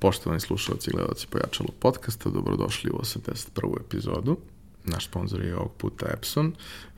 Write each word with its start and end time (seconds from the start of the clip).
Poštovani 0.00 0.40
slušalci 0.40 0.90
i 0.90 0.92
gledalci 0.92 1.26
Pojačalo 1.26 1.68
podcasta, 1.78 2.30
dobrodošli 2.30 2.90
u 2.90 2.98
81. 2.98 3.80
epizodu. 3.80 4.36
Naš 4.84 5.06
sponsor 5.06 5.44
je 5.44 5.56
ovog 5.56 5.72
puta 5.78 6.06
Epson. 6.12 6.52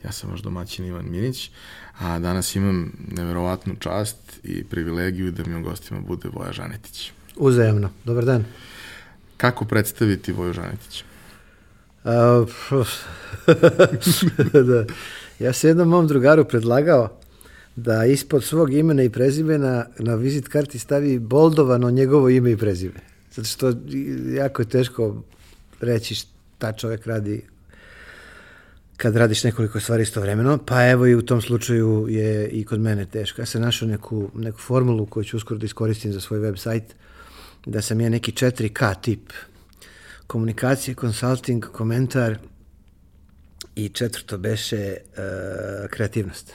Ja 0.04 0.12
sam 0.12 0.30
vaš 0.30 0.40
domaćin 0.40 0.84
Ivan 0.84 1.10
Minić, 1.10 1.50
a 1.98 2.18
danas 2.18 2.56
imam 2.56 2.92
neverovatnu 3.08 3.74
čast 3.78 4.16
i 4.44 4.64
privilegiju 4.64 5.32
da 5.32 5.44
mi 5.46 5.60
u 5.60 5.62
gostima 5.62 6.00
bude 6.00 6.28
Voja 6.28 6.52
Žanetić. 6.52 7.12
Uzajemno. 7.36 7.90
Dobar 8.04 8.24
dan. 8.24 8.44
Kako 9.36 9.64
predstaviti 9.64 10.32
Voju 10.32 10.52
Žanetić? 10.52 11.04
A, 12.04 12.44
da. 14.70 14.84
Ja 15.38 15.52
sam 15.52 15.70
jednom 15.70 15.88
mom 15.88 16.06
drugaru 16.06 16.44
predlagao 16.44 17.21
da 17.76 18.04
ispod 18.04 18.44
svog 18.44 18.72
imena 18.72 19.02
i 19.02 19.10
prezimena 19.10 19.86
na 19.98 20.14
vizit 20.14 20.48
karti 20.48 20.78
stavi 20.78 21.18
boldovano 21.18 21.90
njegovo 21.90 22.28
ime 22.28 22.50
i 22.50 22.56
prezime. 22.56 23.00
Zato 23.34 23.48
što 23.48 23.72
jako 24.34 24.62
je 24.62 24.68
teško 24.68 25.22
reći 25.80 26.14
šta 26.14 26.72
čovjek 26.72 27.06
radi 27.06 27.42
kad 28.96 29.16
radiš 29.16 29.44
nekoliko 29.44 29.80
stvari 29.80 30.02
istovremeno, 30.02 30.58
pa 30.66 30.88
evo 30.88 31.06
i 31.06 31.14
u 31.14 31.22
tom 31.22 31.40
slučaju 31.42 32.06
je 32.08 32.48
i 32.48 32.64
kod 32.64 32.80
mene 32.80 33.06
teško. 33.06 33.42
Ja 33.42 33.46
sam 33.46 33.62
našao 33.62 33.88
neku, 33.88 34.30
neku 34.34 34.58
formulu 34.58 35.06
koju 35.06 35.24
ću 35.24 35.36
uskoro 35.36 35.58
da 35.58 35.66
iskoristim 35.66 36.12
za 36.12 36.20
svoj 36.20 36.40
website, 36.40 36.92
da 37.66 37.82
sam 37.82 38.00
ja 38.00 38.08
neki 38.08 38.32
4K 38.32 38.94
tip 39.00 39.32
komunikacije, 40.26 40.94
konsulting, 40.94 41.64
komentar 41.64 42.38
i 43.76 43.88
četvrto 43.88 44.38
beše 44.38 44.96
uh, 44.96 45.90
kreativnost. 45.90 46.52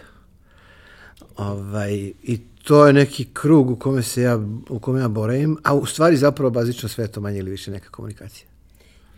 Ovaj, 1.38 2.12
I 2.23 2.40
to 2.64 2.88
je 2.88 2.94
neki 2.94 3.27
krug 3.34 3.70
u 3.70 3.75
kome 3.75 4.03
se 4.03 4.22
ja, 4.22 4.39
u 4.70 4.80
kome 4.80 5.00
ja 5.00 5.08
boravim, 5.08 5.58
a 5.64 5.73
u 5.73 5.86
stvari 5.86 6.17
zapravo 6.17 6.50
bazično 6.50 6.89
sve 6.89 7.08
to 7.08 7.22
manje 7.22 7.39
ili 7.39 7.52
više 7.52 7.72
neka 7.72 7.89
komunikacija. 7.89 8.48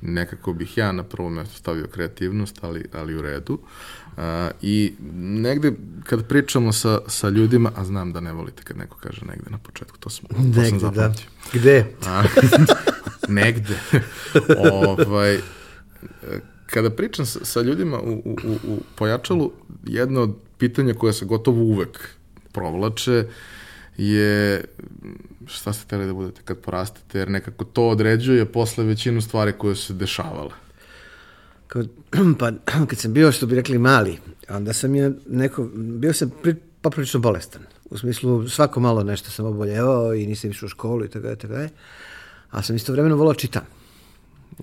Nekako 0.02 0.54
bih 0.54 0.78
ja 0.78 0.92
na 0.92 1.04
prvo 1.04 1.30
mesto 1.30 1.58
stavio 1.58 1.88
kreativnost, 1.88 2.56
ali, 2.62 2.86
ali 2.94 3.16
u 3.16 3.22
redu. 3.22 3.54
Uh, 3.54 4.24
I 4.62 4.94
negde 5.22 5.74
kad 6.04 6.28
pričamo 6.28 6.74
sa, 6.74 7.00
sa 7.08 7.30
ljudima, 7.30 7.72
a 7.76 7.86
znam 7.86 8.14
da 8.14 8.20
ne 8.20 8.34
volite 8.34 8.64
kad 8.64 8.78
neko 8.78 8.98
kaže 8.98 9.26
negde 9.26 9.50
na 9.50 9.58
početku, 9.58 9.98
to, 9.98 10.10
sam, 10.10 10.26
to 10.26 10.36
negde, 10.38 10.70
sam 10.70 10.80
da. 10.80 10.86
zapamtio. 10.86 11.26
Gde? 11.54 11.86
A, 12.06 12.24
negde. 13.28 13.80
ovaj, 14.72 15.40
kada 16.66 16.90
pričam 16.90 17.26
sa, 17.26 17.40
sa 17.46 17.62
ljudima 17.62 18.00
u, 18.00 18.14
u, 18.26 18.58
u 18.68 18.80
pojačalu, 18.96 19.52
jedno 19.84 20.22
od 20.22 20.36
pitanja 20.60 20.94
koje 20.94 21.14
se 21.14 21.26
gotovo 21.26 21.62
uvek 21.62 22.10
provlače 22.52 23.26
je 23.98 24.66
šta 25.48 25.74
ste 25.74 25.88
teli 25.88 26.06
da 26.06 26.14
budete 26.14 26.42
kad 26.46 26.58
porastete, 26.58 27.20
jer 27.20 27.30
nekako 27.30 27.66
to 27.66 27.90
određuje 27.90 28.46
posle 28.46 28.84
većinu 28.84 29.22
stvari 29.22 29.54
koje 29.58 29.76
su 29.76 29.86
se 29.86 29.94
dešavale. 29.94 30.52
Kad, 31.68 31.88
pa, 32.40 32.52
kad 32.90 32.98
sam 32.98 33.14
bio, 33.14 33.32
što 33.32 33.46
bi 33.46 33.56
rekli, 33.56 33.78
mali, 33.78 34.18
onda 34.50 34.74
sam 34.74 34.96
je 34.96 35.12
neko, 35.30 35.70
bio 35.74 36.14
sam 36.14 36.32
pri, 36.44 36.56
poprilično 36.82 37.20
bolestan. 37.20 37.62
U 37.90 37.98
smislu, 37.98 38.50
svako 38.50 38.80
malo 38.80 39.04
nešto 39.04 39.32
sam 39.32 39.46
oboljevao 39.46 40.14
i 40.14 40.28
nisam 40.28 40.50
išao 40.50 40.66
u 40.66 40.70
školu 40.70 41.06
i 41.06 41.10
tako 41.10 41.28
da, 41.28 41.36
tako 41.36 41.54
da. 41.54 41.68
A 42.52 42.62
sam 42.62 42.76
istovremeno 42.76 43.16
volao 43.16 43.34
čitam. 43.34 43.64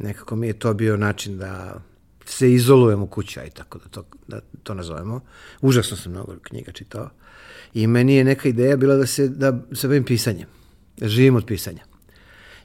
Nekako 0.00 0.36
mi 0.36 0.46
je 0.46 0.58
to 0.58 0.74
bio 0.74 0.96
način 0.96 1.38
da 1.38 1.80
se 2.26 2.52
izolujem 2.52 3.02
u 3.02 3.06
kući, 3.06 3.40
aj 3.40 3.50
tako 3.50 3.78
da 3.78 3.88
to, 3.88 4.04
da 4.28 4.40
to 4.62 4.74
nazovemo. 4.74 5.20
Užasno 5.60 5.96
sam 5.96 6.12
mnogo 6.12 6.36
knjiga 6.42 6.72
čitao. 6.72 7.10
I 7.74 7.86
meni 7.86 8.16
je 8.16 8.24
neka 8.24 8.48
ideja 8.48 8.76
bila 8.76 8.94
da 8.96 9.06
se, 9.06 9.28
da 9.28 9.58
se 9.72 9.88
bavim 9.88 10.04
pisanjem. 10.04 10.48
Da 10.96 11.08
živim 11.08 11.36
od 11.36 11.46
pisanja. 11.46 11.84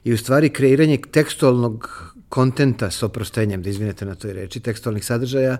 I 0.04 0.12
u 0.12 0.18
stvari 0.18 0.50
kreiranje 0.50 0.98
tekstualnog 1.12 1.88
kontenta 2.28 2.90
s 2.90 3.02
oprostenjem, 3.02 3.62
da 3.62 3.70
izvinete 3.70 4.06
na 4.06 4.14
toj 4.14 4.32
reči, 4.32 4.60
tekstualnih 4.60 5.04
sadržaja, 5.04 5.56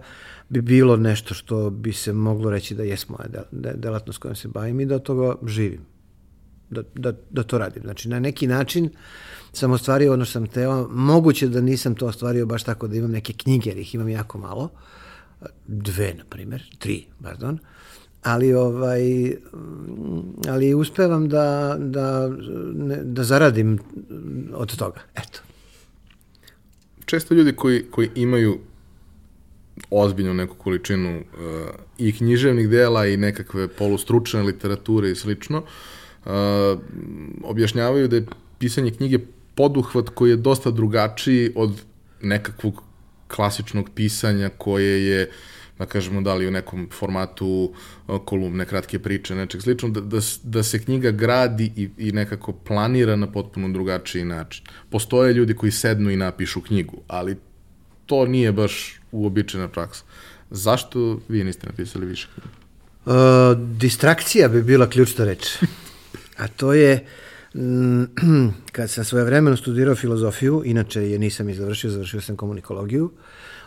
bi 0.48 0.60
bilo 0.60 0.96
nešto 0.96 1.34
što 1.34 1.70
bi 1.70 1.92
se 1.92 2.12
moglo 2.12 2.50
reći 2.50 2.74
da 2.74 2.82
jes 2.82 3.08
moja 3.08 3.28
del, 3.28 3.44
de, 3.50 3.72
delatnost 3.76 4.18
kojom 4.18 4.36
se 4.36 4.48
bavim 4.48 4.80
i 4.80 4.86
da 4.86 4.94
od 4.94 5.02
toga 5.02 5.34
živim. 5.46 5.80
Da, 6.70 6.82
da, 6.94 7.12
da 7.30 7.42
to 7.42 7.58
radim. 7.58 7.82
Znači, 7.82 8.08
na 8.08 8.20
neki 8.20 8.46
način 8.46 8.90
sam 9.52 9.70
ostvario 9.70 10.12
ono 10.12 10.24
što 10.24 10.32
sam 10.32 10.46
teo. 10.46 10.88
Moguće 10.88 11.48
da 11.48 11.60
nisam 11.60 11.94
to 11.94 12.06
ostvario 12.06 12.46
baš 12.46 12.62
tako 12.62 12.88
da 12.88 12.96
imam 12.96 13.10
neke 13.10 13.32
knjige, 13.32 13.70
jer 13.70 13.78
ih 13.78 13.94
imam 13.94 14.08
jako 14.08 14.38
malo. 14.38 14.70
Dve, 15.66 16.14
na 16.14 16.24
primjer, 16.24 16.62
tri, 16.78 17.04
pardon. 17.22 17.58
Ali, 18.22 18.54
ovaj, 18.54 19.02
ali 20.48 20.74
uspevam 20.74 21.28
da, 21.28 21.76
da, 21.78 22.30
da 23.02 23.24
zaradim 23.24 23.78
od 24.54 24.76
toga. 24.76 25.00
Eto. 25.14 25.40
Često 27.04 27.34
ljudi 27.34 27.52
koji, 27.52 27.84
koji 27.90 28.10
imaju 28.14 28.58
ozbiljnu 29.90 30.34
neku 30.34 30.56
količinu 30.56 31.18
uh, 31.18 31.24
i 31.98 32.12
književnih 32.12 32.68
dela 32.68 33.06
i 33.06 33.16
nekakve 33.16 33.68
polustručne 33.68 34.42
literature 34.42 35.10
i 35.10 35.14
slično, 35.14 35.58
uh, 35.58 36.32
objašnjavaju 37.44 38.08
da 38.08 38.16
je 38.16 38.26
pisanje 38.58 38.90
knjige 38.90 39.18
poduhvat 39.54 40.08
koji 40.08 40.30
je 40.30 40.36
dosta 40.36 40.70
drugačiji 40.70 41.52
od 41.54 41.82
nekakvog 42.22 42.82
klasičnog 43.28 43.90
pisanja 43.94 44.50
koje 44.58 45.06
je 45.06 45.30
da 45.78 45.86
kažemo 45.86 46.20
da 46.20 46.34
li 46.34 46.46
u 46.46 46.50
nekom 46.50 46.88
formatu 46.92 47.72
kolumne, 48.24 48.66
kratke 48.66 48.98
priče, 48.98 49.34
nečeg 49.34 49.62
slično, 49.62 49.88
da, 49.88 50.00
da, 50.00 50.20
da 50.42 50.62
se 50.62 50.78
knjiga 50.84 51.10
gradi 51.10 51.72
i, 51.76 51.88
i 51.98 52.12
nekako 52.12 52.52
planira 52.52 53.16
na 53.16 53.26
potpuno 53.32 53.68
drugačiji 53.68 54.24
način. 54.24 54.64
Postoje 54.90 55.32
ljudi 55.34 55.54
koji 55.54 55.72
sednu 55.72 56.10
i 56.10 56.16
napišu 56.16 56.60
knjigu, 56.60 57.02
ali 57.08 57.36
to 58.06 58.26
nije 58.26 58.52
baš 58.52 59.00
uobičajena 59.12 59.68
praksa. 59.68 60.04
Zašto 60.50 61.20
vi 61.28 61.44
niste 61.44 61.66
napisali 61.66 62.06
više 62.06 62.28
knjiga? 62.34 62.48
Uh, 63.04 63.58
distrakcija 63.58 64.48
bi 64.48 64.62
bila 64.62 64.90
ključna 64.90 65.24
reč. 65.24 65.56
A 66.38 66.48
to 66.48 66.72
je 66.72 67.06
kad 68.72 68.90
sam 68.90 69.04
svoje 69.04 69.24
vremeno 69.24 69.56
studirao 69.56 69.94
filozofiju, 69.94 70.62
inače 70.64 71.10
je 71.10 71.18
nisam 71.18 71.48
i 71.48 71.54
završio, 71.54 71.90
završio 71.90 72.20
sam 72.20 72.36
komunikologiju, 72.36 73.10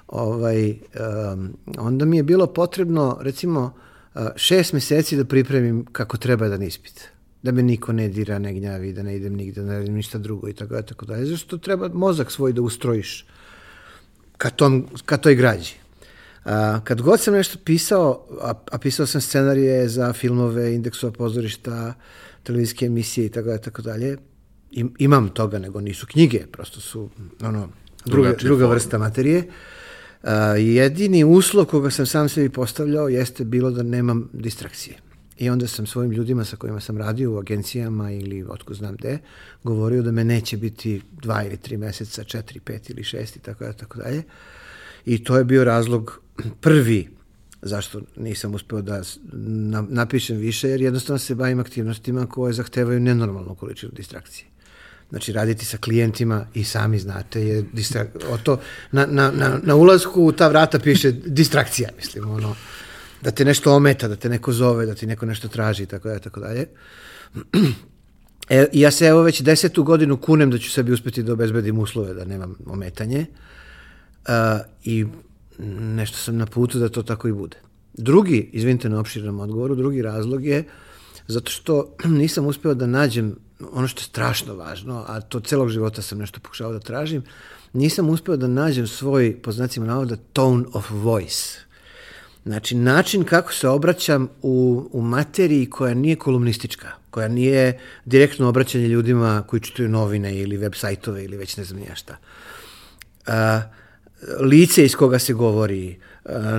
ovaj, 0.08 0.70
um, 1.34 1.54
onda 1.78 2.06
mi 2.06 2.18
je 2.18 2.24
bilo 2.24 2.48
potrebno, 2.48 3.18
recimo, 3.22 3.74
šest 4.36 4.74
meseci 4.74 5.18
da 5.18 5.26
pripremim 5.26 5.86
kako 5.92 6.18
treba 6.18 6.48
da 6.48 6.66
ispit. 6.66 7.08
Da 7.44 7.52
me 7.52 7.64
niko 7.64 7.94
ne 7.94 8.10
dira, 8.10 8.40
ne 8.40 8.54
gnjavi, 8.54 8.94
da 8.94 9.04
ne 9.04 9.16
idem 9.16 9.34
nigde, 9.34 9.62
da 9.62 9.68
ne 9.68 9.78
radim 9.78 9.94
ništa 9.94 10.18
drugo 10.18 10.50
i 10.50 10.54
tako 10.54 10.74
da, 10.74 10.82
tako 10.82 11.06
da. 11.06 11.26
Zašto 11.26 11.58
treba 11.58 11.90
mozak 11.94 12.32
svoj 12.32 12.54
da 12.54 12.62
ustrojiš 12.62 13.26
ka, 14.38 14.50
tom, 14.50 14.88
ka 15.06 15.18
toj 15.18 15.36
građi. 15.36 15.74
A, 16.46 16.80
kad 16.84 17.02
god 17.02 17.20
sam 17.20 17.34
nešto 17.34 17.58
pisao, 17.66 18.26
a, 18.42 18.54
a 18.72 18.78
pisao 18.78 19.06
sam 19.06 19.22
scenarije 19.22 19.90
za 19.90 20.14
filmove, 20.14 20.76
indeksova 20.76 21.12
pozorišta, 21.12 21.94
televizijske 22.46 22.86
emisije 22.86 23.26
i 23.26 23.30
tako 23.30 23.50
da, 23.50 23.58
tako 23.58 23.82
dalje, 23.82 24.18
imam 24.98 25.30
toga, 25.30 25.60
nego 25.60 25.82
nisu 25.82 26.08
knjige, 26.08 26.46
prosto 26.52 26.82
su 26.82 27.10
ono, 27.42 27.70
druga, 28.06 28.34
druga 28.42 28.68
vrsta 28.68 28.98
materije. 28.98 29.44
Uh, 30.24 30.30
jedini 30.58 31.24
uslov 31.24 31.66
koga 31.66 31.90
sam 31.90 32.06
sam 32.06 32.30
sebi 32.30 32.50
postavljao 32.50 33.10
jeste 33.10 33.46
bilo 33.46 33.72
da 33.72 33.84
nemam 33.84 34.30
distrakcije. 34.34 34.98
I 35.38 35.50
onda 35.50 35.68
sam 35.68 35.86
svojim 35.86 36.12
ljudima 36.12 36.46
sa 36.46 36.56
kojima 36.56 36.80
sam 36.80 36.98
radio 36.98 37.34
u 37.34 37.38
agencijama 37.38 38.12
ili 38.12 38.46
otko 38.50 38.74
znam 38.74 38.96
gde, 38.96 39.18
govorio 39.64 40.02
da 40.02 40.12
me 40.12 40.24
neće 40.24 40.58
biti 40.58 41.02
dva 41.22 41.44
ili 41.44 41.58
tri 41.58 41.78
meseca, 41.78 42.24
četiri, 42.24 42.60
pet 42.60 42.90
ili 42.90 43.04
šest 43.04 43.36
i 43.36 43.40
tako 43.40 43.64
da, 43.64 43.74
tako 43.74 44.00
dalje. 44.00 44.24
I 45.06 45.24
to 45.24 45.38
je 45.38 45.44
bio 45.44 45.64
razlog 45.64 46.22
prvi 46.62 47.15
zašto 47.66 48.02
nisam 48.18 48.54
uspeo 48.54 48.82
da 48.82 49.02
napišem 49.90 50.38
više, 50.38 50.70
jer 50.70 50.82
jednostavno 50.82 51.20
se 51.20 51.36
bavim 51.36 51.60
aktivnostima 51.60 52.26
koje 52.28 52.54
zahtevaju 52.54 53.00
nenormalnu 53.00 53.56
količinu 53.56 53.92
distrakcije. 53.96 54.48
Znači, 55.10 55.34
raditi 55.34 55.66
sa 55.66 55.78
klijentima 55.78 56.48
i 56.54 56.64
sami 56.64 57.00
znate 57.00 57.42
je 57.42 57.66
distrak... 57.74 58.08
o 58.30 58.38
to, 58.38 58.60
na, 58.92 59.06
na, 59.06 59.32
na, 59.32 59.60
na 59.64 59.76
ulazku 59.76 60.24
u 60.24 60.32
ta 60.32 60.48
vrata 60.48 60.80
piše 60.80 61.12
distrakcija, 61.12 61.90
mislim, 61.98 62.30
ono, 62.30 62.56
da 63.22 63.32
te 63.32 63.46
nešto 63.46 63.76
ometa, 63.76 64.08
da 64.08 64.16
te 64.16 64.30
neko 64.30 64.54
zove, 64.54 64.86
da 64.86 64.96
ti 64.96 65.08
neko 65.08 65.26
nešto 65.26 65.48
traži 65.48 65.84
i 65.84 65.86
tako 65.86 66.08
dalje, 66.08 66.20
tako 66.20 66.40
dalje. 66.40 66.68
E, 68.50 68.68
ja 68.74 68.92
se 68.92 69.06
evo 69.06 69.22
već 69.22 69.42
desetu 69.42 69.84
godinu 69.84 70.18
kunem 70.18 70.52
da 70.52 70.58
ću 70.58 70.72
sebi 70.72 70.92
uspeti 70.92 71.24
da 71.24 71.34
obezbedim 71.34 71.80
uslove, 71.80 72.14
da 72.14 72.26
nemam 72.26 72.56
ometanje. 72.66 73.26
Uh, 74.28 74.34
I 74.84 75.06
nešto 75.80 76.18
sam 76.18 76.38
na 76.38 76.46
putu 76.46 76.80
da 76.80 76.90
to 76.90 77.04
tako 77.04 77.28
i 77.28 77.34
bude. 77.34 77.58
Drugi, 77.94 78.50
izvinite 78.54 78.90
na 78.90 79.00
opširnom 79.00 79.40
odgovoru, 79.40 79.76
drugi 79.76 80.02
razlog 80.02 80.46
je 80.46 80.64
zato 81.28 81.52
što 81.52 81.96
nisam 82.22 82.48
uspeo 82.48 82.74
da 82.74 82.88
nađem 82.88 83.36
ono 83.72 83.88
što 83.88 84.00
je 84.00 84.04
strašno 84.04 84.56
važno, 84.56 85.06
a 85.08 85.22
to 85.22 85.40
celog 85.40 85.70
života 85.70 86.02
sam 86.02 86.18
nešto 86.18 86.40
pokušao 86.40 86.72
da 86.72 86.80
tražim, 86.80 87.24
nisam 87.74 88.10
uspeo 88.10 88.38
da 88.38 88.48
nađem 88.48 88.88
svoj, 88.88 89.38
po 89.44 89.52
znacima 89.52 89.86
navoda, 89.86 90.16
tone 90.34 90.66
of 90.74 90.92
voice. 90.92 91.60
Znači, 92.46 92.76
način 92.76 93.24
kako 93.24 93.54
se 93.54 93.68
obraćam 93.68 94.28
u, 94.42 94.90
u 94.92 95.02
materiji 95.02 95.70
koja 95.70 95.94
nije 95.94 96.16
kolumnistička, 96.16 96.92
koja 97.10 97.28
nije 97.28 97.80
direktno 98.06 98.50
obraćanje 98.50 98.88
ljudima 98.88 99.44
koji 99.48 99.60
čitaju 99.60 99.90
novine 99.90 100.36
ili 100.38 100.58
web 100.58 100.74
sajtove 100.76 101.24
ili 101.26 101.38
već 101.38 101.58
ne 101.58 101.64
znam 101.64 101.80
nija 101.80 101.96
šta. 101.96 102.18
A, 103.28 103.62
lice 104.40 104.86
iz 104.86 104.96
koga 104.96 105.20
se 105.20 105.34
govori, 105.34 105.98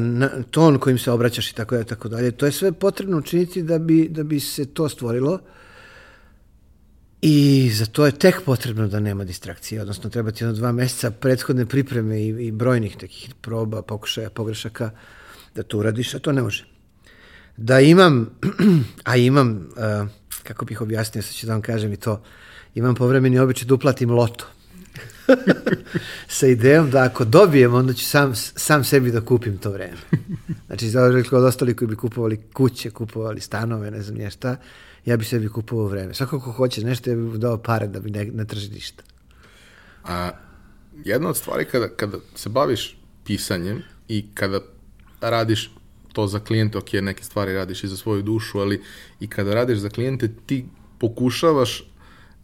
na, 0.00 0.30
ton 0.50 0.78
kojim 0.78 0.98
se 0.98 1.10
obraćaš 1.10 1.50
i 1.50 1.54
tako 1.54 1.74
dalje, 1.74 1.86
tako 1.86 2.08
dalje. 2.08 2.30
To 2.30 2.46
je 2.46 2.52
sve 2.52 2.72
potrebno 2.72 3.18
učiniti 3.18 3.62
da 3.62 3.78
bi, 3.78 4.08
da 4.08 4.22
bi 4.22 4.40
se 4.40 4.66
to 4.66 4.88
stvorilo. 4.88 5.40
I 7.22 7.70
za 7.74 7.86
to 7.86 8.06
je 8.06 8.12
tek 8.12 8.42
potrebno 8.44 8.88
da 8.88 9.00
nema 9.00 9.24
distrakcije, 9.24 9.80
odnosno 9.80 10.10
treba 10.10 10.30
ti 10.30 10.44
jedno 10.44 10.54
dva 10.54 10.72
meseca 10.72 11.10
prethodne 11.10 11.66
pripreme 11.66 12.20
i, 12.20 12.28
i 12.28 12.52
brojnih 12.52 12.96
takih 12.96 13.34
proba, 13.40 13.82
pokušaja, 13.82 14.30
pogrešaka 14.30 14.90
da 15.54 15.62
to 15.62 15.78
uradiš, 15.78 16.14
a 16.14 16.18
to 16.18 16.32
ne 16.32 16.42
može. 16.42 16.66
Da 17.56 17.80
imam, 17.80 18.30
a 19.10 19.16
imam, 19.16 19.68
uh, 19.76 20.08
kako 20.42 20.64
bih 20.64 20.80
objasnio, 20.80 21.22
sad 21.22 21.34
ću 21.34 21.46
da 21.46 21.52
vam 21.52 21.62
kažem 21.62 21.92
i 21.92 21.96
to, 21.96 22.22
imam 22.74 22.94
povremeni 22.94 23.38
običaj 23.38 23.66
da 23.68 23.74
uplatim 23.74 24.10
loto. 24.10 24.46
sa 26.38 26.46
idejom 26.46 26.90
da 26.90 27.02
ako 27.02 27.24
dobijem, 27.24 27.74
onda 27.74 27.92
ću 27.92 28.04
sam, 28.04 28.34
sam 28.34 28.84
sebi 28.84 29.10
da 29.10 29.20
kupim 29.20 29.58
to 29.58 29.70
vreme. 29.70 29.96
Znači, 30.66 30.88
za 30.90 31.02
od 31.32 31.44
ostali 31.44 31.76
koji 31.76 31.88
bi 31.88 31.96
kupovali 31.96 32.40
kuće, 32.52 32.90
kupovali 32.90 33.40
stanove, 33.40 33.90
ne 33.90 34.02
znam 34.02 34.30
šta, 34.30 34.56
ja 35.04 35.16
bi 35.16 35.24
sebi 35.24 35.48
kupovao 35.48 35.86
vreme. 35.86 36.14
Svako 36.14 36.40
ko 36.40 36.52
hoće 36.52 36.84
nešto, 36.84 37.10
ja 37.10 37.16
bih 37.16 37.40
dao 37.40 37.58
pare 37.58 37.86
da 37.86 38.00
bi 38.00 38.10
ne, 38.10 38.24
ne 38.24 38.44
traži 38.44 38.70
ništa. 38.70 39.02
A, 40.04 40.30
jedna 41.04 41.28
od 41.28 41.36
stvari 41.36 41.64
kada, 41.64 41.88
kada 41.88 42.18
se 42.34 42.48
baviš 42.48 42.98
pisanjem 43.24 43.82
i 44.08 44.26
kada 44.34 44.60
radiš 45.20 45.70
to 46.12 46.26
za 46.26 46.40
klijente, 46.40 46.78
ok, 46.78 46.92
neke 46.92 47.24
stvari 47.24 47.54
radiš 47.54 47.84
i 47.84 47.88
za 47.88 47.96
svoju 47.96 48.22
dušu, 48.22 48.58
ali 48.58 48.82
i 49.20 49.28
kada 49.28 49.54
radiš 49.54 49.78
za 49.78 49.88
klijente, 49.88 50.28
ti 50.46 50.64
pokušavaš 50.98 51.80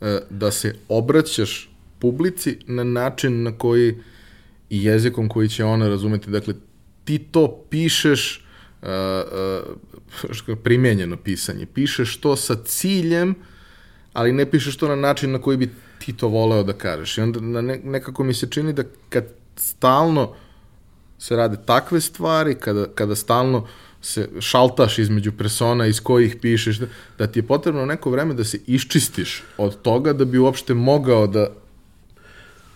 e, 0.01 0.21
da 0.31 0.51
se 0.51 0.75
obraćaš 0.89 1.72
publici 2.03 2.57
na 2.67 2.85
način 2.85 3.43
na 3.43 3.53
koji 3.59 3.95
i 4.71 4.85
jezikom 4.85 5.29
koji 5.29 5.49
će 5.49 5.65
ona 5.65 5.89
razumeti. 5.89 6.31
Dakle, 6.31 6.55
ti 7.05 7.19
to 7.19 7.65
pišeš 7.71 8.45
uh, 8.83 8.89
uh, 10.49 10.59
primjenjeno 10.63 11.17
pisanje. 11.17 11.67
Pišeš 11.67 12.17
to 12.17 12.37
sa 12.37 12.57
ciljem, 12.65 13.35
ali 14.13 14.33
ne 14.33 14.51
pišeš 14.51 14.77
to 14.77 14.89
na 14.89 14.97
način 14.97 15.33
na 15.33 15.39
koji 15.39 15.57
bi 15.57 15.71
ti 15.99 16.13
to 16.13 16.29
voleo 16.29 16.63
da 16.63 16.73
kažeš. 16.73 17.19
I 17.19 17.21
onda 17.21 17.41
ne, 17.41 17.81
nekako 17.85 18.25
mi 18.25 18.35
se 18.35 18.51
čini 18.51 18.73
da 18.73 18.83
kad 19.09 19.25
stalno 19.57 20.35
se 21.19 21.37
rade 21.37 21.57
takve 21.67 22.01
stvari, 22.01 22.55
kada, 22.55 22.87
kada 22.95 23.15
stalno 23.17 23.67
se 24.01 24.29
šaltaš 24.41 24.99
između 24.99 25.33
persona 25.33 25.87
iz 25.87 26.01
kojih 26.01 26.37
pišeš, 26.43 26.79
da, 26.79 26.87
da 27.19 27.27
ti 27.27 27.39
je 27.39 27.47
potrebno 27.47 27.87
neko 27.87 28.11
vreme 28.11 28.35
da 28.35 28.45
se 28.45 28.59
iščistiš 28.67 29.43
od 29.59 29.83
toga 29.83 30.13
da 30.13 30.25
bi 30.25 30.39
uopšte 30.39 30.75
mogao 30.75 31.27
da 31.27 31.62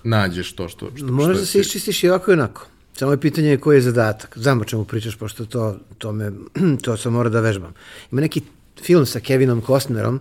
nađeš 0.07 0.53
to 0.53 0.69
što... 0.69 0.91
što 0.97 1.07
Možeš 1.07 1.37
što 1.37 1.41
da 1.41 1.47
se 1.47 1.61
iščistiš 1.61 2.05
i 2.05 2.09
ovako 2.09 2.31
i 2.31 2.35
onako. 2.35 2.67
Samo 2.93 3.13
je 3.13 3.21
pitanje 3.21 3.57
koji 3.57 3.77
je 3.77 3.81
zadatak. 3.81 4.39
Znam 4.39 4.61
o 4.61 4.65
čemu 4.65 4.85
pričaš, 4.85 5.17
pošto 5.17 5.45
to, 5.45 5.79
to, 5.99 6.13
me, 6.13 6.33
to 6.83 6.97
sam 6.97 7.13
mora 7.13 7.29
da 7.29 7.41
vežbam. 7.41 7.75
Ima 8.13 8.21
neki 8.21 8.43
film 8.83 9.07
sa 9.07 9.21
Kevinom 9.21 9.63
Costnerom, 9.67 10.21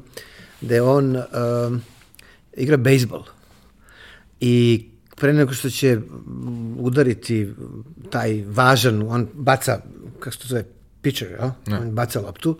gde 0.62 0.82
on 0.82 1.16
uh, 1.16 1.24
igra 2.58 2.78
bejsbol. 2.78 3.24
I 4.40 4.86
pre 5.16 5.34
nego 5.34 5.54
što 5.54 5.70
će 5.70 6.00
udariti 6.78 7.54
taj 8.10 8.44
važan, 8.48 9.02
on 9.08 9.28
baca, 9.34 9.82
kako 10.20 10.32
se 10.32 10.42
to 10.42 10.48
zove, 10.48 10.66
pitcher, 11.02 11.32
ja? 11.32 11.54
On 11.82 11.92
baca 11.92 12.20
loptu, 12.22 12.58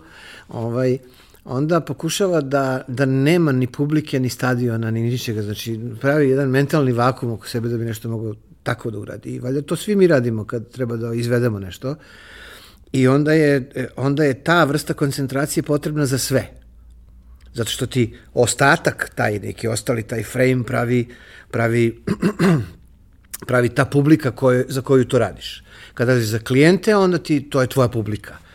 ovaj, 0.48 0.98
onda 1.46 1.80
pokušava 1.80 2.40
da, 2.40 2.84
da 2.88 3.04
nema 3.04 3.52
ni 3.52 3.66
publike, 3.66 4.20
ni 4.20 4.28
stadiona, 4.28 4.90
ni 4.90 5.02
ničega. 5.02 5.42
Znači, 5.42 5.80
pravi 6.00 6.28
jedan 6.28 6.48
mentalni 6.48 6.92
vakum 6.92 7.32
oko 7.32 7.48
sebe 7.48 7.68
da 7.68 7.78
bi 7.78 7.84
nešto 7.84 8.08
mogao 8.08 8.34
tako 8.62 8.90
da 8.90 8.98
uradi. 8.98 9.30
I 9.30 9.38
valjda 9.38 9.62
to 9.62 9.76
svi 9.76 9.96
mi 9.96 10.06
radimo 10.06 10.44
kad 10.44 10.70
treba 10.70 10.96
da 10.96 11.14
izvedemo 11.14 11.58
nešto. 11.58 11.94
I 12.92 13.08
onda 13.08 13.32
je, 13.32 13.70
onda 13.96 14.24
je 14.24 14.42
ta 14.44 14.64
vrsta 14.64 14.94
koncentracije 14.94 15.62
potrebna 15.62 16.06
za 16.06 16.18
sve. 16.18 16.46
Zato 17.54 17.70
što 17.70 17.86
ti 17.86 18.14
ostatak, 18.34 19.10
taj 19.14 19.38
neki 19.38 19.68
ostali, 19.68 20.02
taj 20.02 20.22
frame 20.22 20.64
pravi, 20.64 21.08
pravi, 21.50 22.02
pravi 23.48 23.68
ta 23.68 23.84
publika 23.84 24.30
koje, 24.30 24.64
za 24.68 24.80
koju 24.80 25.04
to 25.04 25.18
radiš. 25.18 25.62
Kada 25.94 26.12
radiš 26.12 26.28
za 26.28 26.38
klijente, 26.38 26.96
onda 26.96 27.18
ti, 27.18 27.40
to 27.50 27.60
je 27.60 27.66
tvoja 27.66 27.88
publika. 27.88 28.45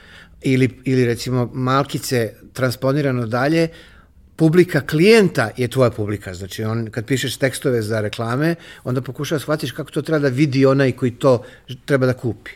Ili, 0.42 0.70
ili 0.86 1.06
recimo 1.06 1.50
malkice 1.54 2.34
transponirano 2.54 3.28
dalje, 3.28 3.68
publika 4.36 4.82
klijenta 4.82 5.50
je 5.58 5.68
tvoja 5.68 5.92
publika. 5.92 6.34
Znači, 6.34 6.64
on, 6.64 6.88
kad 6.92 7.06
pišeš 7.06 7.38
tekstove 7.38 7.82
za 7.82 8.02
reklame, 8.02 8.56
onda 8.84 9.02
pokušava 9.02 9.38
da 9.38 9.44
shvatiš 9.44 9.72
kako 9.72 9.92
to 9.92 10.02
treba 10.02 10.20
da 10.20 10.28
vidi 10.28 10.66
onaj 10.66 10.92
koji 10.92 11.12
to 11.12 11.44
treba 11.86 12.06
da 12.06 12.14
kupi. 12.14 12.52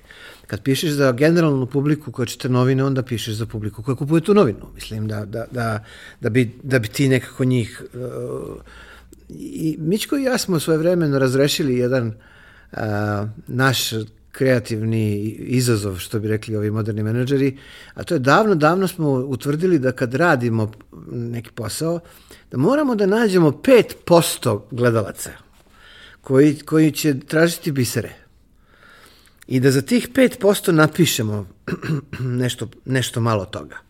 Kad 0.48 0.62
pišeš 0.62 0.92
za 0.92 1.12
generalnu 1.12 1.66
publiku 1.66 2.12
koja 2.12 2.26
čita 2.26 2.50
novine, 2.50 2.84
onda 2.84 3.04
pišeš 3.04 3.36
za 3.36 3.46
publiku 3.46 3.84
koja 3.84 3.96
kupuje 3.96 4.22
tu 4.22 4.34
novinu. 4.34 4.72
Mislim 4.76 5.08
da, 5.08 5.26
da, 5.26 5.46
da, 5.52 5.84
da, 6.22 6.30
bi, 6.30 6.52
da 6.64 6.80
bi 6.80 6.88
ti 6.88 7.10
nekako 7.10 7.46
njih... 7.46 7.82
Uh, 7.94 8.58
I 9.30 9.76
Mičko 9.80 10.18
i 10.18 10.24
ja 10.24 10.38
smo 10.38 10.60
svoje 10.60 10.78
vremeno 10.78 11.20
razrešili 11.20 11.78
jedan 11.78 12.08
uh, 12.08 12.80
naš 13.48 13.92
kreativni 14.36 15.22
izazov, 15.40 15.98
što 15.98 16.20
bi 16.20 16.28
rekli 16.28 16.56
ovi 16.56 16.72
moderni 16.72 17.04
menadžeri, 17.04 17.58
a 17.94 18.04
to 18.04 18.16
je 18.16 18.20
davno, 18.20 18.56
davno 18.56 18.88
smo 18.88 19.10
utvrdili 19.10 19.80
da 19.80 19.92
kad 19.92 20.14
radimo 20.14 20.72
neki 21.12 21.52
posao, 21.56 22.00
da 22.52 22.58
moramo 22.58 22.96
da 22.96 23.06
nađemo 23.06 23.52
5% 23.52 24.62
gledalaca 24.72 25.32
koji, 26.22 26.60
koji 26.60 26.92
će 26.92 27.20
tražiti 27.20 27.72
bisere. 27.72 28.12
I 29.48 29.60
da 29.60 29.72
za 29.72 29.82
tih 29.82 30.10
5% 30.10 30.72
napišemo 30.72 31.48
nešto, 32.44 32.68
nešto 32.86 33.22
malo 33.22 33.46
toga 33.46 33.86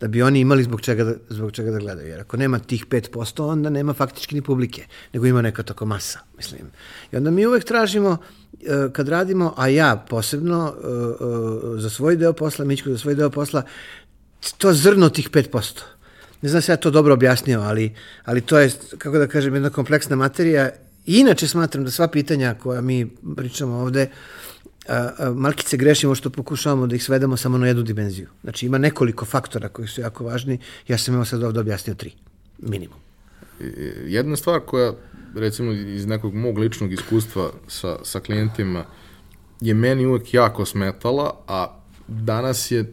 da 0.00 0.08
bi 0.08 0.22
oni 0.22 0.40
imali 0.40 0.62
zbog 0.62 0.80
čega 0.80 1.04
da, 1.04 1.14
zbog 1.28 1.52
čega 1.52 1.70
da 1.70 1.78
gledaju. 1.78 2.08
Jer 2.08 2.20
ako 2.20 2.36
nema 2.36 2.58
tih 2.58 2.86
5%, 2.86 3.42
onda 3.42 3.70
nema 3.70 3.92
faktički 3.94 4.34
ni 4.34 4.42
publike, 4.42 4.86
nego 5.12 5.26
ima 5.26 5.42
neka 5.42 5.62
tako 5.62 5.86
masa, 5.86 6.20
mislim. 6.36 6.70
I 7.12 7.16
onda 7.16 7.30
mi 7.30 7.46
uvek 7.46 7.64
tražimo, 7.64 8.16
kad 8.92 9.08
radimo, 9.08 9.54
a 9.56 9.68
ja 9.68 10.04
posebno 10.08 10.74
e, 10.74 10.86
e, 11.76 11.80
za 11.80 11.90
svoj 11.90 12.16
deo 12.16 12.32
posla, 12.32 12.64
Mičko 12.64 12.90
za 12.90 12.98
svoj 12.98 13.14
deo 13.14 13.30
posla, 13.30 13.62
to 14.58 14.72
zrno 14.72 15.08
tih 15.08 15.30
5%. 15.30 15.80
Ne 16.42 16.48
znam 16.48 16.62
se 16.62 16.72
ja 16.72 16.76
to 16.76 16.90
dobro 16.90 17.14
objasnio, 17.14 17.60
ali, 17.60 17.94
ali 18.24 18.40
to 18.40 18.58
je, 18.58 18.70
kako 18.98 19.18
da 19.18 19.26
kažem, 19.26 19.54
jedna 19.54 19.70
kompleksna 19.70 20.16
materija. 20.16 20.70
Inače 21.06 21.48
smatram 21.48 21.84
da 21.84 21.90
sva 21.90 22.08
pitanja 22.08 22.54
koja 22.54 22.80
mi 22.80 23.10
pričamo 23.36 23.76
ovde, 23.76 24.08
malkice 25.34 25.76
grešimo 25.76 26.14
što 26.14 26.30
pokušavamo 26.30 26.86
da 26.86 26.96
ih 26.96 27.04
svedemo 27.04 27.36
samo 27.36 27.58
na 27.58 27.66
jednu 27.66 27.82
dimenziju. 27.82 28.28
Znači 28.42 28.66
ima 28.66 28.78
nekoliko 28.78 29.24
faktora 29.24 29.68
koji 29.68 29.88
su 29.88 30.00
jako 30.00 30.24
važni, 30.24 30.58
ja 30.88 30.98
sam 30.98 31.14
evo 31.14 31.24
sad 31.24 31.42
ovde 31.42 31.60
objasnio 31.60 31.94
tri, 31.94 32.12
minimum. 32.58 32.98
Jedna 34.06 34.36
stvar 34.36 34.60
koja, 34.60 34.92
recimo 35.34 35.72
iz 35.72 36.06
nekog 36.06 36.34
mog 36.34 36.58
ličnog 36.58 36.92
iskustva 36.92 37.50
sa, 37.68 37.96
sa 38.02 38.20
klijentima, 38.20 38.84
je 39.60 39.74
meni 39.74 40.06
uvek 40.06 40.34
jako 40.34 40.64
smetala, 40.64 41.32
a 41.48 41.76
danas 42.08 42.70
je 42.70 42.92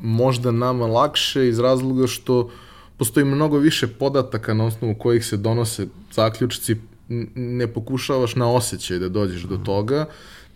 možda 0.00 0.50
nama 0.50 0.86
lakše 0.86 1.48
iz 1.48 1.58
razloga 1.58 2.06
što 2.06 2.50
postoji 2.96 3.26
mnogo 3.26 3.58
više 3.58 3.86
podataka 3.86 4.54
na 4.54 4.64
osnovu 4.64 4.94
kojih 4.94 5.26
se 5.26 5.36
donose 5.36 5.86
zaključci, 6.12 6.76
ne 7.34 7.66
pokušavaš 7.66 8.34
na 8.34 8.52
osjećaj 8.52 8.98
da 8.98 9.08
dođeš 9.08 9.42
do 9.42 9.56
toga, 9.56 10.06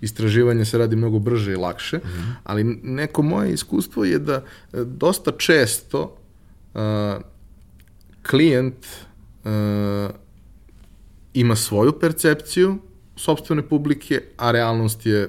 istraživanje 0.01 0.65
se 0.65 0.79
radi 0.79 0.97
mnogo 0.97 1.19
brže 1.19 1.53
i 1.53 1.57
lakše, 1.57 1.97
mm 1.97 2.01
-hmm. 2.01 2.33
ali 2.45 2.65
neko 2.83 3.23
moje 3.23 3.53
iskustvo 3.53 4.05
je 4.05 4.19
da 4.19 4.35
e, 4.35 4.43
dosta 4.85 5.33
često 5.39 6.17
uh, 6.75 6.81
klijent 8.31 8.87
uh, 9.45 9.51
ima 11.35 11.57
svoju 11.57 11.93
percepciju 11.93 12.79
sobstvene 13.17 13.69
publike, 13.69 14.23
a 14.37 14.51
realnost 14.51 15.07
je 15.07 15.29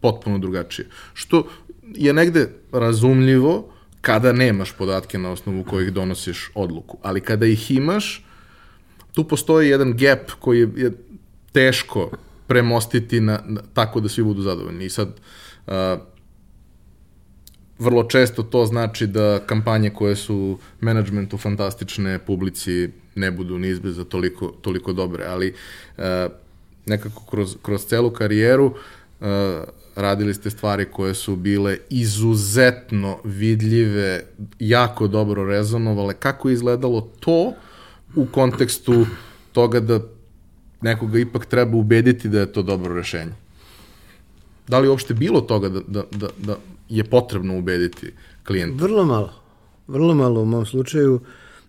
potpuno 0.00 0.38
drugačija. 0.38 0.86
Što 1.14 1.46
je 1.94 2.12
negde 2.12 2.48
razumljivo 2.72 3.72
kada 4.00 4.32
nemaš 4.32 4.72
podatke 4.72 5.18
na 5.18 5.30
osnovu 5.30 5.64
kojih 5.64 5.92
donosiš 5.92 6.50
odluku, 6.54 6.98
ali 7.02 7.20
kada 7.20 7.46
ih 7.46 7.70
imaš, 7.70 8.26
tu 9.12 9.24
postoji 9.24 9.68
jedan 9.68 9.96
gap 9.96 10.30
koji 10.40 10.60
je, 10.60 10.68
je 10.76 10.92
teško 11.52 12.10
premostiti 12.46 13.20
na, 13.20 13.40
na, 13.46 13.60
tako 13.74 14.00
da 14.00 14.08
svi 14.08 14.22
budu 14.22 14.42
zadovoljni. 14.42 14.84
I 14.84 14.90
sad, 14.90 15.08
uh, 15.66 15.72
vrlo 17.78 18.04
često 18.04 18.42
to 18.42 18.66
znači 18.66 19.06
da 19.06 19.40
kampanje 19.46 19.90
koje 19.90 20.16
su 20.16 20.58
menadžmentu 20.80 21.38
fantastične, 21.38 22.18
publici 22.18 22.90
ne 23.14 23.30
budu 23.30 23.58
ni 23.58 23.68
izbliza 23.68 24.04
toliko, 24.04 24.52
toliko 24.62 24.92
dobre, 24.92 25.24
ali 25.24 25.54
uh, 25.98 26.04
nekako 26.86 27.24
kroz, 27.30 27.56
kroz 27.62 27.84
celu 27.84 28.10
karijeru 28.10 28.66
uh, 28.66 29.26
radili 29.96 30.34
ste 30.34 30.50
stvari 30.50 30.84
koje 30.84 31.14
su 31.14 31.36
bile 31.36 31.78
izuzetno 31.90 33.18
vidljive, 33.24 34.24
jako 34.58 35.08
dobro 35.08 35.44
rezonovale. 35.44 36.14
Kako 36.14 36.48
je 36.48 36.52
izgledalo 36.52 37.00
to 37.20 37.52
u 38.16 38.26
kontekstu 38.26 39.06
toga 39.52 39.80
da 39.80 40.00
nekoga 40.80 41.18
ipak 41.18 41.46
treba 41.46 41.76
ubediti 41.76 42.28
da 42.28 42.40
je 42.40 42.52
to 42.52 42.62
dobro 42.62 42.94
rešenje? 42.94 43.32
Da 44.68 44.78
li 44.78 44.88
uopšte 44.88 45.14
bilo 45.14 45.40
toga 45.40 45.68
da, 45.68 45.80
da, 45.88 46.02
da, 46.10 46.28
da 46.38 46.56
je 46.88 47.04
potrebno 47.04 47.58
ubediti 47.58 48.12
klijenta? 48.46 48.84
Vrlo 48.84 49.04
malo. 49.04 49.32
Vrlo 49.88 50.14
malo 50.14 50.42
u 50.42 50.44
mom 50.44 50.66
slučaju. 50.66 51.20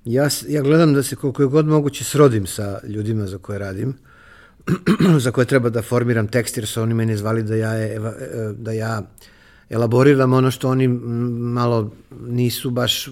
Ja, 0.05 0.29
ja 0.47 0.61
gledam 0.61 0.93
da 0.93 1.03
se 1.03 1.15
koliko 1.15 1.41
je 1.41 1.47
god 1.47 1.67
moguće 1.67 2.03
srodim 2.03 2.47
sa 2.47 2.79
ljudima 2.87 3.27
za 3.27 3.37
koje 3.37 3.59
radim, 3.59 3.93
za 5.25 5.31
koje 5.31 5.45
treba 5.45 5.69
da 5.69 5.81
formiram 5.81 6.27
tekst, 6.27 6.57
jer 6.57 6.67
su 6.67 6.81
oni 6.81 6.93
mene 6.93 7.17
zvali 7.17 7.43
da 7.43 7.55
ja, 7.55 7.77
e, 7.77 7.99
da 8.57 8.71
ja 8.71 9.01
elaboriram 9.69 10.33
ono 10.33 10.51
što 10.51 10.69
oni 10.69 10.87
malo 10.87 11.91
nisu 12.21 12.69
baš 12.69 13.09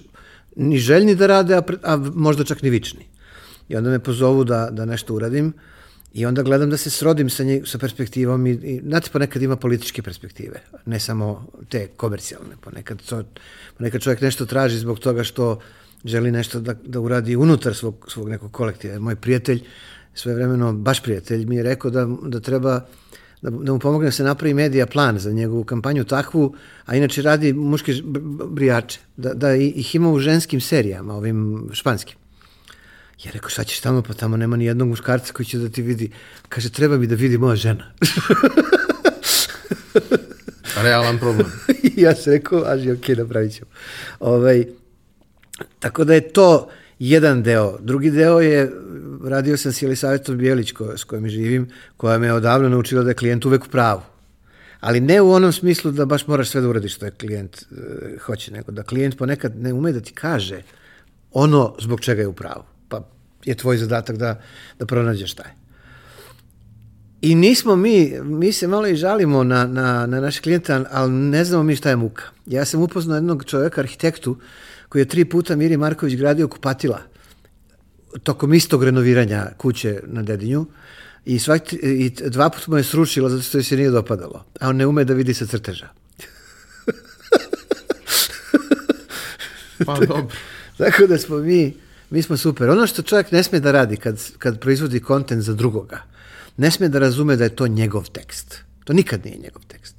ni 0.56 0.78
željni 0.78 1.14
da 1.14 1.26
rade, 1.26 1.54
a, 1.54 1.62
a 1.82 1.96
možda 1.96 2.44
čak 2.44 2.62
ni 2.62 2.70
vični. 2.70 3.06
I 3.68 3.76
onda 3.76 3.90
me 3.90 3.98
pozovu 3.98 4.44
da, 4.44 4.68
da 4.70 4.84
nešto 4.84 5.14
uradim 5.14 5.52
i 6.14 6.26
onda 6.26 6.42
gledam 6.42 6.70
da 6.70 6.76
se 6.76 6.90
srodim 6.90 7.30
sa, 7.30 7.44
nje, 7.44 7.62
sa 7.66 7.78
perspektivom 7.78 8.46
i, 8.46 8.50
i 8.50 8.80
znate, 8.84 9.10
ponekad 9.12 9.42
ima 9.42 9.56
političke 9.56 10.02
perspektive, 10.02 10.60
ne 10.86 11.00
samo 11.00 11.46
te 11.68 11.86
komercijalne. 11.96 12.56
Ponekad, 12.60 13.02
to, 13.08 13.22
ponekad 13.78 14.00
čovjek 14.00 14.20
nešto 14.20 14.46
traži 14.46 14.78
zbog 14.78 14.98
toga 14.98 15.24
što 15.24 15.60
želi 16.04 16.30
nešto 16.30 16.60
da, 16.60 16.74
da 16.84 17.00
uradi 17.00 17.36
unutar 17.36 17.74
svog, 17.74 18.06
svog 18.08 18.28
nekog 18.28 18.52
kolektiva. 18.52 18.98
Moj 18.98 19.16
prijatelj, 19.16 19.62
sve 20.14 20.34
vremeno, 20.34 20.72
baš 20.72 21.02
prijatelj, 21.02 21.46
mi 21.46 21.56
je 21.56 21.62
rekao 21.62 21.90
da, 21.90 22.08
da 22.22 22.40
treba 22.40 22.86
da, 23.42 23.50
da 23.50 23.72
mu 23.72 23.78
pomogne 23.78 24.06
da 24.06 24.12
se 24.12 24.24
napravi 24.24 24.54
medija 24.54 24.86
plan 24.86 25.18
za 25.18 25.32
njegovu 25.32 25.64
kampanju 25.64 26.04
takvu, 26.04 26.54
a 26.86 26.96
inače 26.96 27.22
radi 27.22 27.52
muške 27.52 27.94
brijače, 28.48 28.98
da, 29.16 29.34
da 29.34 29.54
ih 29.54 29.94
ima 29.94 30.10
u 30.10 30.18
ženskim 30.18 30.60
serijama, 30.60 31.14
ovim 31.14 31.68
španskim. 31.72 32.16
Ja 33.24 33.30
rekao, 33.30 33.50
šta 33.50 33.64
ćeš 33.64 33.80
tamo, 33.80 34.02
pa 34.02 34.14
tamo 34.14 34.36
nema 34.36 34.56
ni 34.56 34.64
jednog 34.64 34.88
muškarca 34.88 35.32
koji 35.32 35.46
će 35.46 35.58
da 35.58 35.68
ti 35.68 35.82
vidi. 35.82 36.10
Kaže, 36.48 36.70
treba 36.70 36.98
mi 36.98 37.06
da 37.06 37.14
vidi 37.14 37.38
moja 37.38 37.56
žena. 37.56 37.92
Realan 40.82 41.18
problem. 41.18 41.52
ja 41.96 42.14
sam 42.14 42.32
rekao, 42.32 42.64
aži, 42.66 42.92
ok, 42.92 43.08
napravit 43.08 43.52
ćemo. 43.52 43.70
Ovaj, 44.20 44.64
tako 45.78 46.04
da 46.04 46.14
je 46.14 46.32
to 46.32 46.68
jedan 46.98 47.42
deo. 47.42 47.78
Drugi 47.80 48.10
deo 48.10 48.40
je, 48.40 48.72
radio 49.24 49.56
sam 49.56 49.72
s 49.72 49.82
Jelisavetom 49.82 50.38
Bijelić 50.38 50.72
ko, 50.72 50.96
s 50.96 51.04
kojom 51.04 51.28
živim, 51.28 51.68
koja 51.96 52.18
me 52.18 52.32
odavno 52.32 52.68
naučila 52.68 53.02
da 53.02 53.10
je 53.10 53.14
klijent 53.14 53.44
uvek 53.44 53.64
u 53.64 53.68
pravu. 53.68 54.00
Ali 54.80 55.00
ne 55.00 55.20
u 55.20 55.32
onom 55.32 55.52
smislu 55.52 55.90
da 55.90 56.04
baš 56.04 56.26
moraš 56.26 56.48
sve 56.48 56.60
da 56.60 56.68
uradiš 56.68 56.94
što 56.94 57.04
je 57.04 57.10
klijent 57.10 57.64
uh, 57.70 58.20
hoće, 58.22 58.52
nego 58.52 58.72
da 58.72 58.82
klijent 58.82 59.18
ponekad 59.18 59.56
ne 59.56 59.72
ume 59.72 59.92
da 59.92 60.00
ti 60.00 60.12
kaže 60.12 60.62
ono 61.32 61.74
zbog 61.80 62.00
čega 62.00 62.22
je 62.22 62.28
u 62.28 62.32
pravu. 62.32 62.62
Pa 62.88 63.08
je 63.44 63.54
tvoj 63.54 63.76
zadatak 63.76 64.16
da, 64.16 64.40
da 64.78 64.86
pronađeš 64.86 65.34
taj. 65.34 65.50
I 67.22 67.34
nismo 67.34 67.76
mi, 67.76 68.20
mi 68.22 68.52
se 68.52 68.68
malo 68.68 68.86
i 68.86 68.96
žalimo 68.96 69.44
na, 69.44 69.66
na, 69.66 70.06
na 70.06 70.20
naše 70.20 70.40
klijenta, 70.40 70.84
ali 70.90 71.12
ne 71.12 71.44
znamo 71.44 71.62
mi 71.62 71.76
šta 71.76 71.90
je 71.90 71.96
muka. 71.96 72.24
Ja 72.46 72.64
sam 72.64 72.82
upoznao 72.82 73.16
jednog 73.16 73.44
čovjeka, 73.44 73.80
arhitektu, 73.80 74.36
koji 74.90 75.02
je 75.02 75.08
tri 75.08 75.24
puta 75.24 75.56
Miri 75.56 75.76
Marković 75.76 76.14
gradio 76.14 76.48
kupatila 76.48 77.00
tokom 78.22 78.54
istog 78.54 78.84
renoviranja 78.84 79.46
kuće 79.58 80.00
na 80.06 80.22
Dedinju 80.22 80.66
i, 81.24 81.38
svaki, 81.38 81.76
i 81.76 82.10
dva 82.10 82.50
puta 82.50 82.64
mu 82.66 82.76
je 82.76 82.84
srušilo 82.84 83.28
zato 83.28 83.42
što 83.42 83.62
se 83.62 83.76
nije 83.76 83.90
dopadalo. 83.90 84.44
A 84.60 84.68
on 84.68 84.76
ne 84.76 84.86
ume 84.86 85.04
da 85.04 85.14
vidi 85.14 85.34
sa 85.34 85.46
crteža. 85.46 85.88
pa 89.86 89.94
dobro. 90.06 90.28
Tako 90.78 91.06
da 91.06 91.18
smo 91.18 91.38
mi, 91.38 91.74
mi 92.10 92.22
smo 92.22 92.36
super. 92.36 92.70
Ono 92.70 92.86
što 92.86 93.02
čovjek 93.02 93.32
ne 93.32 93.42
sme 93.42 93.60
da 93.60 93.72
radi 93.72 93.96
kad, 93.96 94.18
kad 94.38 94.60
proizvodi 94.60 95.00
kontent 95.00 95.42
za 95.42 95.54
drugoga, 95.54 96.02
ne 96.56 96.70
sme 96.70 96.88
da 96.88 96.98
razume 96.98 97.36
da 97.36 97.44
je 97.44 97.56
to 97.56 97.66
njegov 97.66 98.10
tekst. 98.10 98.58
To 98.84 98.92
nikad 98.92 99.24
nije 99.24 99.38
njegov 99.38 99.62
tekst. 99.68 99.94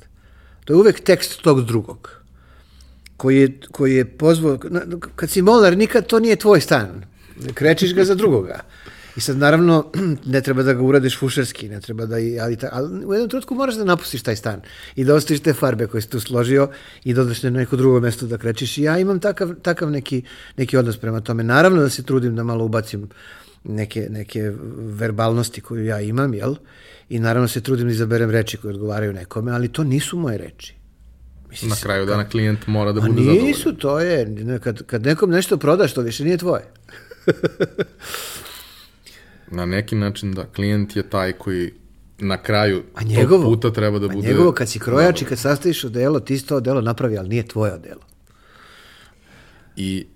To 0.66 0.74
je 0.74 0.78
uvek 0.78 1.00
tekst 1.00 1.42
tog 1.42 1.66
drugog 1.66 2.21
koji 3.22 3.38
je, 3.38 3.50
koji 3.72 3.96
je 3.96 4.06
pozvao, 4.06 4.58
kad 5.16 5.30
si 5.30 5.42
molar, 5.42 5.78
nikad 5.78 6.08
to 6.08 6.20
nije 6.20 6.36
tvoj 6.36 6.62
stan. 6.62 7.04
Krečiš 7.54 7.94
ga 7.94 8.04
za 8.04 8.16
drugoga. 8.16 8.64
I 9.16 9.22
sad, 9.22 9.38
naravno, 9.38 9.92
ne 10.34 10.42
treba 10.42 10.64
da 10.64 10.74
ga 10.74 10.82
uradiš 10.82 11.20
fušerski, 11.20 11.70
ne 11.70 11.82
treba 11.82 12.06
da, 12.06 12.16
ali, 12.16 12.58
ta, 12.58 12.70
ali 12.72 13.06
u 13.06 13.14
jednom 13.14 13.30
trenutku 13.30 13.56
moraš 13.56 13.78
da 13.78 13.86
napustiš 13.86 14.24
taj 14.24 14.36
stan 14.36 14.62
i 14.96 15.06
da 15.06 15.16
ostaviš 15.16 15.44
te 15.46 15.54
farbe 15.54 15.88
koje 15.88 16.02
si 16.02 16.10
tu 16.10 16.20
složio 16.20 16.70
i 17.04 17.14
da 17.14 17.22
odeš 17.22 17.44
na 17.44 17.50
neko 17.50 17.78
drugo 17.78 18.00
mesto 18.00 18.26
da 18.26 18.38
krečiš. 18.38 18.78
I 18.78 18.88
ja 18.90 18.98
imam 18.98 19.20
takav, 19.20 19.54
takav 19.62 19.92
neki, 19.92 20.24
neki 20.58 20.78
odnos 20.78 20.98
prema 20.98 21.22
tome. 21.22 21.44
Naravno 21.44 21.82
da 21.82 21.90
se 21.90 22.04
trudim 22.04 22.36
da 22.36 22.44
malo 22.44 22.66
ubacim 22.66 23.10
neke, 23.64 24.08
neke 24.10 24.52
verbalnosti 24.98 25.62
koju 25.62 25.86
ja 25.86 26.02
imam, 26.02 26.34
jel? 26.34 26.56
I 27.10 27.20
naravno 27.20 27.48
se 27.48 27.62
trudim 27.62 27.88
da 27.88 27.94
izaberem 27.94 28.32
reči 28.32 28.58
koje 28.58 28.74
odgovaraju 28.74 29.14
nekome, 29.14 29.52
ali 29.52 29.68
to 29.68 29.84
nisu 29.84 30.18
moje 30.18 30.38
reči. 30.38 30.81
Mislim, 31.52 31.70
na 31.70 31.76
kraju 31.76 32.06
dana 32.06 32.30
klijent 32.30 32.68
mora 32.68 32.92
da 32.92 33.02
bude 33.02 33.22
zadovoljan. 33.22 33.46
Nisu, 33.46 33.74
to 33.74 34.00
je, 34.00 34.36
kad, 34.64 34.84
kad 34.86 35.06
nekom 35.06 35.30
nešto 35.30 35.58
prodaš, 35.58 35.94
to 35.94 36.02
više 36.02 36.24
nije 36.24 36.38
tvoje. 36.38 36.64
na 39.52 39.66
neki 39.66 39.96
način 39.96 40.34
da, 40.34 40.46
klijent 40.46 40.96
je 40.96 41.10
taj 41.10 41.32
koji 41.32 41.74
na 42.20 42.38
kraju 42.38 42.84
a 42.96 43.04
njegovo, 43.04 43.44
tog 43.44 43.54
puta 43.54 43.74
treba 43.74 44.00
da 44.00 44.08
bude... 44.08 44.28
A 44.28 44.32
njegovo, 44.32 44.52
kad 44.52 44.70
si 44.70 44.80
krojač 44.80 45.22
i 45.22 45.26
kad 45.26 45.40
sastaviš 45.40 45.84
odelo, 45.84 46.20
ti 46.20 46.38
si 46.38 46.46
to 46.46 46.56
odelo 46.56 46.82
napravi, 46.82 47.18
ali 47.18 47.30
nije 47.30 47.48
tvoje 47.48 47.74
odelo. 47.74 48.02
I 49.76 50.08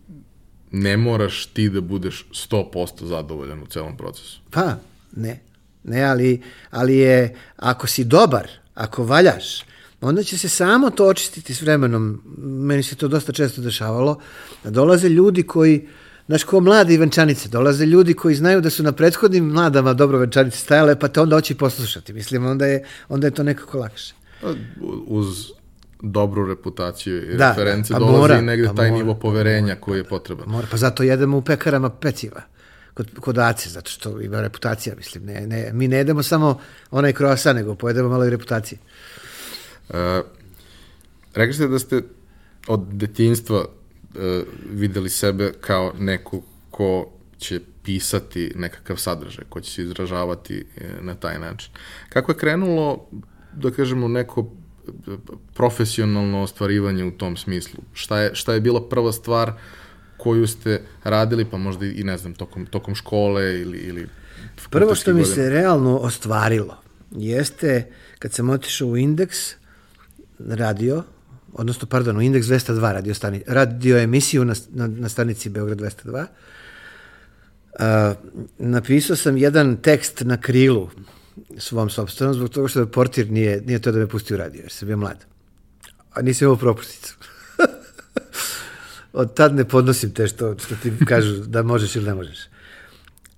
ne 0.72 0.98
moraš 0.98 1.46
ti 1.46 1.70
da 1.70 1.82
budeš 1.82 2.28
100% 2.50 3.06
zadovoljan 3.06 3.64
u 3.64 3.66
celom 3.66 3.98
procesu. 3.98 4.40
Pa, 4.52 4.76
ne. 5.16 5.40
Ne, 5.84 6.04
ali, 6.04 6.42
ali 6.72 6.98
je, 6.98 7.36
ako 7.56 7.88
si 7.88 8.04
dobar, 8.04 8.48
ako 8.76 9.04
valjaš, 9.04 9.64
onda 10.02 10.24
će 10.24 10.38
se 10.38 10.50
samo 10.50 10.90
to 10.90 11.08
očistiti 11.08 11.54
s 11.54 11.62
vremenom. 11.62 12.22
Meni 12.38 12.84
se 12.84 12.96
to 12.96 13.08
dosta 13.08 13.32
često 13.32 13.62
dešavalo. 13.62 14.20
Da 14.64 14.70
dolaze 14.70 15.10
ljudi 15.10 15.44
koji, 15.44 15.88
znaš, 16.28 16.44
ko 16.44 16.60
mladi 16.60 16.98
venčanice, 16.98 17.50
dolaze 17.50 17.86
ljudi 17.86 18.14
koji 18.14 18.36
znaju 18.36 18.62
da 18.62 18.70
su 18.70 18.84
na 18.84 18.92
prethodnim 18.92 19.46
mladama 19.46 19.94
dobro 19.94 20.18
venčanice 20.18 20.58
stajale, 20.58 21.00
pa 21.00 21.08
te 21.08 21.22
onda 21.22 21.36
hoće 21.36 21.56
poslušati. 21.56 22.14
Mislim, 22.14 22.46
onda 22.46 22.66
je, 22.66 22.84
onda 23.10 23.28
je 23.28 23.32
to 23.32 23.44
nekako 23.44 23.78
lakše. 23.78 24.14
Pa, 24.42 24.48
uz 25.08 25.52
dobru 26.02 26.48
reputaciju 26.48 27.34
i 27.34 27.38
da, 27.38 27.50
reference 27.50 27.94
pa 27.94 28.00
dolazi 28.00 28.18
mora, 28.18 28.40
i 28.40 28.42
negde 28.42 28.68
pa 28.68 28.74
taj 28.74 28.92
mora, 28.92 29.04
nivo 29.04 29.16
poverenja 29.16 29.76
koji 29.76 30.00
je 30.00 30.04
potreban. 30.04 30.50
Mora, 30.50 30.68
pa 30.72 30.78
zato 30.78 31.04
jedemo 31.04 31.38
u 31.38 31.42
pekarama 31.42 31.90
peciva 31.90 32.42
kod, 32.96 33.08
kod 33.20 33.38
Ace, 33.38 33.70
zato 33.70 33.92
što 33.92 34.22
ima 34.22 34.42
reputacija, 34.42 34.96
mislim. 34.96 35.26
Ne, 35.26 35.48
ne, 35.48 35.70
mi 35.74 35.88
ne 35.88 35.98
jedemo 35.98 36.24
samo 36.24 36.60
onaj 36.92 37.14
kroasa, 37.14 37.54
nego 37.54 37.76
pojedemo 37.76 38.10
malo 38.10 38.26
i 38.26 38.30
reputacije. 38.30 38.80
Uh, 39.90 39.96
rekli 41.34 41.54
ste 41.54 41.68
da 41.68 41.80
ste 41.80 42.02
od 42.68 42.88
detinjstva 42.92 43.60
uh, 43.60 44.22
videli 44.72 45.10
sebe 45.10 45.54
kao 45.62 45.94
neko 46.00 46.42
ko 46.72 47.12
će 47.38 47.60
pisati 47.84 48.52
nekakav 48.56 48.98
sadržaj, 48.98 49.46
ko 49.50 49.62
će 49.62 49.72
se 49.72 49.84
izražavati 49.84 50.66
e, 50.78 50.88
na 51.02 51.16
taj 51.16 51.40
način. 51.40 51.72
Kako 52.10 52.32
je 52.32 52.38
krenulo, 52.38 53.10
da 53.54 53.72
kažemo, 53.72 54.08
neko 54.08 54.50
profesionalno 55.54 56.42
ostvarivanje 56.42 57.04
u 57.04 57.12
tom 57.12 57.38
smislu? 57.38 57.84
Šta 57.94 58.20
je, 58.20 58.36
šta 58.36 58.54
je 58.54 58.62
bila 58.62 58.90
prva 58.90 59.12
stvar 59.12 59.54
koju 60.18 60.48
ste 60.48 60.82
radili, 61.04 61.46
pa 61.46 61.58
možda 61.58 61.86
i 61.86 62.04
ne 62.04 62.18
znam, 62.18 62.34
tokom, 62.34 62.66
tokom 62.66 62.96
škole 62.96 63.62
ili, 63.62 63.78
ili 63.78 64.08
Prvo 64.70 64.96
što 64.96 65.14
mi 65.14 65.26
se 65.26 65.50
realno 65.50 65.98
ostvarilo 65.98 66.78
jeste 67.12 67.92
kad 68.20 68.34
sam 68.34 68.50
otišao 68.50 68.88
u 68.88 68.98
indeks, 68.98 69.38
radio, 70.40 71.04
odnosno, 71.54 71.88
pardon, 71.88 72.18
u 72.18 72.22
Indeks 72.22 72.48
202 72.48 72.94
radio, 72.94 73.14
stani, 73.14 73.44
radio 73.48 73.98
emisiju 73.98 74.46
na, 74.46 74.54
na, 74.70 74.88
na 74.88 75.10
stanici 75.10 75.50
Beograd 75.50 75.78
202. 75.78 76.26
Uh, 77.80 77.86
napisao 78.58 79.16
sam 79.16 79.38
jedan 79.38 79.78
tekst 79.78 80.22
na 80.26 80.38
krilu 80.38 80.90
svom 81.58 81.90
sobstvenom, 81.90 82.34
zbog 82.34 82.50
toga 82.50 82.68
što 82.68 82.86
portir 82.88 83.32
nije, 83.32 83.62
nije 83.62 83.80
to 83.80 83.92
da 83.92 84.00
me 84.00 84.08
pusti 84.08 84.34
u 84.34 84.38
radio, 84.38 84.62
jer 84.62 84.72
sam 84.72 84.88
bio 84.88 84.98
mlad. 84.98 85.26
A 86.14 86.22
nisam 86.22 86.46
imao 86.46 86.58
propusticu. 86.58 87.16
Od 89.14 89.34
tad 89.34 89.56
ne 89.56 89.66
podnosim 89.66 90.14
te 90.14 90.28
što, 90.28 90.58
što 90.60 90.76
ti 90.76 90.92
kažu 91.06 91.34
da 91.34 91.64
možeš 91.64 91.96
ili 91.96 92.06
ne 92.06 92.14
možeš. 92.14 92.40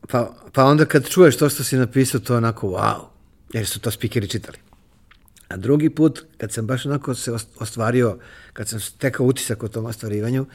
Pa, 0.07 0.35
pa 0.53 0.65
onda 0.65 0.85
kad 0.85 1.09
čuješ 1.09 1.37
to 1.37 1.49
što 1.49 1.63
si 1.63 1.77
napisao, 1.77 2.19
to 2.19 2.37
onako 2.37 2.67
wow, 2.67 3.05
jer 3.53 3.67
su 3.67 3.79
to 3.79 3.91
spikeri 3.91 4.27
čitali. 4.27 4.66
A 5.47 5.57
drugi 5.57 5.89
put, 5.89 6.25
kad 6.37 6.51
sam 6.51 6.67
baš 6.67 6.85
onako 6.85 7.15
se 7.15 7.31
ostvario, 7.59 8.19
kad 8.53 8.67
sam 8.67 8.79
stekao 8.79 9.25
utisak 9.25 9.63
o 9.63 9.67
tom 9.67 9.85
ostvarivanju, 9.85 10.45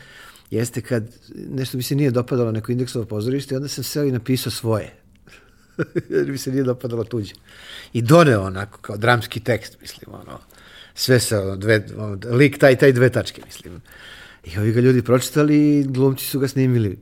jeste 0.50 0.80
kad 0.80 1.04
nešto 1.34 1.76
mi 1.76 1.82
se 1.82 1.94
nije 1.94 2.10
dopadalo 2.10 2.52
neko 2.52 2.72
indeksovo 2.72 3.04
pozorište, 3.04 3.56
onda 3.56 3.68
sam 3.68 3.84
seo 3.84 4.04
i 4.04 4.12
napisao 4.12 4.50
svoje. 4.50 4.92
jer 6.10 6.30
mi 6.30 6.38
se 6.38 6.50
nije 6.50 6.62
dopadalo 6.62 7.04
tuđe. 7.04 7.34
I 7.92 8.02
doneo 8.02 8.42
onako 8.42 8.78
kao 8.78 8.96
dramski 8.96 9.40
tekst, 9.40 9.80
mislim, 9.80 10.14
ono, 10.14 10.38
sve 10.94 11.20
sa 11.20 11.40
ono, 11.40 11.56
dve, 11.56 11.86
ono, 11.96 12.18
lik 12.36 12.58
taj, 12.58 12.76
taj 12.76 12.92
dve 12.92 13.10
tačke, 13.10 13.42
mislim. 13.46 13.82
I 14.44 14.58
ovi 14.58 14.72
ga 14.72 14.80
ljudi 14.80 15.02
pročitali 15.02 15.78
i 15.78 15.84
glumci 15.84 16.24
su 16.24 16.38
ga 16.38 16.48
snimili. 16.48 16.98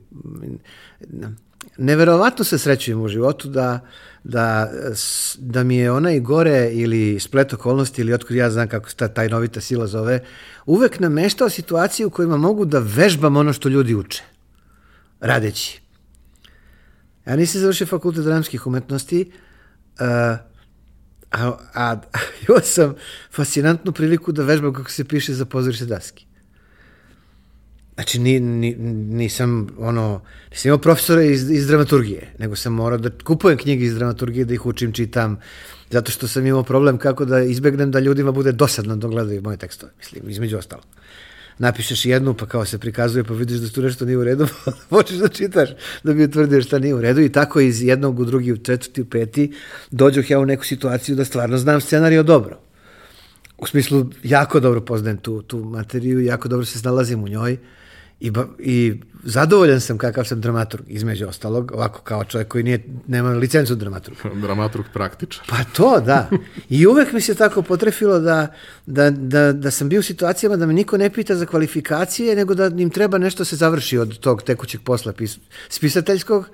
Neverovatno 1.77 2.45
se 2.45 2.57
srećujem 2.57 3.01
u 3.01 3.07
životu 3.07 3.49
da, 3.49 3.79
da, 4.23 4.71
da 5.37 5.63
mi 5.63 5.77
je 5.77 5.91
onaj 5.91 6.19
gore 6.19 6.69
ili 6.73 7.19
splet 7.19 7.53
okolnosti 7.53 8.01
ili 8.01 8.13
otkud 8.13 8.35
ja 8.35 8.49
znam 8.49 8.67
kako 8.67 8.89
se 8.89 8.95
ta 8.95 9.07
tajnovita 9.07 9.61
sila 9.61 9.87
zove, 9.87 10.19
uvek 10.65 10.99
nameštao 10.99 11.49
situaciju 11.49 12.07
u 12.07 12.09
kojima 12.09 12.37
mogu 12.37 12.65
da 12.65 12.79
vežbam 12.79 13.37
ono 13.37 13.53
što 13.53 13.69
ljudi 13.69 13.95
uče, 13.95 14.23
radeći. 15.19 15.81
Ja 17.25 17.35
nisam 17.35 17.61
završio 17.61 17.87
fakultet 17.87 18.23
dramskih 18.23 18.67
umetnosti, 18.67 19.31
uh, 19.99 20.07
a, 21.31 21.51
a 21.73 21.95
imao 22.47 22.61
sam 22.63 22.95
fascinantnu 23.31 23.91
priliku 23.91 24.31
da 24.31 24.43
vežbam 24.43 24.73
kako 24.73 24.91
se 24.91 25.03
piše 25.03 25.33
za 25.33 25.45
pozorište 25.45 25.85
daski. 25.85 26.30
Znači, 27.95 28.19
ni, 28.19 28.39
ni, 28.39 28.75
nisam, 29.09 29.67
ono, 29.77 30.21
nisam 30.51 30.69
imao 30.69 30.77
profesora 30.77 31.23
iz, 31.23 31.51
iz 31.51 31.67
dramaturgije, 31.67 32.33
nego 32.39 32.55
sam 32.55 32.73
morao 32.73 32.97
da 32.97 33.09
kupujem 33.23 33.57
knjige 33.57 33.85
iz 33.85 33.95
dramaturgije, 33.95 34.45
da 34.45 34.53
ih 34.53 34.65
učim, 34.65 34.93
čitam, 34.93 35.39
zato 35.89 36.11
što 36.11 36.27
sam 36.27 36.45
imao 36.45 36.63
problem 36.63 36.97
kako 36.97 37.25
da 37.25 37.41
izbegnem 37.41 37.91
da 37.91 37.99
ljudima 37.99 38.31
bude 38.31 38.51
dosadno 38.51 38.95
da 38.95 39.07
gledaju 39.07 39.41
moje 39.41 39.57
tekstove, 39.57 39.91
mislim, 39.97 40.29
između 40.29 40.57
ostalo. 40.57 40.81
Napišeš 41.57 42.05
jednu, 42.05 42.33
pa 42.33 42.45
kao 42.45 42.65
se 42.65 42.77
prikazuje, 42.79 43.23
pa 43.23 43.33
vidiš 43.33 43.57
da 43.57 43.69
tu 43.69 43.81
nešto 43.81 44.05
nije 44.05 44.17
u 44.17 44.23
redu, 44.23 44.47
pa 44.65 44.71
počneš 44.89 45.19
da 45.19 45.27
čitaš, 45.27 45.69
da 46.03 46.13
bi 46.13 46.23
utvrdio 46.23 46.61
šta 46.61 46.79
nije 46.79 46.95
u 46.95 47.01
redu 47.01 47.21
i 47.21 47.31
tako 47.31 47.59
iz 47.59 47.83
jednog 47.83 48.19
u 48.19 48.25
drugi, 48.25 48.51
u 48.51 48.57
četvrti, 48.57 49.01
u 49.01 49.05
peti, 49.05 49.53
dođoh 49.91 50.29
ja 50.29 50.39
u 50.39 50.45
neku 50.45 50.65
situaciju 50.65 51.15
da 51.15 51.25
stvarno 51.25 51.57
znam 51.57 51.81
scenario 51.81 52.23
dobro. 52.23 52.59
U 53.57 53.67
smislu, 53.67 54.09
jako 54.23 54.59
dobro 54.59 54.81
poznajem 54.81 55.17
tu, 55.17 55.41
tu 55.41 55.57
materiju, 55.57 56.19
jako 56.19 56.47
dobro 56.47 56.65
se 56.65 56.79
snalazim 56.79 57.23
u 57.23 57.27
njoj, 57.27 57.57
I, 58.21 58.31
I 58.59 58.93
zadovoljan 59.23 59.81
sam 59.81 59.97
kakav 59.97 60.25
sam 60.25 60.41
dramaturg, 60.41 60.85
između 60.87 61.27
ostalog, 61.27 61.71
ovako 61.71 62.01
kao 62.01 62.23
čovjek 62.23 62.47
koji 62.47 62.63
nije, 62.63 62.83
nema 63.07 63.29
licencu 63.29 63.75
dramaturga. 63.75 64.21
dramaturg 64.45 64.85
praktičar. 64.93 65.45
Pa 65.49 65.63
to, 65.63 65.99
da. 65.99 66.29
I 66.69 66.87
uvek 66.87 67.13
mi 67.13 67.21
se 67.21 67.35
tako 67.35 67.61
potrefilo 67.61 68.19
da, 68.19 68.47
da, 68.85 69.09
da, 69.09 69.53
da 69.53 69.71
sam 69.71 69.89
bio 69.89 69.99
u 69.99 70.03
situacijama 70.03 70.55
da 70.55 70.65
me 70.65 70.73
niko 70.73 70.97
ne 70.97 71.09
pita 71.09 71.35
za 71.35 71.45
kvalifikacije, 71.45 72.35
nego 72.35 72.55
da 72.55 72.65
im 72.65 72.89
treba 72.89 73.17
nešto 73.17 73.45
se 73.45 73.55
završi 73.55 73.97
od 73.97 74.19
tog 74.19 74.43
tekućeg 74.43 74.81
posla 74.81 75.13
pis, 75.13 75.37
spisateljskog 75.69 76.49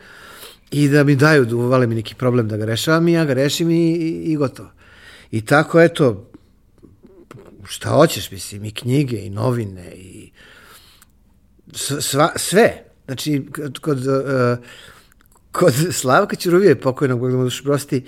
i 0.71 0.88
da 0.88 1.03
mi 1.03 1.15
daju, 1.15 1.45
da 1.45 1.55
uvale 1.55 1.88
mi 1.88 1.95
neki 1.95 2.15
problem 2.15 2.47
da 2.47 2.57
ga 2.57 2.65
rešavam 2.65 3.07
i 3.07 3.13
ja 3.13 3.25
ga 3.25 3.33
rešim 3.33 3.69
i, 3.69 3.91
i, 3.91 4.31
i 4.31 4.36
gotovo. 4.36 4.69
I 5.31 5.45
tako, 5.45 5.81
eto, 5.81 6.31
šta 7.65 7.89
hoćeš, 7.89 8.31
mislim, 8.31 8.65
i 8.65 8.71
knjige, 8.71 9.17
i 9.17 9.29
novine, 9.29 9.91
i 9.95 10.31
sva, 11.74 12.31
sve. 12.36 12.83
Znači, 13.05 13.47
kod, 13.81 13.97
uh, 13.97 14.57
kod 15.51 15.74
Slavka 15.91 16.36
Ćuruvije, 16.36 16.79
pokojnog, 16.79 17.19
Bog 17.19 17.31
da 17.31 17.38
mu 17.38 17.43
dušu 17.43 17.63
prosti, 17.63 18.05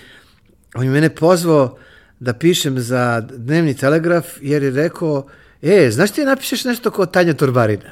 on 0.73 0.83
je 0.83 0.89
mene 0.89 1.15
pozvao 1.15 1.77
da 2.19 2.33
pišem 2.33 2.79
za 2.79 3.21
dnevni 3.21 3.77
telegraf, 3.77 4.25
jer 4.41 4.63
je 4.63 4.71
rekao, 4.71 5.27
e, 5.61 5.91
znaš 5.91 6.11
ti 6.11 6.25
napišeš 6.25 6.65
nešto 6.65 6.91
kao 6.91 7.05
Tanja 7.05 7.33
Torbarina? 7.33 7.91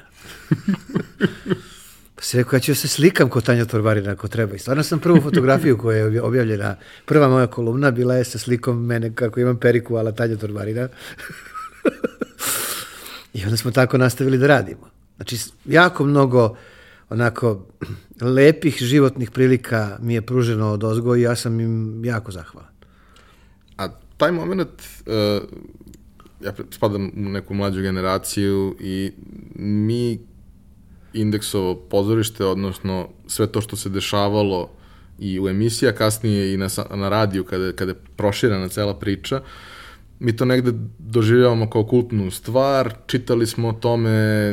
pa 2.15 2.21
se 2.21 2.37
rekao, 2.37 2.57
ja 2.57 2.59
ću 2.59 2.71
da 2.71 2.75
se 2.75 2.87
slikam 2.87 3.29
kao 3.29 3.41
Tanja 3.41 3.65
Torbarina 3.65 4.11
ako 4.11 4.27
treba. 4.27 4.55
I 4.55 4.59
stvarno 4.59 4.83
sam 4.83 4.99
prvu 4.99 5.21
fotografiju 5.21 5.77
koja 5.77 5.97
je 5.97 6.21
objavljena, 6.21 6.75
prva 7.05 7.27
moja 7.27 7.47
kolumna 7.47 7.91
bila 7.91 8.15
je 8.15 8.23
sa 8.23 8.37
slikom 8.37 8.85
mene 8.85 9.15
kako 9.15 9.39
imam 9.39 9.59
periku 9.59 9.95
ala 9.95 10.11
Tanja 10.11 10.37
Torbarina. 10.37 10.87
I 13.33 13.43
onda 13.43 13.57
smo 13.57 13.71
tako 13.71 13.97
nastavili 13.97 14.37
da 14.37 14.47
radimo. 14.47 14.96
Znači, 15.17 15.37
jako 15.65 16.05
mnogo 16.05 16.55
onako 17.09 17.65
lepih 18.21 18.77
životnih 18.79 19.31
prilika 19.31 19.97
mi 20.01 20.13
je 20.13 20.21
pruženo 20.21 20.71
od 20.71 20.83
ozgo 20.83 21.15
i 21.15 21.21
ja 21.21 21.35
sam 21.35 21.59
im 21.59 22.05
jako 22.05 22.31
zahvalan. 22.31 22.71
A 23.77 23.87
taj 24.17 24.31
moment, 24.31 24.69
uh, 24.69 25.43
ja 26.41 26.53
spadam 26.71 27.05
u 27.05 27.29
neku 27.29 27.53
mlađu 27.53 27.81
generaciju 27.81 28.75
i 28.79 29.11
mi 29.55 30.19
indeksovo 31.13 31.75
pozorište, 31.75 32.45
odnosno 32.45 33.09
sve 33.27 33.47
to 33.47 33.61
što 33.61 33.75
se 33.75 33.89
dešavalo 33.89 34.69
i 35.19 35.39
u 35.39 35.47
emisija, 35.47 35.95
kasnije 35.95 36.53
i 36.53 36.57
na, 36.57 36.67
na 36.95 37.09
radiju 37.09 37.43
kada, 37.43 37.71
kada 37.71 37.91
je 37.91 37.99
proširana 38.15 38.67
cela 38.67 38.99
priča, 38.99 39.35
uh, 39.35 39.47
mi 40.19 40.35
to 40.35 40.45
negde 40.45 40.71
doživljavamo 40.99 41.69
kao 41.69 41.83
kultnu 41.83 42.31
stvar, 42.31 42.93
čitali 43.07 43.47
smo 43.47 43.69
o 43.69 43.73
tome, 43.73 44.09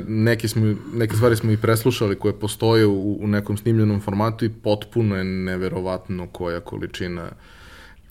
neke, 0.09 0.49
smo, 0.49 0.75
neke 0.95 1.17
stvari 1.17 1.37
smo 1.37 1.53
i 1.53 1.57
preslušali 1.57 2.19
koje 2.19 2.41
postoje 2.41 2.87
u, 2.87 3.19
u 3.21 3.27
nekom 3.27 3.57
snimljenom 3.57 4.01
formatu 4.01 4.45
i 4.45 4.49
potpuno 4.63 5.17
je 5.17 5.25
neverovatno 5.25 6.27
koja 6.27 6.61
količina 6.61 7.31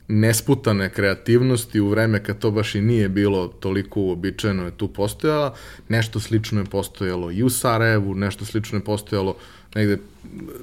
nesputane 0.07 0.89
kreativnosti 0.89 1.79
u 1.79 1.89
vreme 1.89 2.23
kad 2.23 2.39
to 2.39 2.51
baš 2.51 2.75
i 2.75 2.81
nije 2.81 3.09
bilo 3.09 3.47
toliko 3.47 4.01
uobičajeno 4.01 4.65
je 4.65 4.71
tu 4.71 4.87
postojala. 4.87 5.55
Nešto 5.89 6.19
slično 6.19 6.61
je 6.61 6.65
postojalo 6.65 7.31
i 7.31 7.43
u 7.43 7.49
Sarajevu, 7.49 8.15
nešto 8.15 8.45
slično 8.45 8.77
je 8.77 8.83
postojalo 8.83 9.35
negde 9.75 9.97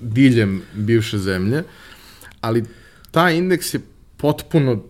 diljem 0.01 0.63
bivše 0.75 1.19
zemlje, 1.19 1.63
ali 2.41 2.65
taj 3.11 3.37
indeks 3.37 3.75
je 3.75 3.81
potpuno 4.17 4.83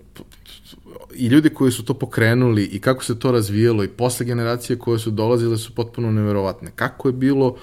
i 1.14 1.26
ljudi 1.26 1.50
koji 1.50 1.72
su 1.72 1.84
to 1.84 1.94
pokrenuli 1.94 2.64
i 2.64 2.80
kako 2.80 3.04
se 3.04 3.18
to 3.18 3.32
razvijelo 3.32 3.84
i 3.84 3.88
posle 3.88 4.26
generacije 4.26 4.78
koje 4.78 4.98
su 4.98 5.10
dolazile 5.10 5.58
su 5.58 5.74
potpuno 5.74 6.12
neverovatne. 6.12 6.70
Kako 6.76 7.08
je 7.08 7.12
bilo, 7.12 7.56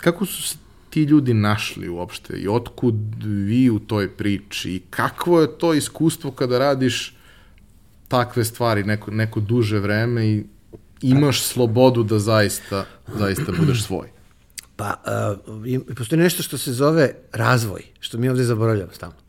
kako 0.00 0.26
su 0.26 0.42
se 0.42 0.56
ti 0.90 1.02
ljudi 1.02 1.34
našli 1.34 1.88
uopšte 1.88 2.36
i 2.36 2.48
otkud 2.48 2.94
vi 3.24 3.70
u 3.70 3.78
toj 3.78 4.08
priči 4.08 4.70
i 4.70 4.82
kakvo 4.90 5.40
je 5.40 5.58
to 5.58 5.74
iskustvo 5.74 6.30
kada 6.30 6.58
radiš 6.58 7.16
takve 8.08 8.44
stvari 8.44 8.84
neko, 8.84 9.10
neko 9.10 9.40
duže 9.40 9.78
vreme 9.78 10.26
i 10.26 10.44
imaš 11.02 11.42
slobodu 11.42 12.02
da 12.02 12.18
zaista, 12.18 12.84
zaista 13.18 13.52
budeš 13.58 13.84
svoj. 13.84 14.08
Pa, 14.76 15.02
uh, 15.46 15.96
postoji 15.96 16.20
nešto 16.20 16.42
što 16.42 16.58
se 16.58 16.72
zove 16.72 17.14
razvoj, 17.32 17.82
što 18.00 18.18
mi 18.18 18.28
ovde 18.28 18.44
zaboravljamo 18.44 18.92
stalno. 18.92 19.21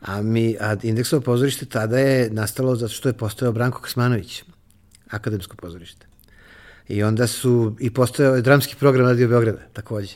A, 0.00 0.22
mi, 0.22 0.56
a 0.60 0.76
indeksovo 0.82 1.22
pozorište 1.22 1.66
tada 1.66 1.98
je 1.98 2.30
nastalo 2.30 2.76
zato 2.76 2.92
što 2.92 3.08
je 3.08 3.12
postojao 3.12 3.52
Branko 3.52 3.80
Kasmanović, 3.80 4.44
akademsko 5.10 5.56
pozorište. 5.56 6.06
I 6.88 7.02
onda 7.02 7.26
su, 7.26 7.76
i 7.80 7.90
postojao 7.90 8.36
je 8.36 8.42
dramski 8.42 8.76
program 8.76 9.06
Radio 9.06 9.28
Beograda, 9.28 9.62
takođe. 9.72 10.14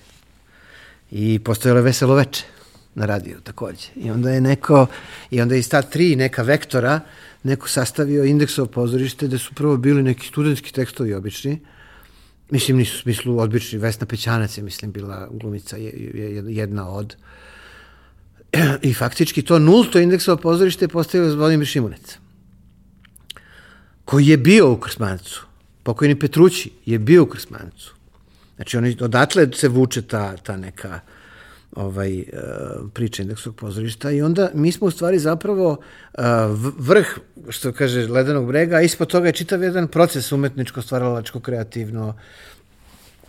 I 1.10 1.38
postojalo 1.38 1.78
je 1.78 1.82
Veselo 1.82 2.14
veče 2.14 2.44
na 2.94 3.06
radiju, 3.06 3.40
takođe. 3.40 3.88
I 3.96 4.10
onda 4.10 4.30
je 4.30 4.40
neko, 4.40 4.86
i 5.30 5.40
onda 5.40 5.54
je 5.54 5.58
iz 5.58 5.68
ta 5.68 5.82
tri 5.82 6.16
neka 6.16 6.42
vektora 6.42 7.00
neko 7.42 7.68
sastavio 7.68 8.24
indeksovo 8.24 8.66
pozorište 8.66 9.26
gde 9.26 9.38
su 9.38 9.54
prvo 9.54 9.76
bili 9.76 10.02
neki 10.02 10.26
studentski 10.26 10.72
tekstovi 10.72 11.14
obični, 11.14 11.60
mislim 12.50 12.76
nisu 12.76 12.96
u 12.96 13.00
smislu 13.00 13.38
odbični, 13.38 13.78
Vesna 13.78 14.06
Pećanac 14.06 14.58
je 14.58 14.64
mislim 14.64 14.92
bila 14.92 15.28
glumica 15.32 15.76
jedna 16.48 16.88
od, 16.88 17.16
uh, 17.18 17.24
I 18.82 18.94
faktički 18.94 19.42
to 19.42 19.58
nulto 19.58 19.98
indeksovo 19.98 20.36
pozorište 20.36 20.84
je 20.84 20.88
postavio 20.88 21.30
Zvonimir 21.30 21.66
Šimunec, 21.66 22.18
koji 24.04 24.26
je 24.26 24.36
bio 24.36 24.72
u 24.72 24.76
Krsmancu. 24.76 25.46
Pokojni 25.82 26.18
Petrući 26.18 26.70
je 26.86 26.98
bio 26.98 27.22
u 27.22 27.26
Krsmancu. 27.26 27.94
Znači, 28.56 28.76
oni, 28.76 28.96
odatle 29.00 29.48
se 29.52 29.68
vuče 29.68 30.02
ta, 30.02 30.36
ta 30.36 30.56
neka 30.56 31.00
ovaj, 31.72 32.18
uh, 32.18 32.24
priča 32.92 33.22
indeksovog 33.22 33.56
pozorišta 33.56 34.10
i 34.10 34.22
onda 34.22 34.50
mi 34.54 34.72
smo 34.72 34.86
u 34.86 34.90
stvari 34.90 35.18
zapravo 35.18 35.70
uh, 35.70 36.24
vrh, 36.78 37.06
što 37.48 37.72
kaže, 37.72 38.06
ledenog 38.06 38.46
brega, 38.46 38.76
a 38.76 38.82
ispod 38.82 39.08
toga 39.08 39.26
je 39.26 39.32
čitav 39.32 39.62
jedan 39.62 39.88
proces 39.88 40.32
umetničko, 40.32 40.82
stvaralačko, 40.82 41.40
kreativno, 41.40 42.14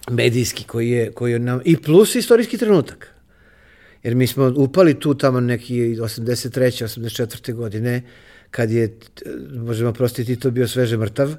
medijski 0.09 0.63
koji 0.63 0.89
je, 0.89 1.12
koji 1.12 1.31
je 1.31 1.39
nam, 1.39 1.62
i 1.65 1.77
plus 1.77 2.15
istorijski 2.15 2.57
trenutak. 2.57 3.12
Jer 4.03 4.15
mi 4.15 4.27
smo 4.27 4.53
upali 4.55 4.99
tu 4.99 5.13
tamo 5.13 5.39
neki 5.39 5.75
83. 5.75 6.83
84. 6.83 7.53
godine, 7.53 8.01
kad 8.51 8.71
je, 8.71 8.97
možemo 9.55 9.93
prostiti, 9.93 10.35
to 10.35 10.51
bio 10.51 10.67
sveže 10.67 10.97
mrtav, 10.97 11.35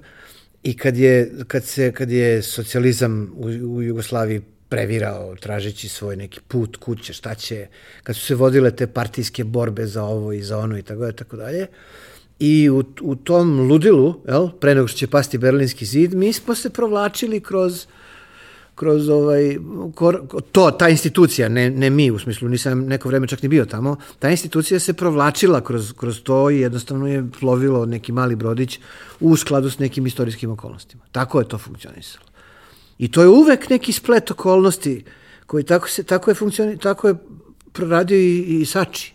i 0.63 0.77
kad 0.77 0.97
je, 0.97 1.33
kad 1.47 1.65
se, 1.65 1.93
kad 1.93 2.11
je 2.11 2.43
socijalizam 2.43 3.33
u, 3.37 3.47
u 3.47 3.83
Jugoslaviji 3.83 4.43
previrao, 4.69 5.37
tražeći 5.37 5.89
svoj 5.89 6.17
neki 6.17 6.41
put, 6.49 6.77
kuće, 6.77 7.13
šta 7.13 7.35
će, 7.35 7.67
kad 8.03 8.17
su 8.17 8.27
se 8.27 8.35
vodile 8.35 8.71
te 8.71 8.87
partijske 8.87 9.45
borbe 9.45 9.87
za 9.87 10.05
ovo 10.05 10.33
i 10.33 10.43
za 10.43 10.59
ono 10.59 10.79
i 10.79 10.83
tako 10.83 11.01
dalje, 11.01 11.17
tako 11.17 11.37
dalje. 11.37 11.67
I 12.39 12.71
u, 12.71 12.85
u 13.01 13.17
tom 13.17 13.61
ludilu, 13.69 14.15
jel, 14.29 14.49
pre 14.61 14.75
nego 14.75 14.89
što 14.89 14.99
će 14.99 15.07
pasti 15.07 15.39
Berlinski 15.39 15.87
zid, 15.87 16.15
mi 16.15 16.33
smo 16.33 16.55
se 16.55 16.71
provlačili 16.71 17.41
kroz 17.41 17.87
kroz 18.75 19.09
ovaj, 19.09 19.57
kor, 19.95 20.21
to, 20.53 20.71
ta 20.71 20.89
institucija, 20.89 21.49
ne, 21.49 21.71
ne 21.71 21.91
mi, 21.91 22.11
u 22.11 22.19
smislu 22.19 22.49
nisam 22.49 22.81
neko 22.81 23.09
vreme 23.09 23.27
čak 23.27 23.43
ni 23.43 23.49
bio 23.49 23.65
tamo, 23.65 23.97
ta 24.19 24.31
institucija 24.31 24.81
se 24.81 24.93
provlačila 24.93 25.61
kroz, 25.61 25.93
kroz 25.93 26.23
to 26.23 26.51
i 26.51 26.61
jednostavno 26.61 27.07
je 27.07 27.25
plovilo 27.41 27.87
neki 27.87 28.13
mali 28.13 28.37
brodić 28.37 28.79
u 29.21 29.37
skladu 29.37 29.71
s 29.71 29.79
nekim 29.79 30.07
istorijskim 30.07 30.51
okolnostima. 30.51 31.03
Tako 31.13 31.39
je 31.39 31.49
to 31.49 31.59
funkcionisalo. 31.59 32.25
I 32.99 33.11
to 33.11 33.23
je 33.23 33.29
uvek 33.29 33.71
neki 33.71 33.93
splet 33.93 34.31
okolnosti 34.31 35.05
koji 35.47 35.65
tako, 35.65 35.89
se, 35.89 36.03
tako 36.03 36.31
je 36.31 36.35
funkcioni, 36.35 36.79
tako 36.79 37.09
je 37.09 37.15
proradio 37.73 38.19
i, 38.19 38.61
i 38.61 38.67
Sači 38.67 39.14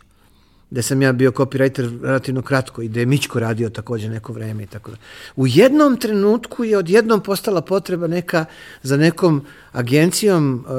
gde 0.71 0.81
sam 0.81 1.01
ja 1.01 1.11
bio 1.11 1.31
copywriter 1.31 2.01
relativno 2.01 2.41
kratko 2.41 2.81
i 2.81 2.87
gde 2.87 2.99
je 2.99 3.05
Mićko 3.05 3.39
radio 3.39 3.69
takođe 3.69 4.09
neko 4.09 4.33
vreme 4.33 4.63
i 4.63 4.67
tako 4.67 4.91
da. 4.91 4.97
U 5.35 5.47
jednom 5.47 5.97
trenutku 5.97 6.63
je 6.63 6.77
odjednom 6.77 7.23
postala 7.23 7.61
potreba 7.61 8.07
neka 8.07 8.45
za 8.83 8.97
nekom 8.97 9.45
agencijom 9.71 10.65
uh, 10.67 10.73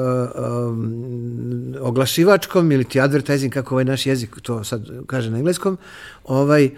um, 0.69 1.75
oglašivačkom 1.81 2.71
ili 2.71 2.83
ti 2.83 3.01
advertising, 3.01 3.53
kako 3.53 3.75
ovaj 3.75 3.85
naš 3.85 4.05
jezik 4.05 4.35
to 4.41 4.63
sad 4.63 4.87
kaže 5.07 5.29
na 5.31 5.37
engleskom, 5.37 5.77
ovaj, 6.23 6.69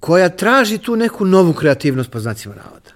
koja 0.00 0.28
traži 0.28 0.78
tu 0.78 0.96
neku 0.96 1.24
novu 1.24 1.52
kreativnost 1.52 2.10
po 2.10 2.20
znacima 2.20 2.54
navoda 2.54 2.95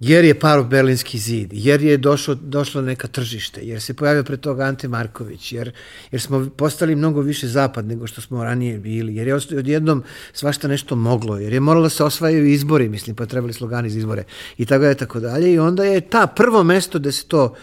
jer 0.00 0.24
je 0.24 0.38
paro 0.38 0.64
Berlinski 0.64 1.18
zid, 1.18 1.50
jer 1.52 1.82
je 1.82 1.96
došlo, 1.96 2.34
došlo 2.34 2.82
neka 2.82 3.08
tržište, 3.08 3.60
jer 3.60 3.82
se 3.82 3.94
pojavio 3.94 4.24
pre 4.24 4.36
toga 4.36 4.64
Ante 4.64 4.88
Marković, 4.88 5.52
jer, 5.52 5.72
jer 6.10 6.20
smo 6.20 6.50
postali 6.56 6.96
mnogo 6.96 7.20
više 7.20 7.48
zapad 7.48 7.86
nego 7.86 8.06
što 8.06 8.20
smo 8.20 8.44
ranije 8.44 8.78
bili, 8.78 9.16
jer 9.16 9.28
je 9.28 9.34
odjednom 9.34 10.02
svašta 10.32 10.68
nešto 10.68 10.96
moglo, 10.96 11.38
jer 11.38 11.52
je 11.52 11.60
moralo 11.60 11.82
da 11.82 11.90
se 11.90 12.04
osvajaju 12.04 12.46
izbori, 12.46 12.88
mislim, 12.88 13.16
pa 13.16 13.26
trebali 13.26 13.52
slogani 13.52 13.90
za 13.90 13.98
izbore 13.98 14.24
i 14.58 14.66
tako 14.66 14.82
dalje, 14.82 14.94
tako 14.94 15.20
dalje. 15.20 15.52
I 15.52 15.58
onda 15.58 15.84
je 15.84 16.00
ta 16.00 16.26
prvo 16.26 16.62
mesto 16.62 16.98
da 16.98 17.12
se 17.12 17.26
to, 17.26 17.54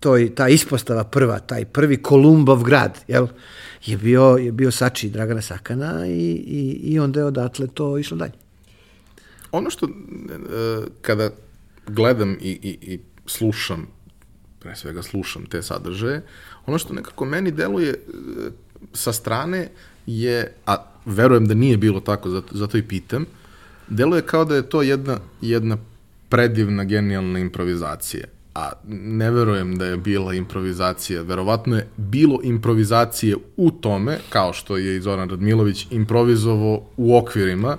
to 0.00 0.16
ta 0.34 0.48
ispostava 0.48 1.04
prva, 1.04 1.38
taj 1.38 1.64
prvi 1.64 2.02
Kolumbov 2.02 2.62
grad, 2.64 2.98
jel, 3.08 3.26
je 3.86 3.96
bio, 3.96 4.36
je 4.40 4.52
bio 4.52 4.70
Sači 4.70 5.10
Dragana 5.10 5.42
Sakana 5.42 6.06
i, 6.06 6.30
i, 6.46 6.80
i 6.82 6.98
onda 6.98 7.20
je 7.20 7.26
odatle 7.26 7.66
to 7.66 7.98
išlo 7.98 8.16
dalje. 8.16 8.32
Ono 9.52 9.70
što, 9.70 9.86
e, 9.86 9.90
kada 11.02 11.30
gledam 11.86 12.36
i, 12.40 12.50
i, 12.50 12.78
i 12.92 13.00
slušam, 13.26 13.86
pre 14.58 14.76
svega 14.76 15.02
slušam 15.02 15.46
te 15.46 15.62
sadržaje, 15.62 16.22
ono 16.66 16.78
što 16.78 16.94
nekako 16.94 17.24
meni 17.24 17.50
deluje 17.50 17.90
e, 17.90 17.96
sa 18.92 19.12
strane 19.12 19.68
je, 20.06 20.52
a 20.66 20.76
verujem 21.04 21.46
da 21.46 21.54
nije 21.54 21.76
bilo 21.76 22.00
tako, 22.00 22.30
zato, 22.30 22.56
zato 22.56 22.78
i 22.78 22.82
pitam, 22.82 23.26
deluje 23.88 24.22
kao 24.22 24.44
da 24.44 24.54
je 24.54 24.68
to 24.68 24.82
jedna, 24.82 25.18
jedna 25.40 25.76
predivna, 26.28 26.84
genijalna 26.84 27.38
improvizacija. 27.38 28.24
A 28.54 28.70
ne 28.88 29.30
verujem 29.30 29.78
da 29.78 29.86
je 29.86 29.96
bila 29.96 30.34
improvizacija. 30.34 31.22
Verovatno 31.22 31.76
je 31.76 31.88
bilo 31.96 32.40
improvizacije 32.42 33.36
u 33.56 33.70
tome, 33.70 34.18
kao 34.28 34.52
što 34.52 34.76
je 34.76 34.96
i 34.96 35.00
Zoran 35.00 35.30
Radmilović 35.30 35.86
improvizovo 35.90 36.88
u 36.96 37.18
okvirima 37.18 37.76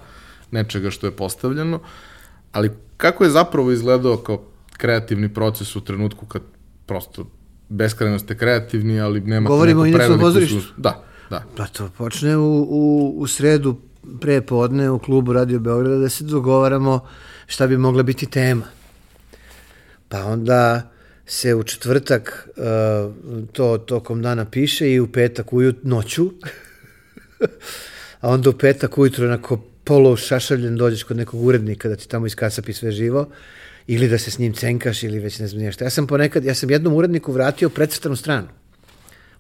nečega 0.52 0.91
što 0.91 1.08
je 1.08 1.12
postavljeno, 1.12 1.80
ali 2.52 2.72
kako 2.97 3.23
je 3.23 3.29
zapravo 3.29 3.71
izgledao 3.71 4.17
kao 4.17 4.43
kreativni 4.77 5.33
proces 5.33 5.75
u 5.75 5.81
trenutku 5.81 6.25
kad 6.25 6.41
prosto 6.86 7.25
beskrajno 7.69 8.19
ste 8.19 8.38
kreativni, 8.38 8.99
ali 8.99 9.21
nemate 9.21 9.49
Govorimo 9.49 9.86
neku 9.86 9.97
preveliku... 9.97 10.23
Govorimo 10.23 10.62
Su... 10.62 10.73
Da, 10.77 11.03
da. 11.29 11.43
Pa 11.57 11.67
to 11.67 11.89
počne 11.97 12.38
u, 12.38 12.67
u, 12.69 13.13
u 13.17 13.27
sredu 13.27 13.77
pre 14.21 14.41
podne 14.41 14.89
u 14.89 14.99
klubu 14.99 15.33
Radio 15.33 15.60
Beograda 15.60 15.97
da 15.97 16.10
se 16.10 16.23
dogovaramo 16.23 17.07
šta 17.47 17.67
bi 17.67 17.77
mogla 17.77 18.03
biti 18.03 18.25
tema. 18.25 18.65
Pa 20.10 20.25
onda 20.25 20.91
se 21.25 21.55
u 21.55 21.63
četvrtak 21.63 22.49
uh, 22.57 23.43
to 23.51 23.77
tokom 23.77 24.21
dana 24.21 24.45
piše 24.45 24.91
i 24.91 24.99
u 24.99 25.12
petak 25.12 25.53
ujut 25.53 25.83
noću. 25.83 26.31
a 28.21 28.29
onda 28.29 28.49
u 28.49 28.53
petak 28.53 28.97
ujutro 28.97 29.25
onako 29.25 29.60
polo 29.88 30.15
šašavljen 30.17 30.76
dođeš 30.76 31.04
kod 31.04 31.17
nekog 31.17 31.45
urednika 31.45 31.89
da 31.89 31.95
ti 31.95 32.08
tamo 32.08 32.26
iskasapi 32.26 32.73
sve 32.73 32.91
živo 32.91 33.30
ili 33.88 34.08
da 34.08 34.17
se 34.17 34.32
s 34.32 34.39
njim 34.39 34.54
cenkaš 34.54 35.04
ili 35.04 35.19
već 35.19 35.39
ne 35.39 35.47
znam 35.47 35.62
nešto. 35.62 35.84
Ja 35.84 35.89
sam 35.89 36.08
ponekad, 36.08 36.45
ja 36.45 36.56
sam 36.56 36.69
jednom 36.69 36.93
uredniku 36.93 37.32
vratio 37.32 37.69
precrtanu 37.69 38.15
stranu. 38.15 38.47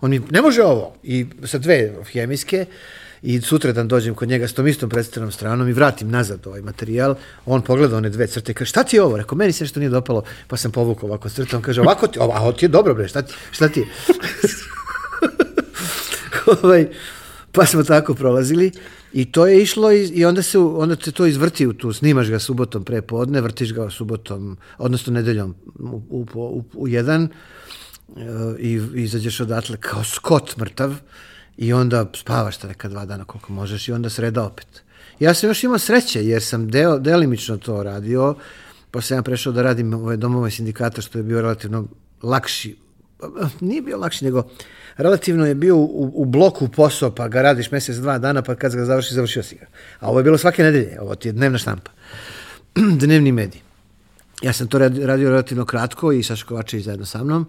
On 0.01 0.09
mi, 0.09 0.21
ne 0.31 0.41
može 0.41 0.63
ovo. 0.63 0.95
I 1.03 1.25
sa 1.43 1.57
dve 1.57 1.93
hemijske, 2.11 2.65
i 3.21 3.41
sutra 3.41 3.71
dan 3.71 3.87
dođem 3.87 4.15
kod 4.15 4.29
njega 4.29 4.47
s 4.47 4.53
tom 4.53 4.67
istom 4.67 4.89
predstavljenom 4.89 5.31
stranom 5.31 5.69
i 5.69 5.73
vratim 5.73 6.09
nazad 6.09 6.47
ovaj 6.47 6.61
materijal, 6.61 7.15
on 7.45 7.61
pogleda 7.61 7.97
one 7.97 8.09
dve 8.09 8.27
crte 8.27 8.51
i 8.51 8.55
kaže, 8.55 8.69
šta 8.69 8.83
ti 8.83 8.95
je 8.95 9.01
ovo? 9.01 9.17
Rekao, 9.17 9.37
meni 9.37 9.51
se 9.51 9.63
nešto 9.63 9.79
nije 9.79 9.89
dopalo, 9.89 10.23
pa 10.47 10.57
sam 10.57 10.71
povukao 10.71 11.09
ovako 11.09 11.29
crtom, 11.29 11.61
kaže, 11.61 11.81
ovako 11.81 12.07
ti, 12.07 12.19
ovo, 12.19 12.51
ti 12.51 12.65
je 12.65 12.69
dobro 12.69 12.93
bre, 12.93 13.07
šta 13.07 13.21
ti, 13.21 13.33
šta 13.51 13.69
ti 13.69 13.79
je? 13.79 13.85
ovaj, 16.63 16.87
pa 17.57 17.65
smo 17.65 17.83
tako 17.83 18.13
prolazili 18.13 18.71
I 19.13 19.25
to 19.31 19.47
je 19.47 19.61
išlo 19.61 19.91
i, 19.91 20.07
i 20.07 20.25
onda 20.25 20.41
se 20.41 20.59
onda 20.59 20.95
se 20.95 21.11
to 21.11 21.25
izvrti 21.25 21.67
u 21.67 21.73
tu, 21.73 21.93
snimaš 21.93 22.29
ga 22.29 22.39
subotom 22.39 22.83
pre 22.83 23.01
podne, 23.01 23.41
vrtiš 23.41 23.73
ga 23.73 23.89
subotom, 23.89 24.57
odnosno 24.77 25.13
nedeljom 25.13 25.55
u, 25.79 26.03
u, 26.09 26.25
u, 26.33 26.63
u 26.73 26.87
jedan 26.87 27.29
uh, 28.07 28.17
i 28.59 28.81
izađeš 28.93 29.39
odatle 29.39 29.77
kao 29.77 30.03
skot 30.03 30.57
mrtav 30.57 30.93
i 31.57 31.73
onda 31.73 32.05
spavaš 32.15 32.57
ta 32.57 32.67
neka 32.67 32.89
dva 32.89 33.05
dana 33.05 33.25
koliko 33.25 33.53
možeš 33.53 33.87
i 33.87 33.91
onda 33.91 34.09
sreda 34.09 34.43
opet. 34.43 34.83
Ja 35.19 35.33
sam 35.33 35.49
još 35.49 35.63
imao 35.63 35.79
sreće 35.79 36.25
jer 36.25 36.43
sam 36.43 36.69
deo, 36.69 36.99
delimično 36.99 37.57
to 37.57 37.83
radio, 37.83 38.35
pa 38.91 39.01
sam 39.01 39.17
ja 39.17 39.21
prešao 39.21 39.53
da 39.53 39.61
radim 39.61 39.93
ove 39.93 40.17
domove 40.17 40.51
sindikata 40.51 41.01
što 41.01 41.19
je 41.19 41.23
bio 41.23 41.41
relativno 41.41 41.87
lakši, 42.21 42.75
nije 43.61 43.81
bio 43.81 43.97
lakši 43.97 44.25
nego 44.25 44.43
relativno 44.97 45.45
je 45.45 45.55
bio 45.55 45.77
u, 45.77 46.11
u 46.15 46.25
bloku 46.25 46.67
posao, 46.67 47.11
pa 47.11 47.27
ga 47.27 47.41
radiš 47.41 47.71
mesec, 47.71 47.95
dva 47.95 48.17
dana, 48.17 48.41
pa 48.41 48.55
kad 48.55 48.75
ga 48.75 48.85
završi, 48.85 49.13
završio 49.13 49.43
si 49.43 49.55
ga. 49.55 49.65
A 49.99 50.09
ovo 50.09 50.19
je 50.19 50.23
bilo 50.23 50.37
svake 50.37 50.63
nedelje, 50.63 51.01
ovo 51.01 51.15
ti 51.15 51.27
je 51.27 51.31
dnevna 51.31 51.57
štampa. 51.57 51.91
Dnevni 53.01 53.31
medij. 53.31 53.61
Ja 54.41 54.53
sam 54.53 54.67
to 54.67 54.77
radio, 54.79 55.29
relativno 55.29 55.65
kratko 55.65 56.11
i 56.11 56.23
Saša 56.23 56.45
Kovačević 56.45 56.85
zajedno 56.85 57.05
sa 57.05 57.23
mnom, 57.23 57.45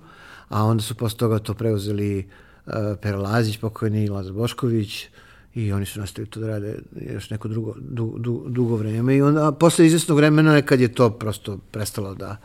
a 0.49 0.65
onda 0.65 0.83
su 0.83 0.95
posle 0.95 1.19
toga 1.19 1.39
to 1.39 1.55
preuzeli 1.55 2.29
uh, 2.67 2.73
Pera 3.03 3.19
Lazić, 3.19 3.57
pokojni 3.57 4.09
Lazar 4.09 4.33
Bošković, 4.33 5.09
i 5.55 5.73
oni 5.73 5.87
su 5.87 6.01
nastavili 6.01 6.31
to 6.31 6.41
da 6.41 6.47
rade 6.47 6.79
još 7.15 7.31
neko 7.31 7.49
drugo, 7.49 7.75
du, 7.79 8.15
du, 8.19 8.45
dugo 8.49 8.77
vreme 8.77 9.17
i 9.17 9.23
onda, 9.23 9.53
posle 9.53 9.87
izvesnog 9.87 10.19
vremena 10.19 10.57
je 10.57 10.63
kad 10.63 10.81
je 10.81 10.95
to 10.95 11.11
prosto 11.11 11.59
prestalo 11.71 12.15
da, 12.15 12.37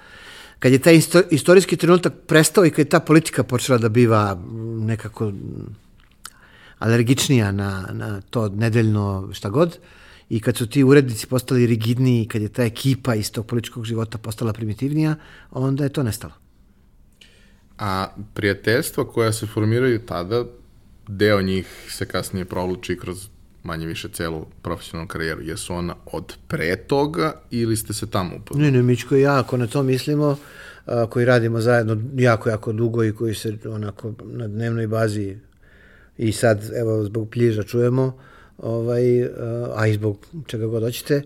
kad 0.63 0.71
je 0.71 0.79
taj 0.79 0.95
isto, 0.95 1.21
istorijski 1.31 1.77
trenutak 1.77 2.13
prestao 2.27 2.65
i 2.65 2.69
kad 2.69 2.79
je 2.85 2.89
ta 2.89 2.99
politika 2.99 3.43
počela 3.43 3.77
da 3.77 3.89
biva 3.89 4.39
nekako 4.79 5.33
alergičnija 6.79 7.51
na, 7.51 7.89
na 7.91 8.21
to 8.21 8.49
nedeljno 8.49 9.29
šta 9.33 9.49
god, 9.49 9.77
i 10.29 10.39
kad 10.39 10.57
su 10.57 10.67
ti 10.67 10.83
urednici 10.83 11.27
postali 11.27 11.65
rigidniji, 11.67 12.27
kad 12.27 12.41
je 12.41 12.49
ta 12.49 12.63
ekipa 12.63 13.15
iz 13.15 13.31
tog 13.31 13.45
političkog 13.45 13.85
života 13.85 14.17
postala 14.17 14.53
primitivnija, 14.53 15.15
onda 15.51 15.83
je 15.83 15.93
to 15.93 16.03
nestalo. 16.03 16.33
A 17.79 18.07
prijateljstva 18.33 19.07
koja 19.07 19.31
se 19.31 19.47
formiraju 19.47 19.99
tada, 20.05 20.45
deo 21.07 21.41
njih 21.41 21.67
se 21.89 22.05
kasnije 22.05 22.45
provluči 22.45 22.97
kroz 22.97 23.27
manje 23.63 23.87
više 23.87 24.09
celu 24.09 24.45
profesionalnu 24.61 25.07
karijeru. 25.07 25.41
Jesu 25.41 25.73
ona 25.73 25.95
od 26.05 26.33
pre 26.47 26.75
toga 26.75 27.41
ili 27.51 27.77
ste 27.77 27.93
se 27.93 28.09
tamo 28.09 28.35
upoznali? 28.35 28.71
Ne, 28.71 28.77
ne, 28.77 28.83
Mičko 28.83 29.15
i 29.15 29.21
ja, 29.21 29.39
ako 29.39 29.57
na 29.57 29.67
to 29.67 29.83
mislimo, 29.83 30.37
a, 30.85 31.05
koji 31.05 31.25
radimo 31.25 31.61
zajedno 31.61 31.97
jako, 32.15 32.49
jako 32.49 32.71
dugo 32.71 33.03
i 33.03 33.11
koji 33.11 33.35
se 33.35 33.57
onako 33.65 34.13
na 34.23 34.47
dnevnoj 34.47 34.87
bazi 34.87 35.37
i 36.17 36.31
sad, 36.31 36.71
evo, 36.75 37.03
zbog 37.03 37.29
pljiža 37.29 37.63
čujemo, 37.63 38.17
ovaj, 38.57 39.23
a 39.75 39.87
i 39.87 39.93
zbog 39.93 40.25
čega 40.47 40.67
god 40.67 40.83
hoćete, 40.83 41.21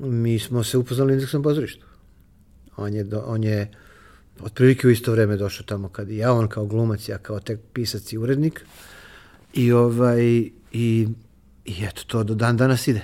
mi 0.00 0.38
smo 0.38 0.64
se 0.64 0.78
upoznali 0.78 1.12
u 1.12 1.14
indeksnom 1.14 1.42
pozorištu. 1.42 1.86
On 2.76 2.94
je, 2.94 3.04
do, 3.04 3.22
on 3.26 3.44
je 3.44 3.70
otprilike 4.40 4.86
u 4.86 4.90
isto 4.90 5.12
vreme 5.12 5.36
došao 5.36 5.66
tamo 5.66 5.88
kad 5.88 6.10
i 6.10 6.16
ja, 6.16 6.32
on 6.32 6.48
kao 6.48 6.66
glumac, 6.66 7.08
ja 7.08 7.18
kao 7.18 7.40
tek 7.40 7.60
pisac 7.72 8.12
i 8.12 8.18
urednik. 8.18 8.66
I 9.52 9.72
ovaj, 9.72 10.50
i, 10.74 11.08
i 11.64 11.84
eto, 11.84 12.02
to 12.06 12.24
do 12.24 12.34
dan 12.34 12.56
danas 12.56 12.88
ide. 12.88 13.02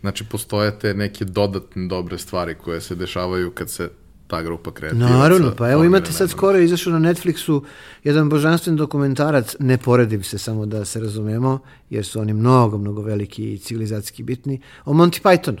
Znači, 0.00 0.24
postoje 0.24 0.78
te 0.78 0.94
neke 0.94 1.24
dodatne 1.24 1.88
dobre 1.88 2.18
stvari 2.18 2.54
koje 2.54 2.80
se 2.80 2.94
dešavaju 2.94 3.50
kad 3.50 3.70
se 3.70 3.90
ta 4.26 4.42
grupa 4.42 4.72
kreativaca... 4.72 5.14
Naravno, 5.14 5.54
pa 5.58 5.70
evo 5.70 5.84
imate 5.84 6.12
sad 6.12 6.30
skoro 6.30 6.58
izašao 6.58 6.92
na 6.92 7.12
Netflixu 7.12 7.62
jedan 8.04 8.28
božanstven 8.28 8.76
dokumentarac, 8.76 9.56
ne 9.58 9.78
poredim 9.78 10.22
se 10.22 10.38
samo 10.38 10.66
da 10.66 10.84
se 10.84 11.00
razumemo, 11.00 11.58
jer 11.90 12.06
su 12.06 12.20
oni 12.20 12.32
mnogo, 12.32 12.78
mnogo 12.78 13.02
veliki 13.02 13.52
i 13.52 13.58
civilizacijski 13.58 14.22
bitni, 14.22 14.60
o 14.84 14.92
Monty 14.92 15.22
Pythonu. 15.22 15.60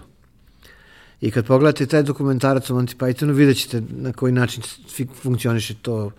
I 1.20 1.30
kad 1.30 1.46
pogledate 1.46 1.86
taj 1.86 2.02
dokumentarac 2.02 2.70
o 2.70 2.74
Monty 2.74 2.96
Pythonu, 2.96 3.32
vidjet 3.32 3.56
ćete 3.56 3.82
na 3.90 4.12
koji 4.12 4.32
način 4.32 4.62
funkcioniše 5.22 5.74
to 5.82 6.10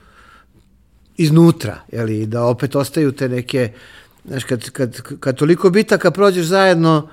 iznutra, 1.17 1.79
jeli, 1.91 2.25
da 2.25 2.45
opet 2.45 2.75
ostaju 2.75 3.11
te 3.11 3.29
neke 3.29 3.73
Znaš, 4.25 4.43
kad, 4.43 4.69
kad, 4.69 5.01
kad 5.01 5.37
toliko 5.37 5.69
bitaka 5.69 6.11
prođeš 6.11 6.45
zajedno, 6.45 7.09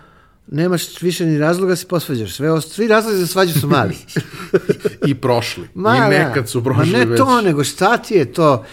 nemaš 0.47 1.03
više 1.03 1.27
ni 1.27 1.39
razloga 1.39 1.73
da 1.73 1.77
se 1.77 1.87
posvađaš. 1.89 2.35
Sve, 2.35 2.49
ost- 2.51 2.73
svi 2.73 2.89
razlozi 2.89 3.19
za 3.19 3.27
svađu 3.27 3.61
su 3.61 3.69
mali. 3.69 3.97
I 5.07 5.15
prošli. 5.15 5.69
Ma, 5.75 5.97
I 5.97 6.01
da. 6.01 6.09
nekad 6.09 6.49
su 6.49 6.65
prošli 6.65 6.93
Ma 6.93 6.99
ne 6.99 7.05
već. 7.05 7.19
to, 7.19 7.41
nego 7.41 7.65
šta 7.65 7.97
ti 7.99 8.15
je 8.15 8.33
to? 8.33 8.65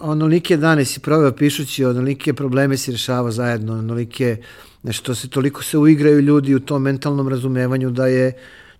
Onolike 0.00 0.56
dane 0.56 0.84
si 0.84 1.00
proveo 1.00 1.32
pišući, 1.32 1.84
onolike 1.84 2.34
probleme 2.34 2.76
si 2.76 2.92
rešavao 2.92 3.30
zajedno, 3.30 3.72
onolike, 3.72 4.36
nešto 4.82 5.14
se 5.14 5.28
toliko 5.30 5.62
se 5.62 5.78
uigraju 5.78 6.20
ljudi 6.20 6.54
u 6.54 6.60
tom 6.60 6.82
mentalnom 6.82 7.28
razumevanju 7.28 7.90
da 7.90 8.06
je 8.06 8.32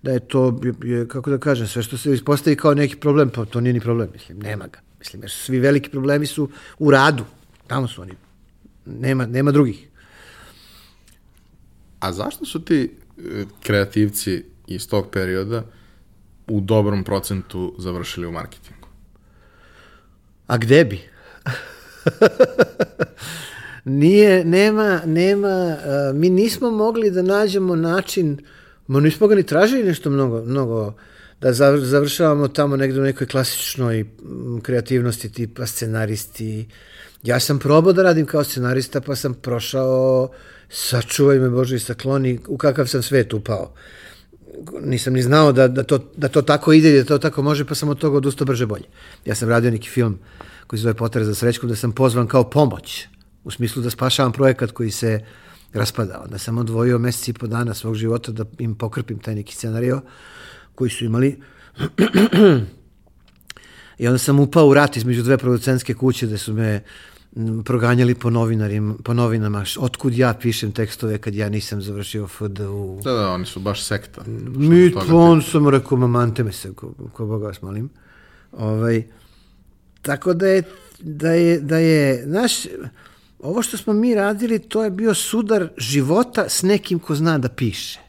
da 0.02 0.10
je 0.10 0.20
to, 0.20 0.60
je, 0.84 1.08
kako 1.08 1.30
da 1.30 1.38
kažem, 1.38 1.66
sve 1.66 1.82
što 1.82 1.98
se 1.98 2.12
ispostavi 2.12 2.56
kao 2.56 2.74
neki 2.74 2.96
problem, 2.96 3.30
pa 3.30 3.44
to 3.44 3.60
nije 3.60 3.72
ni 3.72 3.80
problem, 3.80 4.08
mislim, 4.12 4.38
nema 4.38 4.66
ga. 4.66 4.78
Mislim, 4.98 5.22
jer 5.22 5.30
svi 5.30 5.58
veliki 5.58 5.90
problemi 5.90 6.26
su 6.26 6.48
u 6.78 6.90
radu, 6.90 7.24
tamo 7.66 7.88
su 7.88 8.02
oni, 8.02 8.12
nema, 8.86 9.26
nema 9.26 9.52
drugih. 9.52 9.88
A 12.00 12.12
zašto 12.12 12.44
su 12.44 12.64
ti 12.64 12.90
e, 13.18 13.44
kreativci 13.62 14.44
iz 14.66 14.88
tog 14.88 15.10
perioda 15.10 15.64
u 16.46 16.60
dobrom 16.60 17.04
procentu 17.04 17.74
završili 17.78 18.26
u 18.26 18.32
marketingu? 18.32 18.88
A 20.46 20.58
gde 20.58 20.84
bi? 20.84 21.00
Nije, 23.84 24.44
nema, 24.44 25.00
nema, 25.06 25.76
uh, 25.76 26.18
mi 26.18 26.30
nismo 26.30 26.70
mogli 26.70 27.10
da 27.10 27.22
nađemo 27.22 27.76
način, 27.76 28.38
ma 28.86 29.00
nismo 29.00 29.26
ga 29.26 29.34
ni 29.34 29.42
tražili 29.42 29.84
nešto 29.84 30.10
mnogo, 30.10 30.44
mnogo 30.44 30.94
da 31.40 31.52
zav- 31.52 31.84
završavamo 31.84 32.48
tamo 32.48 32.76
negde 32.76 33.00
u 33.00 33.02
nekoj 33.02 33.26
klasičnoj 33.26 34.06
kreativnosti 34.62 35.32
tipa 35.32 35.66
scenaristi. 35.66 36.66
Ja 37.22 37.40
sam 37.40 37.58
probao 37.58 37.92
da 37.92 38.02
radim 38.02 38.26
kao 38.26 38.44
scenarista, 38.44 39.00
pa 39.00 39.16
sam 39.16 39.34
prošao, 39.34 40.28
sačuvaj 40.70 41.38
me 41.38 41.50
Bože 41.50 41.76
i 41.76 41.78
sakloni, 41.78 42.38
u 42.48 42.56
kakav 42.56 42.86
sam 42.86 43.02
svet 43.02 43.32
upao. 43.32 43.74
Nisam 44.80 45.12
ni 45.12 45.22
znao 45.22 45.52
da, 45.52 45.68
da, 45.68 45.82
to, 45.82 45.98
da 46.16 46.28
to 46.28 46.42
tako 46.42 46.72
ide 46.72 46.90
i 46.90 46.98
da 46.98 47.04
to 47.04 47.18
tako 47.18 47.42
može, 47.42 47.64
pa 47.64 47.74
sam 47.74 47.88
od 47.88 47.98
toga 47.98 48.16
odustao 48.16 48.44
brže 48.44 48.66
bolje. 48.66 48.84
Ja 49.24 49.34
sam 49.34 49.48
radio 49.48 49.70
neki 49.70 49.88
film 49.88 50.18
koji 50.66 50.78
se 50.78 50.82
zove 50.82 50.94
Potreba 50.94 51.24
za 51.24 51.34
srećku, 51.34 51.66
da 51.66 51.76
sam 51.76 51.92
pozvan 51.92 52.26
kao 52.26 52.50
pomoć, 52.50 53.06
u 53.44 53.50
smislu 53.50 53.82
da 53.82 53.90
spašavam 53.90 54.32
projekat 54.32 54.70
koji 54.70 54.90
se 54.90 55.24
raspadao. 55.72 56.26
Da 56.26 56.38
sam 56.38 56.58
odvojio 56.58 56.98
meseci 56.98 57.30
i 57.30 57.34
po 57.34 57.46
dana 57.46 57.74
svog 57.74 57.94
života 57.94 58.32
da 58.32 58.44
im 58.58 58.74
pokrpim 58.74 59.18
taj 59.18 59.34
neki 59.34 59.54
scenario 59.54 60.00
koji 60.74 60.90
su 60.90 61.04
imali 61.04 61.40
I 63.98 64.06
onda 64.06 64.18
sam 64.18 64.40
upao 64.40 64.66
u 64.68 64.74
rat 64.74 64.96
između 64.96 65.22
dve 65.22 65.38
producentske 65.38 65.94
kuće 65.94 66.26
da 66.26 66.38
su 66.38 66.54
me 66.54 66.82
proganjali 67.64 68.14
po, 68.14 68.30
novinarim, 68.30 68.98
po 69.04 69.14
novinama. 69.14 69.64
Otkud 69.78 70.14
ja 70.14 70.34
pišem 70.34 70.72
tekstove 70.72 71.18
kad 71.18 71.34
ja 71.34 71.48
nisam 71.48 71.82
završio 71.82 72.26
FDU? 72.26 73.00
Da, 73.04 73.12
da, 73.12 73.28
oni 73.28 73.46
su 73.46 73.60
baš 73.60 73.82
sekta. 73.82 74.22
Mi 74.26 74.92
on 75.12 75.42
sam 75.42 75.68
rekao, 75.68 75.98
mamante 75.98 76.44
me 76.44 76.52
se, 76.52 76.72
ko, 76.74 76.92
ko 77.12 77.26
Boga 77.26 77.46
vas 77.46 77.62
molim. 77.62 77.90
Ovaj, 78.52 79.02
tako 80.02 80.34
da 80.34 80.46
je, 80.46 80.62
da 81.00 81.30
je, 81.30 81.60
da 81.60 81.78
je, 81.78 82.24
znaš, 82.26 82.52
ovo 83.38 83.62
što 83.62 83.76
smo 83.76 83.92
mi 83.92 84.14
radili, 84.14 84.58
to 84.58 84.84
je 84.84 84.90
bio 84.90 85.14
sudar 85.14 85.68
života 85.76 86.48
s 86.48 86.62
nekim 86.62 86.98
ko 86.98 87.14
zna 87.14 87.38
da 87.38 87.48
piše. 87.48 88.00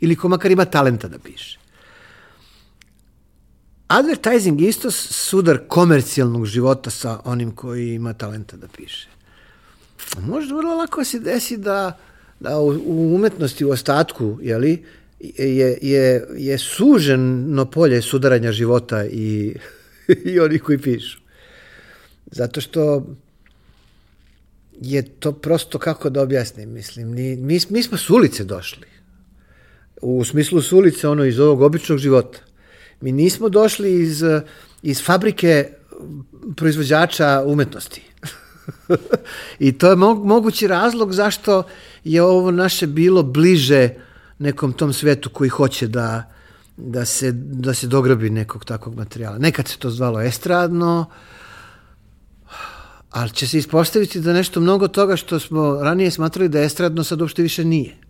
Ili 0.00 0.16
ko 0.16 0.28
makar 0.28 0.50
ima 0.50 0.64
talenta 0.64 1.08
da 1.08 1.18
piše. 1.18 1.61
Advertising 3.92 4.60
je 4.60 4.68
isto 4.68 4.90
sudar 4.90 5.58
komercijalnog 5.68 6.46
života 6.46 6.90
sa 6.90 7.18
onim 7.24 7.50
koji 7.54 7.94
ima 7.94 8.12
talenta 8.12 8.56
da 8.56 8.66
piše. 8.76 9.08
Možda 10.20 10.54
vrlo 10.54 10.74
lako 10.74 11.04
se 11.04 11.18
desi 11.18 11.56
da, 11.56 11.98
da 12.40 12.58
u, 12.58 13.14
umetnosti, 13.14 13.64
u 13.64 13.70
ostatku, 13.70 14.38
jeli, 14.42 14.84
je, 15.20 15.78
je, 15.82 16.26
je 16.36 16.58
suženo 16.58 17.64
polje 17.64 18.02
sudaranja 18.02 18.52
života 18.52 19.04
i, 19.04 19.56
i 20.32 20.40
onih 20.40 20.62
koji 20.62 20.78
pišu. 20.78 21.18
Zato 22.26 22.60
što 22.60 23.06
je 24.80 25.02
to 25.02 25.32
prosto 25.32 25.78
kako 25.78 26.10
da 26.10 26.22
objasnim, 26.22 26.72
mislim, 26.72 27.12
ni, 27.12 27.36
mi, 27.36 27.60
mi 27.68 27.82
smo 27.82 27.98
s 27.98 28.10
ulice 28.10 28.44
došli. 28.44 28.86
U 30.02 30.24
smislu 30.24 30.62
s 30.62 30.72
ulice, 30.72 31.08
ono, 31.08 31.24
iz 31.24 31.38
ovog 31.38 31.60
običnog 31.62 31.98
života. 31.98 32.51
Mi 33.02 33.12
nismo 33.12 33.48
došli 33.48 34.02
iz, 34.02 34.24
iz 34.82 35.04
fabrike 35.04 35.68
proizvođača 36.56 37.42
umetnosti. 37.46 38.02
I 39.58 39.72
to 39.72 39.90
je 39.90 39.96
mo 39.96 40.14
mogući 40.14 40.66
razlog 40.66 41.12
zašto 41.12 41.62
je 42.04 42.22
ovo 42.22 42.50
naše 42.50 42.86
bilo 42.86 43.22
bliže 43.22 43.88
nekom 44.38 44.72
tom 44.72 44.92
svetu 44.92 45.30
koji 45.30 45.48
hoće 45.50 45.86
da, 45.86 46.32
da, 46.76 47.04
se, 47.04 47.32
da 47.32 47.74
se 47.74 47.86
dograbi 47.86 48.30
nekog 48.30 48.64
takvog 48.64 48.96
materijala. 48.96 49.38
Nekad 49.38 49.68
se 49.68 49.78
to 49.78 49.90
zvalo 49.90 50.20
estradno, 50.20 51.06
ali 53.10 53.30
će 53.30 53.46
se 53.46 53.58
ispostaviti 53.58 54.20
da 54.20 54.32
nešto 54.32 54.60
mnogo 54.60 54.88
toga 54.88 55.16
što 55.16 55.40
smo 55.40 55.78
ranije 55.82 56.10
smatrali 56.10 56.48
da 56.48 56.58
je 56.58 56.66
estradno 56.66 57.04
sad 57.04 57.20
uopšte 57.20 57.42
više 57.42 57.64
nije. 57.64 58.01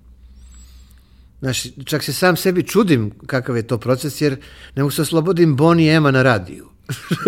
Znaš, 1.43 1.63
čak 1.85 2.03
se 2.03 2.13
sam 2.13 2.37
sebi 2.37 2.63
čudim 2.63 3.11
kakav 3.27 3.57
je 3.57 3.63
to 3.63 3.79
proces, 3.79 4.21
jer 4.21 4.37
ne 4.75 4.83
mogu 4.83 4.91
se 4.91 5.03
oslobodim 5.03 5.57
Boni 5.57 5.89
Ema 5.89 6.11
na 6.11 6.23
radiju. 6.23 6.69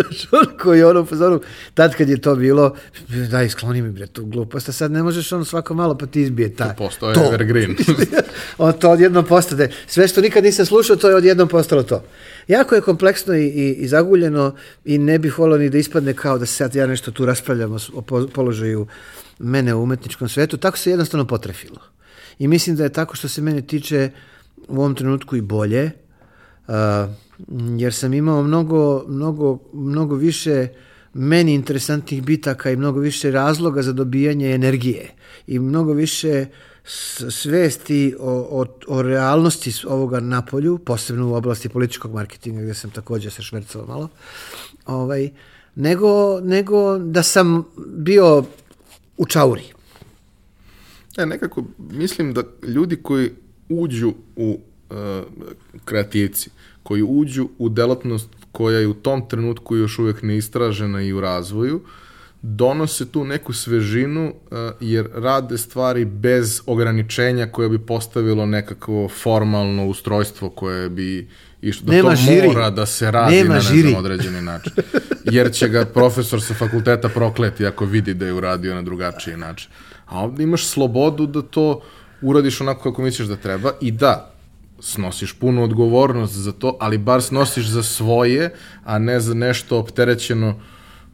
koji 0.62 0.78
je 0.78 0.86
ono 0.86 1.04
pozoru, 1.04 1.40
tad 1.74 1.94
kad 1.94 2.08
je 2.08 2.20
to 2.20 2.36
bilo, 2.36 2.76
daj, 3.30 3.48
skloni 3.48 3.82
mi 3.82 3.90
bre 3.90 4.06
tu 4.06 4.24
glupost, 4.24 4.68
a 4.68 4.72
sad 4.72 4.92
ne 4.92 5.02
možeš 5.02 5.32
ono 5.32 5.44
svako 5.44 5.74
malo 5.74 5.98
pa 5.98 6.06
ti 6.06 6.22
izbije 6.22 6.54
ta. 6.54 6.68
To 6.68 6.74
postoje 6.76 7.16
evergreen. 7.32 7.76
on 8.58 8.72
to 8.72 8.90
odjednom 8.90 9.24
postade. 9.24 9.70
Sve 9.86 10.08
što 10.08 10.20
nikad 10.20 10.44
nisam 10.44 10.66
slušao, 10.66 10.96
to 10.96 11.08
je 11.08 11.16
odjednom 11.16 11.48
postalo 11.48 11.82
to. 11.82 12.04
Jako 12.48 12.74
je 12.74 12.80
kompleksno 12.80 13.34
i, 13.34 13.46
i, 13.46 13.74
i 13.74 13.88
zaguljeno 13.88 14.54
i 14.84 14.98
ne 14.98 15.18
bih 15.18 15.38
volio 15.38 15.58
ni 15.58 15.70
da 15.70 15.78
ispadne 15.78 16.14
kao 16.14 16.38
da 16.38 16.46
se 16.46 16.54
sad 16.54 16.74
ja 16.74 16.86
nešto 16.86 17.10
tu 17.10 17.26
raspravljam 17.26 17.72
o, 17.72 17.78
o 17.92 18.26
položaju 18.26 18.86
mene 19.38 19.74
u 19.74 19.82
umetničkom 19.82 20.28
svetu. 20.28 20.56
Tako 20.56 20.78
se 20.78 20.90
jednostavno 20.90 21.26
potrefilo. 21.26 21.94
I 22.38 22.48
mislim 22.48 22.76
da 22.76 22.82
je 22.82 22.92
tako 22.92 23.16
što 23.16 23.28
se 23.28 23.42
mene 23.42 23.62
tiče 23.62 24.10
u 24.68 24.76
ovom 24.76 24.94
trenutku 24.94 25.36
i 25.36 25.40
bolje, 25.40 25.90
uh, 26.68 26.74
jer 27.78 27.94
sam 27.94 28.14
imao 28.14 28.42
mnogo, 28.42 29.04
mnogo, 29.08 29.58
mnogo 29.72 30.14
više 30.14 30.68
meni 31.14 31.54
interesantnih 31.54 32.22
bitaka 32.22 32.70
i 32.70 32.76
mnogo 32.76 33.00
više 33.00 33.30
razloga 33.30 33.82
za 33.82 33.92
dobijanje 33.92 34.50
energije 34.50 35.10
i 35.46 35.58
mnogo 35.58 35.92
više 35.92 36.46
svesti 37.30 38.14
o, 38.20 38.48
o, 38.50 38.66
o 38.88 39.02
realnosti 39.02 39.72
ovoga 39.86 40.20
napolju, 40.20 40.78
posebno 40.78 41.28
u 41.28 41.34
oblasti 41.34 41.68
političkog 41.68 42.14
marketinga 42.14 42.62
gde 42.62 42.74
sam 42.74 42.90
takođe 42.90 43.30
se 43.30 43.42
švercao 43.42 43.86
malo, 43.86 44.08
ovaj, 44.86 45.30
nego, 45.74 46.40
nego 46.40 46.98
da 46.98 47.22
sam 47.22 47.64
bio 47.86 48.44
u 49.16 49.26
čauri. 49.26 49.73
E, 51.16 51.26
nekako 51.26 51.64
mislim 51.78 52.34
da 52.34 52.42
ljudi 52.68 52.96
koji 52.96 53.30
uđu 53.68 54.14
u 54.36 54.60
uh, 54.90 54.96
kreativci, 55.84 56.50
koji 56.82 57.02
uđu 57.02 57.48
u 57.58 57.68
delatnost 57.68 58.28
koja 58.52 58.78
je 58.78 58.86
u 58.86 58.94
tom 58.94 59.28
trenutku 59.28 59.76
još 59.76 59.98
uvek 59.98 60.22
neistražena 60.22 61.02
i 61.02 61.12
u 61.12 61.20
razvoju, 61.20 61.80
donose 62.42 63.06
tu 63.08 63.24
neku 63.24 63.52
svežinu 63.52 64.28
uh, 64.50 64.58
jer 64.80 65.08
rade 65.14 65.58
stvari 65.58 66.04
bez 66.04 66.60
ograničenja 66.66 67.46
koje 67.46 67.68
bi 67.68 67.78
postavilo 67.78 68.46
nekakvo 68.46 69.08
formalno 69.08 69.86
ustrojstvo 69.86 70.50
koje 70.50 70.88
bi 70.88 71.28
išlo 71.62 71.86
da 71.86 71.92
Nema 71.92 72.10
to 72.10 72.16
žiri. 72.16 72.46
mora 72.48 72.70
da 72.70 72.86
se 72.86 73.10
radi 73.10 73.36
Nema 73.36 73.48
na 73.48 73.54
ne 73.54 73.60
žiri. 73.60 73.88
znam 73.88 73.94
određeni 73.94 74.42
način. 74.42 74.72
Jer 75.24 75.52
će 75.52 75.68
ga 75.68 75.84
profesor 75.84 76.42
sa 76.42 76.54
fakulteta 76.54 77.08
prokleti 77.08 77.66
ako 77.66 77.84
vidi 77.84 78.14
da 78.14 78.26
je 78.26 78.32
uradio 78.32 78.74
na 78.74 78.82
drugačiji 78.82 79.36
način. 79.36 79.70
A 80.14 80.20
ovde 80.20 80.42
imaš 80.42 80.66
slobodu 80.66 81.26
da 81.26 81.42
to 81.42 81.80
uradiš 82.22 82.60
onako 82.60 82.82
kako 82.82 83.02
misliš 83.02 83.28
da 83.28 83.36
treba 83.36 83.72
i 83.80 83.90
da, 83.90 84.30
snosiš 84.80 85.32
punu 85.32 85.64
odgovornost 85.64 86.34
za 86.34 86.52
to, 86.52 86.76
ali 86.80 86.98
bar 86.98 87.22
snosiš 87.22 87.66
za 87.66 87.82
svoje, 87.82 88.54
a 88.84 88.98
ne 88.98 89.20
za 89.20 89.34
nešto 89.34 89.78
opterećeno 89.78 90.60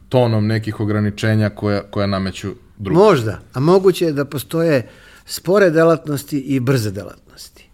tonom 0.09 0.47
nekih 0.47 0.79
ograničenja 0.79 1.49
koja, 1.49 1.81
koja 1.81 2.07
nameću 2.07 2.53
drugi. 2.77 2.99
Možda, 2.99 3.39
a 3.53 3.59
moguće 3.59 4.05
je 4.05 4.13
da 4.13 4.25
postoje 4.25 4.89
spore 5.25 5.69
delatnosti 5.69 6.39
i 6.39 6.59
brze 6.59 6.91
delatnosti. 6.91 7.69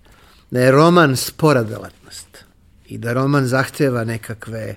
Da 0.51 0.59
je 0.59 0.71
roman 0.71 1.15
spora 1.15 1.63
delatnost 1.63 2.45
i 2.85 2.97
da 2.97 3.13
roman 3.13 3.45
zahteva 3.45 4.03
nekakve, 4.03 4.75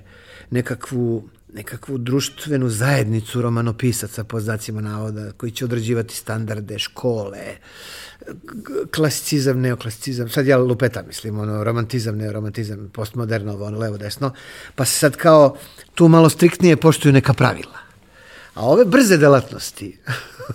nekakvu, 0.49 1.29
nekakvu 1.53 1.97
društvenu 1.97 2.69
zajednicu 2.69 3.41
romanopisaca 3.41 4.23
po 4.23 4.39
znacima 4.39 4.81
navoda 4.81 5.31
koji 5.31 5.51
će 5.51 5.65
određivati 5.65 6.15
standarde, 6.15 6.79
škole, 6.79 7.57
klasicizam, 8.95 9.59
neoklasicizam, 9.61 10.29
sad 10.29 10.47
ja 10.47 10.57
lupetam, 10.57 11.07
mislim, 11.07 11.39
ono, 11.39 11.63
romantizam, 11.63 12.17
neoromantizam, 12.17 12.89
postmodernovo, 12.93 13.65
ono, 13.65 13.79
levo, 13.79 13.97
desno, 13.97 14.33
pa 14.75 14.85
se 14.85 14.99
sad 14.99 15.15
kao 15.15 15.57
tu 15.95 16.07
malo 16.07 16.29
striktnije 16.29 16.77
poštuju 16.77 17.13
neka 17.13 17.33
pravila. 17.33 17.77
A 18.53 18.65
ove 18.65 18.85
brze 18.85 19.17
delatnosti, 19.17 19.97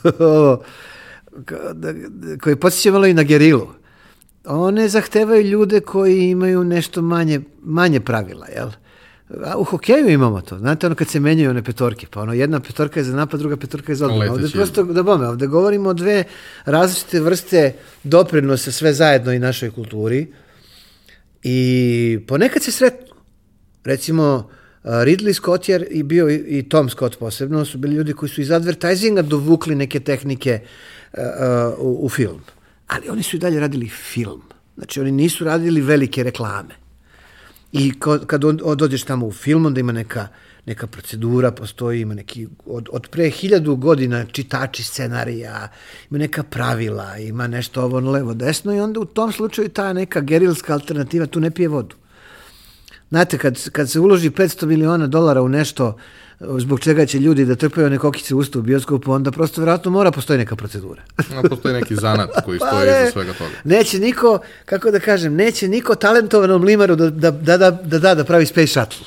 da- 1.73 1.93
da- 1.93 2.39
koji 2.43 2.57
podsjeća 2.57 2.93
malo 2.93 3.07
i 3.07 3.15
na 3.15 3.23
gerilu, 3.23 3.69
one 4.45 4.89
zahtevaju 4.89 5.43
ljude 5.43 5.81
koji 5.81 6.31
imaju 6.31 6.65
nešto 6.65 7.03
manje, 7.03 7.41
manje 7.63 8.01
pravila, 8.01 8.47
jel? 8.47 8.71
A 9.45 9.59
u 9.59 9.65
hokeju 9.65 10.09
imamo 10.09 10.41
to. 10.41 10.59
Znate, 10.59 10.87
ono 10.87 10.95
kad 10.95 11.09
se 11.09 11.21
menjaju 11.21 11.51
one 11.51 11.63
petorke, 11.63 12.07
pa 12.11 12.21
ono 12.21 12.33
jedna 12.33 12.61
petorka 12.61 13.01
je 13.01 13.05
za 13.05 13.17
napad, 13.17 13.41
druga 13.41 13.57
petorka 13.57 13.93
je 13.93 13.97
za 13.97 14.07
odbranu. 14.07 14.33
Ovde 14.33 14.49
prosto, 14.49 14.83
da 14.83 15.03
bome, 15.03 15.29
ovde 15.29 15.47
govorimo 15.47 15.89
o 15.89 15.95
dve 15.95 16.25
različite 16.65 17.21
vrste 17.21 17.73
doprinose 18.05 18.73
sve 18.73 18.93
zajedno 18.93 19.33
i 19.33 19.39
našoj 19.39 19.71
kulturi. 19.71 20.27
I 21.43 22.19
ponekad 22.29 22.63
se 22.63 22.73
sretnu. 22.73 23.15
Recimo, 23.85 24.51
Ridley 24.85 25.33
Scott 25.33 25.69
je 25.69 25.87
i 25.91 26.03
bio 26.03 26.31
i, 26.31 26.69
Tom 26.69 26.89
Scott 26.89 27.19
posebno, 27.19 27.65
su 27.65 27.79
bili 27.79 27.95
ljudi 27.95 28.13
koji 28.13 28.29
su 28.29 28.41
iz 28.41 28.51
advertisinga 28.51 29.23
dovukli 29.23 29.75
neke 29.75 30.01
tehnike 30.01 30.61
uh, 31.13 31.21
u, 31.79 32.07
u 32.07 32.09
film. 32.09 32.41
Ali 32.87 33.09
oni 33.09 33.23
su 33.23 33.37
i 33.37 33.39
dalje 33.39 33.61
radili 33.61 33.89
film. 33.89 34.43
Znači, 34.77 35.01
oni 35.01 35.11
nisu 35.11 35.45
radili 35.45 35.81
velike 35.81 36.23
reklame. 36.23 36.86
I 37.73 37.93
kad 38.27 38.41
dođeš 38.77 39.03
tamo 39.03 39.27
u 39.27 39.33
film, 39.33 39.67
onda 39.67 39.81
ima 39.81 39.93
neka, 39.93 40.29
neka 40.67 40.87
procedura, 40.87 41.51
postoji, 41.51 42.01
ima 42.01 42.15
neki, 42.15 42.47
od, 42.67 42.89
od 42.93 43.09
pre 43.09 43.31
hiljadu 43.31 43.77
godina 43.77 44.25
čitači 44.25 44.85
scenarija, 44.85 45.69
ima 46.11 46.19
neka 46.19 46.43
pravila, 46.43 47.19
ima 47.19 47.47
nešto 47.47 47.83
ovo 47.83 48.01
levo, 48.01 48.35
desno 48.35 48.75
i 48.75 48.81
onda 48.81 49.01
u 49.01 49.05
tom 49.05 49.33
slučaju 49.33 49.69
ta 49.69 49.93
neka 49.93 50.21
gerilska 50.21 50.73
alternativa 50.73 51.27
tu 51.27 51.41
ne 51.41 51.51
pije 51.51 51.69
vodu. 51.69 51.97
Znate, 53.09 53.39
kad, 53.39 53.71
kad 53.71 53.91
se 53.91 54.01
uloži 54.01 54.31
500 54.31 54.67
miliona 54.67 55.07
dolara 55.07 55.43
u 55.43 55.49
nešto 55.49 55.97
zbog 56.41 56.81
čega 56.81 57.07
će 57.07 57.19
ljudi 57.19 57.45
da 57.45 57.55
trpaju 57.55 57.87
one 57.87 57.99
kokice 57.99 58.35
u 58.35 58.39
usta 58.39 58.59
u 58.59 58.63
bioskopu, 58.63 59.13
onda 59.13 59.31
prosto 59.31 59.61
vjerojatno 59.61 59.91
mora 59.91 60.11
postoji 60.11 60.39
neka 60.39 60.57
procedura. 60.57 61.03
A 61.17 61.49
postoji 61.49 61.75
neki 61.75 61.95
zanat 61.95 62.31
koji 62.45 62.59
Pa 62.61 62.67
stoji 62.67 62.91
ne. 62.91 63.03
iza 63.03 63.13
svega 63.13 63.33
toga. 63.33 63.51
Neće 63.65 63.99
niko, 63.99 64.39
kako 64.65 64.91
da 64.91 65.01
kažem, 65.01 65.35
neće 65.35 65.69
niko 65.69 65.95
talentovanom 65.95 66.65
limaru 66.65 66.97
da 66.97 67.11
da, 67.11 67.31
da, 67.31 67.57
da, 67.57 67.71
da, 67.71 67.99
da, 67.99 68.15
da 68.15 68.25
pravi 68.25 68.47
space 68.47 68.67
shuttle. 68.67 69.07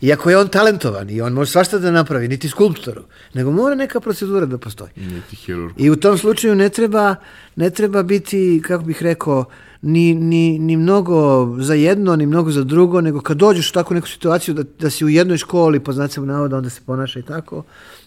Iako 0.00 0.30
je 0.30 0.38
on 0.38 0.48
talentovan 0.48 1.10
i 1.10 1.20
on 1.20 1.32
može 1.32 1.50
svašta 1.50 1.78
da 1.78 1.90
napravi, 1.90 2.28
niti 2.28 2.48
skulptoru, 2.48 3.02
nego 3.34 3.50
mora 3.50 3.74
neka 3.74 4.00
procedura 4.00 4.46
da 4.46 4.58
postoji. 4.58 4.90
Niti 4.96 5.36
hirurg. 5.36 5.74
I 5.76 5.90
u 5.90 5.96
tom 5.96 6.18
slučaju 6.18 6.54
ne 6.54 6.68
treba, 6.68 7.14
ne 7.56 7.70
treba 7.70 8.02
biti, 8.02 8.62
kako 8.66 8.84
bih 8.84 9.02
rekao, 9.02 9.44
ni, 9.82 10.14
ni, 10.14 10.58
ni 10.58 10.76
mnogo 10.76 11.48
za 11.58 11.74
jedno, 11.74 12.16
ni 12.16 12.26
mnogo 12.26 12.50
za 12.50 12.64
drugo, 12.64 13.00
nego 13.00 13.20
kad 13.20 13.36
dođeš 13.36 13.70
u 13.70 13.72
takvu 13.72 13.94
neku 13.94 14.08
situaciju 14.08 14.54
da, 14.54 14.62
da 14.78 14.90
si 14.90 15.04
u 15.04 15.08
jednoj 15.08 15.38
školi, 15.38 15.80
po 15.80 15.92
znacima 15.92 16.26
navoda, 16.26 16.56
onda 16.56 16.70
se 16.70 16.80
ponaša 16.86 17.18
i 17.18 17.22
tako, 17.22 17.62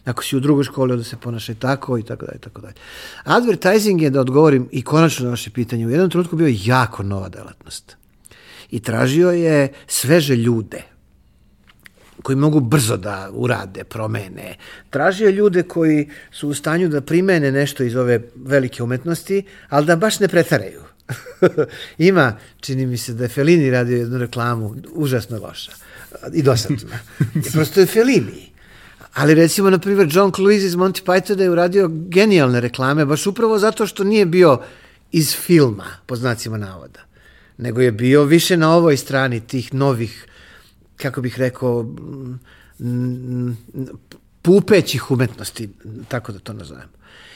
ako 0.05 0.23
si 0.23 0.37
u 0.37 0.39
drugoj 0.39 0.63
školi, 0.63 0.91
onda 0.91 1.03
se 1.03 1.17
ponaša 1.17 1.51
i 1.51 1.55
tako, 1.55 1.97
i 1.97 2.03
tako 2.03 2.25
dalje, 2.25 2.39
tako 2.39 2.61
dalje. 2.61 2.73
Advertising 3.23 4.01
je, 4.01 4.09
da 4.09 4.21
odgovorim 4.21 4.69
i 4.71 4.81
konačno 4.81 5.25
na 5.25 5.29
vaše 5.29 5.49
pitanje, 5.49 5.87
u 5.87 5.89
jednom 5.89 6.09
trenutku 6.09 6.35
bio 6.35 6.55
jako 6.63 7.03
nova 7.03 7.29
delatnost. 7.29 7.97
I 8.71 8.79
tražio 8.79 9.31
je 9.31 9.73
sveže 9.87 10.35
ljude, 10.35 10.83
koji 12.21 12.35
mogu 12.35 12.59
brzo 12.59 12.97
da 12.97 13.29
urade, 13.33 13.83
promene. 13.83 14.55
Tražio 14.89 15.25
je 15.25 15.31
ljude 15.31 15.63
koji 15.63 16.09
su 16.31 16.49
u 16.49 16.53
stanju 16.53 16.89
da 16.89 17.01
primene 17.01 17.51
nešto 17.51 17.83
iz 17.83 17.95
ove 17.95 18.21
velike 18.35 18.83
umetnosti, 18.83 19.43
ali 19.69 19.85
da 19.85 19.95
baš 19.95 20.19
ne 20.19 20.27
pretaraju. 20.27 20.90
Ima, 21.97 22.37
čini 22.59 22.85
mi 22.85 22.97
se 22.97 23.13
da 23.13 23.23
je 23.23 23.29
Fellini 23.29 23.71
radio 23.71 23.97
jednu 23.97 24.17
reklamu, 24.17 24.75
užasno 24.93 25.39
loša 25.39 25.71
i 26.33 26.41
dosadna. 26.41 26.99
I 27.35 27.51
prosto 27.51 27.79
je 27.79 27.85
Fellini. 27.85 28.51
Ali 29.13 29.33
recimo, 29.33 29.69
na 29.69 29.79
primjer, 29.79 30.07
John 30.11 30.31
Cleese 30.31 30.65
iz 30.65 30.75
Monty 30.75 31.03
Pythona 31.03 31.41
je 31.41 31.49
uradio 31.49 31.89
genijalne 31.91 32.61
reklame, 32.61 33.05
baš 33.05 33.27
upravo 33.27 33.59
zato 33.59 33.87
što 33.87 34.03
nije 34.03 34.25
bio 34.25 34.61
iz 35.11 35.35
filma, 35.35 35.85
po 36.05 36.15
znacima 36.15 36.57
navoda, 36.57 36.99
nego 37.57 37.81
je 37.81 37.91
bio 37.91 38.23
više 38.23 38.57
na 38.57 38.75
ovoj 38.75 38.97
strani 38.97 39.39
tih 39.39 39.73
novih 39.73 40.27
kako 41.01 41.21
bih 41.21 41.39
rekao, 41.39 41.85
pupećih 44.41 45.11
umetnosti, 45.11 45.69
tako 46.07 46.31
da 46.31 46.39
to 46.39 46.53
nazovem. 46.53 46.89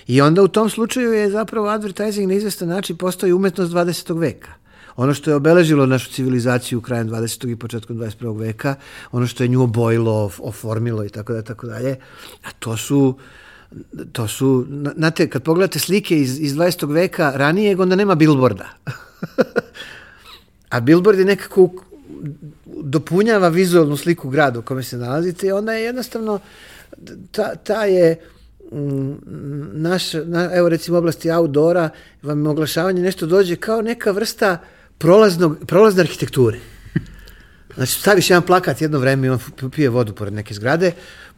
I 0.07 0.21
onda 0.21 0.43
u 0.43 0.47
tom 0.47 0.69
slučaju 0.69 1.13
je 1.13 1.29
zapravo 1.29 1.67
advertising 1.67 2.27
na 2.27 2.33
izvestan 2.33 2.67
način 2.67 2.97
postao 2.97 3.35
umetnost 3.35 3.71
20. 3.73 4.19
veka. 4.19 4.51
Ono 4.95 5.13
što 5.13 5.29
je 5.29 5.35
obeležilo 5.35 5.85
našu 5.85 6.11
civilizaciju 6.11 6.81
krajem 6.81 7.09
20. 7.09 7.51
i 7.51 7.55
početkom 7.55 7.97
21. 7.97 8.39
veka, 8.39 8.75
ono 9.11 9.27
što 9.27 9.43
je 9.43 9.47
nju 9.47 9.63
obojilo, 9.63 10.31
oformilo 10.39 11.05
i 11.05 11.09
tako 11.09 11.33
da 11.33 11.41
tako 11.41 11.67
dalje, 11.67 11.95
a 12.43 12.51
to 12.59 12.77
su 12.77 13.17
to 14.11 14.27
su, 14.27 14.65
na- 14.69 14.93
znate, 14.97 15.29
kad 15.29 15.43
pogledate 15.43 15.79
slike 15.79 16.19
iz, 16.19 16.39
iz 16.39 16.53
20. 16.55 16.93
veka 16.93 17.31
ranijeg, 17.35 17.79
onda 17.79 17.95
nema 17.95 18.15
billboarda. 18.15 18.65
A 20.69 20.79
billboard 20.79 21.19
je 21.19 21.25
nekako 21.25 21.69
dopunjava 22.65 23.47
vizualnu 23.47 23.97
sliku 23.97 24.29
grada 24.29 24.59
u 24.59 24.61
kome 24.61 24.83
se 24.83 24.97
nalazite 24.97 25.47
i 25.47 25.51
onda 25.51 25.73
je 25.73 25.83
jednostavno 25.83 26.39
ta, 27.31 27.55
ta 27.55 27.85
je 27.85 28.21
naš, 29.73 30.13
na, 30.13 30.49
evo 30.53 30.69
recimo 30.69 30.97
oblasti 30.97 31.31
outdoora 31.31 31.89
vam 32.21 32.47
oglašavanje 32.47 33.01
nešto 33.01 33.25
dođe 33.25 33.55
kao 33.55 33.81
neka 33.81 34.11
vrsta 34.11 34.57
prolaznog, 34.97 35.57
prolazne 35.65 36.01
arhitekture. 36.01 36.59
Znači, 37.75 37.91
staviš 37.91 38.29
jedan 38.29 38.43
plakat 38.43 38.81
jedno 38.81 38.99
vreme 38.99 39.27
i 39.27 39.29
on 39.29 39.39
pije 39.75 39.89
vodu 39.89 40.13
pored 40.13 40.33
neke 40.33 40.53
zgrade, 40.53 40.91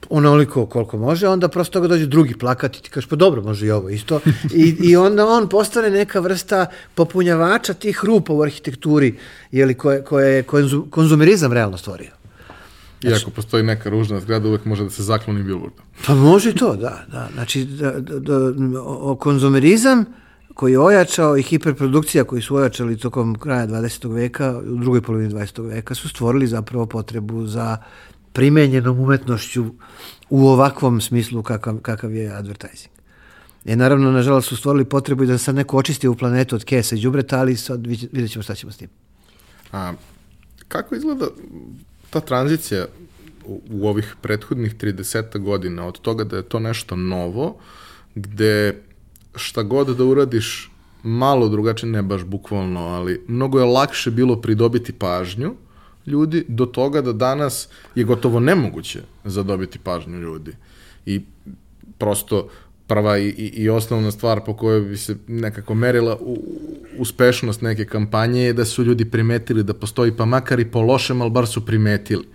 onoliko 0.10 0.66
koliko 0.66 0.98
može, 0.98 1.28
onda 1.28 1.48
prosto 1.48 1.74
toga 1.74 1.88
dođe 1.88 2.06
drugi 2.06 2.38
plakat 2.38 2.76
i 2.76 2.82
ti 2.84 2.90
kažeš, 2.90 3.10
pa 3.10 3.16
dobro, 3.16 3.42
može 3.42 3.66
i 3.66 3.72
ovo 3.72 3.90
isto. 3.90 4.20
I, 4.54 4.76
I 4.80 4.96
onda 4.96 5.26
on 5.26 5.50
postane 5.50 5.90
neka 5.90 6.20
vrsta 6.20 6.66
popunjavača 6.96 7.74
tih 7.74 8.00
rupa 8.04 8.34
u 8.34 8.42
arhitekturi, 8.42 9.18
jeli, 9.52 9.74
koje, 9.74 10.04
koje 10.04 10.36
je 10.36 10.44
konzu- 10.44 10.90
konzumerizam 10.90 11.54
realno 11.54 11.78
stvorio. 11.78 12.17
Iako 13.04 13.32
postoji 13.32 13.64
neka 13.64 13.90
ružna 13.90 14.20
zgrada, 14.20 14.48
uvek 14.48 14.66
može 14.66 14.84
da 14.84 14.90
se 14.90 15.04
zakloni 15.04 15.44
billboardom. 15.44 15.86
Pa 16.06 16.16
može 16.16 16.50
i 16.50 16.56
to, 16.56 16.76
da. 16.76 17.06
da. 17.12 17.30
Znači, 17.34 17.66
da, 17.66 17.92
da, 17.92 18.20
da, 18.20 18.54
o, 18.82 19.16
konzumerizam 19.16 20.06
koji 20.54 20.72
je 20.72 20.80
ojačao 20.80 21.38
i 21.38 21.42
hiperprodukcija 21.42 22.24
koji 22.24 22.42
su 22.42 22.56
ojačali 22.56 22.98
tokom 22.98 23.36
kraja 23.36 23.68
20. 23.68 24.14
veka, 24.14 24.62
u 24.66 24.76
drugoj 24.76 25.02
polovini 25.02 25.34
20. 25.34 25.68
veka, 25.70 25.96
su 25.96 26.10
stvorili 26.10 26.48
zapravo 26.48 26.86
potrebu 26.86 27.46
za 27.46 27.78
primenjenom 28.34 29.00
umetnošću 29.00 29.66
u 30.30 30.48
ovakvom 30.48 31.02
smislu 31.02 31.44
kakav, 31.44 31.78
kakav 31.78 32.14
je 32.14 32.32
advertising. 32.34 32.92
E, 33.66 33.76
naravno, 33.76 34.12
nažalost, 34.12 34.48
su 34.48 34.58
stvorili 34.58 34.86
potrebu 34.86 35.24
i 35.24 35.28
da 35.28 35.38
sad 35.38 35.56
neko 35.56 35.78
očisti 35.78 36.08
u 36.08 36.16
planetu 36.16 36.56
od 36.56 36.64
kesa 36.64 36.96
i 36.96 37.02
đubreta, 37.02 37.40
ali 37.40 37.56
sad 37.56 37.80
vid- 37.80 38.08
vidjet 38.12 38.32
ćemo 38.32 38.44
šta 38.44 38.56
ćemo 38.56 38.72
s 38.72 38.78
tim. 38.78 38.90
A 39.72 39.94
kako 40.68 40.96
izgleda 40.96 41.26
ta 42.10 42.20
tranzicija 42.20 42.86
u, 43.46 43.88
ovih 43.88 44.16
prethodnih 44.22 44.76
30 44.76 45.40
godina 45.40 45.88
od 45.88 46.00
toga 46.00 46.24
da 46.24 46.38
je 46.38 46.44
to 46.44 46.60
nešto 46.60 46.96
novo, 46.96 47.58
gde 48.16 48.82
šta 49.36 49.64
god 49.64 49.98
da 49.98 50.04
uradiš 50.04 50.72
malo 51.04 51.50
drugačije, 51.50 51.90
ne 51.92 52.02
baš 52.02 52.24
bukvalno, 52.24 52.80
ali 52.80 53.22
mnogo 53.28 53.60
je 53.60 53.66
lakše 53.66 54.12
bilo 54.12 54.42
pridobiti 54.42 54.94
pažnju 54.94 55.56
ljudi 56.08 56.46
do 56.48 56.66
toga 56.66 57.02
da 57.02 57.14
danas 57.14 57.68
je 57.96 58.04
gotovo 58.04 58.40
nemoguće 58.40 59.02
zadobiti 59.24 59.80
pažnju 59.80 60.20
ljudi. 60.20 60.54
I 61.06 61.22
prosto 61.98 62.50
prva 62.88 63.18
i, 63.18 63.28
i, 63.28 63.48
i 63.48 63.70
osnovna 63.70 64.12
stvar 64.12 64.42
po 64.46 64.54
kojoj 64.54 64.82
bi 64.82 64.98
se 64.98 65.16
nekako 65.28 65.76
merila 65.76 66.18
u, 66.22 66.38
uspešnost 66.98 67.62
neke 67.62 67.86
kampanje 67.86 68.42
je 68.42 68.54
da 68.54 68.66
su 68.66 68.84
ljudi 68.84 69.06
primetili 69.06 69.64
da 69.64 69.74
postoji, 69.74 70.12
pa 70.12 70.26
makar 70.26 70.60
i 70.60 70.72
po 70.72 70.82
lošem, 70.82 71.22
ali 71.22 71.32
bar 71.32 71.48
su 71.48 71.66
primetili. 71.66 72.26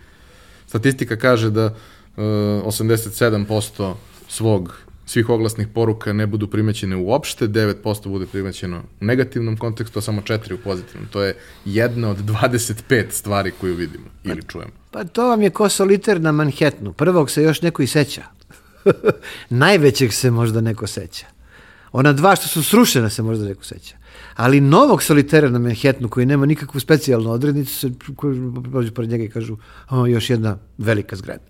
Statistika 0.67 1.17
kaže 1.17 1.51
da 1.51 1.67
uh, 1.67 2.23
87% 2.23 3.95
svog 4.29 4.77
svih 5.07 5.29
oglasnih 5.29 5.69
poruka 5.69 6.13
ne 6.13 6.27
budu 6.27 6.47
primećene 6.47 6.97
uopšte, 6.97 7.49
9% 7.49 8.09
bude 8.09 8.27
primećeno 8.27 8.83
u 9.01 9.05
negativnom 9.05 9.57
kontekstu, 9.57 9.99
a 9.99 10.03
samo 10.03 10.21
4 10.21 10.55
u 10.55 10.59
pozitivnom. 10.59 11.09
To 11.13 11.23
je 11.23 11.35
jedna 11.65 12.11
od 12.11 12.19
25 12.19 13.05
stvari 13.11 13.53
koju 13.61 13.75
vidimo 13.75 14.05
ili 14.25 14.43
čujemo. 14.49 14.73
Pa 14.91 15.05
to 15.05 15.29
vam 15.29 15.43
je 15.43 15.51
ko 15.51 15.69
soliter 15.69 16.21
na 16.21 16.33
Manhattanu. 16.33 16.93
Prvog 16.93 17.31
se 17.31 17.43
još 17.43 17.63
neko 17.63 17.83
i 17.83 17.87
seća. 17.87 18.23
Najvećeg 19.51 20.13
se 20.13 20.31
možda 20.31 20.61
neko 20.61 20.87
seća. 20.87 21.27
Ona 21.93 22.13
dva 22.13 22.37
što 22.37 22.49
su 22.49 22.63
srušena 22.63 23.11
se 23.11 23.23
možda 23.23 23.45
neko 23.45 23.65
seća. 23.65 23.97
Ali 24.35 24.61
novog 24.61 25.03
solitera 25.03 25.49
na 25.49 25.59
Manhattanu 25.59 26.09
koji 26.09 26.27
nema 26.27 26.47
nikakvu 26.47 26.81
specijalnu 26.81 27.31
odrednicu 27.31 27.79
se 27.79 27.91
prođu 28.71 28.93
pored 28.93 29.11
njega 29.11 29.25
i 29.25 29.31
kažu 29.31 29.57
o, 29.91 30.07
još 30.07 30.31
jedna 30.31 30.59
velika 30.79 31.17
zgrada. 31.17 31.45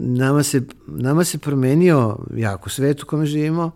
Nama 0.00 0.42
se, 0.42 0.62
nama 0.86 1.24
se 1.24 1.38
promenio 1.38 2.18
jako 2.36 2.70
svet 2.70 3.02
u 3.02 3.06
kome 3.06 3.26
živimo 3.26 3.70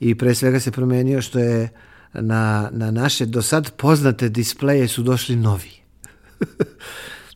i 0.00 0.14
pre 0.14 0.34
svega 0.34 0.60
se 0.60 0.70
promenio 0.70 1.22
što 1.22 1.38
je 1.38 1.68
na, 2.12 2.70
na 2.72 2.90
naše 2.90 3.26
do 3.26 3.42
sad 3.42 3.70
poznate 3.70 4.28
displeje 4.28 4.88
su 4.88 5.02
došli 5.02 5.36
novi. 5.36 5.70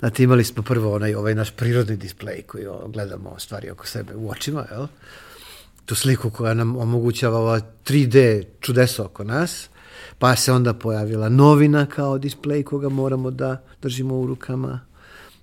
Znate, 0.05 0.23
imali 0.23 0.45
smo 0.45 0.63
prvo 0.63 0.95
onaj, 0.95 1.15
ovaj 1.15 1.35
naš 1.35 1.51
prirodni 1.51 1.97
displej 1.97 2.43
koji 2.43 2.67
o, 2.67 2.89
gledamo 2.89 3.39
stvari 3.39 3.71
oko 3.71 3.87
sebe 3.87 4.15
u 4.15 4.31
očima, 4.31 4.67
jel? 4.71 4.87
Tu 5.85 5.95
sliku 5.95 6.31
koja 6.31 6.55
nam 6.55 6.77
omogućava 6.77 7.39
ova 7.39 7.61
3D 7.85 8.45
čudeso 8.61 9.05
oko 9.05 9.25
nas. 9.25 9.69
Pa 10.19 10.37
se 10.37 10.53
onda 10.53 10.75
pojavila 10.75 11.29
novina 11.29 11.87
kao 11.87 12.19
displej 12.19 12.63
koga 12.63 12.89
moramo 12.89 13.31
da 13.31 13.63
držimo 13.83 14.21
u 14.21 14.27
rukama. 14.27 14.81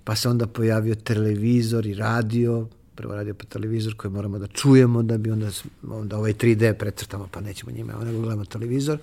Pa 0.04 0.16
se 0.16 0.28
onda 0.28 0.46
pojavio 0.46 0.94
televizor 0.94 1.86
i 1.86 1.94
radio, 1.94 2.66
prvo 2.94 3.14
radio 3.14 3.34
pa 3.34 3.44
televizor 3.44 3.96
koji 3.96 4.10
moramo 4.10 4.38
da 4.38 4.46
čujemo 4.46 5.02
da 5.02 5.18
bi 5.18 5.30
onda, 5.30 5.50
onda 5.88 6.16
ovaj 6.16 6.34
3D 6.34 6.72
precrtamo 6.72 7.28
pa 7.30 7.40
nećemo 7.40 7.72
njime, 7.72 7.94
nego 8.04 8.20
gledamo 8.20 8.44
televizor. 8.44 8.98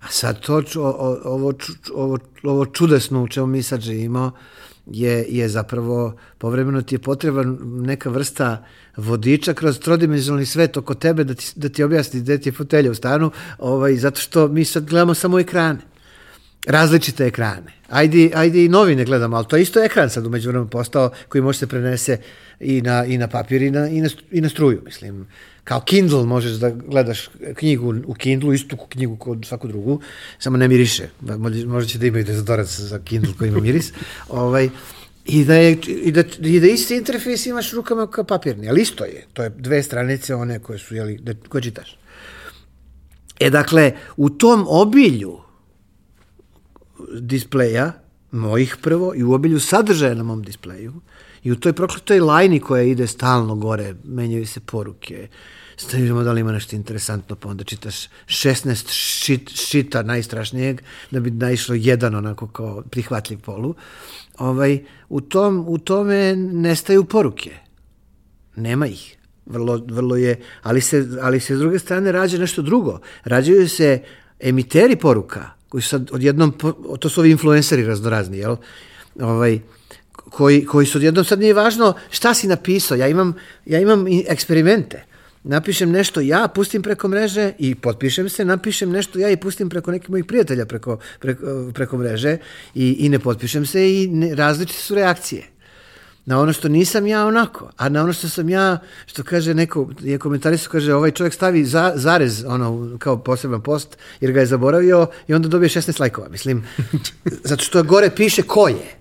A 0.00 0.08
sad 0.08 0.40
to, 0.40 0.62
ovo, 0.74 1.54
ovo, 1.94 2.18
ovo 2.42 2.66
čudesno 2.66 3.22
u 3.22 3.28
čemu 3.28 3.46
mi 3.46 3.62
sad 3.62 3.80
živimo 3.80 4.32
je, 4.86 5.26
je 5.28 5.48
zapravo 5.48 6.16
povremeno 6.38 6.82
ti 6.82 6.94
je 6.94 6.98
potreban 6.98 7.58
neka 7.62 8.10
vrsta 8.10 8.64
vodiča 8.96 9.54
kroz 9.54 9.78
trodimenzionalni 9.78 10.46
svet 10.46 10.76
oko 10.76 10.94
tebe 10.94 11.24
da 11.24 11.34
ti, 11.34 11.52
da 11.56 11.68
ti 11.68 11.82
objasni 11.82 12.20
gde 12.20 12.38
ti 12.38 12.48
je 12.48 12.52
fotelja 12.52 12.90
u 12.90 12.94
stanu, 12.94 13.30
ovaj, 13.58 13.96
zato 13.96 14.20
što 14.20 14.48
mi 14.48 14.64
sad 14.64 14.84
gledamo 14.84 15.14
samo 15.14 15.38
ekrane 15.38 15.90
različite 16.66 17.26
ekrane. 17.26 17.72
Ajde, 17.88 18.30
ajde 18.34 18.64
i 18.64 18.68
novine 18.68 19.04
gledamo, 19.04 19.36
ali 19.36 19.46
to 19.46 19.56
je 19.56 19.62
isto 19.62 19.84
ekran 19.84 20.10
sad 20.10 20.26
umeđu 20.26 20.48
vremenu 20.48 20.70
postao 20.70 21.10
koji 21.28 21.42
može 21.42 21.58
se 21.58 21.66
prenese 21.66 22.18
i 22.60 22.82
na, 22.82 23.04
i 23.04 23.18
na 23.18 23.28
papir 23.28 23.62
i 23.62 23.70
na, 23.70 23.88
i, 23.88 24.00
na, 24.00 24.08
i 24.30 24.40
na 24.40 24.48
struju, 24.48 24.82
mislim. 24.84 25.26
Kao 25.64 25.80
Kindle 25.80 26.26
možeš 26.26 26.52
da 26.52 26.70
gledaš 26.70 27.28
knjigu 27.54 27.94
u 28.06 28.14
Kindlu, 28.14 28.52
istu 28.52 28.76
knjigu 28.88 29.16
kod 29.16 29.44
svaku 29.46 29.68
drugu, 29.68 30.00
samo 30.38 30.56
ne 30.56 30.68
miriše. 30.68 31.08
Možda 31.66 31.88
će 31.88 31.98
da 31.98 32.06
imaju 32.06 32.24
dezodorac 32.24 32.80
za 32.80 32.98
Kindle 32.98 33.32
koji 33.38 33.48
ima 33.48 33.60
miris. 33.60 33.92
ovaj, 34.28 34.70
I 35.26 35.44
da, 35.44 35.54
je, 35.54 35.78
i, 35.86 36.12
da, 36.12 36.24
I 36.42 36.60
da 36.60 36.66
isti 36.66 36.96
interfejs 36.96 37.46
imaš 37.46 37.72
rukama 37.72 38.06
kao 38.06 38.24
papirni, 38.24 38.68
ali 38.68 38.82
isto 38.82 39.04
je. 39.04 39.26
To 39.32 39.42
je 39.42 39.50
dve 39.50 39.82
stranice 39.82 40.34
one 40.34 40.58
koje 40.58 40.78
su, 40.78 40.94
jeli, 40.94 41.18
da, 41.18 41.34
koje 41.48 41.62
čitaš. 41.62 41.98
E, 43.40 43.50
dakle, 43.50 43.92
u 44.16 44.30
tom 44.30 44.66
obilju 44.68 45.38
displeja, 47.20 47.92
mojih 48.30 48.76
prvo, 48.82 49.12
i 49.16 49.22
u 49.22 49.32
obilju 49.32 49.60
sadržaja 49.60 50.14
na 50.14 50.22
mom 50.22 50.42
displeju, 50.42 50.92
i 51.42 51.52
u 51.52 51.56
toj 51.56 51.72
prokletoj 51.72 52.20
lajni 52.20 52.60
koja 52.60 52.82
ide 52.82 53.06
stalno 53.06 53.54
gore, 53.54 53.94
menjaju 54.04 54.46
se 54.46 54.60
poruke, 54.60 55.28
stavimo 55.76 56.22
da 56.22 56.32
li 56.32 56.40
ima 56.40 56.52
nešto 56.52 56.76
interesantno, 56.76 57.36
pa 57.36 57.48
onda 57.48 57.64
čitaš 57.64 58.08
16 58.26 58.92
šit, 58.92 59.50
šita 59.50 60.02
najstrašnijeg, 60.02 60.82
da 61.10 61.20
bi 61.20 61.30
naišlo 61.30 61.74
jedan 61.74 62.14
onako 62.14 62.46
kao 62.46 62.82
prihvatljiv 62.90 63.38
polu. 63.38 63.74
Ovaj, 64.38 64.84
u, 65.08 65.20
tom, 65.20 65.64
u 65.68 65.78
tome 65.78 66.36
nestaju 66.36 67.04
poruke. 67.04 67.50
Nema 68.56 68.86
ih. 68.86 69.16
Vrlo, 69.46 69.80
vrlo 69.86 70.16
je, 70.16 70.40
ali 70.62 70.80
se, 70.80 71.08
ali 71.22 71.40
se 71.40 71.56
s 71.56 71.58
druge 71.58 71.78
strane 71.78 72.12
rađa 72.12 72.38
nešto 72.38 72.62
drugo. 72.62 73.00
Rađaju 73.24 73.68
se 73.68 74.02
emiteri 74.40 74.96
poruka, 74.96 75.50
koji 75.68 75.82
su 75.82 75.88
sad 75.88 76.10
odjednom, 76.12 76.52
to 77.00 77.08
su 77.08 77.20
ovi 77.20 77.30
influenceri 77.30 77.84
raznorazni, 77.84 78.38
jel? 78.38 78.56
Ovaj, 79.20 79.60
koji, 80.30 80.64
koji 80.66 80.86
su 80.86 80.98
odjednom, 80.98 81.24
sad 81.24 81.40
nije 81.40 81.54
važno 81.54 81.94
šta 82.10 82.34
si 82.34 82.48
napisao, 82.48 82.96
ja 82.96 83.08
imam, 83.08 83.34
ja 83.66 83.80
imam 83.80 84.04
eksperimente. 84.28 85.04
Napišem 85.42 85.90
nešto 85.90 86.20
ja, 86.20 86.48
pustim 86.54 86.82
preko 86.82 87.08
mreže 87.08 87.52
i 87.58 87.74
potpišem 87.74 88.28
se, 88.28 88.44
napišem 88.44 88.90
nešto 88.90 89.18
ja 89.18 89.30
i 89.30 89.36
pustim 89.36 89.68
preko 89.68 89.90
nekih 89.90 90.10
mojih 90.10 90.24
prijatelja 90.24 90.66
preko, 90.66 90.98
preko, 91.20 91.70
preko 91.74 91.98
mreže 91.98 92.36
i, 92.74 92.96
i 92.98 93.08
ne 93.08 93.18
potpišem 93.18 93.66
se 93.66 93.90
i 93.94 94.08
ne, 94.08 94.34
različite 94.34 94.80
su 94.80 94.94
reakcije 94.94 95.42
na 96.24 96.40
ono 96.40 96.52
što 96.52 96.68
nisam 96.68 97.06
ja 97.06 97.26
onako, 97.26 97.70
a 97.76 97.88
na 97.88 98.02
ono 98.02 98.12
što 98.12 98.28
sam 98.28 98.48
ja, 98.48 98.78
što 99.06 99.22
kaže 99.22 99.54
neko, 99.54 99.88
je 100.00 100.18
komentarisao, 100.18 100.72
kaže 100.72 100.94
ovaj 100.94 101.10
čovjek 101.10 101.34
stavi 101.34 101.64
za, 101.64 101.92
zarez 101.94 102.44
ono, 102.46 102.96
kao 102.98 103.16
poseban 103.18 103.62
post, 103.62 103.98
jer 104.20 104.32
ga 104.32 104.40
je 104.40 104.46
zaboravio 104.46 105.06
i 105.28 105.34
onda 105.34 105.48
dobije 105.48 105.68
16 105.68 106.00
lajkova, 106.00 106.28
mislim, 106.28 106.66
zato 107.50 107.64
što 107.64 107.82
gore 107.82 108.10
piše 108.16 108.42
ko 108.42 108.68
je. 108.68 108.99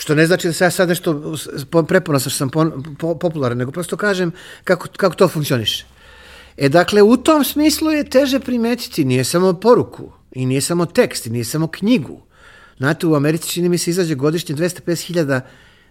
Što 0.00 0.14
ne 0.14 0.26
znači 0.26 0.46
da 0.48 0.52
se 0.52 0.64
ja 0.64 0.70
sad 0.70 0.88
nešto 0.88 1.36
preponosan 1.88 2.30
što 2.30 2.38
sam 2.38 2.50
po, 2.50 2.70
po, 2.98 3.14
popularan, 3.14 3.58
nego 3.58 3.70
prosto 3.70 3.96
kažem 3.96 4.32
kako, 4.64 4.88
kako 4.96 5.14
to 5.14 5.28
funkcioniše. 5.28 5.84
E 6.56 6.68
dakle, 6.68 7.02
u 7.02 7.16
tom 7.16 7.44
smislu 7.44 7.90
je 7.90 8.04
teže 8.10 8.40
primetiti, 8.40 9.04
nije 9.04 9.24
samo 9.24 9.52
poruku, 9.52 10.12
i 10.32 10.46
nije 10.46 10.60
samo 10.60 10.86
tekst, 10.86 11.26
i 11.26 11.30
nije 11.30 11.44
samo 11.44 11.68
knjigu. 11.68 12.20
Znate, 12.78 13.06
u 13.06 13.14
Americi 13.14 13.48
čini 13.48 13.68
mi 13.68 13.78
se 13.78 13.90
izađe 13.90 14.14
godišnje 14.14 14.54
250.000 14.54 15.40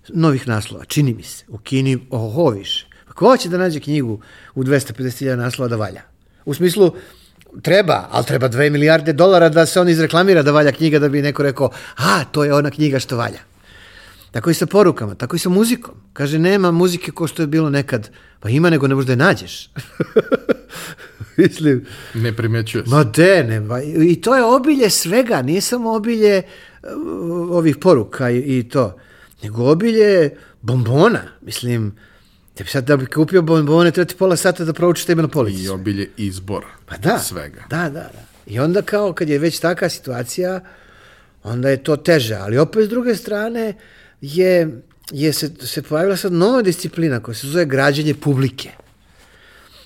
novih 0.09 0.47
naslova, 0.47 0.85
čini 0.85 1.13
mi 1.13 1.23
se. 1.23 1.45
U 1.47 1.57
Kini, 1.57 1.99
oho, 2.09 2.49
više. 2.49 2.87
Pa 3.07 3.13
ko 3.13 3.37
će 3.37 3.49
da 3.49 3.57
nađe 3.57 3.79
knjigu 3.79 4.19
u 4.55 4.63
250.000 4.63 5.35
naslova 5.35 5.69
da 5.69 5.75
valja? 5.75 6.01
U 6.45 6.53
smislu, 6.53 6.95
treba, 7.61 8.07
ali 8.11 8.25
treba 8.25 8.49
2 8.49 8.69
milijarde 8.69 9.13
dolara 9.13 9.49
da 9.49 9.65
se 9.65 9.79
on 9.79 9.89
izreklamira 9.89 10.41
da 10.41 10.51
valja 10.51 10.71
knjiga 10.71 10.99
da 10.99 11.09
bi 11.09 11.21
neko 11.21 11.43
rekao, 11.43 11.69
a, 11.97 12.23
to 12.31 12.43
je 12.43 12.53
ona 12.53 12.71
knjiga 12.71 12.99
što 12.99 13.17
valja. 13.17 13.48
Tako 14.31 14.49
i 14.49 14.53
sa 14.53 14.65
porukama, 14.65 15.15
tako 15.15 15.35
i 15.35 15.39
sa 15.39 15.49
muzikom. 15.49 15.95
Kaže, 16.13 16.39
nema 16.39 16.71
muzike 16.71 17.11
ko 17.11 17.27
što 17.27 17.43
je 17.43 17.47
bilo 17.47 17.69
nekad. 17.69 18.09
Pa 18.39 18.49
ima, 18.49 18.69
nego 18.69 18.87
ne 18.87 18.95
možda 18.95 19.11
je 19.11 19.17
nađeš. 19.17 19.69
Mislim. 21.37 21.85
Ne 22.13 22.35
primećuje 22.35 22.83
se. 22.85 22.89
Ma 22.89 23.03
de, 23.03 23.43
ne. 23.43 23.83
I 24.09 24.21
to 24.21 24.35
je 24.35 24.43
obilje 24.43 24.89
svega, 24.89 25.41
nije 25.41 25.61
samo 25.61 25.93
obilje 25.93 26.41
uh, 26.83 26.89
ovih 27.51 27.77
poruka 27.77 28.29
i, 28.29 28.59
i 28.59 28.69
to 28.69 28.97
nego 29.43 29.71
obilje 29.71 30.35
bombona. 30.61 31.21
Mislim, 31.41 31.95
da 32.57 32.63
bi 32.63 32.69
sad 32.69 32.83
da 32.83 32.97
bi 32.97 33.05
kupio 33.05 33.41
bombone, 33.41 33.91
treba 33.91 34.07
ti 34.07 34.15
pola 34.15 34.35
sata 34.35 34.65
da 34.65 34.73
proučiš 34.73 35.05
tebe 35.05 35.21
na 35.21 35.27
polici. 35.27 35.63
I 35.63 35.69
obilje 35.69 36.09
izbor 36.17 36.65
pa 36.85 36.97
da, 36.97 37.19
svega. 37.19 37.63
Da, 37.69 37.83
da, 37.83 37.89
da. 37.89 38.23
I 38.47 38.59
onda 38.59 38.81
kao 38.81 39.13
kad 39.13 39.29
je 39.29 39.39
već 39.39 39.59
taka 39.59 39.89
situacija, 39.89 40.59
onda 41.43 41.69
je 41.69 41.83
to 41.83 41.95
teže. 41.95 42.35
Ali 42.35 42.57
opet 42.57 42.85
s 42.85 42.89
druge 42.89 43.15
strane 43.15 43.73
je, 44.21 44.81
je 45.11 45.33
se, 45.33 45.51
se 45.61 45.81
pojavila 45.81 46.17
sad 46.17 46.33
nova 46.33 46.61
disciplina 46.61 47.19
koja 47.19 47.35
se 47.35 47.47
zove 47.47 47.65
građenje 47.65 48.13
publike. 48.13 48.69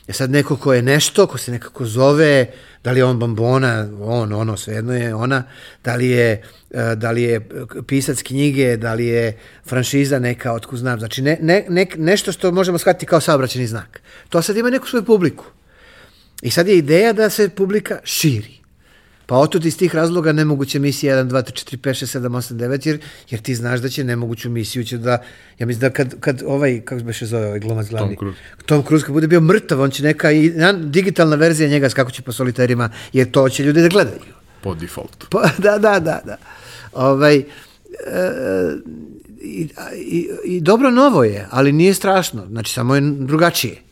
Je 0.07 0.13
sad 0.13 0.31
neko 0.31 0.57
ko 0.57 0.73
je 0.73 0.81
nešto, 0.81 1.27
ko 1.27 1.37
se 1.37 1.51
nekako 1.51 1.85
zove, 1.85 2.47
da 2.83 2.91
li 2.91 2.99
je 2.99 3.05
on 3.05 3.19
bambona, 3.19 3.87
on, 4.01 4.33
ono, 4.33 4.57
svejedno 4.57 4.95
je 4.95 5.15
ona, 5.15 5.43
da 5.83 5.95
li 5.95 6.09
je, 6.09 6.43
e, 6.71 6.95
da 6.95 7.11
li 7.11 7.23
je 7.23 7.49
pisac 7.87 8.21
knjige, 8.21 8.77
da 8.77 8.93
li 8.93 9.05
je 9.05 9.37
franšiza 9.65 10.19
neka, 10.19 10.53
otkud 10.53 10.79
znam, 10.79 10.99
znači 10.99 11.21
ne, 11.21 11.37
ne, 11.41 11.65
ne, 11.69 11.87
nešto 11.97 12.31
što 12.31 12.51
možemo 12.51 12.77
shvatiti 12.77 13.05
kao 13.05 13.21
saobraćeni 13.21 13.67
znak. 13.67 14.01
To 14.29 14.41
sad 14.41 14.57
ima 14.57 14.69
neku 14.69 14.87
svoju 14.87 15.03
publiku. 15.03 15.45
I 16.41 16.51
sad 16.51 16.67
je 16.67 16.77
ideja 16.77 17.13
da 17.13 17.29
se 17.29 17.49
publika 17.49 17.99
širi. 18.03 18.62
Pa 19.25 19.35
otud 19.35 19.65
iz 19.65 19.77
tih 19.77 19.95
razloga 19.95 20.31
nemoguće 20.31 20.79
misije 20.79 21.15
1, 21.15 21.27
2, 21.29 21.51
3, 21.51 21.75
4, 21.75 21.77
5, 21.77 21.89
6, 22.05 22.19
7, 22.19 22.27
8, 22.29 22.53
9, 22.53 22.87
jer, 22.87 22.99
jer 23.29 23.41
ti 23.41 23.55
znaš 23.55 23.79
da 23.79 23.89
će 23.89 24.03
nemoguću 24.03 24.49
misiju 24.49 24.83
će 24.83 24.97
da, 24.97 25.23
ja 25.59 25.65
mislim 25.65 25.81
da 25.81 25.89
kad, 25.89 26.19
kad 26.19 26.43
ovaj, 26.45 26.81
kako 26.85 26.99
se 26.99 27.05
beše 27.05 27.25
zove 27.25 27.47
ovaj 27.47 27.59
glumac 27.59 27.89
glavni, 27.89 28.15
Tom 28.15 28.17
Cruise, 28.17 28.39
Tom 28.65 28.83
Cruise 28.83 29.05
kad 29.05 29.13
bude 29.13 29.27
bio 29.27 29.41
mrtav, 29.41 29.81
on 29.81 29.91
će 29.91 30.03
neka 30.03 30.31
i, 30.31 30.53
digitalna 30.83 31.35
verzija 31.35 31.69
njega 31.69 31.89
kako 31.89 32.11
će 32.11 32.21
po 32.21 32.31
soliterima, 32.31 32.89
jer 33.13 33.31
to 33.31 33.49
će 33.49 33.63
ljudi 33.63 33.81
da 33.81 33.87
gledaju. 33.87 34.19
Po 34.61 34.75
default. 34.75 35.25
Po, 35.29 35.41
da, 35.63 35.77
da, 35.77 35.99
da, 35.99 36.21
da. 36.25 36.37
Ovaj, 36.93 37.37
e, 37.37 37.43
i, 39.41 39.69
i, 39.95 40.29
i 40.45 40.61
dobro 40.61 40.91
novo 40.91 41.23
je, 41.23 41.47
ali 41.51 41.71
nije 41.71 41.93
strašno, 41.93 42.45
znači 42.47 42.73
samo 42.73 42.95
je 42.95 43.01
drugačije. 43.01 43.82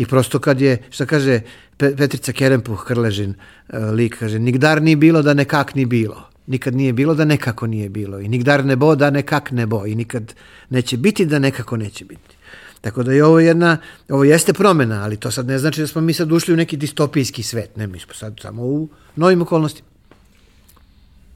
I 0.00 0.06
prosto 0.06 0.38
kad 0.38 0.60
je, 0.60 0.78
šta 0.90 1.06
kaže 1.06 1.40
Petrica 1.76 2.32
Kerempuh, 2.32 2.84
Krležin, 2.86 3.34
e, 3.68 3.78
lik, 3.78 4.16
kaže, 4.18 4.38
nigdar 4.38 4.82
ni 4.82 4.96
bilo 4.96 5.22
da 5.22 5.34
nekak 5.34 5.74
ni 5.74 5.84
bilo. 5.86 6.22
Nikad 6.46 6.74
nije 6.74 6.92
bilo 6.92 7.14
da 7.14 7.24
nekako 7.24 7.66
nije 7.66 7.88
bilo. 7.88 8.20
I 8.20 8.28
nigdar 8.28 8.64
ne 8.64 8.76
bo 8.76 8.94
da 8.96 9.10
nekak 9.10 9.50
ne 9.50 9.66
bo. 9.66 9.86
I 9.86 9.94
nikad 9.94 10.34
neće 10.70 10.96
biti 10.96 11.26
da 11.26 11.38
nekako 11.38 11.76
neće 11.76 12.04
biti. 12.04 12.36
Tako 12.80 13.02
da 13.02 13.12
je 13.12 13.24
ovo 13.24 13.40
jedna, 13.40 13.76
ovo 14.08 14.24
jeste 14.24 14.52
promena, 14.52 15.02
ali 15.04 15.16
to 15.16 15.30
sad 15.30 15.46
ne 15.46 15.58
znači 15.58 15.80
da 15.80 15.86
smo 15.86 16.00
mi 16.00 16.12
sad 16.12 16.32
ušli 16.32 16.54
u 16.54 16.56
neki 16.56 16.76
distopijski 16.76 17.42
svet. 17.42 17.76
Ne, 17.76 17.86
mi 17.86 17.98
smo 17.98 18.14
sad 18.14 18.40
samo 18.42 18.62
u 18.62 18.88
novim 19.16 19.42
okolnostima. 19.42 19.89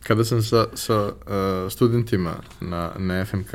Kada 0.07 0.25
sam 0.25 0.43
sa, 0.43 0.67
sa 0.75 1.05
uh, 1.05 1.73
studentima 1.73 2.35
na, 2.61 2.93
na 2.99 3.25
FMK, 3.25 3.55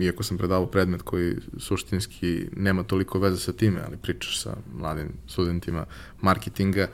iako 0.00 0.22
sam 0.22 0.38
predavao 0.38 0.66
predmet 0.66 1.02
koji 1.02 1.36
suštinski 1.58 2.46
nema 2.56 2.82
toliko 2.82 3.18
veze 3.18 3.40
sa 3.40 3.52
time, 3.52 3.80
ali 3.86 3.96
pričaš 3.96 4.42
sa 4.42 4.56
mladim 4.78 5.08
studentima 5.26 5.86
marketinga 6.20 6.88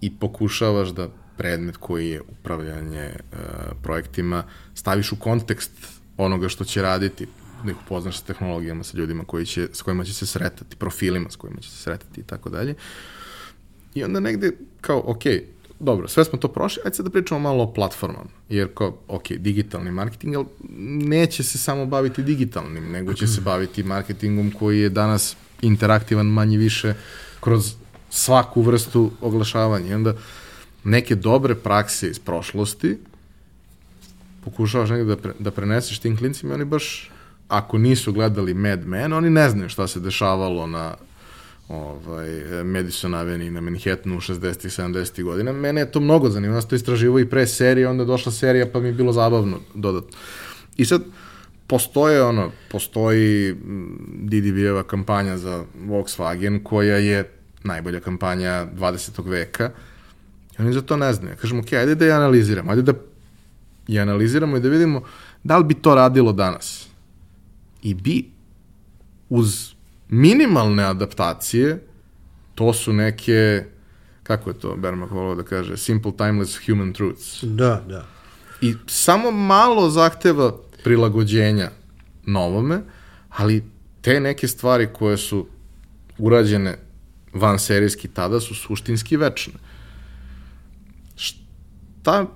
i 0.00 0.18
pokušavaš 0.18 0.88
da 0.88 1.08
predmet 1.36 1.76
koji 1.76 2.10
je 2.10 2.20
upravljanje 2.20 3.10
uh, 3.14 3.38
projektima 3.82 4.44
staviš 4.74 5.12
u 5.12 5.16
kontekst 5.16 5.72
onoga 6.16 6.48
što 6.48 6.64
će 6.64 6.82
raditi, 6.82 7.26
da 7.64 7.70
ih 7.70 7.76
upoznaš 7.86 8.18
sa 8.18 8.26
tehnologijama, 8.26 8.84
sa 8.84 8.98
ljudima 8.98 9.24
koji 9.24 9.46
će, 9.46 9.68
s 9.72 9.82
kojima 9.82 10.04
će 10.04 10.14
se 10.14 10.26
sretati, 10.26 10.76
profilima 10.76 11.30
s 11.30 11.36
kojima 11.36 11.60
će 11.60 11.70
se 11.70 11.76
sretati 11.76 12.20
i 12.20 12.24
tako 12.24 12.50
dalje. 12.50 12.74
I 13.94 14.04
onda 14.04 14.20
negde 14.20 14.52
kao, 14.80 15.02
okej, 15.06 15.32
okay, 15.32 15.42
dobro, 15.80 16.08
sve 16.08 16.24
smo 16.24 16.38
to 16.38 16.48
prošli, 16.48 16.82
ajde 16.84 16.96
sad 16.96 17.06
da 17.06 17.10
pričamo 17.10 17.40
malo 17.40 17.64
o 17.64 17.72
platformama, 17.72 18.30
jer 18.48 18.68
kao, 18.74 18.96
ok, 19.08 19.32
digitalni 19.32 19.90
marketing, 19.90 20.34
ali 20.34 20.46
neće 21.08 21.42
se 21.42 21.58
samo 21.58 21.86
baviti 21.86 22.22
digitalnim, 22.22 22.92
nego 22.92 23.14
će 23.14 23.26
se 23.26 23.40
baviti 23.50 23.82
marketingom 23.82 24.52
koji 24.58 24.80
je 24.80 24.88
danas 24.88 25.36
interaktivan 25.62 26.26
manje 26.26 26.58
više 26.58 26.94
kroz 27.40 27.74
svaku 28.10 28.62
vrstu 28.62 29.10
oglašavanja. 29.20 29.90
I 29.90 29.94
onda 29.94 30.14
neke 30.84 31.14
dobre 31.14 31.54
prakse 31.54 32.08
iz 32.08 32.18
prošlosti 32.18 32.98
pokušavaš 34.44 34.90
negde 34.90 35.04
da, 35.04 35.16
pre, 35.16 35.32
da 35.38 35.50
preneseš 35.50 35.98
tim 35.98 36.16
klincima, 36.16 36.54
oni 36.54 36.64
baš, 36.64 37.10
ako 37.48 37.78
nisu 37.78 38.12
gledali 38.12 38.54
Mad 38.54 38.86
Men, 38.86 39.12
oni 39.12 39.30
ne 39.30 39.50
znaju 39.50 39.68
šta 39.68 39.86
se 39.86 40.00
dešavalo 40.00 40.66
na 40.66 40.94
ovaj, 41.68 42.64
Madison 42.64 43.14
Avenue 43.14 43.50
na 43.50 43.60
Manhattanu 43.60 44.16
u 44.16 44.20
60. 44.20 44.82
70. 44.82 45.22
godina. 45.22 45.52
Mene 45.52 45.80
je 45.80 45.92
to 45.92 46.00
mnogo 46.00 46.28
zanimljivo, 46.28 46.58
ja 46.58 46.62
to 46.62 46.76
istraživo 46.76 47.18
i 47.18 47.30
pre 47.30 47.46
serije, 47.46 47.88
onda 47.88 48.02
je 48.02 48.06
došla 48.06 48.32
serija 48.32 48.66
pa 48.72 48.80
mi 48.80 48.88
je 48.88 48.92
bilo 48.92 49.12
zabavno 49.12 49.58
dodatno. 49.74 50.18
I 50.76 50.84
sad, 50.84 51.02
postoje 51.66 52.22
ono, 52.22 52.50
postoji 52.70 53.54
DDV-eva 54.08 54.82
kampanja 54.82 55.36
za 55.36 55.64
Volkswagen 55.86 56.62
koja 56.62 56.96
je 56.96 57.30
najbolja 57.64 58.00
kampanja 58.00 58.66
20. 58.78 59.28
veka 59.28 59.70
i 60.58 60.62
oni 60.62 60.72
za 60.72 60.82
to 60.82 60.96
ne 60.96 61.12
znaju. 61.12 61.36
Kažemo, 61.40 61.60
ok, 61.60 61.72
ajde 61.72 61.94
da 61.94 62.04
je 62.04 62.12
analiziramo, 62.12 62.70
ajde 62.70 62.82
da 62.82 62.92
je 63.88 64.00
analiziramo 64.00 64.56
i 64.56 64.60
da 64.60 64.68
vidimo 64.68 65.02
da 65.44 65.58
li 65.58 65.64
bi 65.64 65.74
to 65.74 65.94
radilo 65.94 66.32
danas. 66.32 66.88
I 67.82 67.94
bi 67.94 68.30
uz 69.28 69.75
minimalne 70.08 70.84
adaptacije, 70.84 71.86
to 72.54 72.72
su 72.72 72.92
neke, 72.92 73.64
kako 74.22 74.50
je 74.50 74.58
to 74.58 74.76
Bermak 74.76 75.10
volio 75.10 75.34
da 75.34 75.42
kaže, 75.42 75.76
simple 75.76 76.12
timeless 76.16 76.66
human 76.66 76.92
truths. 76.92 77.42
Da, 77.42 77.84
da. 77.88 78.06
I 78.60 78.74
samo 78.86 79.30
malo 79.30 79.90
zahteva 79.90 80.56
prilagođenja 80.84 81.70
novome, 82.26 82.80
ali 83.30 83.64
te 84.00 84.20
neke 84.20 84.48
stvari 84.48 84.88
koje 84.92 85.16
su 85.16 85.46
urađene 86.18 86.78
van 87.32 87.58
serijski 87.58 88.08
tada 88.08 88.40
su 88.40 88.54
suštinski 88.54 89.16
večne. 89.16 89.52
Šta 91.16 92.26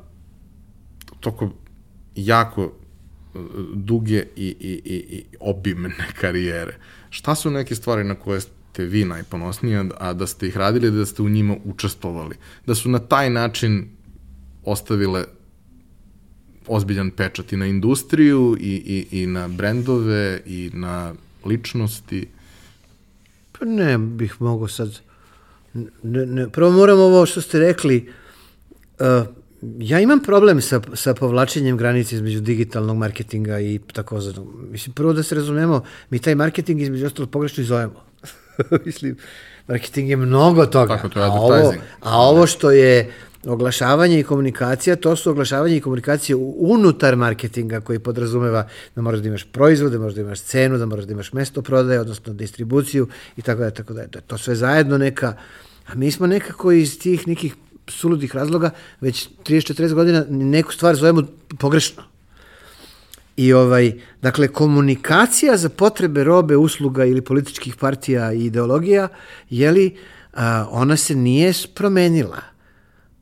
toko 1.20 1.50
jako 2.14 2.62
e, 2.62 3.38
duge 3.74 4.24
i, 4.36 4.46
i, 4.60 4.82
i, 4.84 5.16
i 5.16 5.24
obimne 5.40 6.06
karijere, 6.20 6.76
šta 7.10 7.34
su 7.34 7.50
neke 7.50 7.74
stvari 7.74 8.04
na 8.04 8.14
koje 8.14 8.40
ste 8.40 8.84
vi 8.84 9.04
najponosniji, 9.04 9.90
a 9.98 10.12
da 10.12 10.26
ste 10.26 10.48
ih 10.48 10.56
radili, 10.56 10.90
da 10.90 11.06
ste 11.06 11.22
u 11.22 11.28
njima 11.28 11.56
učestvovali, 11.64 12.36
da 12.66 12.74
su 12.74 12.90
na 12.90 12.98
taj 12.98 13.30
način 13.30 13.88
ostavile 14.64 15.24
ozbiljan 16.66 17.10
pečat 17.10 17.52
i 17.52 17.56
na 17.56 17.66
industriju 17.66 18.56
i, 18.60 19.06
i, 19.10 19.22
i 19.22 19.26
na 19.26 19.48
brendove 19.48 20.42
i 20.46 20.70
na 20.74 21.14
ličnosti? 21.44 22.26
Pa 23.52 23.64
ne 23.64 23.98
bih 23.98 24.42
mogao 24.42 24.68
sad... 24.68 24.98
Ne, 26.02 26.26
ne, 26.26 26.48
prvo 26.48 26.70
moram 26.70 27.00
ovo 27.00 27.26
što 27.26 27.40
ste 27.40 27.58
rekli, 27.58 28.08
uh, 29.00 29.06
ja 29.78 30.00
imam 30.00 30.20
problem 30.20 30.60
sa, 30.60 30.80
sa 30.94 31.14
povlačenjem 31.14 31.76
granice 31.76 32.14
između 32.14 32.40
digitalnog 32.40 32.96
marketinga 32.96 33.60
i 33.60 33.80
takozvanog. 33.92 34.70
Mislim, 34.70 34.94
prvo 34.94 35.12
da 35.12 35.22
se 35.22 35.34
razumemo, 35.34 35.84
mi 36.10 36.18
taj 36.18 36.34
marketing 36.34 36.80
između 36.80 37.06
ostalo 37.06 37.26
pogrešno 37.28 37.62
izovemo. 37.62 38.04
Mislim, 38.86 39.16
marketing 39.68 40.10
je 40.10 40.16
mnogo 40.16 40.66
toga. 40.66 40.96
Tako, 40.96 41.08
to 41.08 41.20
je 41.20 41.26
advertising. 41.26 41.82
A 42.00 42.18
ovo, 42.18 42.26
a 42.26 42.30
ovo 42.30 42.46
što 42.46 42.70
je 42.70 43.12
oglašavanje 43.46 44.20
i 44.20 44.22
komunikacija, 44.22 44.96
to 44.96 45.16
su 45.16 45.30
oglašavanje 45.30 45.76
i 45.76 45.80
komunikacija 45.80 46.36
unutar 46.56 47.16
marketinga 47.16 47.80
koji 47.80 47.98
podrazumeva 47.98 48.66
da 48.96 49.02
moraš 49.02 49.20
da 49.20 49.28
imaš 49.28 49.44
proizvode, 49.52 49.96
da 49.96 50.00
moraš 50.00 50.14
da 50.14 50.20
imaš 50.20 50.40
cenu, 50.40 50.78
da 50.78 50.86
moraš 50.86 51.04
da 51.04 51.12
imaš 51.12 51.32
mesto 51.32 51.62
prodaje, 51.62 52.00
odnosno 52.00 52.32
distribuciju 52.32 53.08
i 53.36 53.42
tako 53.42 53.60
da, 53.60 53.70
tako 53.70 53.92
da. 53.92 54.06
To 54.26 54.38
sve 54.38 54.54
zajedno 54.54 54.98
neka, 54.98 55.36
a 55.86 55.94
mi 55.94 56.10
smo 56.10 56.26
nekako 56.26 56.72
iz 56.72 56.98
tih 56.98 57.28
nekih 57.28 57.54
suludih 57.90 58.36
razloga 58.36 58.70
već 59.00 59.28
30-40 59.46 59.94
godina 59.94 60.24
neku 60.28 60.72
stvar 60.72 60.96
zovemo 60.96 61.22
pogrešno. 61.58 62.02
I 63.36 63.52
ovaj, 63.52 63.92
dakle, 64.22 64.48
komunikacija 64.48 65.56
za 65.56 65.68
potrebe 65.68 66.24
robe, 66.24 66.56
usluga 66.56 67.04
ili 67.04 67.20
političkih 67.20 67.76
partija 67.76 68.32
i 68.32 68.44
ideologija, 68.44 69.08
jeli, 69.50 69.96
a, 70.32 70.66
ona 70.70 70.96
se 70.96 71.14
nije 71.14 71.52
promenila 71.74 72.50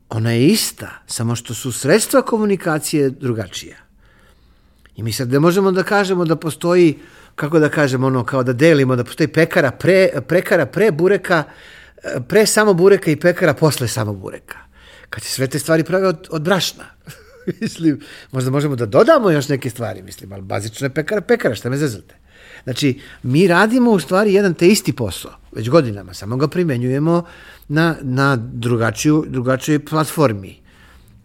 ona 0.09 0.31
je 0.31 0.47
ista, 0.47 0.89
samo 1.07 1.35
što 1.35 1.53
su 1.53 1.71
sredstva 1.71 2.21
komunikacije 2.21 3.09
drugačija. 3.09 3.77
I 4.95 5.03
mi 5.03 5.13
sad 5.13 5.31
ne 5.31 5.39
možemo 5.39 5.71
da 5.71 5.83
kažemo 5.83 6.25
da 6.25 6.35
postoji, 6.35 6.99
kako 7.35 7.59
da 7.59 7.69
kažemo, 7.69 8.07
ono, 8.07 8.23
kao 8.23 8.43
da 8.43 8.53
delimo, 8.53 8.95
da 8.95 9.03
postoji 9.03 9.27
pekara 9.27 9.71
pre, 9.71 10.09
prekara 10.27 10.65
pre 10.65 10.91
bureka, 10.91 11.43
pre 12.27 12.45
samo 12.45 12.73
bureka 12.73 13.11
i 13.11 13.15
pekara 13.15 13.53
posle 13.53 13.87
samo 13.87 14.13
bureka. 14.13 14.57
Kad 15.09 15.23
se 15.23 15.29
sve 15.29 15.47
te 15.47 15.59
stvari 15.59 15.83
prave 15.83 16.07
od, 16.07 16.27
od 16.31 16.41
brašna. 16.41 16.83
mislim, 17.61 17.99
možda 18.31 18.51
možemo 18.51 18.75
da 18.75 18.85
dodamo 18.85 19.31
još 19.31 19.49
neke 19.49 19.69
stvari, 19.69 20.01
mislim, 20.01 20.33
ali 20.33 20.41
bazično 20.41 20.85
je 20.85 20.93
pekara 20.93 21.21
pekara, 21.21 21.55
šta 21.55 21.69
me 21.69 21.77
zezate? 21.77 22.15
Znači, 22.63 22.99
mi 23.23 23.47
radimo 23.47 23.91
u 23.91 23.99
stvari 23.99 24.33
jedan 24.33 24.53
te 24.53 24.67
isti 24.67 24.93
posao, 24.93 25.31
već 25.51 25.69
godinama, 25.69 26.13
samo 26.13 26.37
ga 26.37 26.47
primenjujemo 26.47 27.23
na, 27.67 27.95
na 28.01 28.35
drugačiju, 28.35 29.25
drugačijoj 29.27 29.85
platformi. 29.85 30.59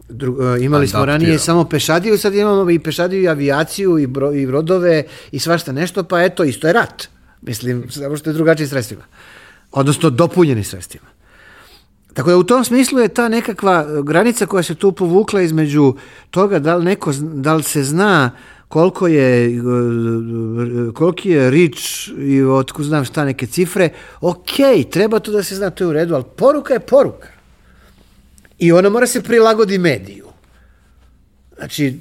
Dru, 0.09 0.33
uh, 0.33 0.63
imali 0.63 0.87
smo 0.87 1.05
ranije 1.05 1.39
samo 1.39 1.63
pešadiju, 1.65 2.17
sad 2.17 2.35
imamo 2.35 2.71
i 2.71 2.79
pešadiju 2.79 3.21
i 3.21 3.27
avijaciju 3.27 3.97
i, 3.97 4.07
bro, 4.07 4.31
i 4.31 4.45
brodove 4.47 5.03
i 5.31 5.39
svašta 5.39 5.71
nešto, 5.71 6.03
pa 6.03 6.23
eto, 6.23 6.43
isto 6.43 6.67
je 6.67 6.73
rat. 6.73 7.07
Mislim, 7.41 7.83
samo 7.89 8.17
što 8.17 8.29
je 8.29 8.33
drugačiji 8.33 8.67
sredstvima. 8.67 9.03
Odnosno, 9.75 10.09
dopunjeni 10.09 10.63
sredstvima. 10.63 11.07
Tako 12.13 12.29
da 12.29 12.37
u 12.37 12.43
tom 12.43 12.63
smislu 12.65 12.99
je 12.99 13.07
ta 13.07 13.29
nekakva 13.29 14.01
granica 14.01 14.45
koja 14.45 14.63
se 14.63 14.75
tu 14.75 14.91
povukla 14.91 15.41
između 15.41 15.95
toga 16.31 16.59
da 16.59 16.75
li, 16.75 16.85
neko, 16.85 17.13
da 17.19 17.53
li 17.53 17.63
se 17.63 17.83
zna 17.83 18.31
koliko 18.67 19.07
je 19.07 19.61
koliki 20.93 21.29
je 21.29 21.51
rič 21.51 22.07
i 22.17 22.43
otko 22.43 22.83
znam 22.83 23.05
šta 23.05 23.25
neke 23.25 23.47
cifre, 23.47 23.89
ok, 24.21 24.55
treba 24.91 25.19
to 25.19 25.31
da 25.31 25.43
se 25.43 25.55
zna, 25.55 25.69
to 25.69 25.83
je 25.83 25.87
u 25.87 25.93
redu, 25.93 26.15
ali 26.15 26.23
poruka 26.37 26.73
je 26.73 26.79
poruka. 26.79 27.27
I 28.59 28.71
ona 28.71 28.89
mora 28.89 29.07
se 29.07 29.23
prilagodi 29.23 29.77
mediju. 29.77 30.25
Znači, 31.57 31.99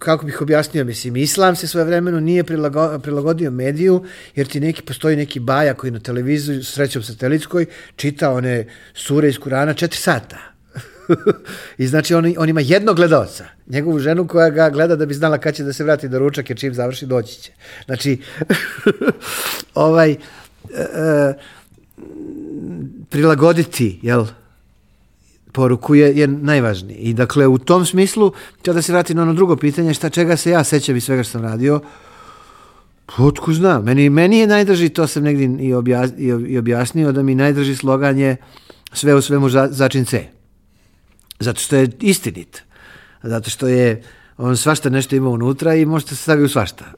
kako 0.00 0.26
bih 0.26 0.42
objasnio, 0.42 0.84
mislim, 0.84 1.16
islam 1.16 1.56
se 1.56 1.66
svoje 1.66 1.84
vremeno 1.84 2.20
nije 2.20 2.44
prilago, 2.44 2.98
prilagodio 2.98 3.50
mediju, 3.50 4.04
jer 4.34 4.46
ti 4.46 4.60
neki, 4.60 4.82
postoji 4.82 5.16
neki 5.16 5.40
baja 5.40 5.74
koji 5.74 5.90
na 5.90 6.00
televiziju, 6.00 6.64
srećom 6.64 7.02
satelitskoj, 7.02 7.66
čita 7.96 8.30
one 8.30 8.66
sure 8.94 9.28
iz 9.28 9.38
Kurana 9.38 9.74
četiri 9.74 9.98
sata 9.98 10.50
I 11.78 11.86
znači 11.86 12.14
on, 12.14 12.34
on 12.38 12.48
ima 12.48 12.60
jednog 12.60 12.96
gledalca, 12.96 13.44
njegovu 13.66 13.98
ženu 13.98 14.26
koja 14.26 14.50
ga 14.50 14.70
gleda 14.70 14.96
da 14.96 15.06
bi 15.06 15.14
znala 15.14 15.38
kad 15.38 15.54
će 15.54 15.64
da 15.64 15.72
se 15.72 15.84
vrati 15.84 16.08
do 16.08 16.18
ručak, 16.18 16.50
jer 16.50 16.58
čim 16.58 16.74
završi 16.74 17.06
doći 17.06 17.40
će. 17.42 17.52
Znači, 17.84 18.18
ovaj, 19.74 20.10
e, 20.10 20.16
e, 20.76 21.34
prilagoditi, 23.08 24.00
jel, 24.02 24.26
poruku 25.60 25.94
je, 25.94 26.12
je 26.16 26.26
najvažniji. 26.26 26.96
I 26.96 27.14
dakle, 27.14 27.46
u 27.46 27.58
tom 27.58 27.84
smislu, 27.86 28.32
da 28.64 28.82
se 28.82 28.92
vratim 28.92 29.16
na 29.16 29.22
ono 29.22 29.34
drugo 29.34 29.56
pitanje, 29.56 29.94
šta 29.94 30.08
čega 30.10 30.36
se 30.36 30.50
ja 30.50 30.64
sećam 30.64 30.96
i 30.96 31.00
svega 31.00 31.22
što 31.22 31.32
sam 31.32 31.42
radio, 31.42 31.80
Otko 33.18 33.52
zna, 33.52 33.80
meni, 33.80 34.10
meni 34.10 34.38
je 34.38 34.46
najdrži, 34.46 34.88
to 34.88 35.06
sam 35.06 35.22
negdje 35.22 35.66
i, 35.66 35.74
objas, 35.74 36.10
i 36.48 36.58
objasnio, 36.58 37.12
da 37.12 37.22
mi 37.22 37.34
najdrži 37.34 37.76
slogan 37.76 38.18
je 38.18 38.36
sve 38.92 39.14
u 39.14 39.20
svemu 39.20 39.48
za, 39.50 39.68
začin 39.70 40.04
C. 40.04 40.24
Zato 41.40 41.60
što 41.60 41.76
je 41.76 41.90
istinit. 42.00 42.62
Zato 43.22 43.50
što 43.50 43.68
je 43.68 44.02
on 44.38 44.56
svašta 44.56 44.90
nešto 44.90 45.16
ima 45.16 45.28
unutra 45.28 45.74
i 45.74 45.84
možete 45.84 46.14
se 46.14 46.22
staviti 46.22 46.44
u 46.44 46.48
svašta. 46.48 46.92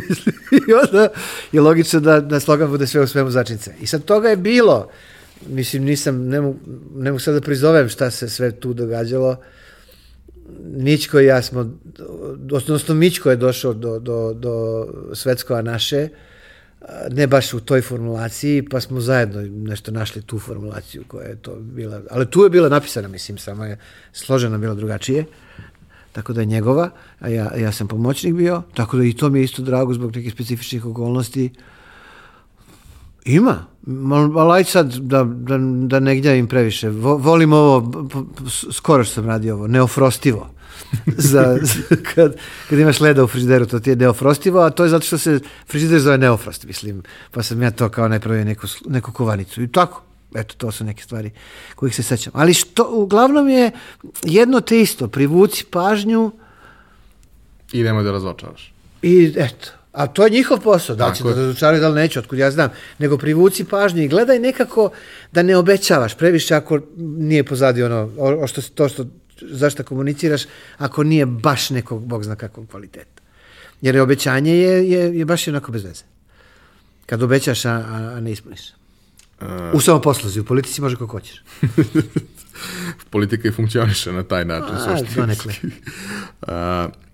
I 0.68 0.72
onda 0.84 1.08
je 1.52 1.60
logično 1.60 2.00
da, 2.00 2.20
da 2.20 2.40
slogan 2.40 2.70
bude 2.70 2.86
sve 2.86 3.00
u 3.00 3.06
svemu 3.06 3.30
začince. 3.30 3.74
I 3.80 3.86
sad 3.86 4.04
toga 4.04 4.28
je 4.28 4.36
bilo, 4.36 4.88
mislim, 5.48 5.84
nisam, 5.84 6.28
ne 6.28 6.40
mogu, 6.40 6.58
ne 6.94 7.10
mogu 7.10 7.18
sad 7.18 7.34
da 7.34 7.40
prizovem 7.40 7.88
šta 7.88 8.10
se 8.10 8.28
sve 8.28 8.52
tu 8.52 8.74
događalo. 8.74 9.36
Mićko 10.76 11.20
i 11.20 11.26
ja 11.26 11.42
smo, 11.42 11.78
odnosno 12.52 12.94
Mićko 12.94 13.30
je 13.30 13.36
došao 13.36 13.74
do, 13.74 13.98
do, 13.98 14.32
do 14.32 14.86
Svetskova 15.14 15.62
naše, 15.62 16.08
uh, 16.12 16.18
ne 17.10 17.26
baš 17.26 17.54
u 17.54 17.60
toj 17.60 17.82
formulaciji, 17.82 18.62
pa 18.62 18.80
smo 18.80 19.00
zajedno 19.00 19.42
nešto 19.42 19.90
našli 19.90 20.22
tu 20.22 20.38
formulaciju 20.38 21.04
koja 21.08 21.28
je 21.28 21.36
to 21.36 21.54
bila, 21.54 22.00
ali 22.10 22.30
tu 22.30 22.42
je 22.42 22.50
bila 22.50 22.68
napisana, 22.68 23.08
mislim, 23.08 23.38
samo 23.38 23.64
je 23.64 23.78
složena 24.12 24.58
bila 24.58 24.74
drugačije, 24.74 25.24
tako 26.12 26.32
da 26.32 26.40
je 26.40 26.46
njegova, 26.46 26.90
a 27.20 27.28
ja, 27.28 27.52
ja 27.56 27.72
sam 27.72 27.88
pomoćnik 27.88 28.34
bio, 28.34 28.62
tako 28.74 28.96
da 28.96 29.04
i 29.04 29.12
to 29.12 29.28
mi 29.28 29.38
je 29.38 29.44
isto 29.44 29.62
drago 29.62 29.94
zbog 29.94 30.16
nekih 30.16 30.32
specifičnih 30.32 30.86
okolnosti. 30.86 31.50
Ima, 33.24 33.66
ali 34.36 34.52
aj 34.52 34.64
sad 34.64 34.94
da, 34.94 35.24
da, 35.24 35.58
da 35.86 36.00
ne 36.00 36.38
im 36.38 36.46
previše. 36.46 36.88
Volim 36.88 37.52
ovo, 37.52 37.92
skoro 38.72 39.04
što 39.04 39.14
sam 39.14 39.26
radio 39.26 39.54
ovo, 39.54 39.66
neofrostivo 39.66 40.50
za, 41.06 41.58
za, 41.62 41.96
kad, 42.14 42.36
kad 42.68 42.78
imaš 42.78 43.00
leda 43.00 43.24
u 43.24 43.26
frižideru, 43.26 43.66
to 43.66 43.80
ti 43.80 43.90
je 43.90 43.96
neofrostivo, 43.96 44.60
a 44.60 44.70
to 44.70 44.84
je 44.84 44.90
zato 44.90 45.06
što 45.06 45.18
se 45.18 45.40
frižider 45.66 46.00
zove 46.00 46.18
neofrost, 46.18 46.64
mislim, 46.64 47.02
pa 47.30 47.42
sam 47.42 47.62
ja 47.62 47.70
to 47.70 47.88
kao 47.88 48.08
najpravio 48.08 48.44
neku, 48.44 48.66
neku 48.88 49.12
kovanicu. 49.12 49.62
I 49.62 49.68
tako, 49.68 50.02
eto, 50.34 50.54
to 50.58 50.72
su 50.72 50.84
neke 50.84 51.02
stvari 51.02 51.30
kojih 51.74 51.94
se 51.94 52.02
sećam. 52.02 52.32
Ali 52.36 52.54
što, 52.54 52.88
uglavnom 52.92 53.48
je 53.48 53.70
jedno 54.22 54.60
te 54.60 54.80
isto, 54.80 55.08
privuci 55.08 55.64
pažnju 55.64 56.32
I 57.72 57.82
nemoj 57.82 58.04
da 58.04 58.12
razočaraš. 58.12 58.72
i 59.02 59.32
eto, 59.36 59.68
a 59.92 60.06
to 60.06 60.24
je 60.24 60.30
njihov 60.30 60.60
posao, 60.60 60.96
da 60.96 61.08
li 61.08 61.16
će 61.16 61.24
da 61.24 61.30
razočaraju, 61.30 61.80
da 61.80 61.88
li 61.88 61.94
neće, 61.94 62.18
otkud 62.18 62.38
ja 62.38 62.50
znam, 62.50 62.70
nego 62.98 63.18
privuci 63.18 63.64
pažnju 63.64 64.02
i 64.02 64.08
gledaj 64.08 64.38
nekako 64.38 64.90
da 65.32 65.42
ne 65.42 65.56
obećavaš 65.56 66.16
previše 66.16 66.54
ako 66.54 66.80
nije 66.96 67.44
pozadi 67.44 67.82
ono, 67.82 68.12
o, 68.18 68.44
o 68.44 68.46
što, 68.46 68.62
to 68.62 68.88
što, 68.88 69.06
zašto 69.40 69.84
komuniciraš, 69.84 70.42
ako 70.78 71.02
nije 71.02 71.26
baš 71.26 71.70
nekog, 71.70 72.06
bog 72.06 72.24
zna 72.24 72.36
kakvog 72.36 72.68
kvaliteta. 72.70 73.22
Jer 73.80 73.94
je 73.94 74.02
obećanje 74.02 74.56
je, 74.56 74.90
je, 74.90 75.18
je 75.18 75.24
baš 75.24 75.48
onako 75.48 75.72
bez 75.72 75.84
veze. 75.84 76.02
Kad 77.06 77.22
obećaš, 77.22 77.64
a, 77.64 77.70
a, 77.70 78.12
a 78.16 78.20
ne 78.20 78.32
ispuniš. 78.32 78.60
U 79.72 79.80
samoposluzi, 79.80 80.40
u 80.40 80.44
politici 80.44 80.80
može 80.80 80.96
kako 80.96 81.06
hoćeš. 81.06 81.42
Politika 83.10 83.48
i 83.48 83.52
funkcioniše 83.52 84.12
na 84.12 84.22
taj 84.22 84.44
način. 84.44 84.74
A, 84.76 85.02
donekle. 85.16 85.54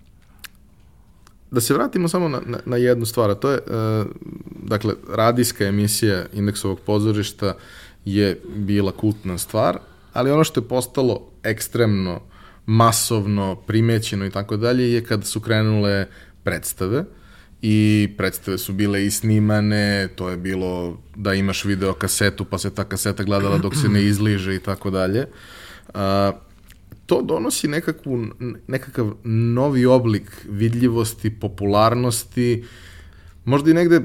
Da 1.51 1.61
se 1.61 1.73
vratimo 1.73 2.07
samo 2.07 2.29
na, 2.29 2.41
na, 2.45 2.59
na 2.65 2.77
jednu 2.77 3.05
stvar, 3.05 3.29
a 3.29 3.35
to 3.35 3.51
je, 3.51 3.57
e, 3.57 3.61
dakle, 4.63 4.93
radijska 5.09 5.65
emisija 5.65 6.25
Indeksovog 6.33 6.79
pozorišta 6.79 7.55
je 8.05 8.41
bila 8.55 8.91
kultna 8.91 9.37
stvar, 9.37 9.79
ali 10.13 10.31
ono 10.31 10.43
što 10.43 10.59
je 10.59 10.67
postalo 10.67 11.31
ekstremno 11.43 12.21
masovno, 12.65 13.55
primećeno 13.55 14.25
i 14.25 14.29
tako 14.29 14.57
dalje 14.57 14.93
je 14.93 15.03
kad 15.03 15.25
su 15.25 15.39
krenule 15.39 16.05
predstave 16.43 17.03
i 17.61 18.09
predstave 18.17 18.57
su 18.57 18.73
bile 18.73 19.05
i 19.05 19.11
snimane, 19.11 20.07
to 20.15 20.29
je 20.29 20.37
bilo 20.37 20.97
da 21.15 21.33
imaš 21.33 21.65
video 21.65 21.93
kasetu 21.93 22.45
pa 22.45 22.57
se 22.57 22.75
ta 22.75 22.83
kaseta 22.83 23.23
gledala 23.23 23.57
dok 23.57 23.75
se 23.75 23.89
ne 23.89 24.03
izliže 24.03 24.55
i 24.55 24.59
tako 24.59 24.89
dalje. 24.89 25.25
To 27.07 27.21
donosi 27.21 27.67
nekakvu, 27.67 28.25
nekakav 28.67 29.11
novi 29.23 29.85
oblik 29.85 30.45
vidljivosti, 30.49 31.29
popularnosti, 31.29 32.65
možda 33.45 33.71
i 33.71 33.73
negde, 33.73 33.95
e, 33.95 34.01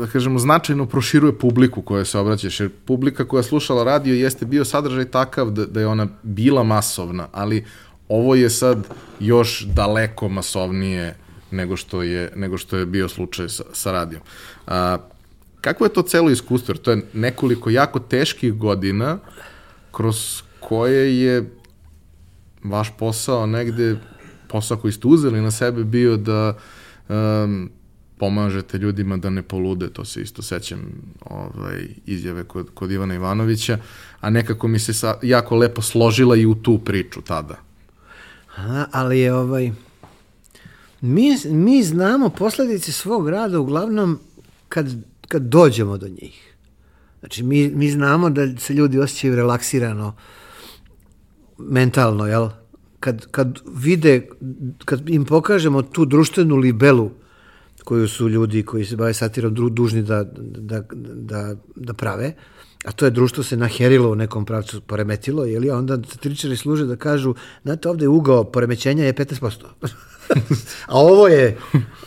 da 0.00 0.06
kažemo, 0.06 0.38
značajno 0.38 0.86
proširuje 0.86 1.38
publiku 1.38 1.82
koja 1.82 2.04
se 2.04 2.18
obraćaš, 2.18 2.60
jer 2.60 2.70
publika 2.84 3.24
koja 3.24 3.38
je 3.38 3.44
slušala 3.44 3.84
radio 3.84 4.14
jeste 4.14 4.46
bio 4.46 4.64
sadržaj 4.64 5.04
takav 5.04 5.50
da, 5.50 5.66
da 5.66 5.80
je 5.80 5.86
ona 5.86 6.08
bila 6.22 6.62
masovna, 6.62 7.28
ali 7.32 7.64
ovo 8.08 8.34
je 8.34 8.50
sad 8.50 8.86
još 9.20 9.66
daleko 9.66 10.28
masovnije 10.28 11.16
nego 11.50 11.76
što 11.76 12.02
je, 12.02 12.32
nego 12.36 12.58
što 12.58 12.76
je 12.76 12.86
bio 12.86 13.08
slučaj 13.08 13.48
sa, 13.48 13.64
sa 13.72 13.92
radijom. 13.92 14.22
A, 14.66 14.98
kako 15.60 15.84
je 15.84 15.92
to 15.92 16.02
celo 16.02 16.30
iskustvo? 16.30 16.72
Jer 16.72 16.78
to 16.78 16.90
je 16.90 17.02
nekoliko 17.12 17.70
jako 17.70 17.98
teških 17.98 18.54
godina 18.54 19.18
kroz 19.90 20.42
koje 20.60 21.20
je 21.20 21.50
vaš 22.64 22.92
posao 22.98 23.46
negde, 23.46 23.96
posao 24.48 24.76
koji 24.76 24.92
ste 24.92 25.08
uzeli 25.08 25.40
na 25.40 25.50
sebe 25.50 25.84
bio 25.84 26.16
da 26.16 26.56
um, 27.08 27.70
pomažete 28.18 28.78
ljudima 28.78 29.16
da 29.16 29.30
ne 29.30 29.42
polude, 29.42 29.90
to 29.92 30.04
se 30.04 30.22
isto 30.22 30.42
sećam 30.42 30.80
ovaj, 31.20 31.88
izjave 32.06 32.44
kod, 32.44 32.70
kod 32.74 32.90
Ivana 32.90 33.14
Ivanovića, 33.14 33.78
a 34.20 34.30
nekako 34.30 34.68
mi 34.68 34.78
se 34.78 34.94
sa, 34.94 35.18
jako 35.22 35.56
lepo 35.56 35.82
složila 35.82 36.36
i 36.36 36.46
u 36.46 36.54
tu 36.54 36.78
priču 36.78 37.22
tada. 37.22 37.56
A, 38.56 38.84
ali 38.92 39.18
je 39.18 39.34
ovaj... 39.34 39.72
Mi, 41.00 41.36
mi 41.44 41.82
znamo 41.82 42.28
posledice 42.28 42.92
svog 42.92 43.28
rada 43.28 43.60
uglavnom 43.60 44.18
kad, 44.68 44.86
kad 45.28 45.42
dođemo 45.42 45.98
do 45.98 46.08
njih. 46.08 46.54
Znači, 47.20 47.42
mi, 47.42 47.68
mi 47.68 47.90
znamo 47.90 48.30
da 48.30 48.56
se 48.56 48.74
ljudi 48.74 48.98
osjećaju 48.98 49.36
relaksirano, 49.36 50.14
mentalno, 51.58 52.26
jel? 52.26 52.48
Kad, 53.00 53.26
kad 53.30 53.58
vide, 53.76 54.28
kad 54.84 55.08
im 55.08 55.24
pokažemo 55.24 55.82
tu 55.82 56.04
društvenu 56.04 56.56
libelu 56.56 57.10
koju 57.84 58.08
su 58.08 58.28
ljudi 58.28 58.62
koji 58.62 58.84
se 58.84 58.96
bave 58.96 59.14
satirom 59.14 59.54
dru, 59.54 59.70
dužni 59.70 60.02
da, 60.02 60.24
da, 60.38 60.82
da, 60.92 61.54
da 61.76 61.94
prave, 61.94 62.32
a 62.84 62.92
to 62.92 63.04
je 63.04 63.10
društvo 63.10 63.44
se 63.44 63.56
naherilo 63.56 64.10
u 64.10 64.14
nekom 64.14 64.44
pravcu, 64.44 64.80
poremetilo, 64.80 65.44
jel, 65.44 65.72
a 65.72 65.78
onda 65.78 65.98
satiričari 66.08 66.56
služe 66.56 66.84
da 66.84 66.96
kažu, 66.96 67.34
znate, 67.62 67.88
ovde 67.88 68.04
je 68.04 68.08
ugao 68.08 68.44
poremećenja 68.44 69.04
je 69.04 69.14
15%. 69.14 69.64
a 70.86 70.98
ovo 70.98 71.28
je, 71.28 71.56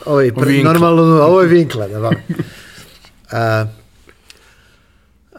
ovo 0.05 0.21
je 0.21 0.63
normalno, 0.63 1.03
ovo 1.03 1.41
je 1.41 1.47
vinkla. 1.47 1.87
Da, 1.87 1.99
vam. 1.99 2.13
a, 3.31 3.65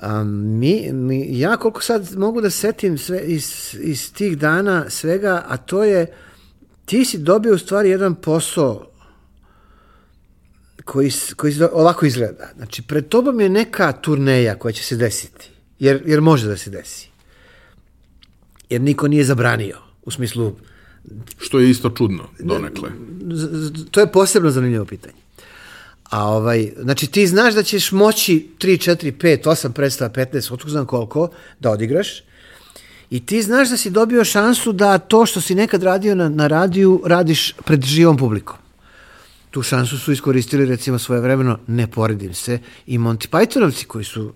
a, 0.00 0.24
mi, 0.24 0.92
mi, 0.92 1.38
ja 1.38 1.56
koliko 1.56 1.82
sad 1.82 2.16
mogu 2.16 2.40
da 2.40 2.50
setim 2.50 2.98
sve 2.98 3.20
iz, 3.20 3.76
iz 3.80 4.12
tih 4.12 4.38
dana 4.38 4.90
svega, 4.90 5.44
a 5.48 5.56
to 5.56 5.84
je, 5.84 6.06
ti 6.84 7.04
si 7.04 7.18
dobio 7.18 7.54
u 7.54 7.58
stvari 7.58 7.90
jedan 7.90 8.14
posao 8.14 8.90
koji, 10.84 11.10
koji 11.36 11.54
ovako 11.72 12.06
izgleda. 12.06 12.50
Znači, 12.56 12.82
pred 12.82 13.08
tobom 13.08 13.40
je 13.40 13.48
neka 13.48 13.92
turneja 13.92 14.58
koja 14.58 14.72
će 14.72 14.82
se 14.82 14.96
desiti. 14.96 15.50
Jer, 15.78 16.02
jer 16.06 16.20
može 16.20 16.46
da 16.46 16.56
se 16.56 16.70
desi. 16.70 17.08
Jer 18.70 18.80
niko 18.80 19.08
nije 19.08 19.24
zabranio. 19.24 19.78
U 20.04 20.10
smislu, 20.10 20.56
Što 21.38 21.58
je 21.58 21.70
isto 21.70 21.90
čudno, 21.90 22.28
donekle. 22.38 22.90
to 23.90 24.00
je 24.00 24.12
posebno 24.12 24.50
zanimljivo 24.50 24.84
pitanje. 24.84 25.27
A 26.10 26.28
ovaj, 26.28 26.72
znači 26.78 27.06
ti 27.06 27.26
znaš 27.26 27.54
da 27.54 27.62
ćeš 27.62 27.92
moći 27.92 28.48
3, 28.58 28.90
4, 28.90 29.12
5, 29.12 29.42
8 29.44 29.72
predstava, 29.72 30.10
15, 30.10 30.52
otko 30.52 30.68
znam 30.68 30.86
koliko, 30.86 31.28
da 31.60 31.70
odigraš. 31.70 32.22
I 33.10 33.26
ti 33.26 33.42
znaš 33.42 33.70
da 33.70 33.76
si 33.76 33.90
dobio 33.90 34.24
šansu 34.24 34.72
da 34.72 34.98
to 34.98 35.26
što 35.26 35.40
si 35.40 35.54
nekad 35.54 35.82
radio 35.82 36.14
na, 36.14 36.28
na 36.28 36.46
radiju, 36.46 37.02
radiš 37.04 37.52
pred 37.64 37.84
živom 37.84 38.16
publikom. 38.16 38.56
Tu 39.50 39.62
šansu 39.62 39.98
su 39.98 40.12
iskoristili 40.12 40.66
recimo 40.66 40.98
svoje 40.98 41.20
vremeno, 41.20 41.58
ne 41.66 41.86
poredim 41.86 42.34
se, 42.34 42.58
i 42.86 42.98
Monty 42.98 43.28
Pythonovci 43.28 43.84
koji 43.84 44.04
su 44.04 44.32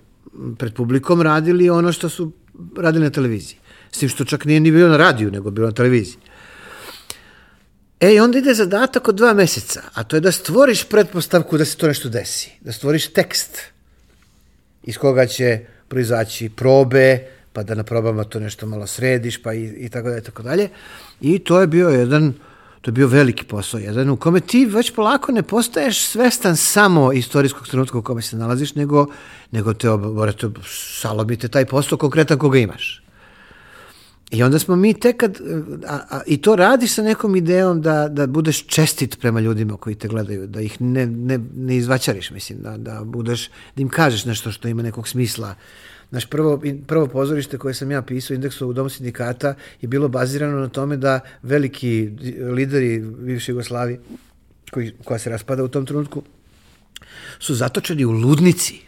pred 0.59 0.75
publikom 0.75 1.23
radili 1.23 1.71
ono 1.71 1.93
što 1.93 2.09
su 2.09 2.33
radili 2.77 3.05
na 3.05 3.11
televiziji. 3.11 3.57
S 3.91 3.99
tim 3.99 4.09
što 4.09 4.25
čak 4.25 4.45
nije 4.45 4.61
ni 4.61 4.71
bilo 4.71 4.89
na 4.89 4.97
radiju, 4.97 5.31
nego 5.31 5.51
bilo 5.51 5.67
na 5.67 5.73
televiziji. 5.73 6.17
E, 8.03 8.15
i 8.15 8.21
onda 8.21 8.39
ide 8.39 8.55
zadatak 8.55 9.09
od 9.09 9.15
dva 9.15 9.35
meseca, 9.35 9.83
a 9.95 10.05
to 10.05 10.17
je 10.17 10.21
da 10.21 10.33
stvoriš 10.33 10.85
pretpostavku 10.85 11.59
da 11.59 11.65
se 11.65 11.77
to 11.77 11.87
nešto 11.87 12.09
desi, 12.09 12.51
da 12.61 12.73
stvoriš 12.73 13.07
tekst 13.13 13.59
iz 14.83 14.99
koga 14.99 15.27
će 15.27 15.61
proizaći 15.89 16.49
probe, 16.49 17.19
pa 17.53 17.63
da 17.63 17.75
na 17.75 17.85
probama 17.85 18.25
to 18.25 18.41
nešto 18.41 18.67
malo 18.67 18.87
središ, 18.87 19.43
pa 19.43 19.55
i, 19.55 19.65
i 19.65 19.89
tako 19.89 20.09
dalje, 20.09 20.23
tako 20.23 20.43
dalje. 20.43 20.69
I 21.21 21.39
to 21.39 21.61
je 21.61 21.67
bio 21.67 21.89
jedan, 21.89 22.33
to 22.81 22.91
je 22.91 22.93
bio 22.93 23.07
veliki 23.07 23.45
posao, 23.45 23.81
jedan 23.81 24.11
u 24.11 24.17
kome 24.17 24.41
ti 24.41 24.65
već 24.67 24.91
polako 24.95 25.33
ne 25.33 25.43
postaješ 25.43 26.07
svestan 26.07 26.57
samo 26.57 27.13
istorijskog 27.13 27.69
trenutka 27.69 27.99
u 27.99 28.03
kome 28.03 28.23
se 28.23 28.37
nalaziš, 28.37 28.75
nego, 28.75 29.07
nego 29.51 29.75
te 29.75 29.91
oborete, 29.91 30.47
salomite 31.01 31.49
taj 31.49 31.65
posao 31.65 31.99
konkretan 31.99 32.39
koga 32.39 32.59
imaš. 32.59 33.03
I 34.33 34.43
onda 34.43 34.59
smo 34.59 34.77
mi 34.77 34.95
tek 34.95 35.17
kad, 35.17 35.41
a, 35.87 36.01
a, 36.11 36.21
i 36.27 36.37
to 36.37 36.57
radiš 36.57 36.95
sa 36.95 37.03
nekom 37.03 37.37
idejom 37.37 37.83
da, 37.83 38.09
da 38.09 38.27
budeš 38.27 38.67
čestit 38.67 39.21
prema 39.21 39.41
ljudima 39.41 39.77
koji 39.77 39.95
te 39.95 40.09
gledaju, 40.09 40.47
da 40.47 40.61
ih 40.61 40.81
ne, 40.81 41.07
ne, 41.07 41.39
ne 41.57 41.77
izvaćariš, 41.77 42.31
mislim, 42.31 42.59
da, 42.63 42.77
da 42.77 43.01
budeš, 43.05 43.49
da 43.77 43.83
im 43.83 43.89
kažeš 43.89 44.25
nešto 44.25 44.53
što 44.53 44.69
ima 44.69 44.83
nekog 44.83 45.09
smisla. 45.09 45.55
Naš 46.11 46.27
prvo, 46.27 46.63
prvo 46.87 47.07
pozorište 47.07 47.59
koje 47.59 47.75
sam 47.75 47.91
ja 47.91 48.03
pisao, 48.03 48.35
indeksu 48.35 48.69
u 48.69 48.73
Domu 48.73 48.89
sindikata, 48.89 49.55
je 49.81 49.89
bilo 49.89 50.09
bazirano 50.09 50.61
na 50.61 50.69
tome 50.69 50.97
da 50.97 51.21
veliki 51.43 52.11
lideri 52.55 53.01
bivše 53.01 53.53
Jugoslavije, 53.53 54.01
koji, 54.71 54.93
koja 55.05 55.19
se 55.19 55.31
raspada 55.31 55.65
u 55.65 55.69
tom 55.69 55.87
trenutku, 55.87 56.23
su 57.39 57.55
zatočeni 57.55 58.05
u 58.05 58.11
ludnici. 58.11 58.81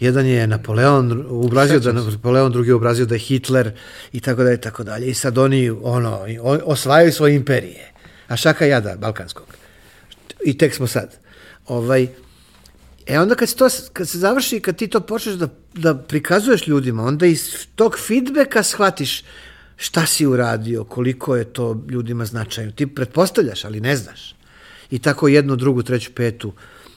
Jedan 0.00 0.26
je 0.26 0.46
Napoleon 0.46 1.26
ubrazio 1.28 1.80
da 1.80 1.92
Napoleon, 1.92 2.52
drugi 2.52 2.72
ubrazio 2.72 3.06
da 3.06 3.14
je 3.14 3.18
Hitler 3.18 3.72
i 4.12 4.20
tako 4.20 4.42
dalje, 4.42 4.54
i 4.54 4.60
tako 4.60 4.84
dalje. 4.84 5.06
I 5.06 5.14
sad 5.14 5.38
oni 5.38 5.70
ono, 5.70 6.26
osvajaju 6.64 7.12
svoje 7.12 7.34
imperije. 7.34 7.92
A 8.28 8.36
šaka 8.36 8.66
jada 8.66 8.96
Balkanskog. 8.96 9.46
I 10.44 10.58
tek 10.58 10.74
smo 10.74 10.86
sad. 10.86 11.16
Ovaj, 11.66 12.08
e 13.06 13.20
onda 13.20 13.34
kad 13.34 13.48
se, 13.48 13.56
to, 13.56 13.68
kad 13.92 14.08
se 14.08 14.18
završi, 14.18 14.60
kad 14.60 14.76
ti 14.76 14.88
to 14.88 15.00
počneš 15.00 15.34
da, 15.34 15.48
da 15.74 15.94
prikazuješ 15.94 16.66
ljudima, 16.66 17.04
onda 17.04 17.26
iz 17.26 17.66
tog 17.74 17.98
feedbacka 18.06 18.62
shvatiš 18.62 19.22
šta 19.76 20.06
si 20.06 20.26
uradio, 20.26 20.84
koliko 20.84 21.36
je 21.36 21.44
to 21.44 21.84
ljudima 21.90 22.24
značajno. 22.24 22.72
Ti 22.72 22.86
pretpostavljaš, 22.86 23.64
ali 23.64 23.80
ne 23.80 23.96
znaš. 23.96 24.34
I 24.90 24.98
tako 24.98 25.28
jednu, 25.28 25.56
drugu, 25.56 25.82
treću, 25.82 26.10
petu. 26.14 26.52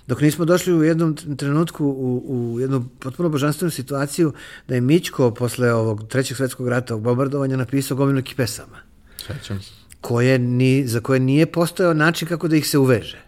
Dok 0.10 0.22
nismo 0.22 0.46
došli 0.46 0.74
u 0.74 0.84
jednom 0.84 1.16
trenutku 1.16 1.86
u, 1.86 2.24
u 2.28 2.60
jednu 2.60 2.86
potpuno 3.00 3.30
božanstvenu 3.30 3.72
situaciju 3.72 4.34
da 4.68 4.76
je 4.76 4.82
Mićko 4.82 5.32
posle 5.32 5.74
ovog 5.74 6.08
trećeg 6.08 6.38
svetskog 6.38 6.68
rata, 6.68 6.94
ovog 6.94 7.04
bombardovanja, 7.04 7.58
napisao 7.58 7.98
gomilu 7.98 8.22
pesama 8.38 8.78
Sećam 9.28 9.62
se. 9.62 9.72
koje 10.02 10.40
ni, 10.40 10.88
za 10.88 11.00
koje 11.00 11.20
nije 11.20 11.46
postojao 11.46 11.94
način 11.94 12.28
kako 12.28 12.48
da 12.48 12.56
ih 12.56 12.68
se 12.68 12.78
uveže. 12.78 13.22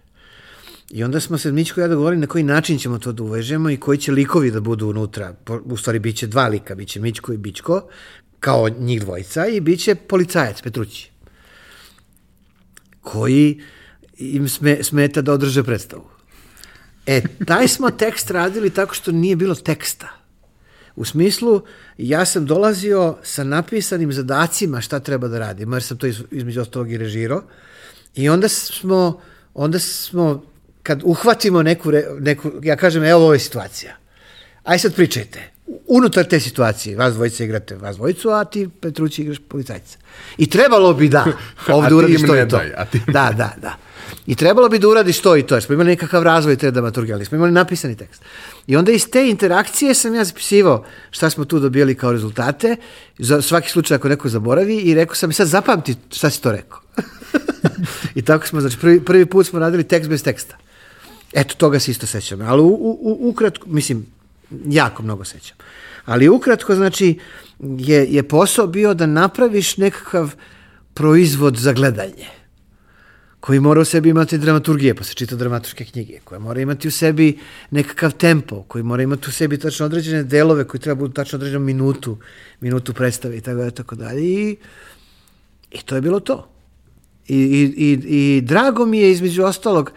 I 0.89 1.03
onda 1.03 1.19
smo 1.19 1.37
se 1.37 1.51
Mićko 1.51 1.79
i 1.79 1.83
ja 1.83 1.87
dogovorili 1.87 2.21
na 2.21 2.27
koji 2.27 2.43
način 2.43 2.79
ćemo 2.79 2.99
to 2.99 3.11
da 3.11 3.23
uvežemo 3.23 3.69
i 3.69 3.77
koji 3.77 3.97
će 3.97 4.11
likovi 4.11 4.51
da 4.51 4.59
budu 4.59 4.87
unutra. 4.87 5.35
U 5.65 5.77
stvari, 5.77 5.99
bit 5.99 6.17
će 6.17 6.27
dva 6.27 6.47
lika, 6.47 6.75
bit 6.75 6.89
će 6.89 6.99
Mićko 6.99 7.33
i 7.33 7.37
Bićko, 7.37 7.81
kao 8.39 8.69
njih 8.69 9.01
dvojica, 9.01 9.47
i 9.47 9.59
bit 9.59 9.79
će 9.79 9.95
policajac 9.95 10.61
Petrući, 10.61 11.11
koji 13.01 13.61
im 14.17 14.49
sme, 14.49 14.83
smeta 14.83 15.21
da 15.21 15.33
održe 15.33 15.63
predstavu. 15.63 16.20
E, 17.05 17.21
taj 17.45 17.67
smo 17.67 17.91
tekst 17.91 18.31
radili 18.31 18.69
tako 18.69 18.93
što 18.93 19.11
nije 19.11 19.35
bilo 19.35 19.55
teksta. 19.55 20.07
U 20.95 21.05
smislu, 21.05 21.61
ja 21.97 22.25
sam 22.25 22.45
dolazio 22.45 23.17
sa 23.23 23.43
napisanim 23.43 24.13
zadacima 24.13 24.81
šta 24.81 24.99
treba 24.99 25.27
da 25.27 25.39
radim, 25.39 25.73
jer 25.73 25.83
sam 25.83 25.97
to 25.97 26.07
iz, 26.07 26.23
između 26.31 26.61
ostalog 26.61 26.91
i 26.91 26.97
režirao. 26.97 27.43
I 28.15 28.29
onda 28.29 28.47
smo, 28.47 29.21
onda 29.53 29.79
smo, 29.79 30.43
kad 30.83 31.01
uhvatimo 31.03 31.63
neku, 31.63 31.91
neku 32.19 32.51
ja 32.63 32.75
kažem, 32.75 33.03
evo 33.03 33.21
ovo 33.21 33.33
je 33.33 33.39
situacija. 33.39 33.95
Aj 34.63 34.79
sad 34.79 34.95
pričajte. 34.95 35.51
Unutar 35.87 36.25
te 36.25 36.39
situacije, 36.39 36.97
vas 36.97 37.13
dvojica 37.13 37.43
igrate 37.43 37.75
vas 37.75 37.95
dvojicu, 37.95 38.29
a 38.29 38.45
ti 38.45 38.69
Petrući 38.81 39.21
igraš 39.21 39.37
policajca. 39.47 39.97
I 40.37 40.49
trebalo 40.49 40.93
bi 40.93 41.09
da 41.09 41.25
ovde 41.67 41.95
uradiš 41.95 42.21
to 42.27 42.35
i 42.35 42.39
to. 42.39 42.57
daj, 42.57 42.73
a 42.77 42.85
ti 42.85 42.97
im 42.97 43.13
Da, 43.13 43.33
da, 43.37 43.53
da. 43.61 43.77
I 44.27 44.35
trebalo 44.35 44.69
bi 44.69 44.79
da 44.79 44.87
uradiš 44.87 45.19
to 45.19 45.37
i 45.37 45.43
to, 45.43 45.55
jer 45.55 45.63
smo 45.63 45.73
imali 45.73 45.89
nekakav 45.89 46.23
razvoj 46.23 46.55
te 46.55 46.71
dramaturgije, 46.71 47.13
ali 47.15 47.25
smo 47.25 47.35
imali 47.35 47.51
napisani 47.51 47.97
tekst. 47.97 48.21
I 48.67 48.75
onda 48.75 48.91
iz 48.91 49.09
te 49.09 49.29
interakcije 49.29 49.93
sam 49.93 50.15
ja 50.15 50.23
zapisivao 50.23 50.85
šta 51.11 51.29
smo 51.29 51.45
tu 51.45 51.59
dobili 51.59 51.95
kao 51.95 52.11
rezultate, 52.11 52.75
za 53.17 53.41
svaki 53.41 53.69
slučaj 53.69 53.95
ako 53.95 54.09
neko 54.09 54.29
zaboravi 54.29 54.77
i 54.77 54.95
rekao 54.95 55.15
sam, 55.15 55.33
sad 55.33 55.47
zapamti 55.47 55.95
šta 56.11 56.29
si 56.29 56.41
to 56.41 56.51
rekao. 56.51 56.79
I 58.15 58.21
tako 58.21 58.47
smo, 58.47 58.61
znači 58.61 58.77
prvi, 58.77 59.05
prvi 59.05 59.25
put 59.25 59.47
smo 59.47 59.59
radili 59.59 59.83
tekst 59.83 60.09
bez 60.09 60.23
teksta. 60.23 60.57
Eto, 61.33 61.55
toga 61.55 61.79
se 61.79 61.91
isto 61.91 62.07
sećam. 62.07 62.41
Ali 62.41 62.61
u, 62.61 62.65
u, 62.65 62.97
u- 63.01 63.29
ukratko, 63.29 63.69
mislim, 63.69 64.05
jako 64.65 65.03
mnogo 65.03 65.25
sećam. 65.25 65.57
Ali 66.05 66.29
ukratko, 66.29 66.75
znači, 66.75 67.19
je, 67.59 68.05
je 68.09 68.23
posao 68.23 68.67
bio 68.67 68.93
da 68.93 69.05
napraviš 69.05 69.77
nekakav 69.77 70.33
proizvod 70.93 71.55
za 71.55 71.73
gledanje 71.73 72.40
koji 73.41 73.59
mora 73.59 73.81
u 73.81 73.85
sebi 73.85 74.09
imati 74.09 74.37
dramaturgije, 74.37 74.95
pa 74.95 75.03
se 75.03 75.13
čita 75.13 75.35
dramaturške 75.35 75.85
knjige, 75.85 76.19
koja 76.23 76.39
mora 76.39 76.61
imati 76.61 76.87
u 76.87 76.91
sebi 76.91 77.39
nekakav 77.71 78.11
tempo, 78.11 78.63
koji 78.67 78.83
mora 78.83 79.03
imati 79.03 79.29
u 79.29 79.31
sebi 79.31 79.57
tačno 79.57 79.85
određene 79.85 80.23
delove 80.23 80.67
koji 80.67 80.81
treba 80.81 80.99
budu 80.99 81.13
tačno 81.13 81.37
određenom 81.37 81.63
minutu, 81.63 82.17
minutu 82.59 82.93
predstave 82.93 83.37
i 83.37 83.41
tako 83.41 83.57
dalje, 83.57 83.71
tako 83.71 83.95
dalje. 83.95 84.21
I, 84.21 84.57
I 85.71 85.81
to 85.81 85.95
je 85.95 86.01
bilo 86.01 86.19
to. 86.19 86.47
I, 87.27 87.37
i, 87.37 87.63
i, 87.77 87.91
I 88.17 88.41
drago 88.41 88.85
mi 88.85 88.99
je 88.99 89.11
između 89.11 89.43
ostalog, 89.43 89.91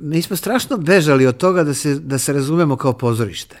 mi 0.00 0.22
smo 0.22 0.36
strašno 0.36 0.76
bežali 0.76 1.26
od 1.26 1.36
toga 1.36 1.64
da 1.64 1.74
se, 1.74 1.94
da 1.94 2.18
se 2.18 2.32
razumemo 2.32 2.76
kao 2.76 2.92
pozorište. 2.92 3.56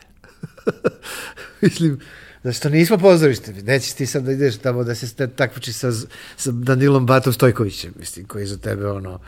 Mislim, 1.62 2.00
Znači, 2.44 2.62
to 2.62 2.68
nismo 2.68 2.98
pozorište. 2.98 3.52
Nećeš 3.52 3.92
ti 3.92 4.06
sad 4.06 4.22
da 4.24 4.32
ideš 4.32 4.56
tamo 4.56 4.84
da 4.84 4.94
se 4.94 5.28
takmiči 5.28 5.72
sa, 5.72 5.92
sa 6.36 6.50
Danilom 6.50 7.06
Batom 7.06 7.32
Stojkovićem, 7.32 7.92
mislim, 7.98 8.26
koji 8.26 8.42
je 8.42 8.46
za 8.46 8.56
tebe 8.56 8.86
ono... 8.90 9.20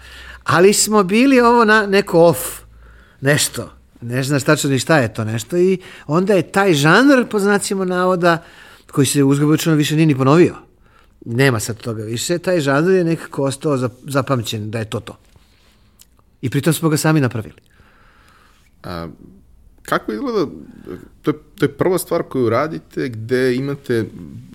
Ali 0.44 0.72
smo 0.72 1.02
bili 1.02 1.40
ovo 1.40 1.64
na 1.64 1.86
neko 1.86 2.20
off, 2.20 2.40
nešto. 3.20 3.72
Ne 4.00 4.22
znaš 4.22 4.42
tačno 4.44 4.70
ni 4.70 4.78
šta 4.78 4.98
je 4.98 5.14
to 5.14 5.24
nešto 5.24 5.56
i 5.56 5.78
onda 6.06 6.34
je 6.34 6.52
taj 6.52 6.74
žanr, 6.74 7.26
po 7.30 7.38
znacima 7.38 7.84
navoda, 7.84 8.42
koji 8.92 9.06
se 9.06 9.24
uzgobučno 9.24 9.74
više 9.74 9.96
nije 9.96 10.06
ni 10.06 10.16
ponovio. 10.16 10.54
Nema 11.24 11.60
sad 11.60 11.76
toga 11.76 12.02
više. 12.02 12.38
Taj 12.38 12.60
žanr 12.60 12.90
je 12.90 13.04
nekako 13.04 13.42
ostao 13.42 13.76
za- 13.76 13.90
zapamćen 14.08 14.70
da 14.70 14.78
je 14.78 14.90
to 14.90 15.00
to. 15.00 15.18
I 16.40 16.50
pritom 16.50 16.72
smo 16.72 16.88
ga 16.88 16.96
sami 16.96 17.20
napravili. 17.20 17.56
A, 18.82 19.08
kako 19.86 20.12
izgleda, 20.12 20.50
to 21.22 21.30
je, 21.30 21.36
to 21.58 21.64
je 21.64 21.68
prva 21.68 21.98
stvar 21.98 22.22
koju 22.22 22.50
radite 22.50 23.08
gde 23.08 23.54
imate 23.54 24.04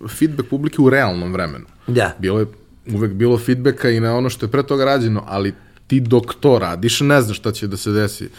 feedback 0.07 0.49
publike 0.49 0.81
u 0.81 0.89
realnom 0.89 1.33
vremenu. 1.33 1.65
Da. 1.87 2.15
Bilo 2.19 2.39
je 2.39 2.45
uvek 2.93 3.11
bilo 3.11 3.37
feedbacka 3.37 3.89
i 3.89 3.99
na 3.99 4.15
ono 4.15 4.29
što 4.29 4.45
je 4.45 4.51
pre 4.51 4.63
toga 4.63 4.85
rađeno, 4.85 5.23
ali 5.27 5.53
ti 5.87 5.99
dok 5.99 6.33
to 6.39 6.59
radiš, 6.59 7.01
ne 7.01 7.21
znaš 7.21 7.37
šta 7.37 7.51
će 7.51 7.67
da 7.67 7.77
se 7.77 7.91
desi. 7.91 8.29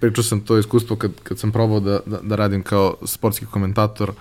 Pričao 0.00 0.24
sam 0.24 0.40
to 0.40 0.58
iskustvo 0.58 0.96
kad, 0.96 1.10
kad 1.22 1.38
sam 1.38 1.52
probao 1.52 1.80
da, 1.80 2.00
da, 2.06 2.18
da 2.22 2.36
radim 2.36 2.62
kao 2.62 2.94
sportski 3.04 3.46
komentator, 3.46 4.12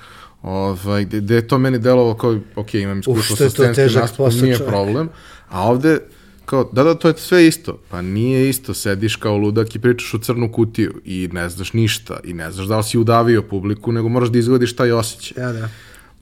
ovaj, 0.41 1.05
gde, 1.05 1.21
gde 1.21 1.35
je 1.35 1.47
to 1.47 1.57
meni 1.57 1.79
delovalo 1.79 2.13
kao, 2.13 2.39
ok, 2.55 2.73
imam 2.73 2.99
iskustvo 2.99 3.43
je 3.43 3.49
sa 3.49 3.73
scenskim 3.73 4.01
nastupom, 4.01 4.31
nije 4.41 4.57
problem, 4.57 5.09
a 5.49 5.63
ovde 5.69 5.99
kao, 6.45 6.69
da, 6.71 6.83
da, 6.83 6.95
to 6.95 7.07
je 7.07 7.13
sve 7.17 7.47
isto. 7.47 7.79
Pa 7.89 8.01
nije 8.01 8.49
isto, 8.49 8.73
sediš 8.73 9.15
kao 9.15 9.37
ludak 9.37 9.75
i 9.75 9.79
pričaš 9.79 10.13
u 10.13 10.19
crnu 10.19 10.51
kutiju 10.51 11.01
i 11.05 11.29
ne 11.33 11.49
znaš 11.49 11.73
ništa 11.73 12.19
i 12.23 12.33
ne 12.33 12.51
znaš 12.51 12.67
da 12.67 12.77
li 12.77 12.83
si 12.83 12.97
udavio 12.97 13.41
publiku, 13.41 13.91
nego 13.91 14.09
moraš 14.09 14.29
da 14.29 14.39
izgodiš 14.39 14.75
taj 14.75 14.91
osjećaj 14.91 15.43
Ja, 15.43 15.51
da. 15.53 15.69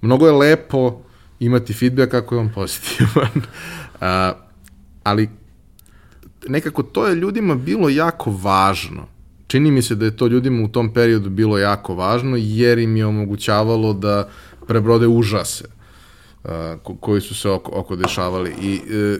mnogo 0.02 0.28
je 0.28 0.32
lepo 0.32 1.02
imati 1.40 1.74
feedback 1.74 2.14
ako 2.14 2.36
je 2.36 2.40
on 2.40 2.52
pozitivan. 2.56 3.30
A, 4.02 4.34
ali 5.04 5.30
nekako 6.48 6.84
to 6.84 7.08
je 7.08 7.16
ljudima 7.16 7.56
bilo 7.56 7.90
jako 7.90 8.32
važno. 8.32 9.08
Čini 9.48 9.72
mi 9.72 9.82
se 9.82 9.96
da 9.96 10.06
je 10.06 10.18
to 10.18 10.28
ljudima 10.28 10.64
u 10.64 10.68
tom 10.68 10.94
periodu 10.94 11.30
bilo 11.30 11.58
jako 11.58 11.96
važno 11.96 12.38
jer 12.40 12.78
im 12.78 12.98
je 12.98 13.06
omogućavalo 13.06 13.94
da 13.94 14.30
prebrode 14.68 15.08
užase 15.08 15.66
ko, 16.84 16.96
koji 16.96 17.22
su 17.22 17.36
se 17.36 17.50
oko, 17.50 17.72
oko 17.80 17.96
dešavali. 17.96 18.54
I 18.62 18.76
e, 18.76 19.18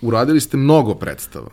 uradili 0.00 0.40
ste 0.40 0.56
mnogo 0.56 0.94
predstava. 0.94 1.50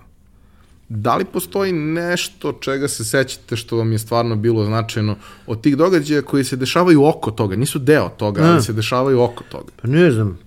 Da 0.89 1.15
li 1.15 1.25
postoji 1.25 1.71
nešto 1.71 2.53
čega 2.53 2.87
se 2.87 3.05
sećate 3.05 3.55
što 3.55 3.77
vam 3.77 3.91
je 3.91 3.99
stvarno 3.99 4.35
bilo 4.35 4.65
značajno 4.65 5.15
od 5.47 5.61
tih 5.61 5.77
događaja 5.77 6.21
koji 6.21 6.43
se 6.43 6.55
dešavaju 6.55 7.05
oko 7.05 7.31
toga? 7.31 7.55
Nisu 7.55 7.79
deo 7.79 8.09
toga, 8.09 8.43
ali 8.43 8.63
se 8.63 8.73
dešavaju 8.73 9.21
oko 9.21 9.43
toga. 9.43 9.71
Pa 9.81 9.87
ne 9.87 10.11
znam. 10.11 10.39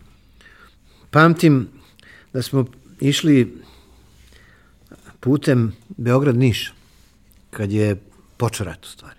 Pamtim 1.10 1.68
da 2.32 2.42
smo 2.42 2.64
išli 3.00 3.62
putem 5.20 5.72
Beograd-Niš, 5.88 6.72
kad 7.50 7.72
je 7.72 7.96
počeo 8.36 8.66
rat 8.66 8.84
u 8.84 8.88
stvari. 8.88 9.18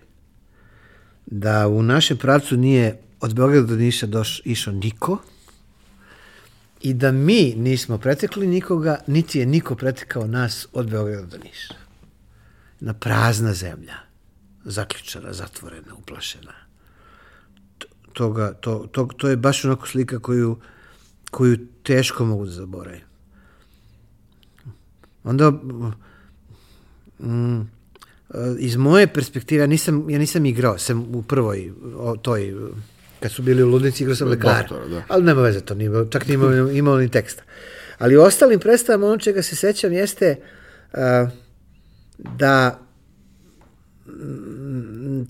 Da 1.26 1.68
u 1.68 1.82
našem 1.82 2.16
pravcu 2.16 2.56
nije 2.56 2.98
od 3.20 3.34
Beograda 3.34 3.66
do 3.66 3.76
Niša 3.76 4.06
doš, 4.06 4.42
išao 4.44 4.74
niko 4.74 5.18
i 6.80 6.94
da 6.94 7.12
mi 7.12 7.54
nismo 7.56 7.98
pretekli 7.98 8.46
nikoga, 8.46 8.98
niti 9.06 9.38
je 9.38 9.46
niko 9.46 9.74
pretekao 9.74 10.26
nas 10.26 10.66
od 10.72 10.90
Beograda 10.90 11.26
do 11.26 11.38
Niša. 11.38 11.74
Na 12.80 12.94
prazna 12.94 13.54
zemlja, 13.54 13.94
zaključana, 14.64 15.32
zatvorena, 15.32 15.94
uplašena 15.94 16.70
toga, 18.12 18.52
to, 18.52 18.86
to, 18.92 19.08
to 19.16 19.28
je 19.28 19.36
baš 19.36 19.64
onako 19.64 19.86
slika 19.86 20.18
koju, 20.18 20.56
koju 21.30 21.58
teško 21.82 22.24
mogu 22.24 22.44
da 22.44 22.52
zaboravim. 22.52 23.02
Onda, 25.24 25.50
mm, 27.20 27.70
iz 28.58 28.76
moje 28.76 29.06
perspektive, 29.06 29.60
ja 29.60 29.66
nisam, 29.66 30.10
ja 30.10 30.18
nisam 30.18 30.46
igrao, 30.46 30.78
sam 30.78 31.14
u 31.14 31.22
prvoj, 31.22 31.72
o, 31.96 32.16
toj, 32.16 32.54
kad 33.20 33.32
su 33.32 33.42
bili 33.42 33.62
u 33.62 33.68
Ludnici, 33.68 34.02
igrao 34.02 34.16
sam 34.16 34.28
lekara. 34.28 34.58
Doktora, 34.58 34.86
da. 34.86 35.02
Ali 35.08 35.24
nema 35.24 35.42
veze 35.42 35.60
to, 35.60 35.74
nije, 35.74 35.90
čak 36.10 36.26
nije 36.26 36.34
imao, 36.34 36.70
imao 36.70 36.96
ni 36.98 37.08
teksta. 37.08 37.42
Ali 37.98 38.16
u 38.16 38.22
ostalim 38.22 38.60
predstavama, 38.60 39.06
ono 39.06 39.18
čega 39.18 39.42
se 39.42 39.56
sećam 39.56 39.92
jeste 39.92 40.36
a, 40.92 41.26
da 42.18 42.78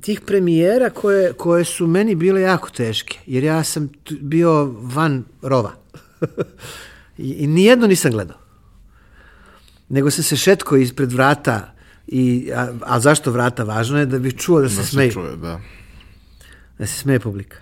tih 0.01 0.20
premijera 0.20 0.91
koje, 0.91 1.32
koje 1.32 1.64
su 1.64 1.86
meni 1.86 2.14
bile 2.14 2.41
jako 2.41 2.70
teške, 2.70 3.18
jer 3.26 3.45
ja 3.45 3.64
sam 3.64 3.88
bio 4.20 4.64
van 4.80 5.24
rova. 5.43 5.72
I, 7.18 7.30
I 7.30 7.47
nijedno 7.47 7.86
nisam 7.86 8.11
gledao. 8.12 8.36
Nego 9.88 10.11
sam 10.11 10.24
se 10.24 10.36
šetko 10.36 10.76
ispred 10.76 11.12
vrata, 11.12 11.74
i, 12.07 12.51
a, 12.55 12.68
a 12.80 13.01
zašto 13.01 13.30
vrata? 13.30 13.64
Važno 13.64 13.99
je 13.99 14.07
da 14.07 14.18
bih 14.18 14.36
čuo 14.36 14.61
da 14.61 14.68
se 14.68 14.76
Da 14.76 14.82
smeju. 14.82 15.11
se 15.11 15.14
čuje, 15.14 15.36
da. 15.36 15.61
Da 16.78 16.86
se 16.86 16.95
smeje 16.95 17.20
publika. 17.20 17.57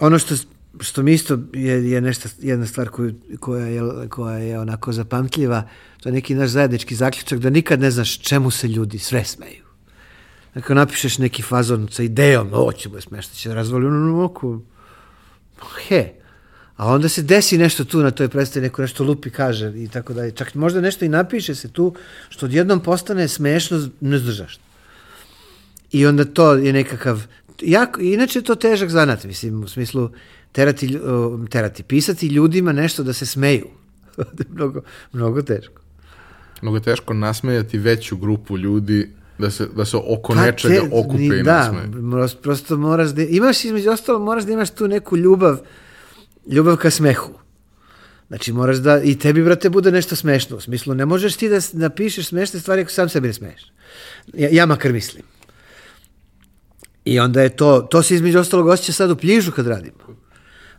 Ono 0.00 0.18
što, 0.18 0.34
što 0.80 1.02
mi 1.02 1.12
isto 1.12 1.38
je, 1.52 1.90
je 1.90 2.00
nešto, 2.00 2.28
jedna 2.40 2.66
stvar 2.66 2.88
koju, 2.88 3.14
koja, 3.40 3.66
je, 3.66 4.08
koja 4.08 4.38
je 4.38 4.60
onako 4.60 4.92
zapamtljiva, 4.92 5.68
to 6.02 6.08
je 6.08 6.12
neki 6.12 6.34
naš 6.34 6.50
zajednički 6.50 6.94
zaključak 6.94 7.38
da 7.38 7.50
nikad 7.50 7.80
ne 7.80 7.90
znaš 7.90 8.18
čemu 8.18 8.50
se 8.50 8.68
ljudi 8.68 8.98
sve 8.98 9.24
smeju. 9.24 9.64
Dakle, 10.54 10.74
napišeš 10.74 11.18
neki 11.18 11.42
fazon 11.42 11.88
sa 11.90 12.02
idejom, 12.02 12.50
ovo 12.52 12.72
će 12.72 12.88
bude 12.88 13.00
smešno, 13.00 13.34
će 13.34 13.54
razvoli 13.54 13.86
ono 13.86 14.24
oko, 14.24 14.60
he, 15.88 16.12
a 16.76 16.86
onda 16.92 17.08
se 17.08 17.22
desi 17.22 17.58
nešto 17.58 17.84
tu 17.84 17.98
na 17.98 18.10
toj 18.10 18.28
predstavi, 18.28 18.66
neko 18.66 18.82
nešto 18.82 19.04
lupi 19.04 19.30
kaže 19.30 19.72
i 19.76 19.88
tako 19.88 20.14
dalje. 20.14 20.30
Čak 20.30 20.54
možda 20.54 20.80
nešto 20.80 21.04
i 21.04 21.08
napiše 21.08 21.54
se 21.54 21.68
tu, 21.68 21.94
što 22.28 22.46
odjednom 22.46 22.80
postane 22.80 23.28
smešno, 23.28 23.88
ne 24.00 24.18
zdržaš. 24.18 24.58
I 25.92 26.06
onda 26.06 26.24
to 26.24 26.54
je 26.54 26.72
nekakav, 26.72 27.22
jako, 27.62 28.00
inače 28.00 28.38
je 28.38 28.42
to 28.42 28.54
težak 28.54 28.90
zanat, 28.90 29.24
mislim, 29.24 29.64
u 29.64 29.68
smislu 29.68 30.10
terati, 30.52 30.98
terati, 31.50 31.82
pisati 31.82 32.26
ljudima 32.26 32.72
nešto 32.72 33.02
da 33.02 33.12
se 33.12 33.26
smeju. 33.26 33.66
To 34.16 34.22
je 34.22 34.46
mnogo, 34.48 34.80
mnogo 35.12 35.42
teško. 35.42 35.80
mnogo 36.62 36.80
teško 36.80 37.14
nasmejati 37.14 37.78
veću 37.78 38.16
grupu 38.16 38.58
ljudi 38.58 39.10
da 39.38 39.50
se, 39.50 39.66
da 39.76 39.84
se 39.84 39.96
oko 39.96 40.34
pa 40.34 40.40
nečega 40.40 40.74
te, 40.74 40.88
okupe 40.92 41.22
ni, 41.22 41.40
i 41.40 41.42
da, 41.42 41.58
nasmeje. 41.58 41.86
Da, 41.86 42.28
prosto 42.42 42.76
moraš 42.76 43.10
da, 43.10 43.22
imaš 43.22 43.64
između 43.64 43.90
ostalo, 43.90 44.18
moraš 44.18 44.44
da 44.44 44.52
imaš 44.52 44.70
tu 44.70 44.88
neku 44.88 45.16
ljubav, 45.16 45.58
ljubav 46.46 46.76
ka 46.76 46.90
smehu. 46.90 47.32
Znači 48.28 48.52
moraš 48.52 48.76
da 48.76 49.02
i 49.02 49.18
tebi, 49.18 49.42
brate, 49.42 49.70
bude 49.70 49.92
nešto 49.92 50.16
smešno. 50.16 50.56
U 50.56 50.60
smislu, 50.60 50.94
ne 50.94 51.06
možeš 51.06 51.36
ti 51.36 51.48
da 51.48 51.58
napišeš 51.72 52.26
smešne 52.26 52.60
stvari 52.60 52.82
ako 52.82 52.90
sam 52.90 53.08
sebi 53.08 53.28
ne 53.28 53.34
smeješ. 53.34 53.72
Ja, 54.34 54.48
ja 54.52 54.66
makar 54.66 54.92
mislim. 54.92 55.22
I 57.06 57.20
onda 57.20 57.42
je 57.42 57.48
to, 57.48 57.80
to 57.90 58.02
se 58.02 58.14
između 58.14 58.38
ostalog 58.38 58.66
osjeća 58.66 58.92
sad 58.92 59.10
u 59.10 59.16
pljižu 59.16 59.52
kad 59.52 59.66
radimo. 59.66 59.96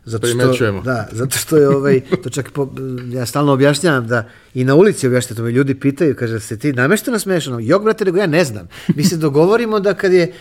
Zato 0.04 0.26
što, 0.26 0.80
da, 0.84 1.08
zato 1.12 1.38
što 1.38 1.56
je 1.56 1.68
ovaj, 1.68 2.00
to 2.22 2.30
čak 2.30 2.50
po, 2.50 2.68
ja 3.12 3.26
stalno 3.26 3.52
objašnjavam 3.52 4.06
da 4.06 4.28
i 4.54 4.64
na 4.64 4.74
ulici 4.74 5.06
objašnjam, 5.06 5.36
to 5.36 5.42
me 5.42 5.50
ljudi 5.50 5.74
pitaju, 5.74 6.16
kaže 6.16 6.40
se 6.40 6.58
ti 6.58 6.72
namešteno 6.72 7.18
smešano, 7.18 7.58
jok 7.60 7.82
brate, 7.82 8.04
nego 8.04 8.18
ja 8.18 8.26
ne 8.26 8.44
znam. 8.44 8.68
Mi 8.94 9.04
se 9.04 9.16
dogovorimo 9.16 9.80
da 9.80 9.94
kad 9.94 10.12
je, 10.12 10.32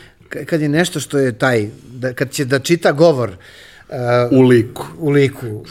kad 0.45 0.61
je 0.61 0.69
nešto 0.69 0.99
što 0.99 1.17
je 1.17 1.37
taj, 1.37 1.69
da, 1.91 2.13
kad 2.13 2.31
će 2.31 2.45
da 2.45 2.59
čita 2.59 2.91
govor 2.91 3.29
uh, 3.29 3.95
u 4.31 4.41
liku, 4.41 4.85
u 4.99 5.09
liku 5.09 5.65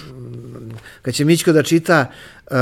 kad 1.03 1.14
će 1.14 1.25
Mićko 1.25 1.53
da 1.53 1.62
čita 1.62 2.07
uh, 2.51 2.57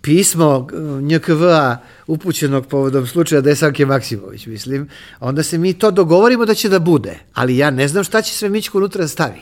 pismo 0.00 0.68
NJKV-a 1.00 1.76
upućenog 2.06 2.66
povodom 2.66 3.06
slučaja 3.06 3.40
Desanke 3.40 3.86
Maksimović, 3.86 4.46
mislim, 4.46 4.88
onda 5.20 5.42
se 5.42 5.58
mi 5.58 5.72
to 5.72 5.90
dogovorimo 5.90 6.44
da 6.44 6.54
će 6.54 6.68
da 6.68 6.78
bude, 6.78 7.18
ali 7.34 7.56
ja 7.56 7.70
ne 7.70 7.88
znam 7.88 8.04
šta 8.04 8.22
će 8.22 8.34
sve 8.34 8.48
Mićko 8.48 8.78
unutra 8.78 9.02
da 9.02 9.08
stavi. 9.08 9.40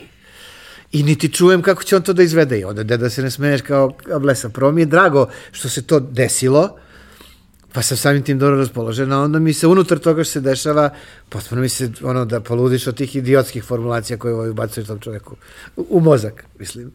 I 0.91 1.03
niti 1.03 1.33
čujem 1.33 1.61
kako 1.61 1.83
će 1.83 1.95
on 1.95 2.01
to 2.01 2.13
da 2.13 2.23
izvede. 2.23 2.59
I 2.59 2.63
onda 2.63 2.83
da 2.83 3.09
se 3.09 3.21
ne 3.21 3.31
smeješ 3.31 3.61
kao 3.61 3.93
blesa. 4.21 4.49
Prvo 4.49 4.71
mi 4.71 4.81
je 4.81 4.85
drago 4.85 5.29
što 5.51 5.69
se 5.69 5.81
to 5.81 5.99
desilo, 5.99 6.77
pa 7.71 7.81
sam 7.81 7.97
samim 7.97 8.23
tim 8.23 8.39
dobro 8.39 8.57
raspoložen, 8.57 9.11
a 9.11 9.21
onda 9.21 9.39
mi 9.39 9.53
se 9.53 9.67
unutar 9.67 9.99
toga 9.99 10.23
što 10.23 10.31
se 10.33 10.41
dešava, 10.41 10.89
potpuno 11.29 11.61
mi 11.61 11.69
se 11.69 11.91
ono 12.01 12.25
da 12.25 12.39
poludiš 12.39 12.87
od 12.87 12.97
tih 12.97 13.15
idiotskih 13.15 13.63
formulacija 13.63 14.17
koje 14.17 14.33
ovaj 14.33 14.49
ubacuje 14.49 14.85
tom 14.85 14.99
čoveku 14.99 15.35
u, 15.75 15.85
u 15.89 15.99
mozak, 15.99 16.45
mislim. 16.59 16.91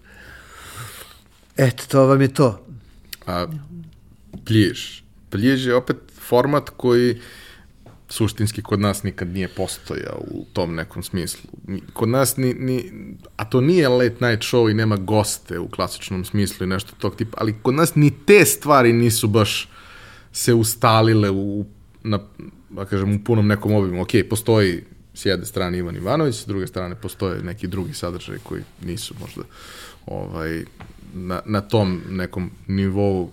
Eto, 1.57 1.85
to 1.89 2.07
vam 2.07 2.21
je 2.21 2.35
to. 2.35 2.67
A 3.27 3.47
pljež. 4.45 5.08
Pljež 5.31 5.67
je 5.67 5.75
opet 5.75 5.97
format 6.21 6.71
koji 6.71 7.21
suštinski 8.09 8.63
kod 8.63 8.81
nas 8.81 9.03
nikad 9.03 9.29
nije 9.29 9.49
postojao 9.49 10.19
u 10.31 10.47
tom 10.53 10.75
nekom 10.75 11.03
smislu. 11.03 11.51
Kod 11.93 12.09
nas 12.09 12.37
ni, 12.37 12.55
ni, 12.55 12.93
a 13.37 13.45
to 13.45 13.61
nije 13.61 13.89
late 13.89 14.17
night 14.21 14.43
show 14.53 14.71
i 14.71 14.75
nema 14.75 14.97
goste 14.97 15.59
u 15.59 15.69
klasičnom 15.69 16.25
smislu 16.25 16.65
i 16.65 16.69
nešto 16.69 16.93
tog 16.99 17.17
tipa, 17.17 17.37
ali 17.41 17.55
kod 17.63 17.75
nas 17.75 17.95
ni 17.95 18.11
te 18.27 18.45
stvari 18.45 18.93
nisu 18.93 19.29
baš 19.29 19.69
se 20.33 20.55
ustalile 20.55 21.31
u, 21.31 21.65
na, 22.03 22.19
da 22.71 22.85
kažem, 22.85 23.15
u 23.15 23.25
punom 23.25 23.47
nekom 23.47 23.75
obimu. 23.75 24.03
Ok, 24.03 24.11
postoji 24.31 24.85
s 25.15 25.27
jedne 25.27 25.47
strane 25.47 25.79
Ivan 25.79 25.97
Ivanović, 25.97 26.35
s 26.35 26.47
druge 26.47 26.67
strane 26.67 26.95
postoje 26.95 27.43
neki 27.43 27.67
drugi 27.67 27.95
sadržaj 27.95 28.39
koji 28.43 28.63
nisu 28.83 29.15
možda 29.21 29.43
ovaj, 30.07 30.65
na, 31.15 31.41
na 31.45 31.61
tom 31.61 32.01
nekom 32.11 32.51
nivou 32.67 33.23
uh, 33.23 33.31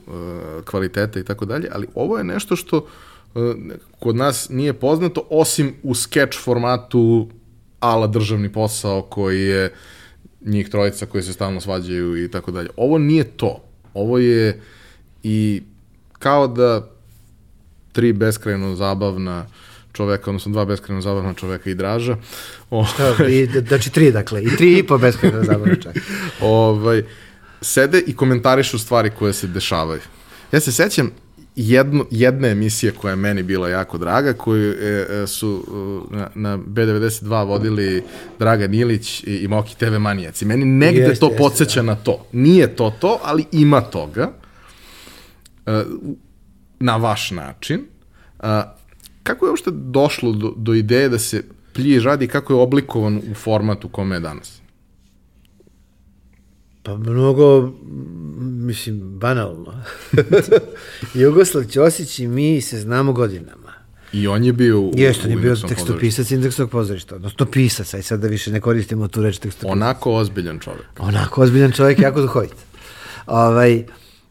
kvaliteta 0.66 1.20
i 1.20 1.24
tako 1.24 1.46
dalje, 1.46 1.70
ali 1.72 1.88
ovo 1.96 2.18
je 2.18 2.24
nešto 2.24 2.56
što 2.56 2.78
uh, 2.78 3.56
kod 4.00 4.16
nas 4.16 4.50
nije 4.50 4.74
poznato, 4.74 5.28
osim 5.30 5.74
u 5.84 5.96
sketch 5.96 6.44
formatu 6.44 7.30
ala 7.80 8.08
državni 8.08 8.52
posao 8.52 9.02
koji 9.02 9.42
je 9.42 9.74
njih 10.46 10.70
trojica 10.70 11.06
koji 11.06 11.24
se 11.24 11.34
stalno 11.34 11.62
svađaju 11.62 12.26
i 12.26 12.32
tako 12.32 12.52
dalje. 12.52 12.70
Ovo 12.78 12.98
nije 12.98 13.24
to. 13.24 13.64
Ovo 13.94 14.18
je 14.18 14.62
i 15.24 15.64
kao 16.20 16.48
da 16.48 16.90
tri 17.92 18.14
beskrajno 18.14 18.76
zabavna 18.76 19.46
čoveka, 19.94 20.30
odnosno 20.30 20.52
dva 20.52 20.66
beskrajno 20.66 21.02
zabavna 21.02 21.34
čoveka 21.34 21.70
i 21.70 21.76
draža. 21.76 22.18
Šta, 22.94 23.26
i, 23.28 23.48
znači 23.68 23.90
tri, 23.90 24.12
dakle, 24.12 24.44
i 24.44 24.56
tri 24.58 24.78
i 24.78 24.84
po 24.84 24.98
beskrajno 24.98 25.44
zabavna 25.44 25.76
čoveka. 25.76 26.00
ovaj, 26.42 27.04
sede 27.66 28.04
i 28.08 28.16
komentarišu 28.16 28.80
stvari 28.80 29.10
koje 29.10 29.34
se 29.34 29.48
dešavaju. 29.48 30.02
Ja 30.52 30.60
se 30.60 30.72
sećam 30.72 31.12
jednu, 31.56 32.06
jedne 32.12 32.50
emisije 32.50 32.92
koja 32.92 33.10
je 33.10 33.16
meni 33.16 33.44
bila 33.44 33.70
jako 33.70 33.98
draga, 33.98 34.34
koju 34.34 34.72
e, 34.72 35.06
e 35.10 35.28
su 35.28 35.66
e, 36.14 36.16
na, 36.18 36.30
na 36.36 36.58
B92 36.58 37.48
vodili 37.48 38.04
Dragan 38.40 38.74
Ilić 38.74 39.24
i, 39.24 39.38
i 39.38 39.48
Moki 39.48 39.76
TV 39.76 40.00
Manijaci. 40.00 40.46
Meni 40.46 40.66
negde 40.66 41.02
jeste, 41.02 41.20
to 41.20 41.32
podsjeća 41.38 41.82
da. 41.82 41.86
na 41.86 41.96
to. 41.96 42.26
Nije 42.32 42.76
to 42.76 42.94
to, 43.00 43.20
ali 43.24 43.46
ima 43.52 43.82
toga. 43.82 44.32
E, 45.66 45.84
na 46.80 46.98
vaš 46.98 47.32
način. 47.32 47.82
E, 48.44 48.62
kako 49.24 49.46
je 49.46 49.50
uopšte 49.50 49.72
došlo 49.72 50.32
do, 50.32 50.54
do 50.58 50.74
ideje 50.74 51.10
da 51.10 51.20
se 51.20 51.44
pljiž 51.74 52.06
radi 52.06 52.28
kako 52.28 52.54
je 52.54 52.60
oblikovan 52.60 53.18
u 53.32 53.34
formatu 53.34 53.90
kome 53.90 54.16
je 54.16 54.20
danas? 54.20 54.65
Pa 56.86 56.98
mnogo, 56.98 57.72
mislim, 58.42 59.00
banalno. 59.20 59.74
Jugoslav 61.14 61.64
Ćosić 61.64 62.20
i 62.20 62.28
mi 62.28 62.62
se 62.62 62.80
znamo 62.80 63.14
godinama. 63.14 63.74
I 64.14 64.28
on 64.28 64.44
je 64.44 64.54
bio 64.54 64.80
u, 64.80 64.92
Jeste, 64.96 65.24
on 65.26 65.32
je 65.32 65.38
bio 65.38 65.56
tekstopisac 65.56 66.32
indeksnog 66.32 66.70
pozorišta, 66.70 67.16
odnosno 67.16 67.46
pisac, 67.46 67.94
aj 67.94 68.02
sad 68.02 68.20
da 68.20 68.28
više 68.28 68.52
ne 68.52 68.62
koristimo 68.62 69.08
tu 69.08 69.22
reč 69.22 69.38
tekstopisac. 69.38 69.72
Onako 69.72 70.14
ozbiljan 70.14 70.60
čovjek. 70.60 70.86
Onako 71.00 71.42
ozbiljan 71.42 71.72
čovjek, 71.72 72.00
jako 72.00 72.22
duhovit. 72.22 72.54
ovaj, 73.28 73.84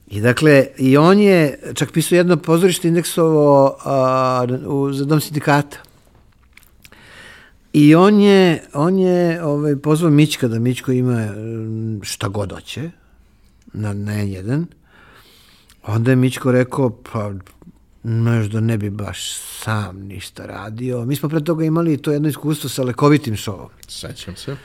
I 0.06 0.20
dakle, 0.20 0.66
i 0.78 0.96
on 0.96 1.18
je 1.18 1.58
čak 1.74 1.92
pisao 1.92 2.16
jedno 2.16 2.36
pozorište 2.36 2.88
indeksovo 2.88 3.76
a, 3.84 4.46
u, 4.66 4.92
za 4.92 5.04
dom 5.04 5.20
sindikata. 5.20 5.78
I 7.74 7.94
on 7.94 8.20
je, 8.20 8.62
on 8.72 8.98
je 8.98 9.44
ovaj, 9.44 9.76
pozvao 9.76 10.10
Mićka 10.10 10.48
da 10.48 10.58
Mićko 10.58 10.92
ima 10.92 11.26
mm, 11.26 12.00
šta 12.02 12.28
god 12.28 12.52
hoće 12.52 12.90
na, 13.72 13.92
na 13.92 14.12
N1. 14.12 14.64
Onda 15.82 16.10
je 16.10 16.16
Mićko 16.16 16.52
rekao, 16.52 16.90
pa 17.12 17.32
možda 18.02 18.60
ne 18.60 18.78
bi 18.78 18.90
baš 18.90 19.38
sam 19.62 19.98
ništa 19.98 20.46
radio. 20.46 21.04
Mi 21.04 21.16
smo 21.16 21.28
pre 21.28 21.44
toga 21.44 21.64
imali 21.64 21.96
to 21.96 22.12
jedno 22.12 22.28
iskustvo 22.28 22.70
sa 22.70 22.82
lekovitim 22.82 23.36
šovom. 23.36 23.68
Sećam 23.88 24.36
se. 24.36 24.56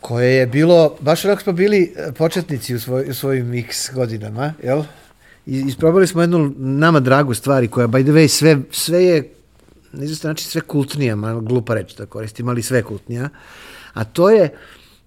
Koje 0.00 0.34
je 0.34 0.46
bilo, 0.46 0.96
baš 1.00 1.24
onako 1.24 1.42
smo 1.42 1.52
bili 1.52 1.94
e, 1.96 2.12
početnici 2.12 2.74
u, 2.74 2.80
svoj, 2.80 3.10
u 3.10 3.14
svojim 3.14 3.46
mix 3.46 3.94
godinama, 3.94 4.54
jel? 4.62 4.82
I, 5.46 5.64
isprobali 5.66 6.06
smo 6.06 6.20
jednu 6.20 6.54
nama 6.58 7.00
dragu 7.00 7.34
stvari 7.34 7.68
koja, 7.68 7.88
by 7.88 8.02
the 8.02 8.12
way, 8.12 8.28
sve, 8.28 8.58
sve 8.70 9.04
je 9.04 9.34
na 9.96 10.04
izvestan 10.04 10.28
način 10.28 10.48
sve 10.48 10.60
kultnija, 10.60 11.16
malo 11.16 11.40
glupa 11.40 11.74
reč 11.74 11.96
da 11.96 12.06
koristim, 12.06 12.48
ali 12.48 12.62
sve 12.62 12.82
kultnija. 12.82 13.28
A 13.92 14.04
to 14.04 14.30
je, 14.30 14.56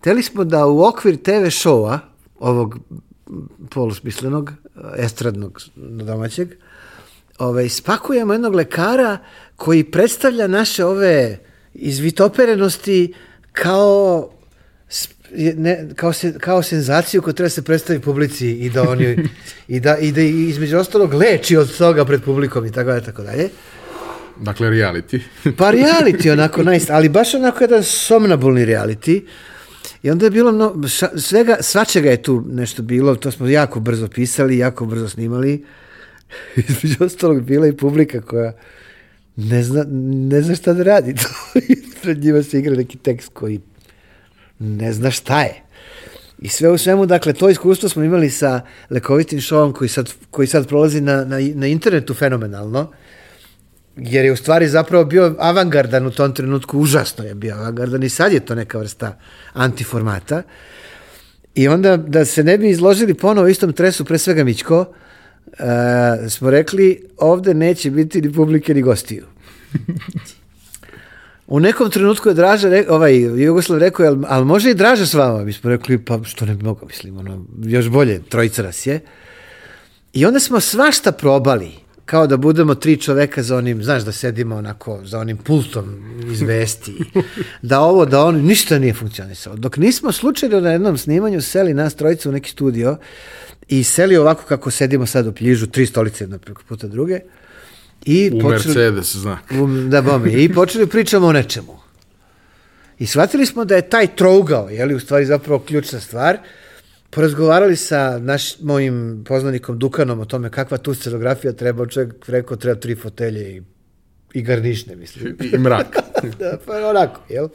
teli 0.01 0.23
smo 0.23 0.43
da 0.43 0.65
u 0.65 0.83
okvir 0.83 1.17
TV 1.17 1.49
šova, 1.49 1.99
ovog 2.39 2.77
polusmislenog, 3.69 4.53
estradnog 4.97 5.61
domaćeg, 5.75 6.49
ovaj, 7.37 7.69
spakujemo 7.69 8.33
jednog 8.33 8.55
lekara 8.55 9.17
koji 9.55 9.83
predstavlja 9.83 10.47
naše 10.47 10.85
ove 10.85 11.39
izvitoperenosti 11.73 13.13
kao 13.51 14.29
ne, 15.55 15.89
kao, 15.95 16.13
se, 16.13 16.33
kao 16.39 16.63
senzaciju 16.63 17.21
koja 17.21 17.33
treba 17.33 17.49
se 17.49 17.61
predstavi 17.61 17.99
publici 17.99 18.47
i 18.47 18.69
da 18.69 18.89
oni 18.89 19.17
i 19.67 19.79
da, 19.79 19.97
i 19.97 20.11
da 20.11 20.21
između 20.21 20.77
ostalog 20.77 21.13
leči 21.13 21.57
od 21.57 21.77
toga 21.77 22.05
pred 22.05 22.23
publikom 22.23 22.65
i 22.65 22.71
tako 22.71 22.89
dalje, 22.89 23.03
tako 23.03 23.23
dalje. 23.23 23.49
Dakle, 24.41 24.69
reality. 24.69 25.19
pa 25.57 25.71
reality, 25.71 26.31
onako, 26.31 26.63
nice, 26.63 26.93
ali 26.93 27.09
baš 27.09 27.33
onako 27.33 27.63
jedan 27.63 27.83
somnabulni 27.83 28.65
reality. 28.65 29.21
I 30.03 30.11
onda 30.11 30.25
je 30.25 30.29
bilo, 30.29 30.51
no, 30.51 30.75
svega, 31.17 31.57
svačega 31.61 32.09
je 32.09 32.21
tu 32.21 32.43
nešto 32.47 32.81
bilo, 32.81 33.15
to 33.15 33.31
smo 33.31 33.47
jako 33.47 33.79
brzo 33.79 34.07
pisali, 34.07 34.57
jako 34.57 34.85
brzo 34.85 35.09
snimali. 35.09 35.65
Između 36.69 37.03
ostalog 37.03 37.41
bila 37.41 37.67
i 37.67 37.77
publika 37.77 38.21
koja 38.21 38.53
ne 39.35 39.63
zna, 39.63 39.85
ne 40.29 40.41
zna 40.41 40.55
šta 40.55 40.73
da 40.73 40.83
radi. 40.83 41.15
Pred 42.01 42.23
njima 42.23 42.43
se 42.43 42.59
igra 42.59 42.75
neki 42.75 42.97
tekst 42.97 43.29
koji 43.33 43.59
ne 44.59 44.93
zna 44.93 45.11
šta 45.11 45.41
je. 45.41 45.63
I 46.39 46.47
sve 46.49 46.69
u 46.69 46.77
svemu, 46.77 47.05
dakle, 47.05 47.33
to 47.33 47.49
iskustvo 47.49 47.89
smo 47.89 48.03
imali 48.03 48.29
sa 48.29 48.61
lekovitim 48.89 49.41
šovom 49.41 49.73
koji 49.73 49.89
sad, 49.89 50.13
koji 50.31 50.47
sad 50.47 50.67
prolazi 50.67 51.01
na, 51.01 51.25
na, 51.25 51.37
na 51.55 51.67
internetu 51.67 52.13
fenomenalno 52.13 52.91
jer 53.97 54.25
je 54.25 54.31
u 54.31 54.35
stvari 54.35 54.67
zapravo 54.67 55.05
bio 55.05 55.35
avangardan 55.39 56.05
u 56.05 56.11
tom 56.11 56.33
trenutku, 56.33 56.79
užasno 56.79 57.23
je 57.23 57.35
bio 57.35 57.55
avangardan 57.55 58.03
i 58.03 58.09
sad 58.09 58.33
je 58.33 58.39
to 58.39 58.55
neka 58.55 58.77
vrsta 58.77 59.19
antiformata. 59.53 60.43
I 61.55 61.67
onda 61.67 61.97
da 61.97 62.25
se 62.25 62.43
ne 62.43 62.57
bi 62.57 62.69
izložili 62.69 63.13
ponovo 63.13 63.47
istom 63.47 63.73
tresu, 63.73 64.05
pre 64.05 64.17
svega 64.17 64.43
Mićko, 64.43 64.79
uh, 64.79 65.55
smo 66.29 66.49
rekli 66.49 67.07
ovde 67.17 67.53
neće 67.53 67.91
biti 67.91 68.21
ni 68.21 68.33
publike 68.33 68.73
ni 68.73 68.81
gostiju. 68.81 69.25
U 71.47 71.59
nekom 71.59 71.91
trenutku 71.91 72.29
je 72.29 72.35
Draža, 72.35 72.69
re, 72.69 72.85
ovaj, 72.89 73.43
Jugoslav 73.43 73.79
rekao, 73.79 74.05
ali, 74.05 74.23
ali 74.27 74.45
može 74.45 74.71
i 74.71 74.73
Draža 74.73 75.05
s 75.05 75.13
vama? 75.13 75.43
Mi 75.43 75.53
smo 75.53 75.69
rekli, 75.69 75.97
pa 75.97 76.19
što 76.23 76.45
ne 76.45 76.55
bi 76.55 76.63
mogo, 76.63 76.85
mislim, 76.85 77.17
ono, 77.17 77.45
još 77.63 77.89
bolje, 77.89 78.21
trojica 78.29 78.63
nas 78.63 78.85
je. 78.87 78.99
I 80.13 80.25
onda 80.25 80.39
smo 80.39 80.59
svašta 80.59 81.11
probali, 81.11 81.71
kao 82.07 82.27
da 82.27 82.37
budemo 82.37 82.75
tri 82.75 82.97
čoveka 82.97 83.43
za 83.43 83.57
onim, 83.57 83.83
znaš, 83.83 84.03
da 84.03 84.11
sedimo 84.11 84.55
onako 84.55 84.99
za 85.03 85.19
onim 85.19 85.37
pultom 85.37 85.85
iz 86.31 86.41
vesti, 86.41 86.95
da 87.61 87.79
ovo, 87.79 88.05
da 88.05 88.23
ono, 88.23 88.39
ništa 88.39 88.79
nije 88.79 88.93
funkcionisalo. 88.93 89.55
Dok 89.55 89.77
nismo 89.77 90.11
slučajno 90.11 90.59
na 90.59 90.71
jednom 90.71 90.97
snimanju 90.97 91.41
seli 91.41 91.73
nas 91.73 91.95
trojica 91.95 92.29
u 92.29 92.31
neki 92.31 92.51
studio 92.51 92.97
i 93.67 93.83
seli 93.83 94.17
ovako 94.17 94.43
kako 94.47 94.71
sedimo 94.71 95.05
sad 95.05 95.27
u 95.27 95.33
pljižu, 95.33 95.67
tri 95.67 95.85
stolice 95.85 96.23
jedna 96.23 96.37
preko 96.37 96.61
puta 96.67 96.87
druge, 96.87 97.19
i 98.05 98.31
U 98.33 98.49
Mercedes 98.49 99.15
znak. 99.15 99.51
U, 99.51 99.67
da, 99.89 100.01
bome. 100.01 100.31
I 100.31 100.53
počeli 100.53 100.87
pričamo 100.87 101.27
o 101.27 101.31
nečemu. 101.31 101.79
I 102.99 103.07
shvatili 103.07 103.45
smo 103.45 103.65
da 103.65 103.75
je 103.75 103.89
taj 103.89 104.15
trougao, 104.15 104.69
je 104.69 104.85
li, 104.85 104.95
u 104.95 104.99
stvari 104.99 105.25
zapravo 105.25 105.59
ključna 105.59 105.99
stvar, 105.99 106.37
porazgovarali 107.17 107.75
sa 107.75 108.19
naš, 108.19 108.59
mojim 108.59 109.23
poznanikom 109.25 109.79
Dukanom 109.79 110.19
o 110.19 110.25
tome 110.25 110.51
kakva 110.53 110.77
tu 110.77 110.93
scenografija 110.93 111.53
treba, 111.53 111.87
čovjek 111.87 112.29
rekao 112.29 112.57
treba 112.57 112.79
tri 112.79 112.95
fotelje 112.95 113.55
i, 113.55 113.61
i 114.33 114.41
garnišne, 114.41 114.95
mislim. 114.95 115.37
I, 115.41 115.55
i 115.55 115.57
mrak. 115.57 115.97
da, 116.39 116.57
pa 116.65 116.89
onako, 116.89 117.21
jel? 117.29 117.47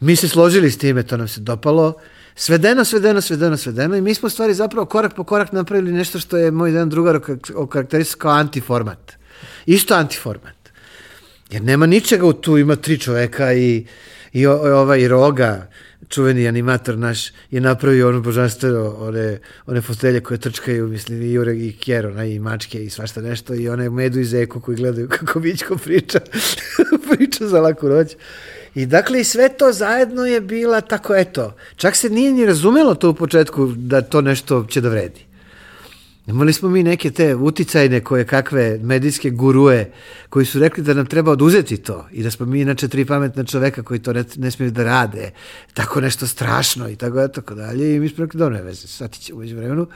Mi 0.00 0.16
se 0.16 0.28
složili 0.28 0.70
s 0.70 0.78
time, 0.78 1.02
to 1.02 1.16
nam 1.16 1.28
se 1.28 1.40
dopalo. 1.40 1.92
Svedeno, 2.34 2.84
svedeno, 2.84 3.20
svedeno, 3.20 3.56
svedeno 3.56 3.96
i 3.96 4.00
mi 4.00 4.14
smo 4.14 4.28
stvari 4.28 4.54
zapravo 4.54 4.86
korak 4.86 5.14
po 5.14 5.24
korak 5.24 5.52
napravili 5.52 5.92
nešto 5.92 6.18
što 6.18 6.36
je 6.36 6.50
moj 6.50 6.70
jedan 6.70 6.88
drugar 6.88 7.20
okarakterisao 7.54 8.18
kao 8.18 8.30
antiformat. 8.30 9.12
Isto 9.66 9.94
antiformat. 9.94 10.72
Jer 11.50 11.62
nema 11.62 11.86
ničega 11.86 12.26
u 12.26 12.32
tu, 12.32 12.58
ima 12.58 12.76
tri 12.76 12.98
čoveka 12.98 13.52
i, 13.52 13.86
i 14.32 14.46
ovaj 14.46 15.08
Roga, 15.08 15.68
čuveni 16.08 16.48
animator 16.48 16.98
naš, 16.98 17.32
je 17.50 17.60
napravio 17.60 18.08
ono 18.08 18.20
božanstveno, 18.20 18.96
one, 18.98 19.38
one 19.66 19.80
fotelje 19.80 20.20
koje 20.20 20.38
trčkaju, 20.38 20.88
mislim, 20.88 21.22
i 21.22 21.32
Jure 21.32 21.56
i 21.56 21.72
Kjero, 21.72 22.22
i 22.22 22.38
mačke 22.38 22.84
i 22.84 22.90
svašta 22.90 23.20
nešto, 23.20 23.54
i 23.54 23.68
one 23.68 23.90
Medu 23.90 24.20
i 24.20 24.24
Zeku 24.24 24.60
koji 24.60 24.76
gledaju 24.76 25.08
kako 25.18 25.40
Mićko 25.40 25.76
priča, 25.76 26.20
priča 27.10 27.46
za 27.46 27.60
laku 27.60 27.88
noć. 27.88 28.16
I 28.74 28.86
dakle, 28.86 29.20
i 29.20 29.24
sve 29.24 29.48
to 29.48 29.72
zajedno 29.72 30.26
je 30.26 30.40
bila 30.40 30.80
tako, 30.80 31.14
eto, 31.16 31.54
čak 31.76 31.96
se 31.96 32.10
nije 32.10 32.32
ni 32.32 32.46
razumelo 32.46 32.94
to 32.94 33.10
u 33.10 33.14
početku 33.14 33.66
da 33.66 34.02
to 34.02 34.20
nešto 34.20 34.66
će 34.70 34.80
da 34.80 34.88
vredi. 34.88 35.27
Imali 36.28 36.52
smo 36.52 36.68
mi 36.68 36.82
neke 36.82 37.10
te 37.10 37.34
uticajne 37.34 38.00
koje 38.00 38.24
kakve 38.24 38.78
medijske 38.82 39.30
gurue 39.30 39.92
koji 40.28 40.46
su 40.46 40.58
rekli 40.58 40.84
da 40.84 40.94
nam 40.94 41.06
treba 41.06 41.32
oduzeti 41.32 41.76
to 41.76 42.08
i 42.12 42.22
da 42.22 42.30
smo 42.30 42.46
mi 42.46 42.60
inače 42.60 42.88
tri 42.88 43.04
pametna 43.04 43.44
čoveka 43.44 43.82
koji 43.82 44.00
to 44.00 44.12
ne, 44.12 44.24
ne 44.36 44.50
smiju 44.50 44.70
da 44.70 44.84
rade, 44.84 45.30
tako 45.74 46.00
nešto 46.00 46.26
strašno 46.26 46.88
i 46.88 46.96
tako 46.96 47.16
da 47.16 47.28
tako 47.28 47.54
dalje 47.54 47.96
i 47.96 48.00
mi 48.00 48.08
smo 48.08 48.24
rekli 48.24 48.38
dobro, 48.38 48.62
veze, 48.62 48.86
sati 48.86 49.20
će 49.20 49.34
umeđu 49.34 49.56
vremenu. 49.56 49.86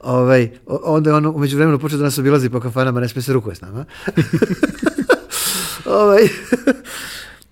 Ovaj, 0.00 0.50
onda 0.66 1.10
je 1.10 1.16
ono 1.16 1.32
umeđu 1.32 1.56
vremenu 1.56 1.78
počeo 1.78 1.98
da 1.98 2.04
nas 2.04 2.18
obilazi 2.18 2.50
po 2.50 2.60
kafanama, 2.60 3.00
ne 3.00 3.08
smije 3.08 3.22
se 3.22 3.32
rukuje 3.32 3.54
s 3.54 3.60
nama. 3.60 3.84
ovaj, 6.00 6.28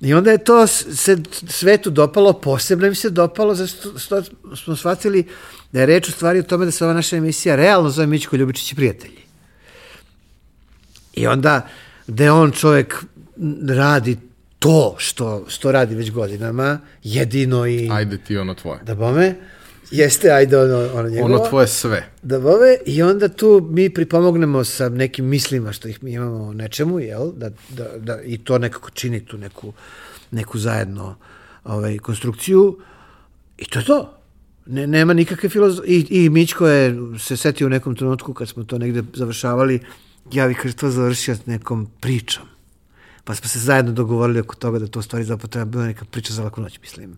I 0.03 0.15
onda 0.15 0.31
je 0.31 0.45
to 0.45 0.67
se 0.67 1.19
svetu 1.49 1.91
dopalo, 1.91 2.33
posebno 2.33 2.87
im 2.87 2.95
se 2.95 3.11
dopalo, 3.11 3.55
zato 3.55 3.99
što 3.99 4.23
smo 4.57 4.77
shvatili 4.77 5.27
da 5.73 5.81
je 5.81 5.87
reč 5.87 6.09
u 6.09 6.13
stvari 6.13 6.39
o 6.39 6.43
tome 6.43 6.65
da 6.65 6.71
se 6.71 6.85
ova 6.85 6.95
naša 6.95 7.17
emisija 7.17 7.57
realno 7.57 7.91
zove 7.91 8.07
Mićko 8.07 8.37
Ljubičić 8.37 8.73
i 8.73 8.75
prijatelji. 8.75 9.23
I 11.15 11.27
onda, 11.27 11.69
gde 12.07 12.31
on 12.31 12.53
čovek 12.53 13.05
radi 13.69 14.17
to 14.59 14.95
što, 14.99 15.45
što 15.49 15.73
radi 15.73 15.95
već 15.95 16.11
godinama, 16.11 16.81
jedino 17.03 17.67
i... 17.67 17.89
Ajde 17.93 18.19
ti 18.19 18.37
ono 18.37 18.55
tvoje. 18.55 18.81
Da 18.83 18.95
bome, 18.95 19.35
jeste, 19.93 20.31
ajde 20.31 20.59
ono, 20.59 20.89
ono 20.95 21.09
njegovo. 21.09 21.35
Ono 21.35 21.49
tvoje 21.49 21.67
sve. 21.67 22.09
Da 22.23 22.41
bome, 22.41 22.77
i 22.87 23.03
onda 23.03 23.29
tu 23.29 23.69
mi 23.71 23.91
pripomognemo 23.91 24.65
sa 24.65 24.89
nekim 24.89 25.25
mislima 25.25 25.73
što 25.73 25.89
ih 25.89 26.03
mi 26.03 26.13
imamo 26.13 26.45
o 26.45 26.53
nečemu, 26.53 27.01
jel? 27.01 27.33
Da, 27.33 27.51
da, 27.69 27.89
da, 27.99 28.23
I 28.23 28.39
to 28.39 28.59
nekako 28.59 28.91
čini 28.91 29.27
tu 29.27 29.39
neku, 29.39 29.73
neku 30.31 30.59
zajedno 30.59 31.17
ovaj, 31.65 31.99
konstrukciju. 31.99 32.79
I 33.59 33.65
to 33.65 33.79
je 33.79 33.85
to. 33.85 34.19
Ne, 34.67 34.87
nema 34.87 35.13
nikakve 35.13 35.49
filozofije. 35.49 35.97
I, 35.97 36.25
I 36.25 36.29
Mićko 36.29 36.67
je 36.67 36.97
se 37.19 37.37
setio 37.37 37.67
u 37.67 37.71
nekom 37.71 37.97
trenutku 37.97 38.35
kad 38.35 38.49
smo 38.49 38.65
to 38.65 38.79
negde 38.79 39.03
završavali, 39.15 39.81
ja 40.33 40.49
bih 40.49 40.59
kaže 40.63 40.77
to 40.77 40.91
završio 40.91 41.35
s 41.35 41.47
nekom 41.47 41.89
pričom. 42.01 42.52
Pa 43.25 43.35
smo 43.35 43.49
se 43.49 43.59
zajedno 43.59 43.93
dogovorili 43.93 44.41
oko 44.41 44.55
toga 44.55 44.79
da 44.79 44.87
to 44.87 45.03
stvari 45.03 45.25
zapravo 45.25 45.49
treba 45.49 45.65
bila 45.65 45.85
neka 45.85 46.05
priča 46.05 46.33
za 46.33 46.43
laku 46.43 46.61
noć, 46.61 46.79
mislim. 46.81 47.17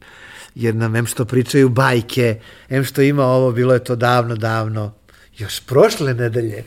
Jer 0.54 0.74
nam 0.74 0.96
em 0.96 1.06
što 1.06 1.24
pričaju 1.24 1.68
bajke, 1.68 2.40
em 2.68 2.84
što 2.84 3.02
ima 3.02 3.24
ovo, 3.24 3.52
bilo 3.52 3.74
je 3.74 3.84
to 3.84 3.96
davno, 3.96 4.36
davno, 4.36 4.94
još 5.38 5.60
prošle 5.60 6.14
nedelje. 6.14 6.64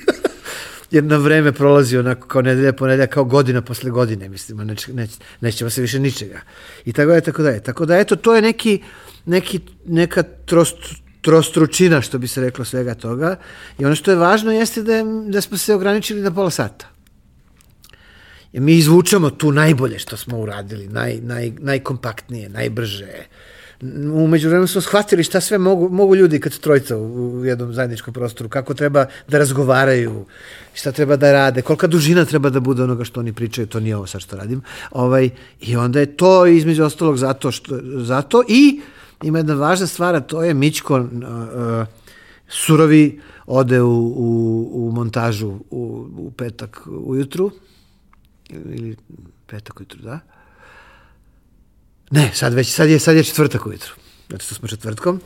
jer 0.90 1.04
na 1.04 1.16
vreme 1.16 1.52
prolazi 1.52 1.96
onako 1.96 2.28
kao 2.28 2.42
nedelja 2.42 2.72
po 2.72 2.86
nedelja, 2.86 3.06
kao 3.06 3.24
godina 3.24 3.62
posle 3.62 3.90
godine, 3.90 4.28
mislim, 4.28 4.58
neć, 4.58 4.86
neć, 4.86 5.10
nećemo 5.40 5.70
se 5.70 5.80
više 5.80 5.98
ničega. 5.98 6.40
I 6.84 6.92
tako 6.92 7.12
je, 7.12 7.20
tako 7.20 7.42
da 7.42 7.50
je. 7.50 7.62
Tako 7.62 7.86
da, 7.86 7.98
eto, 7.98 8.16
to 8.16 8.36
je 8.36 8.42
neki, 8.42 8.82
neki, 9.26 9.60
neka 9.86 10.22
trost, 10.22 10.76
trostručina, 11.20 12.00
što 12.02 12.18
bi 12.18 12.28
se 12.28 12.40
reklo 12.40 12.64
svega 12.64 12.94
toga. 12.94 13.36
I 13.78 13.84
ono 13.84 13.94
što 13.94 14.10
je 14.10 14.16
važno 14.16 14.52
jeste 14.52 14.82
da, 14.82 15.02
da 15.28 15.40
smo 15.40 15.58
se 15.58 15.74
ograničili 15.74 16.20
na 16.20 16.30
pola 16.30 16.50
sata. 16.50 16.99
I 18.52 18.60
mi 18.60 18.74
izvučemo 18.74 19.30
tu 19.30 19.52
najbolje 19.52 19.98
što 19.98 20.16
smo 20.16 20.38
uradili, 20.38 20.88
naj, 20.88 21.20
naj, 21.22 21.52
najkompaktnije, 21.58 22.48
najbrže. 22.48 23.12
Umeđu 24.12 24.48
vremenu 24.48 24.66
smo 24.66 24.80
shvatili 24.80 25.24
šta 25.24 25.40
sve 25.40 25.58
mogu, 25.58 25.88
mogu 25.88 26.16
ljudi 26.16 26.40
kad 26.40 26.52
su 26.52 26.60
trojica 26.60 26.96
u 26.96 27.44
jednom 27.44 27.74
zajedničkom 27.74 28.14
prostoru, 28.14 28.48
kako 28.48 28.74
treba 28.74 29.06
da 29.28 29.38
razgovaraju, 29.38 30.24
šta 30.74 30.92
treba 30.92 31.16
da 31.16 31.32
rade, 31.32 31.62
kolika 31.62 31.86
dužina 31.86 32.24
treba 32.24 32.50
da 32.50 32.60
bude 32.60 32.82
onoga 32.82 33.04
što 33.04 33.20
oni 33.20 33.32
pričaju, 33.32 33.66
to 33.66 33.80
nije 33.80 33.96
ovo 33.96 34.06
sad 34.06 34.20
što 34.20 34.36
radim. 34.36 34.62
Ovaj, 34.90 35.30
I 35.60 35.76
onda 35.76 36.00
je 36.00 36.16
to 36.16 36.46
između 36.46 36.84
ostalog 36.84 37.16
zato, 37.16 37.52
što, 37.52 37.80
zato 37.96 38.42
i 38.48 38.80
ima 39.22 39.38
jedna 39.38 39.54
važna 39.54 39.86
stvar, 39.86 40.14
a 40.14 40.20
to 40.20 40.44
je 40.44 40.54
Mićko 40.54 40.96
uh, 40.96 41.04
uh, 41.04 41.86
surovi 42.48 43.20
ode 43.46 43.82
u, 43.82 44.12
u, 44.16 44.68
u 44.72 44.92
montažu 44.92 45.48
u, 45.70 46.06
u 46.16 46.30
petak 46.30 46.82
ujutru, 46.86 47.50
ili 48.54 48.96
petak 49.46 49.80
ujutru, 49.80 50.02
da? 50.02 50.20
Ne, 52.10 52.30
sad 52.34 52.54
već, 52.54 52.74
sad 52.74 52.90
je, 52.90 52.98
sad 52.98 53.16
je 53.16 53.24
četvrtak 53.24 53.66
ujutru. 53.66 53.94
Znači, 54.28 54.48
to 54.48 54.54
smo 54.54 54.68
četvrtkom. 54.68 55.20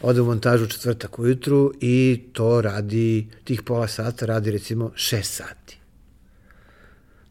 Ode 0.00 0.20
u 0.20 0.26
montažu 0.26 0.66
četvrtak 0.66 1.18
ujutru 1.18 1.72
i 1.80 2.22
to 2.32 2.60
radi, 2.60 3.28
tih 3.44 3.62
pola 3.62 3.88
sata 3.88 4.26
radi 4.26 4.50
recimo 4.50 4.92
šest 4.94 5.34
sati. 5.34 5.78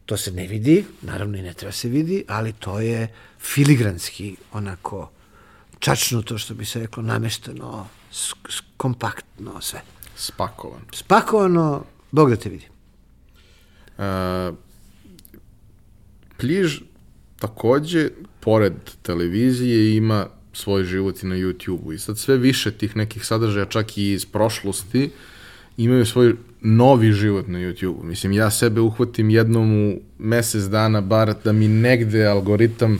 To 0.06 0.16
se 0.16 0.32
ne 0.32 0.46
vidi, 0.46 0.84
naravno 1.02 1.38
i 1.38 1.42
ne 1.42 1.54
treba 1.54 1.72
se 1.72 1.88
vidi, 1.88 2.24
ali 2.28 2.52
to 2.52 2.80
je 2.80 3.14
filigranski 3.38 4.36
onako 4.52 5.10
čačno 5.78 6.22
to 6.22 6.38
što 6.38 6.54
bi 6.54 6.64
se 6.64 6.80
reklo 6.80 7.02
namešteno, 7.02 7.86
kompaktno 8.76 9.60
sve. 9.60 9.82
Spakovan. 10.16 10.80
Spakovano, 10.92 11.84
Bog 12.10 12.30
da 12.30 12.36
te 12.36 12.48
vidi. 12.48 12.66
Uh, 13.98 14.04
Pliž 16.40 16.80
takođe, 17.38 18.08
pored 18.40 18.72
televizije, 19.02 19.96
ima 19.96 20.26
svoj 20.52 20.84
život 20.84 21.22
i 21.22 21.26
na 21.26 21.36
YouTube-u. 21.36 21.92
I 21.92 21.98
sad 21.98 22.18
sve 22.18 22.36
više 22.36 22.70
tih 22.70 22.96
nekih 22.96 23.26
sadržaja, 23.26 23.64
čak 23.64 23.98
i 23.98 24.12
iz 24.12 24.26
prošlosti, 24.26 25.10
imaju 25.76 26.06
svoj 26.06 26.34
novi 26.60 27.12
život 27.12 27.48
na 27.48 27.58
YouTube-u. 27.58 28.04
Mislim, 28.04 28.32
ja 28.32 28.50
sebe 28.50 28.80
uhvatim 28.80 29.30
jednom 29.30 29.90
u 29.90 30.00
mesec 30.18 30.62
dana, 30.62 31.00
bar 31.00 31.34
da 31.44 31.52
mi 31.52 31.68
negde 31.68 32.26
algoritam 32.26 32.98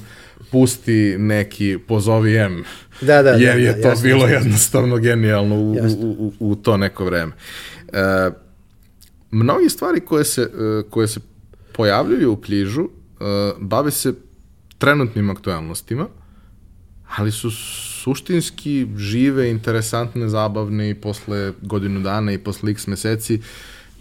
pusti 0.51 1.17
neki 1.19 1.79
pozovi 1.89 2.37
M. 2.37 2.65
Da, 3.01 3.23
da, 3.23 3.31
jer 3.31 3.55
da, 3.55 3.63
je 3.63 3.73
da, 3.73 3.83
to 3.83 3.89
jasno, 3.89 4.03
bilo 4.03 4.27
jasno. 4.27 4.37
jednostavno 4.37 4.97
genijalno 4.97 5.55
u, 5.55 5.73
u, 5.73 6.33
u, 6.39 6.51
u 6.51 6.55
to 6.55 6.77
neko 6.77 7.05
vreme. 7.05 7.33
E, 7.93 8.31
mnogi 9.31 9.69
stvari 9.69 10.01
koje 10.01 10.25
se, 10.25 10.43
e, 10.43 10.83
koje 10.91 11.09
se 11.09 11.21
pojavljuju 11.73 12.33
u 12.33 12.37
Pližu 12.37 12.89
bave 13.59 13.91
se 13.91 14.15
trenutnim 14.79 15.31
aktualnostima, 15.31 16.07
ali 17.17 17.33
su 17.33 17.51
suštinski 17.51 18.87
žive, 18.97 19.51
interesantne, 19.51 20.29
zabavne 20.29 20.91
i 20.91 20.95
posle 20.95 21.53
godinu 21.63 22.01
dana 22.01 22.33
i 22.33 22.39
posle 22.39 22.71
x 22.71 22.87
meseci, 22.87 23.41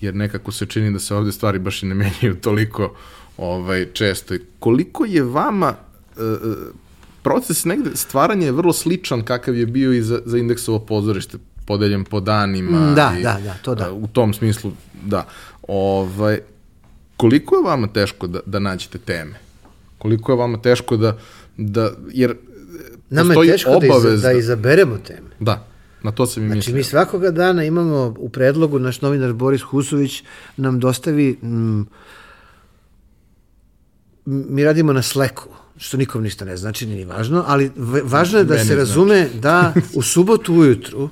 jer 0.01 0.15
nekako 0.15 0.51
se 0.51 0.65
čini 0.65 0.91
da 0.93 0.99
se 0.99 1.15
ovde 1.15 1.31
stvari 1.31 1.59
baš 1.59 1.83
i 1.83 1.85
ne 1.85 1.95
menjaju 1.95 2.35
toliko 2.41 2.95
ovaj, 3.37 3.85
često. 3.93 4.35
I 4.35 4.41
koliko 4.59 5.05
je 5.05 5.23
vama 5.23 5.73
uh, 6.17 6.23
proces 7.23 7.65
negde 7.65 7.89
stvaranja 7.95 8.45
je 8.45 8.51
vrlo 8.51 8.73
sličan 8.73 9.23
kakav 9.23 9.55
je 9.55 9.65
bio 9.65 9.93
i 9.93 10.01
za, 10.01 10.21
za 10.25 10.37
indeksovo 10.37 10.79
pozorište, 10.79 11.37
podeljen 11.65 12.03
po 12.03 12.19
danima. 12.19 12.93
Da, 12.95 13.13
i, 13.19 13.23
da, 13.23 13.39
da, 13.43 13.53
to 13.61 13.75
da. 13.75 13.91
U 13.91 14.07
tom 14.07 14.33
smislu, 14.33 14.71
da. 15.03 15.27
Ovaj, 15.67 16.39
koliko 17.19 17.55
je 17.55 17.63
vama 17.63 17.87
teško 17.87 18.27
da, 18.27 18.39
da 18.45 18.59
nađete 18.59 18.97
teme? 18.97 19.39
Koliko 19.97 20.31
je 20.31 20.35
vama 20.37 20.61
teško 20.61 20.97
da, 20.97 21.17
da 21.57 21.91
jer 22.11 22.35
Nama 23.09 23.33
je 23.33 23.51
teško 23.51 23.79
da, 23.79 23.87
iza, 23.87 24.17
da 24.17 24.31
izaberemo 24.31 24.97
teme. 24.97 25.29
Da. 25.39 25.67
Na 26.03 26.11
to 26.11 26.25
sam 26.25 26.43
i 26.43 26.47
Znači, 26.47 26.57
mislio. 26.57 26.75
mi 26.75 26.83
svakoga 26.83 27.31
dana 27.31 27.63
imamo 27.63 28.15
u 28.17 28.29
predlogu, 28.29 28.79
naš 28.79 29.01
novinar 29.01 29.33
Boris 29.33 29.61
Husović 29.61 30.23
nam 30.57 30.79
dostavi, 30.79 31.37
mm, 31.43 31.81
mi 34.25 34.63
radimo 34.63 34.93
na 34.93 35.01
Slacku, 35.01 35.49
što 35.77 35.97
nikom 35.97 36.23
ništa 36.23 36.45
ne 36.45 36.57
znači, 36.57 36.85
nije 36.85 36.97
ni 36.97 37.05
važno, 37.05 37.43
ali 37.47 37.71
važno 38.03 38.39
je 38.39 38.43
da 38.43 38.53
Meni 38.53 38.65
se 38.65 38.73
znači. 38.73 38.79
razume 38.79 39.29
da 39.41 39.73
u 39.95 40.01
subotu 40.01 40.53
ujutru 40.53 41.09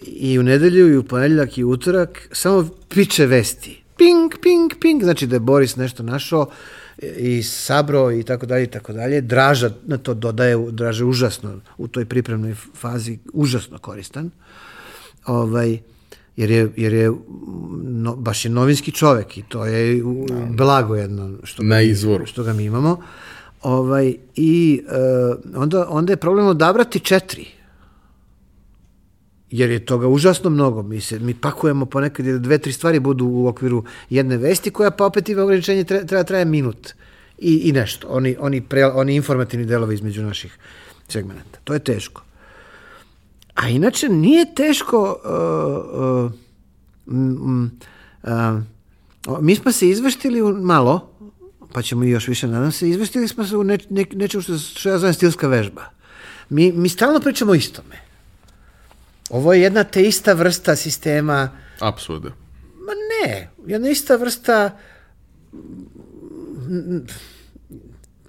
i 0.00 0.38
u 0.38 0.42
nedelju 0.42 0.92
i 0.92 0.96
u 0.96 1.02
ponedjeljak 1.02 1.58
i 1.58 1.64
utorak 1.64 2.28
samo 2.32 2.68
piče 2.88 3.26
vesti. 3.26 3.82
Ping, 3.96 4.32
ping, 4.42 4.72
ping, 4.80 5.02
znači 5.02 5.26
da 5.26 5.36
je 5.36 5.40
Boris 5.40 5.76
nešto 5.76 6.02
našao 6.02 6.46
i 7.16 7.42
sabro 7.42 8.12
i 8.12 8.22
tako 8.22 8.46
dalje 8.46 8.64
i 8.64 8.70
tako 8.70 8.92
dalje. 8.92 9.20
Draža 9.20 9.70
na 9.86 9.98
to 9.98 10.14
dodaje, 10.14 10.56
Draža 10.70 11.04
je 11.04 11.08
užasno 11.08 11.60
u 11.78 11.88
toj 11.88 12.04
pripremnoj 12.04 12.54
fazi, 12.74 13.18
užasno 13.32 13.78
koristan. 13.78 14.30
Ovaj, 15.26 15.78
jer 16.36 16.50
je, 16.50 16.72
jer 16.76 16.92
je 16.92 17.12
no, 17.82 18.16
baš 18.16 18.44
je 18.44 18.50
novinski 18.50 18.92
čovek 18.92 19.38
i 19.38 19.42
to 19.48 19.66
je 19.66 20.02
blago 20.50 20.94
jedno 20.96 21.32
što 21.44 21.62
Na 21.62 21.80
izvoru. 21.80 22.26
što 22.26 22.42
ga 22.42 22.52
mi 22.52 22.64
imamo. 22.64 23.02
Ovaj, 23.62 24.14
I 24.36 24.82
e, 24.88 25.56
onda, 25.56 25.86
onda 25.88 26.12
je 26.12 26.16
problem 26.16 26.46
odabrati 26.46 27.00
četiri. 27.00 27.46
Jer 29.50 29.70
je 29.70 29.84
toga 29.84 30.08
užasno 30.08 30.50
mnogo. 30.50 30.82
Mi, 30.82 31.00
se, 31.00 31.18
mi 31.18 31.34
pakujemo 31.34 31.86
ponekad 31.86 32.26
da 32.26 32.38
dve, 32.38 32.58
tri 32.58 32.72
stvari 32.72 33.00
budu 33.00 33.26
u 33.26 33.46
okviru 33.46 33.84
jedne 34.10 34.36
vesti 34.36 34.70
koja 34.70 34.90
pa 34.90 35.06
opet 35.06 35.28
ima 35.28 35.42
ograničenje, 35.42 35.84
treba, 35.84 36.06
treba 36.06 36.24
traje 36.24 36.44
minut 36.44 36.88
i, 37.38 37.54
i 37.68 37.72
nešto. 37.72 38.08
Oni, 38.08 38.36
oni, 38.40 38.60
pre, 38.60 38.86
oni 38.86 39.14
informativni 39.14 39.66
delovi 39.66 39.94
između 39.94 40.22
naših 40.22 40.58
segmenta. 41.08 41.58
To 41.64 41.74
je 41.74 41.78
teško. 41.78 42.22
A 43.54 43.68
inače 43.68 44.08
nije 44.08 44.54
teško 44.54 45.16
uh, 45.24 46.30
uh, 46.30 46.32
uh, 48.22 48.62
o, 49.26 49.40
mi 49.40 49.54
smo 49.56 49.72
se 49.72 49.88
izveštili 49.88 50.42
malo, 50.52 51.10
pa 51.72 51.82
ćemo 51.82 52.04
i 52.04 52.10
još 52.10 52.28
više, 52.28 52.48
nadam 52.48 52.72
se, 52.72 52.88
izveštili 52.88 53.28
smo 53.28 53.44
se 53.44 53.56
u 53.56 53.64
ne, 53.64 53.78
ne, 53.90 54.04
nečemu 54.12 54.42
što, 54.42 54.58
što 54.58 54.88
ja 54.88 54.98
zovem 54.98 55.14
stilska 55.14 55.48
vežba. 55.48 55.84
Mi, 56.48 56.72
mi 56.72 56.88
stalno 56.88 57.20
pričamo 57.20 57.52
o 57.52 57.54
istome. 57.54 58.05
Ovo 59.30 59.52
je 59.52 59.62
jedna 59.62 59.84
te 59.84 60.02
ista 60.02 60.32
vrsta 60.32 60.76
sistema, 60.76 61.50
Apsurda. 61.78 62.28
ma 62.74 62.92
ne, 62.94 63.50
jedna 63.66 63.88
ista 63.88 64.16
vrsta 64.16 64.78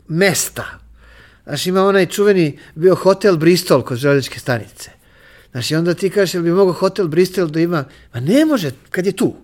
mesta. 0.07 0.65
Znaš, 1.43 1.67
ima 1.67 1.83
onaj 1.83 2.05
čuveni, 2.05 2.59
bio 2.75 2.95
hotel 2.95 3.37
Bristol 3.37 3.81
kod 3.81 3.97
železničke 3.97 4.39
stanice. 4.39 4.91
Znaš, 5.51 5.71
i 5.71 5.75
onda 5.75 5.93
ti 5.93 6.09
kažeš, 6.09 6.33
jel 6.33 6.43
bi 6.43 6.51
mogao 6.51 6.73
hotel 6.73 7.07
Bristol 7.07 7.47
da 7.47 7.59
ima, 7.59 7.85
ma 8.13 8.19
ne 8.19 8.45
može, 8.45 8.71
kad 8.89 9.05
je 9.05 9.11
tu. 9.11 9.35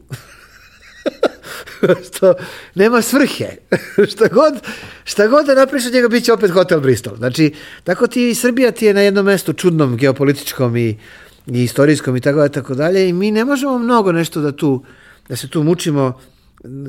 što 2.08 2.34
nema 2.76 3.02
svrhe. 3.02 3.48
šta, 4.12 4.28
god, 4.28 4.54
šta 5.04 5.28
god 5.28 5.46
da 5.46 5.56
napriš 5.56 5.86
od 5.86 5.94
njega, 5.94 6.08
bit 6.08 6.24
će 6.24 6.34
opet 6.34 6.52
hotel 6.52 6.80
Bristol. 6.80 7.16
Znači, 7.18 7.54
tako 7.84 8.08
ti 8.08 8.36
Srbija 8.36 8.72
ti 8.72 8.86
je 8.86 8.94
na 8.94 9.02
jednom 9.02 9.26
mestu 9.26 9.54
čudnom, 9.54 9.98
geopolitičkom 9.98 10.78
i, 10.78 10.98
i 11.48 11.64
istorijskom 11.64 12.16
i 12.16 12.22
tako 12.22 12.38
dalje, 12.38 12.52
tako 12.52 12.76
dalje 12.76 13.10
i 13.10 13.14
mi 13.14 13.32
ne 13.32 13.46
možemo 13.46 13.78
mnogo 13.78 14.12
nešto 14.12 14.42
da 14.42 14.52
tu, 14.52 14.84
da 15.30 15.36
se 15.36 15.48
tu 15.48 15.64
mučimo 15.64 16.20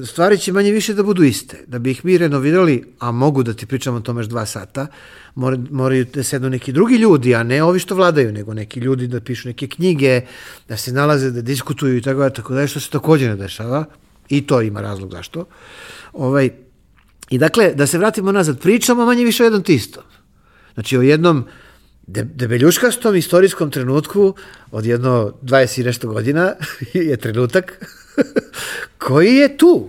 stvari 0.06 0.38
će 0.38 0.52
manje 0.52 0.70
više 0.70 0.94
da 0.94 1.02
budu 1.02 1.22
iste. 1.22 1.64
Da 1.66 1.78
bi 1.78 1.90
ih 1.90 2.04
mi 2.04 2.18
renovirali, 2.18 2.84
a 2.98 3.12
mogu 3.12 3.42
da 3.42 3.54
ti 3.54 3.66
pričam 3.66 3.94
o 3.94 4.00
tome 4.00 4.20
još 4.20 4.26
dva 4.26 4.46
sata, 4.46 4.86
mora, 5.34 5.58
moraju 5.70 6.06
da 6.14 6.22
sednu 6.22 6.50
neki 6.50 6.72
drugi 6.72 6.96
ljudi, 6.96 7.34
a 7.34 7.42
ne 7.42 7.62
ovi 7.62 7.78
što 7.78 7.94
vladaju, 7.94 8.32
nego 8.32 8.54
neki 8.54 8.80
ljudi 8.80 9.06
da 9.06 9.20
pišu 9.20 9.48
neke 9.48 9.68
knjige, 9.68 10.20
da 10.68 10.76
se 10.76 10.92
nalaze, 10.92 11.30
da 11.30 11.42
diskutuju 11.42 11.96
i 11.96 12.02
tako 12.02 12.20
dalje, 12.20 12.34
tako 12.34 12.54
dalje, 12.54 12.68
što 12.68 12.80
se 12.80 12.90
takođe 12.90 13.28
ne 13.28 13.36
dešava. 13.36 13.84
I 14.28 14.46
to 14.46 14.62
ima 14.62 14.80
razlog 14.80 15.10
zašto. 15.10 15.44
Ovaj, 16.12 16.50
I 17.30 17.38
dakle, 17.38 17.72
da 17.74 17.86
se 17.86 17.98
vratimo 17.98 18.32
nazad, 18.32 18.60
pričamo 18.60 19.06
manje 19.06 19.24
više 19.24 19.42
o 19.42 19.46
jednom 19.46 19.62
tistom. 19.62 20.02
Znači 20.74 20.98
o 20.98 21.02
jednom 21.02 21.44
de, 22.06 22.24
debeljuškastom 22.24 23.16
istorijskom 23.16 23.70
trenutku 23.70 24.34
od 24.70 24.86
jedno 24.86 25.32
20 25.42 25.80
i 25.80 25.84
nešto 25.84 26.08
godina 26.08 26.54
je 26.94 27.16
trenutak 27.16 27.86
koji 29.06 29.34
je 29.34 29.56
tu. 29.56 29.88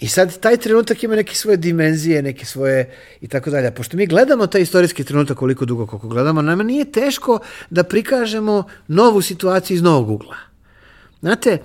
I 0.00 0.08
sad 0.08 0.40
taj 0.40 0.56
trenutak 0.56 1.02
ima 1.02 1.16
neke 1.16 1.34
svoje 1.34 1.56
dimenzije, 1.56 2.22
neke 2.22 2.44
svoje 2.44 2.94
i 3.20 3.28
tako 3.28 3.50
dalje. 3.50 3.70
Pošto 3.70 3.96
mi 3.96 4.06
gledamo 4.06 4.46
taj 4.46 4.60
istorijski 4.60 5.04
trenutak 5.04 5.36
koliko 5.36 5.64
dugo 5.64 5.86
koliko 5.86 6.08
gledamo, 6.08 6.42
nama 6.42 6.62
nije 6.62 6.92
teško 6.92 7.38
da 7.70 7.82
prikažemo 7.82 8.64
novu 8.88 9.22
situaciju 9.22 9.74
iz 9.74 9.82
novog 9.82 10.10
ugla. 10.10 10.36
Znate, 11.20 11.58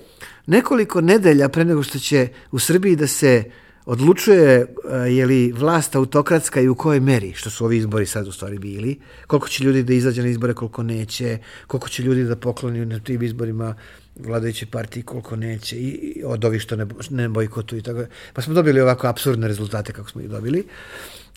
nekoliko 0.46 1.02
nedelja 1.02 1.50
pre 1.50 1.66
nego 1.66 1.84
što 1.84 2.00
će 2.00 2.28
u 2.52 2.60
Srbiji 2.60 2.96
da 2.96 3.08
se 3.08 3.44
odlučuje 3.86 4.62
uh, 4.62 4.92
je 5.12 5.26
li 5.26 5.52
vlast 5.52 5.96
autokratska 5.96 6.62
i 6.62 6.68
u 6.68 6.76
kojoj 6.76 7.00
meri, 7.00 7.34
što 7.34 7.50
su 7.50 7.66
ovi 7.66 7.78
izbori 7.78 8.06
sad 8.06 8.28
u 8.28 8.32
stvari 8.32 8.60
bili, 8.60 9.00
koliko 9.28 9.48
će 9.48 9.64
ljudi 9.64 9.84
da 9.84 9.94
izađe 9.94 10.22
na 10.22 10.28
izbore, 10.28 10.54
koliko 10.54 10.84
neće, 10.84 11.38
koliko 11.68 11.90
će 11.90 12.04
ljudi 12.04 12.24
da 12.24 12.36
pokloni 12.36 12.86
na 12.86 13.00
tim 13.00 13.22
izborima 13.22 13.76
vladajuće 14.16 14.66
partiji, 14.66 15.04
koliko 15.04 15.36
neće, 15.36 15.76
i, 15.76 16.22
od 16.26 16.46
ovih 16.46 16.62
što 16.62 16.76
ne, 16.76 16.86
ne 17.10 17.30
bojkotuju 17.30 17.80
i 17.80 17.84
tako. 17.84 18.04
Pa 18.34 18.42
smo 18.42 18.54
dobili 18.54 18.82
ovako 18.82 19.08
absurdne 19.08 19.48
rezultate 19.48 19.94
kako 19.94 20.10
smo 20.10 20.22
ih 20.22 20.30
dobili. 20.30 20.64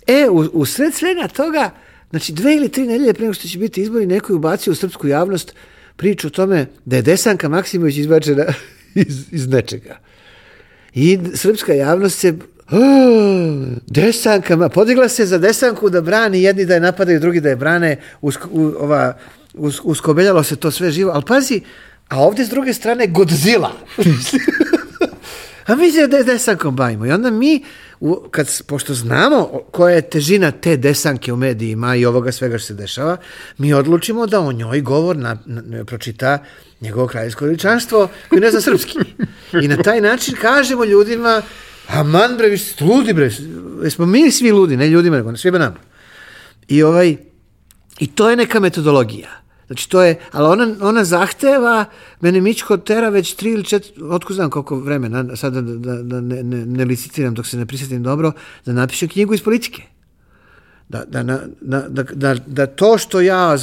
E, 0.06 0.28
u, 0.30 0.38
u 0.52 0.64
sred 0.64 0.94
svega 0.94 1.28
toga, 1.28 1.70
znači 2.10 2.32
dve 2.32 2.56
ili 2.56 2.68
tri 2.68 2.86
nedelje 2.86 3.14
pre 3.14 3.22
nego 3.22 3.34
što 3.34 3.48
će 3.48 3.58
biti 3.58 3.82
izbori, 3.82 4.06
neko 4.06 4.32
je 4.32 4.36
ubacio 4.36 4.72
u 4.72 4.76
srpsku 4.76 5.06
javnost 5.06 5.54
priču 5.96 6.26
o 6.26 6.30
tome 6.30 6.66
da 6.84 6.96
je 6.96 7.02
Desanka 7.02 7.48
Maksimović 7.48 7.96
izbačena 7.96 8.44
iz, 8.94 9.32
iz 9.32 9.48
nečega. 9.48 9.98
I 10.94 11.18
srpska 11.34 11.72
javnost 11.72 12.18
se 12.18 12.34
"Oh, 12.70 13.66
Desanka, 13.86 14.56
ma, 14.56 14.68
podigla 14.68 15.08
se 15.08 15.26
za 15.26 15.38
Desanku 15.38 15.90
da 15.90 16.00
brani, 16.00 16.42
jedni 16.42 16.64
da 16.64 16.74
je 16.74 16.80
napadaju, 16.80 17.20
drugi 17.20 17.40
da 17.40 17.48
je 17.48 17.56
brane, 17.56 17.96
usk, 18.20 18.40
u, 18.50 18.72
ova, 18.78 19.16
us, 19.54 19.80
uskobeljalo 19.84 20.42
se 20.42 20.56
to 20.56 20.70
sve 20.70 20.90
živo, 20.90 21.10
ali 21.14 21.22
pazi, 21.28 21.60
a 22.08 22.18
ovde 22.18 22.44
s 22.44 22.48
druge 22.48 22.72
strane 22.72 23.06
Godzilla. 23.06 23.72
a 25.66 25.74
mi 25.74 25.92
se 25.92 26.06
Desankom 26.06 26.76
bavimo. 26.76 27.06
I 27.06 27.10
onda 27.10 27.30
mi, 27.30 27.64
u, 28.00 28.16
kad, 28.30 28.62
pošto 28.66 28.94
znamo 28.94 29.60
koja 29.70 29.94
je 29.94 30.10
težina 30.10 30.50
te 30.50 30.76
Desanke 30.76 31.32
u 31.32 31.36
medijima 31.36 31.96
i 31.96 32.06
ovoga 32.06 32.32
svega 32.32 32.58
što 32.58 32.66
se 32.66 32.74
dešava, 32.74 33.16
mi 33.58 33.74
odlučimo 33.74 34.26
da 34.26 34.40
o 34.40 34.52
njoj 34.52 34.80
govor 34.80 35.16
na, 35.16 35.36
na, 35.46 35.62
na, 35.64 35.84
pročita 35.84 36.38
njegovo 36.80 37.06
kraljevsko 37.06 37.44
veličanstvo 37.44 38.08
koji 38.28 38.40
ne 38.40 38.50
zna 38.50 38.60
srpski. 38.60 38.98
I 39.62 39.68
na 39.68 39.76
taj 39.76 40.00
način 40.00 40.34
kažemo 40.40 40.84
ljudima 40.84 41.42
Aman 41.88 42.36
bre, 42.36 42.48
vi 42.48 42.58
ste 42.58 42.84
ludi 42.84 43.12
bre, 43.12 43.30
smo 43.90 44.06
mi 44.06 44.30
svi 44.30 44.50
ludi, 44.50 44.76
ne 44.76 44.88
ljudima, 44.88 45.16
nego 45.16 45.36
svima 45.36 45.58
nama. 45.58 45.76
I 46.68 46.82
ovaj, 46.82 47.16
i 47.98 48.06
to 48.06 48.30
je 48.30 48.36
neka 48.36 48.60
metodologija. 48.60 49.43
Znači 49.74 49.88
to 49.90 50.02
je, 50.02 50.18
ali 50.32 50.46
ona, 50.46 50.74
ona 50.80 51.04
zahteva, 51.04 51.84
mene 52.20 52.40
Mičko 52.40 52.76
tera 52.76 53.08
već 53.08 53.34
tri 53.34 53.50
ili 53.50 53.64
četiri, 53.64 54.02
otko 54.02 54.32
znam 54.32 54.50
koliko 54.50 54.76
vremena, 54.76 55.36
sada 55.36 55.60
da, 55.60 55.72
da, 55.74 56.02
da 56.02 56.20
ne, 56.20 56.42
ne, 56.42 56.66
ne 56.66 56.84
licitiram 56.84 57.34
dok 57.34 57.46
se 57.46 57.56
ne 57.56 57.66
prisjetim 57.66 58.02
dobro, 58.02 58.32
da 58.66 58.72
napišem 58.72 59.08
knjigu 59.08 59.34
iz 59.34 59.42
politike. 59.42 59.82
Da, 60.88 61.04
da, 61.04 61.22
da, 61.22 61.40
da, 61.88 62.02
da, 62.02 62.34
da 62.46 62.66
to 62.66 62.98
što 62.98 63.20
ja 63.20 63.56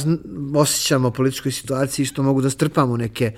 osjećam 0.56 1.04
o 1.04 1.10
političkoj 1.10 1.52
situaciji, 1.52 2.06
što 2.06 2.22
mogu 2.22 2.42
da 2.42 2.50
strpam 2.50 2.90
u 2.90 2.96
neke, 2.96 3.32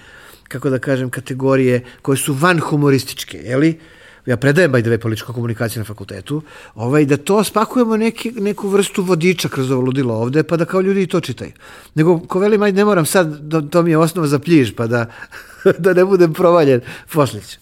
kako 0.49 0.71
da 0.71 0.79
kažem, 0.79 1.11
kategorije 1.11 1.85
koje 2.03 2.17
su 2.17 2.35
van 2.35 2.61
humorističke, 2.61 3.39
jeli? 3.39 3.79
Ja 4.27 4.37
predajem 4.37 4.73
by 4.73 4.83
the 4.83 4.91
way 4.91 4.99
političku 4.99 5.33
komunikaciju 5.33 5.81
na 5.81 5.85
fakultetu, 5.85 6.43
ovaj, 6.75 7.05
da 7.05 7.17
to 7.17 7.45
spakujemo 7.45 7.97
neki, 7.97 8.31
neku 8.31 8.69
vrstu 8.69 9.03
vodiča 9.03 9.49
kroz 9.49 9.71
ovo 9.71 9.81
ludilo 9.81 10.15
ovde, 10.15 10.43
pa 10.43 10.57
da 10.57 10.65
kao 10.65 10.81
ljudi 10.81 11.03
i 11.03 11.07
to 11.07 11.21
čitaju. 11.21 11.53
Nego, 11.95 12.19
ko 12.19 12.39
velim, 12.39 12.63
ajde, 12.63 12.77
ne 12.77 12.85
moram 12.85 13.07
sad, 13.07 13.51
to, 13.51 13.61
to 13.61 13.83
mi 13.83 13.91
je 13.91 13.99
osnova 13.99 14.29
za 14.29 14.39
pljiž, 14.39 14.73
pa 14.77 14.87
da, 14.87 15.07
da 15.85 15.93
ne 15.93 16.05
budem 16.05 16.33
provaljen 16.33 16.81
poslić. 17.13 17.59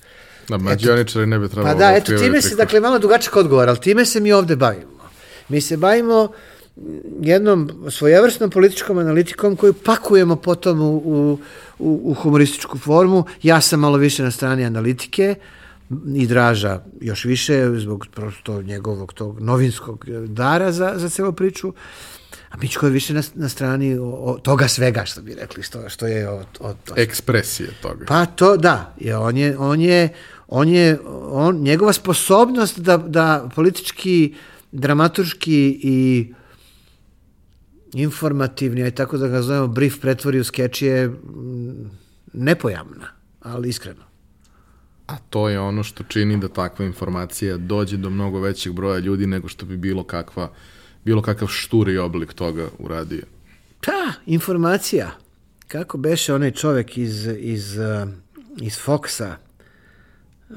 Da, 0.48 0.58
mađioničari 0.58 1.26
ne 1.26 1.38
bi 1.38 1.48
trebalo 1.48 1.74
Pa 1.74 1.78
da, 1.78 1.96
eto, 1.96 2.18
time 2.18 2.42
se, 2.42 2.56
dakle, 2.56 2.80
malo 2.80 2.98
dugačak 2.98 3.36
odgovor, 3.36 3.68
ali 3.68 3.80
time 3.80 4.04
se 4.04 4.20
mi 4.20 4.32
ovde 4.32 4.56
bavimo. 4.56 4.92
Mi 5.48 5.60
se 5.60 5.76
bavimo 5.76 6.28
jednom 7.20 7.70
svojevrsnom 7.90 8.50
političkom 8.50 8.98
analitikom 8.98 9.56
koju 9.56 9.72
pakujemo 9.72 10.36
potom 10.36 10.80
u, 10.80 10.96
u, 10.96 11.38
u 11.78 12.14
humorističku 12.14 12.78
formu. 12.78 13.24
Ja 13.42 13.60
sam 13.60 13.80
malo 13.80 13.96
više 13.96 14.22
na 14.22 14.30
strani 14.30 14.64
analitike, 14.64 15.34
i 16.14 16.26
Draža 16.26 16.80
još 17.00 17.24
više 17.24 17.72
zbog 17.76 18.06
prosto 18.14 18.62
njegovog 18.62 19.12
tog 19.12 19.40
novinskog 19.40 20.06
dara 20.26 20.72
za, 20.72 20.94
za 20.96 21.08
celu 21.08 21.32
priču. 21.32 21.72
A 22.50 22.56
Mičko 22.56 22.86
je 22.86 22.92
više 22.92 23.14
na, 23.14 23.22
na 23.34 23.48
strani 23.48 23.98
o, 23.98 24.04
o, 24.04 24.38
toga 24.38 24.68
svega, 24.68 25.04
što 25.04 25.22
bi 25.22 25.34
rekli, 25.34 25.62
što, 25.62 25.88
što 25.88 26.06
je 26.06 26.28
o, 26.28 26.44
o, 26.60 26.74
to. 26.84 26.94
Ekspresije 26.96 27.68
toga. 27.82 28.04
Pa 28.08 28.26
to, 28.26 28.56
da. 28.56 28.94
Je, 29.00 29.16
on 29.16 29.36
je, 29.36 29.58
on 29.58 29.80
je, 29.80 30.14
on 30.48 30.68
je 30.68 30.98
on, 31.30 31.56
njegova 31.56 31.92
sposobnost 31.92 32.78
da, 32.78 32.96
da 32.96 33.48
politički, 33.54 34.34
dramaturški 34.72 35.80
i 35.82 36.32
informativni, 37.94 38.82
aj 38.82 38.90
tako 38.90 39.18
da 39.18 39.28
ga 39.28 39.42
zovemo, 39.42 39.66
brief 39.66 40.00
pretvori 40.00 40.40
u 40.40 40.44
skeč 40.44 40.82
je 40.82 41.08
mm, 41.08 41.90
nepojamna, 42.32 43.08
ali 43.40 43.68
iskreno. 43.68 44.11
A 45.12 45.16
to 45.30 45.48
je 45.48 45.60
ono 45.60 45.82
što 45.82 46.04
čini 46.04 46.40
da 46.40 46.48
takva 46.48 46.84
informacija 46.84 47.56
dođe 47.56 47.96
do 47.96 48.10
mnogo 48.10 48.40
većeg 48.40 48.72
broja 48.72 48.98
ljudi 48.98 49.26
nego 49.26 49.48
što 49.48 49.66
bi 49.66 49.76
bilo 49.76 50.04
kakva 50.04 50.52
bilo 51.04 51.22
kakav 51.22 51.48
šturi 51.48 51.98
oblik 51.98 52.32
toga 52.32 52.68
uradio. 52.78 53.22
Ta, 53.80 54.12
informacija. 54.26 55.10
Kako 55.68 55.98
beše 55.98 56.34
onaj 56.34 56.50
čovek 56.50 56.98
iz, 56.98 57.26
iz, 57.26 57.78
uh, 57.78 58.08
iz 58.60 58.78
Foxa, 58.86 59.34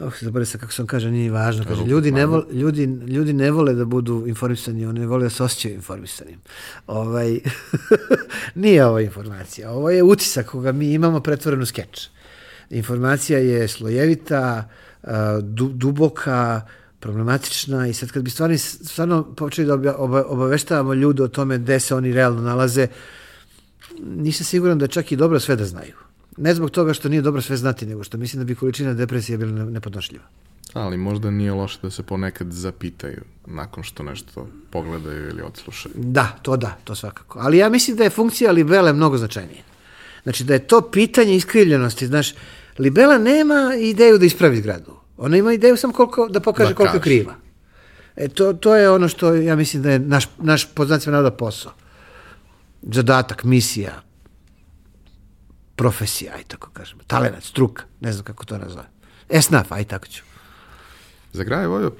Oh, 0.01 0.13
zaboravio 0.21 0.45
sam 0.45 0.59
kako 0.59 0.73
sam 0.73 0.87
kaže, 0.87 1.11
nije 1.11 1.31
važno. 1.31 1.65
Kaže, 1.67 1.83
ljudi, 1.85 2.11
ne 2.11 2.25
vole, 2.25 2.43
ljudi, 2.51 2.83
ljudi 2.85 3.33
ne 3.33 3.51
vole 3.51 3.73
da 3.73 3.85
budu 3.85 4.23
informisani, 4.27 4.85
oni 4.85 4.99
ne 4.99 5.07
vole 5.07 5.23
da 5.23 5.29
se 5.29 5.43
osjećaju 5.43 5.75
informisanim. 5.75 6.39
Ovaj, 6.87 7.39
nije 8.55 8.85
ovo 8.85 8.99
informacija, 8.99 9.71
ovo 9.71 9.89
je 9.89 10.03
utisak 10.03 10.45
koga 10.45 10.71
mi 10.71 10.93
imamo 10.93 11.19
pretvoren 11.19 11.61
u 11.61 11.65
skeč. 11.65 12.09
Informacija 12.69 13.39
je 13.39 13.67
slojevita, 13.67 14.69
du, 15.41 15.67
duboka, 15.67 16.61
problematična 16.99 17.87
i 17.87 17.93
sad 17.93 18.11
kad 18.11 18.23
bi 18.23 18.29
stvarno, 18.29 18.57
stvarno 18.57 19.23
počeli 19.23 19.67
da 19.67 19.95
oba, 19.97 20.23
obaveštavamo 20.27 20.93
ljude 20.93 21.23
o 21.23 21.27
tome 21.27 21.57
gde 21.57 21.79
se 21.79 21.95
oni 21.95 22.13
realno 22.13 22.41
nalaze, 22.41 22.87
nisam 23.99 24.45
siguran 24.45 24.79
da 24.79 24.87
čak 24.87 25.11
i 25.11 25.15
dobro 25.15 25.39
sve 25.39 25.55
da 25.55 25.65
znaju. 25.65 25.93
Ne 26.37 26.53
zbog 26.53 26.71
toga 26.71 26.93
što 26.93 27.09
nije 27.09 27.21
dobro 27.21 27.41
sve 27.41 27.57
znati, 27.57 27.85
nego 27.85 28.03
što 28.03 28.17
mislim 28.17 28.41
da 28.41 28.45
bi 28.45 28.55
količina 28.55 28.93
depresije 28.93 29.37
bila 29.37 29.51
nepodnošljiva. 29.51 30.23
Ali 30.73 30.97
možda 30.97 31.31
nije 31.31 31.51
loše 31.51 31.79
da 31.81 31.89
se 31.89 32.03
ponekad 32.03 32.51
zapitaju 32.51 33.21
nakon 33.45 33.83
što 33.83 34.03
nešto 34.03 34.47
pogledaju 34.71 35.29
ili 35.29 35.41
odslušaju. 35.41 35.95
Da, 35.97 36.37
to 36.41 36.57
da, 36.57 36.77
to 36.83 36.95
svakako. 36.95 37.39
Ali 37.39 37.57
ja 37.57 37.69
mislim 37.69 37.97
da 37.97 38.03
je 38.03 38.09
funkcija 38.09 38.51
libele 38.51 38.93
mnogo 38.93 39.17
značajnije. 39.17 39.63
Znači 40.25 40.43
da 40.43 40.53
je 40.53 40.67
to 40.67 40.81
pitanje 40.91 41.35
iskrivljenosti. 41.35 42.07
Znaš, 42.07 42.33
libela 42.79 43.17
nema 43.17 43.75
ideju 43.79 44.17
da 44.17 44.25
ispravi 44.25 44.57
zgradu. 44.57 44.97
Ona 45.17 45.37
ima 45.37 45.53
ideju 45.53 45.77
samo 45.77 45.93
koliko, 45.93 46.27
da 46.27 46.39
pokaže 46.39 46.69
da 46.69 46.75
koliko 46.75 46.95
je 46.95 47.01
kriva. 47.01 47.35
E, 48.15 48.27
to, 48.27 48.53
to 48.53 48.75
je 48.75 48.89
ono 48.89 49.07
što 49.07 49.33
ja 49.33 49.55
mislim 49.55 49.83
da 49.83 49.91
je 49.91 49.99
naš, 49.99 50.27
naš 50.37 50.73
poznacima 50.73 51.11
navoda 51.11 51.35
posao. 51.35 51.71
Zadatak, 52.81 53.43
misija, 53.43 54.01
profesija, 55.75 56.33
aj 56.35 56.43
tako 56.43 56.69
kažemo, 56.73 57.01
talenat, 57.07 57.43
struka, 57.43 57.83
ne 57.99 58.11
znam 58.11 58.25
kako 58.25 58.45
to 58.45 58.57
nazove. 58.57 58.87
Esnaf, 59.29 59.71
aj 59.71 59.83
tako 59.83 60.07
ću. 60.07 60.23
Za 61.33 61.43
kraj, 61.43 61.67
Vojo, 61.67 61.91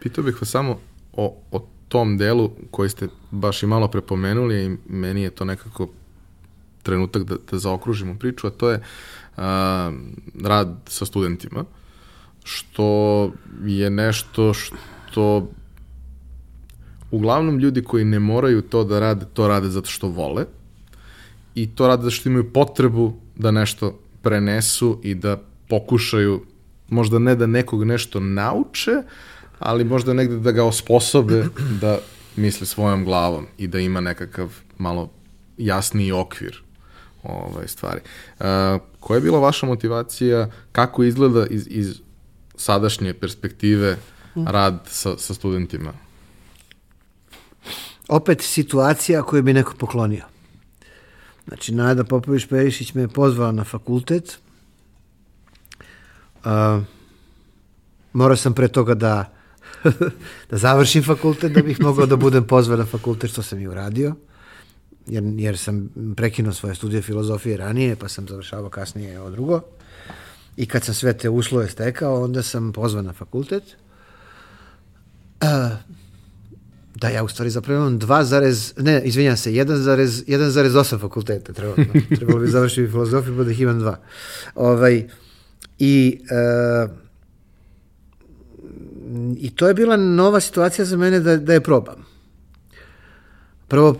pitao 0.00 0.24
bih 0.24 0.42
vas 0.42 0.50
samo 0.50 0.80
o, 1.12 1.42
o 1.50 1.68
tom 1.88 2.18
delu 2.18 2.50
koji 2.70 2.90
ste 2.90 3.08
baš 3.30 3.62
i 3.62 3.66
malo 3.66 3.88
prepomenuli 3.88 4.64
i 4.64 4.76
meni 4.88 5.22
je 5.22 5.30
to 5.30 5.44
nekako 5.44 5.88
trenutak 6.82 7.24
da, 7.24 7.36
da 7.50 7.58
zaokružimo 7.58 8.18
priču, 8.18 8.46
a 8.46 8.50
to 8.50 8.70
je 8.70 8.82
a, 9.36 9.92
rad 10.44 10.76
sa 10.86 11.06
studentima, 11.06 11.64
što 12.44 13.32
je 13.64 13.90
nešto 13.90 14.54
što 14.54 15.50
uglavnom 17.10 17.58
ljudi 17.58 17.82
koji 17.82 18.04
ne 18.04 18.18
moraju 18.18 18.62
to 18.62 18.84
da 18.84 19.00
rade, 19.00 19.26
to 19.32 19.48
rade 19.48 19.68
zato 19.68 19.90
što 19.90 20.08
vole, 20.08 20.44
i 21.54 21.66
to 21.74 21.88
rade 21.88 22.02
zato 22.02 22.10
što 22.10 22.28
imaju 22.28 22.52
potrebu 22.52 23.14
da 23.36 23.50
nešto 23.50 23.98
prenesu 24.22 25.00
i 25.02 25.14
da 25.14 25.36
pokušaju, 25.68 26.42
možda 26.88 27.18
ne 27.18 27.34
da 27.34 27.46
nekog 27.46 27.84
nešto 27.84 28.20
nauče, 28.20 29.02
ali 29.58 29.84
možda 29.84 30.14
negde 30.14 30.38
da 30.38 30.52
ga 30.52 30.64
osposobe 30.64 31.44
da 31.80 31.98
misli 32.36 32.66
svojom 32.66 33.04
glavom 33.04 33.46
i 33.58 33.66
da 33.66 33.78
ima 33.78 34.00
nekakav 34.00 34.54
malo 34.78 35.10
jasniji 35.58 36.12
okvir 36.12 36.62
ovaj, 37.22 37.68
stvari. 37.68 38.00
Uh, 38.38 38.46
koja 39.00 39.16
je 39.16 39.20
bila 39.20 39.38
vaša 39.38 39.66
motivacija, 39.66 40.50
kako 40.72 41.02
izgleda 41.02 41.46
iz, 41.46 41.66
iz 41.70 42.00
sadašnje 42.54 43.14
perspektive 43.14 43.96
rad 44.34 44.80
sa, 44.86 45.18
sa 45.18 45.34
studentima? 45.34 45.92
Opet 48.08 48.42
situacija 48.42 49.22
koju 49.22 49.42
bi 49.42 49.52
neko 49.52 49.74
poklonio. 49.78 50.24
Znači, 51.48 51.74
Nada 51.74 52.04
Popović 52.04 52.46
Perišić 52.46 52.94
me 52.94 53.02
je 53.02 53.08
pozvala 53.08 53.52
na 53.52 53.64
fakultet. 53.64 54.38
Uh, 56.44 56.82
morao 58.12 58.36
sam 58.36 58.54
pre 58.54 58.68
toga 58.68 58.94
da, 58.94 59.32
da 60.50 60.56
završim 60.58 61.02
fakultet, 61.02 61.52
da 61.52 61.62
bih 61.62 61.80
mogao 61.80 62.06
da 62.06 62.16
budem 62.16 62.46
pozvan 62.46 62.78
na 62.78 62.86
fakultet, 62.86 63.30
što 63.30 63.42
sam 63.42 63.60
i 63.60 63.68
uradio. 63.68 64.14
Jer, 65.10 65.24
jer 65.24 65.58
sam 65.58 65.90
prekinuo 66.16 66.52
svoje 66.52 66.74
studije 66.74 67.02
filozofije 67.02 67.56
ranije, 67.56 67.96
pa 67.96 68.08
sam 68.08 68.28
završavao 68.28 68.70
kasnije 68.70 69.20
ovo 69.20 69.30
drugo. 69.30 69.60
I 70.56 70.66
kad 70.66 70.84
sam 70.84 70.94
sve 70.94 71.12
te 71.12 71.28
uslove 71.28 71.68
stekao, 71.68 72.24
onda 72.24 72.42
sam 72.42 72.72
pozvan 72.72 73.04
na 73.04 73.12
fakultet. 73.12 73.62
Uh, 75.40 75.48
Da, 76.94 77.08
ja 77.08 77.24
u 77.24 77.28
stvari 77.28 77.50
zapravo 77.50 77.80
imam 77.80 78.00
2, 78.00 78.82
ne, 78.82 79.02
izvinjam 79.04 79.36
se, 79.36 79.50
1,8 79.50 81.00
fakulteta 81.00 81.52
trebalo, 81.52 81.76
trebalo 82.16 82.38
bi 82.38 82.50
završiti 82.50 82.90
filozofiju, 82.90 83.36
pa 83.36 83.44
da 83.44 83.50
ih 83.50 83.60
imam 83.60 83.78
dva. 83.78 83.98
Ovaj, 84.54 85.08
I 85.78 86.20
uh, 86.84 86.90
i 89.36 89.50
to 89.50 89.68
je 89.68 89.74
bila 89.74 89.96
nova 89.96 90.40
situacija 90.40 90.84
za 90.84 90.96
mene 90.96 91.20
da, 91.20 91.36
da 91.36 91.52
je 91.52 91.60
probam. 91.60 92.06
Prvo, 93.68 93.96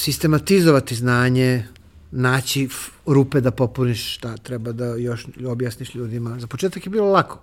sistematizovati 0.00 0.94
znanje, 0.94 1.64
naći 2.10 2.68
rupe 3.06 3.40
da 3.40 3.50
popuniš 3.50 4.14
šta 4.14 4.36
treba 4.36 4.72
da 4.72 4.94
još 4.96 5.26
objasniš 5.46 5.94
ljudima. 5.94 6.40
Za 6.40 6.46
početak 6.46 6.86
je 6.86 6.90
bilo 6.90 7.12
lako 7.12 7.42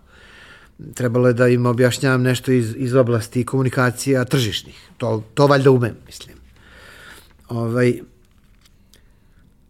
trebalo 0.94 1.28
je 1.28 1.34
da 1.34 1.48
im 1.48 1.66
objašnjavam 1.66 2.22
nešto 2.22 2.52
iz, 2.52 2.74
iz 2.78 2.96
oblasti 2.96 3.46
komunikacija 3.46 4.26
tržišnih. 4.26 4.90
To, 4.98 5.24
to 5.34 5.48
valjda 5.48 5.72
umem, 5.72 5.96
mislim. 6.06 6.38
Ovaj, 7.50 8.00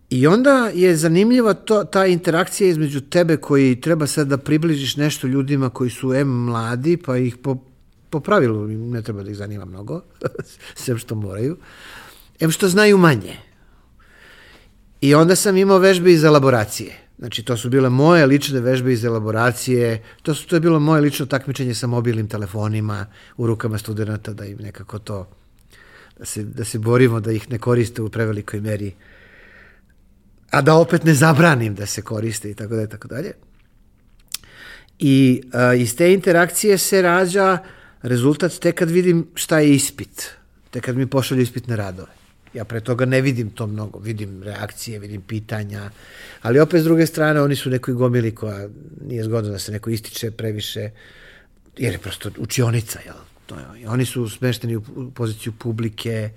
I 0.09 0.27
onda 0.27 0.71
je 0.73 0.95
zanimljiva 0.95 1.53
to, 1.53 1.83
ta 1.83 2.05
interakcija 2.05 2.69
između 2.69 3.01
tebe 3.01 3.37
koji 3.37 3.81
treba 3.81 4.07
sad 4.07 4.27
da 4.27 4.37
približiš 4.37 4.95
nešto 4.97 5.27
ljudima 5.27 5.69
koji 5.69 5.89
su 5.89 6.13
em 6.13 6.27
mladi, 6.27 6.97
pa 6.97 7.17
ih 7.17 7.37
po, 7.37 7.57
po 8.09 8.19
pravilu 8.19 8.67
ne 8.67 9.01
treba 9.01 9.23
da 9.23 9.31
ih 9.31 9.37
zanima 9.37 9.65
mnogo, 9.65 10.01
sem 10.83 10.97
što 10.97 11.15
moraju, 11.15 11.57
em 12.39 12.51
što 12.51 12.69
znaju 12.69 12.97
manje. 12.97 13.37
I 15.01 15.15
onda 15.15 15.35
sam 15.35 15.57
imao 15.57 15.77
vežbe 15.77 16.11
iz 16.11 16.23
elaboracije 16.23 17.07
Znači, 17.19 17.43
to 17.43 17.57
su 17.57 17.69
bile 17.69 17.89
moje 17.89 18.25
lične 18.25 18.59
vežbe 18.59 18.93
iz 18.93 19.05
elaboracije, 19.05 20.03
to, 20.21 20.35
su, 20.35 20.47
to 20.47 20.55
je 20.55 20.59
bilo 20.59 20.79
moje 20.79 21.01
lično 21.01 21.25
takmičenje 21.25 21.73
sa 21.75 21.87
mobilnim 21.87 22.27
telefonima 22.27 23.05
u 23.37 23.47
rukama 23.47 23.77
studenta, 23.77 24.33
da 24.33 24.45
im 24.45 24.57
nekako 24.61 24.99
to, 24.99 25.29
da 26.19 26.25
se, 26.25 26.43
da 26.43 26.65
se 26.65 26.79
borimo 26.79 27.19
da 27.19 27.31
ih 27.31 27.49
ne 27.51 27.57
koriste 27.57 28.01
u 28.01 28.09
prevelikoj 28.09 28.61
meri, 28.61 28.91
a 30.49 30.61
da 30.61 30.75
opet 30.75 31.03
ne 31.03 31.13
zabranim 31.13 31.75
da 31.75 31.85
se 31.85 32.01
koriste 32.01 32.51
i 32.51 32.53
tako 32.53 32.75
dalje, 32.75 32.89
tako 32.89 33.07
dalje. 33.07 33.31
I 34.99 35.41
a, 35.53 35.73
iz 35.73 35.95
te 35.95 36.13
interakcije 36.13 36.77
se 36.77 37.01
rađa 37.01 37.57
rezultat 38.01 38.59
tek 38.59 38.75
kad 38.75 38.89
vidim 38.89 39.27
šta 39.35 39.59
je 39.59 39.75
ispit, 39.75 40.31
tek 40.71 40.83
kad 40.83 40.97
mi 40.97 41.05
pošalju 41.05 41.41
ispitne 41.41 41.75
radove. 41.75 42.16
Ja 42.53 42.65
pre 42.65 42.79
toga 42.79 43.05
ne 43.05 43.21
vidim 43.21 43.49
to 43.49 43.67
mnogo, 43.67 43.99
vidim 43.99 44.43
reakcije, 44.43 44.99
vidim 44.99 45.21
pitanja, 45.21 45.89
ali 46.41 46.59
opet 46.59 46.81
s 46.81 46.83
druge 46.83 47.05
strane 47.05 47.41
oni 47.41 47.55
su 47.55 47.69
nekoj 47.69 47.93
gomili 47.93 48.35
koja 48.35 48.67
nije 49.07 49.23
zgodno 49.23 49.51
da 49.51 49.59
se 49.59 49.71
neko 49.71 49.89
ističe 49.89 50.31
previše, 50.31 50.89
jer 51.77 51.93
je 51.93 51.99
prosto 51.99 52.31
učionica, 52.37 52.99
jel? 53.05 53.15
To 53.45 53.55
je, 53.55 53.89
oni 53.89 54.05
su 54.05 54.29
smešteni 54.29 54.75
u 54.75 55.11
poziciju 55.15 55.53
publike, 55.59 56.29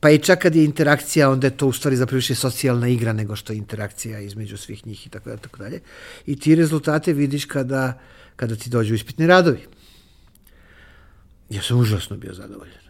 pa 0.00 0.10
i 0.10 0.18
čak 0.18 0.38
kad 0.38 0.56
je 0.56 0.64
interakcija, 0.64 1.30
onda 1.30 1.46
je 1.46 1.56
to 1.56 1.66
u 1.66 1.72
stvari 1.72 1.96
zapravo 1.96 2.16
više 2.16 2.34
socijalna 2.34 2.88
igra 2.88 3.12
nego 3.12 3.36
što 3.36 3.52
je 3.52 3.56
interakcija 3.56 4.20
između 4.20 4.56
svih 4.56 4.86
njih 4.86 5.06
i 5.06 5.10
tako 5.10 5.30
dalje, 5.30 5.40
tako 5.42 5.58
dalje. 5.58 5.80
I 6.26 6.40
ti 6.40 6.54
rezultate 6.54 7.12
vidiš 7.12 7.44
kada, 7.44 8.00
kada 8.36 8.56
ti 8.56 8.70
dođu 8.70 8.94
ispitni 8.94 9.26
radovi. 9.26 9.66
Ja 11.50 11.62
sam 11.62 11.78
užasno 11.78 12.16
bio 12.16 12.34
zadovoljan 12.34 12.87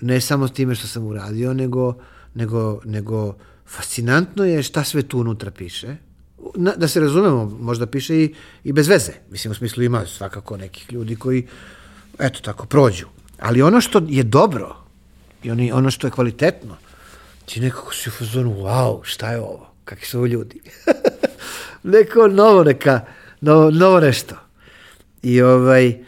ne 0.00 0.20
samo 0.20 0.48
s 0.48 0.52
time 0.52 0.74
što 0.74 0.86
sam 0.86 1.06
uradio, 1.06 1.54
nego, 1.54 1.94
nego, 2.34 2.80
nego 2.84 3.34
fascinantno 3.66 4.44
je 4.44 4.62
šta 4.62 4.84
sve 4.84 5.02
tu 5.02 5.18
unutra 5.18 5.50
piše. 5.50 5.96
Na, 6.54 6.72
da 6.76 6.88
se 6.88 7.00
razumemo, 7.00 7.56
možda 7.60 7.86
piše 7.86 8.16
i, 8.16 8.34
i 8.64 8.72
bez 8.72 8.88
veze. 8.88 9.12
Mislim, 9.30 9.52
u 9.52 9.54
smislu 9.54 9.82
ima 9.82 10.06
svakako 10.06 10.56
nekih 10.56 10.92
ljudi 10.92 11.16
koji, 11.16 11.46
eto 12.18 12.40
tako, 12.40 12.66
prođu. 12.66 13.06
Ali 13.38 13.62
ono 13.62 13.80
što 13.80 14.02
je 14.08 14.22
dobro 14.22 14.76
i 15.42 15.50
oni, 15.50 15.72
ono 15.72 15.90
što 15.90 16.06
je 16.06 16.10
kvalitetno, 16.10 16.76
ti 17.44 17.60
nekako 17.60 17.94
si 17.94 18.08
u 18.08 18.12
fazonu, 18.12 18.50
wow, 18.50 19.00
šta 19.02 19.30
je 19.30 19.40
ovo? 19.40 19.70
Kakvi 19.84 20.06
su 20.06 20.18
ovo 20.18 20.26
ljudi? 20.26 20.60
Neko 21.82 22.28
novo, 22.28 22.64
neka, 22.64 23.00
novo, 23.40 23.70
novo 23.70 24.00
nešto. 24.00 24.34
I 25.22 25.42
ovaj, 25.42 26.04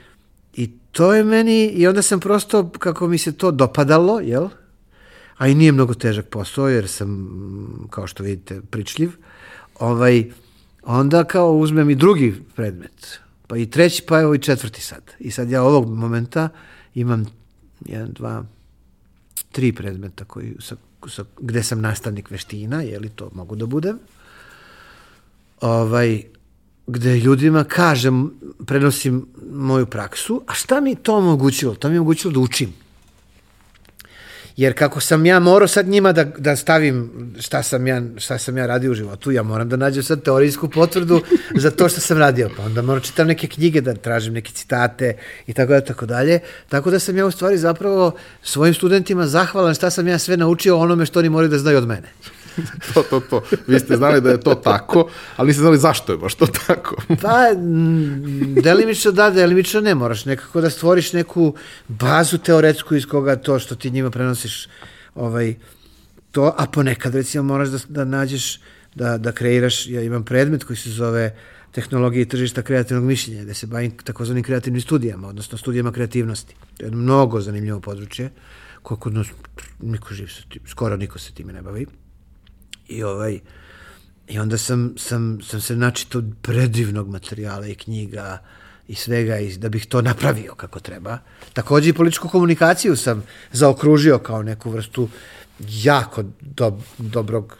to 0.92 1.14
je 1.14 1.24
meni, 1.24 1.66
i 1.66 1.86
onda 1.86 2.02
sam 2.02 2.20
prosto, 2.20 2.68
kako 2.68 3.08
mi 3.08 3.18
se 3.18 3.32
to 3.32 3.50
dopadalo, 3.50 4.20
jel? 4.20 4.48
a 5.36 5.48
i 5.48 5.54
nije 5.54 5.72
mnogo 5.72 5.94
težak 5.94 6.28
posao, 6.28 6.68
jer 6.68 6.88
sam, 6.88 7.88
kao 7.90 8.06
što 8.06 8.22
vidite, 8.22 8.60
pričljiv, 8.70 9.10
ovaj, 9.78 10.30
onda 10.82 11.24
kao 11.24 11.52
uzmem 11.52 11.90
i 11.90 11.94
drugi 11.94 12.34
predmet, 12.54 13.20
pa 13.46 13.56
i 13.56 13.70
treći, 13.70 14.02
pa 14.08 14.20
evo 14.20 14.34
i 14.34 14.38
četvrti 14.38 14.80
sad. 14.80 15.02
I 15.18 15.30
sad 15.30 15.50
ja 15.50 15.62
ovog 15.62 15.88
momenta 15.88 16.48
imam 16.94 17.26
jedan, 17.84 18.12
dva, 18.12 18.44
tri 19.52 19.72
predmeta 19.72 20.24
koji, 20.24 20.54
sa, 20.60 20.76
sa, 21.08 21.24
gde 21.40 21.62
sam 21.62 21.80
nastavnik 21.80 22.30
veština, 22.30 22.82
je 22.82 22.98
li 22.98 23.08
to 23.08 23.30
mogu 23.34 23.56
da 23.56 23.66
budem, 23.66 23.98
ovaj, 25.60 26.22
gde 26.86 27.18
ljudima 27.18 27.64
kažem, 27.64 28.30
prenosim 28.66 29.26
moju 29.52 29.86
praksu, 29.86 30.42
a 30.46 30.54
šta 30.54 30.80
mi 30.80 30.94
to 30.94 31.16
omogućilo? 31.16 31.74
To 31.74 31.88
mi 31.88 31.94
je 31.94 32.00
omogućilo 32.00 32.32
da 32.32 32.40
učim. 32.40 32.72
Jer 34.56 34.78
kako 34.78 35.00
sam 35.00 35.26
ja 35.26 35.40
morao 35.40 35.68
sad 35.68 35.88
njima 35.88 36.12
da, 36.12 36.24
da 36.24 36.56
stavim 36.56 37.10
šta 37.40 37.62
sam, 37.62 37.86
ja, 37.86 38.02
šta 38.16 38.38
sam 38.38 38.58
ja 38.58 38.66
radio 38.66 38.90
u 38.90 38.94
životu, 38.94 39.30
ja 39.30 39.42
moram 39.42 39.68
da 39.68 39.76
nađem 39.76 40.02
sad 40.02 40.22
teorijsku 40.22 40.68
potvrdu 40.68 41.20
za 41.56 41.70
to 41.70 41.88
što 41.88 42.00
sam 42.00 42.18
radio. 42.18 42.50
Pa 42.56 42.62
onda 42.62 42.82
moram 42.82 43.02
čitam 43.02 43.26
neke 43.26 43.46
knjige 43.46 43.80
da 43.80 43.94
tražim 43.94 44.34
neke 44.34 44.52
citate 44.52 45.16
i 45.46 45.52
tako 45.52 45.72
da 45.72 45.80
tako 45.80 46.06
dalje. 46.06 46.40
Tako 46.68 46.90
da 46.90 46.98
sam 46.98 47.16
ja 47.16 47.26
u 47.26 47.30
stvari 47.30 47.58
zapravo 47.58 48.12
svojim 48.42 48.74
studentima 48.74 49.26
zahvalan 49.26 49.74
šta 49.74 49.90
sam 49.90 50.08
ja 50.08 50.18
sve 50.18 50.36
naučio 50.36 50.78
onome 50.78 51.06
što 51.06 51.18
oni 51.18 51.28
moraju 51.28 51.50
da 51.50 51.58
znaju 51.58 51.78
od 51.78 51.86
mene. 51.86 52.08
to, 52.94 53.02
to, 53.02 53.20
to. 53.20 53.42
Vi 53.66 53.78
ste 53.78 53.96
znali 53.96 54.20
da 54.20 54.30
je 54.30 54.40
to 54.40 54.54
tako, 54.54 55.08
ali 55.36 55.46
niste 55.46 55.60
znali 55.60 55.78
zašto 55.78 56.12
je 56.12 56.18
baš 56.18 56.34
to 56.34 56.46
tako. 56.66 56.96
pa, 57.22 57.38
delimično 58.62 59.12
da, 59.12 59.30
delimično 59.30 59.80
ne. 59.80 59.94
Moraš 59.94 60.24
nekako 60.24 60.60
da 60.60 60.70
stvoriš 60.70 61.12
neku 61.12 61.54
bazu 61.88 62.38
teoretsku 62.38 62.94
iz 62.94 63.06
koga 63.06 63.36
to 63.36 63.58
što 63.58 63.74
ti 63.74 63.90
njima 63.90 64.10
prenosiš 64.10 64.68
ovaj, 65.14 65.54
to, 66.30 66.54
a 66.58 66.66
ponekad 66.66 67.14
recimo 67.14 67.44
moraš 67.44 67.68
da, 67.68 67.78
da 67.88 68.04
nađeš, 68.04 68.60
da, 68.94 69.18
da 69.18 69.32
kreiraš, 69.32 69.86
ja 69.86 70.02
imam 70.02 70.24
predmet 70.24 70.64
koji 70.64 70.76
se 70.76 70.90
zove 70.90 71.36
tehnologije 71.72 72.22
i 72.22 72.28
tržišta 72.28 72.62
kreativnog 72.62 73.04
mišljenja, 73.04 73.42
gde 73.42 73.54
se 73.54 73.66
bavim 73.66 73.90
takozvanim 74.04 74.44
kreativnim 74.44 74.80
studijama, 74.80 75.28
odnosno 75.28 75.58
studijama 75.58 75.92
kreativnosti. 75.92 76.54
To 76.76 76.82
je 76.82 76.86
jedno 76.86 76.98
mnogo 76.98 77.40
zanimljivo 77.40 77.80
područje, 77.80 78.30
koje 78.82 78.98
kod 78.98 79.26
niko 79.80 80.14
živ 80.14 80.26
se, 80.26 80.42
skoro 80.66 80.96
niko 80.96 81.18
se 81.18 81.32
time 81.32 81.52
ne 81.52 81.62
bavi. 81.62 81.86
I 82.88 83.02
ovaj, 83.02 83.40
I 84.28 84.38
onda 84.38 84.58
sam, 84.58 84.94
sam, 84.96 85.38
sam 85.42 85.60
se 85.60 85.76
načito 85.76 86.22
predivnog 86.42 87.08
materijala 87.08 87.66
i 87.66 87.74
knjiga 87.74 88.38
i 88.88 88.94
svega 88.94 89.38
i 89.38 89.56
da 89.56 89.68
bih 89.68 89.86
to 89.86 90.02
napravio 90.02 90.54
kako 90.54 90.80
treba. 90.80 91.18
Takođe 91.52 91.90
i 91.90 91.92
političku 91.92 92.28
komunikaciju 92.28 92.96
sam 92.96 93.22
zaokružio 93.52 94.18
kao 94.18 94.42
neku 94.42 94.70
vrstu 94.70 95.08
jako 95.58 96.24
do, 96.40 96.78
dobrog 96.98 97.58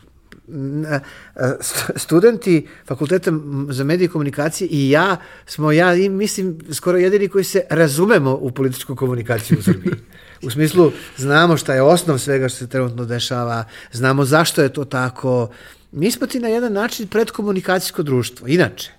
studenti 1.97 2.66
fakulteta 2.86 3.32
za 3.69 3.85
medije 3.85 4.07
i 4.07 4.09
komunikacije 4.09 4.69
i 4.69 4.90
ja 4.90 5.16
smo, 5.47 5.73
ja 5.73 5.94
mislim, 5.94 6.59
skoro 6.73 6.99
jedini 6.99 7.28
koji 7.28 7.44
se 7.44 7.62
razumemo 7.70 8.35
u 8.35 8.51
političku 8.51 8.97
komunikaciju 8.97 9.59
u 9.59 9.62
Srbiji. 9.62 9.94
U 10.43 10.51
smislu, 10.51 10.93
znamo 11.16 11.56
šta 11.56 11.74
je 11.74 11.82
osnov 11.82 12.19
svega 12.19 12.48
što 12.48 12.59
se 12.59 12.66
trenutno 12.66 13.05
dešava, 13.05 13.64
znamo 13.93 14.24
zašto 14.24 14.62
je 14.62 14.73
to 14.73 14.85
tako. 14.85 15.51
Mi 15.93 16.10
smo 16.10 16.27
ti 16.27 16.40
na 16.40 16.48
jedan 16.48 16.73
način 16.73 17.06
predkomunikacijsko 17.06 18.02
društvo, 18.02 18.48
inače. 18.48 18.90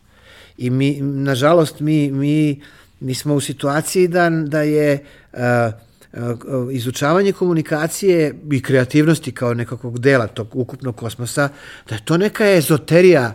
I 0.58 0.70
mi, 0.70 1.02
nažalost, 1.02 1.80
mi, 1.80 2.12
mi, 2.12 2.62
mi 3.00 3.16
smo 3.16 3.36
u 3.36 3.42
situaciji 3.42 4.08
da, 4.08 4.30
da 4.30 4.62
je 4.62 5.06
uh, 5.34 5.40
izučavanje 6.72 7.32
komunikacije 7.32 8.36
i 8.52 8.62
kreativnosti 8.62 9.32
kao 9.32 9.54
nekakvog 9.54 10.00
dela 10.00 10.28
tog 10.28 10.56
ukupnog 10.56 10.96
kosmosa, 10.96 11.50
da 11.90 11.96
je 11.96 12.06
to 12.06 12.18
neka 12.18 12.52
ezoterija 12.52 13.34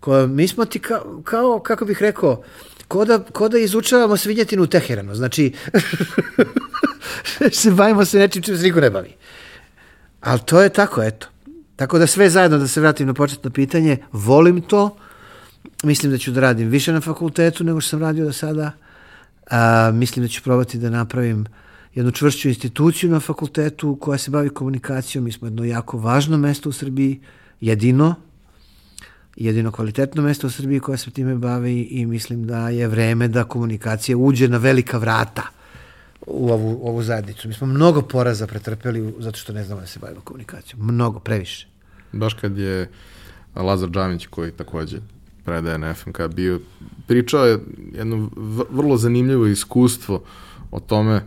koja 0.00 0.26
mi 0.26 0.48
smo 0.48 0.64
ti 0.64 0.78
kao, 0.78 1.20
kao 1.24 1.60
kako 1.60 1.84
bih 1.84 2.02
rekao, 2.02 2.42
ko 2.88 3.04
da, 3.04 3.18
ko 3.18 3.48
da 3.48 3.58
izučavamo 3.58 4.16
svinjetinu 4.16 4.62
u 4.62 4.66
Teheranu. 4.66 5.14
Znači, 5.14 5.52
se 7.52 7.70
bavimo 7.70 8.04
se 8.04 8.18
nečim 8.18 8.42
čim 8.42 8.56
se 8.56 8.62
niko 8.62 8.80
ne 8.80 8.90
bavi. 8.90 9.14
Ali 10.20 10.40
to 10.40 10.62
je 10.62 10.68
tako, 10.68 11.02
eto. 11.02 11.26
Tako 11.76 11.98
da 11.98 12.06
sve 12.06 12.30
zajedno, 12.30 12.58
da 12.58 12.68
se 12.68 12.80
vratim 12.80 13.06
na 13.06 13.14
početno 13.14 13.50
pitanje, 13.50 13.96
volim 14.12 14.60
to, 14.60 14.96
mislim 15.82 16.12
da 16.12 16.18
ću 16.18 16.30
da 16.30 16.40
radim 16.40 16.68
više 16.68 16.92
na 16.92 17.00
fakultetu 17.00 17.64
nego 17.64 17.80
što 17.80 17.88
sam 17.88 18.00
radio 18.00 18.24
do 18.24 18.32
sada, 18.32 18.72
a, 19.50 19.90
mislim 19.94 20.24
da 20.24 20.28
ću 20.28 20.42
probati 20.42 20.78
da 20.78 20.90
napravim 20.90 21.46
jednu 21.94 22.12
čvršću 22.12 22.48
instituciju 22.48 23.10
na 23.10 23.20
fakultetu 23.20 23.96
koja 24.00 24.18
se 24.18 24.30
bavi 24.30 24.48
komunikacijom. 24.48 25.24
Mi 25.24 25.32
smo 25.32 25.46
jedno 25.46 25.64
jako 25.64 25.98
važno 25.98 26.38
mesto 26.38 26.68
u 26.68 26.72
Srbiji, 26.72 27.20
jedino, 27.60 28.14
jedino 29.36 29.72
kvalitetno 29.72 30.22
mesto 30.22 30.46
u 30.46 30.50
Srbiji 30.50 30.80
koja 30.80 30.98
se 30.98 31.10
time 31.10 31.34
bavi 31.34 31.80
i 31.80 32.06
mislim 32.06 32.46
da 32.46 32.68
je 32.68 32.88
vreme 32.88 33.28
da 33.28 33.44
komunikacija 33.44 34.16
uđe 34.16 34.48
na 34.48 34.58
velika 34.58 34.98
vrata 34.98 35.57
u 36.30 36.50
ovu, 36.50 36.80
ovu 36.82 37.02
zajednicu. 37.02 37.48
Mi 37.48 37.54
smo 37.54 37.66
mnogo 37.66 38.02
poraza 38.02 38.46
pretrpeli 38.46 39.14
zato 39.18 39.38
što 39.38 39.52
ne 39.52 39.64
znamo 39.64 39.80
da 39.80 39.86
se 39.86 39.98
bavimo 39.98 40.20
komunikacijom. 40.20 40.86
Mnogo, 40.86 41.20
previše. 41.20 41.68
Baš 42.12 42.34
kad 42.34 42.58
je 42.58 42.90
Lazar 43.54 43.90
Džamić, 43.90 44.26
koji 44.26 44.52
takođe 44.52 44.98
predaje 45.44 45.78
na 45.78 45.94
FMK, 45.94 46.20
bio, 46.34 46.60
pričao 47.06 47.46
je 47.46 47.58
jedno 47.92 48.30
vrlo 48.70 48.96
zanimljivo 48.96 49.46
iskustvo 49.46 50.22
o 50.70 50.80
tome 50.80 51.22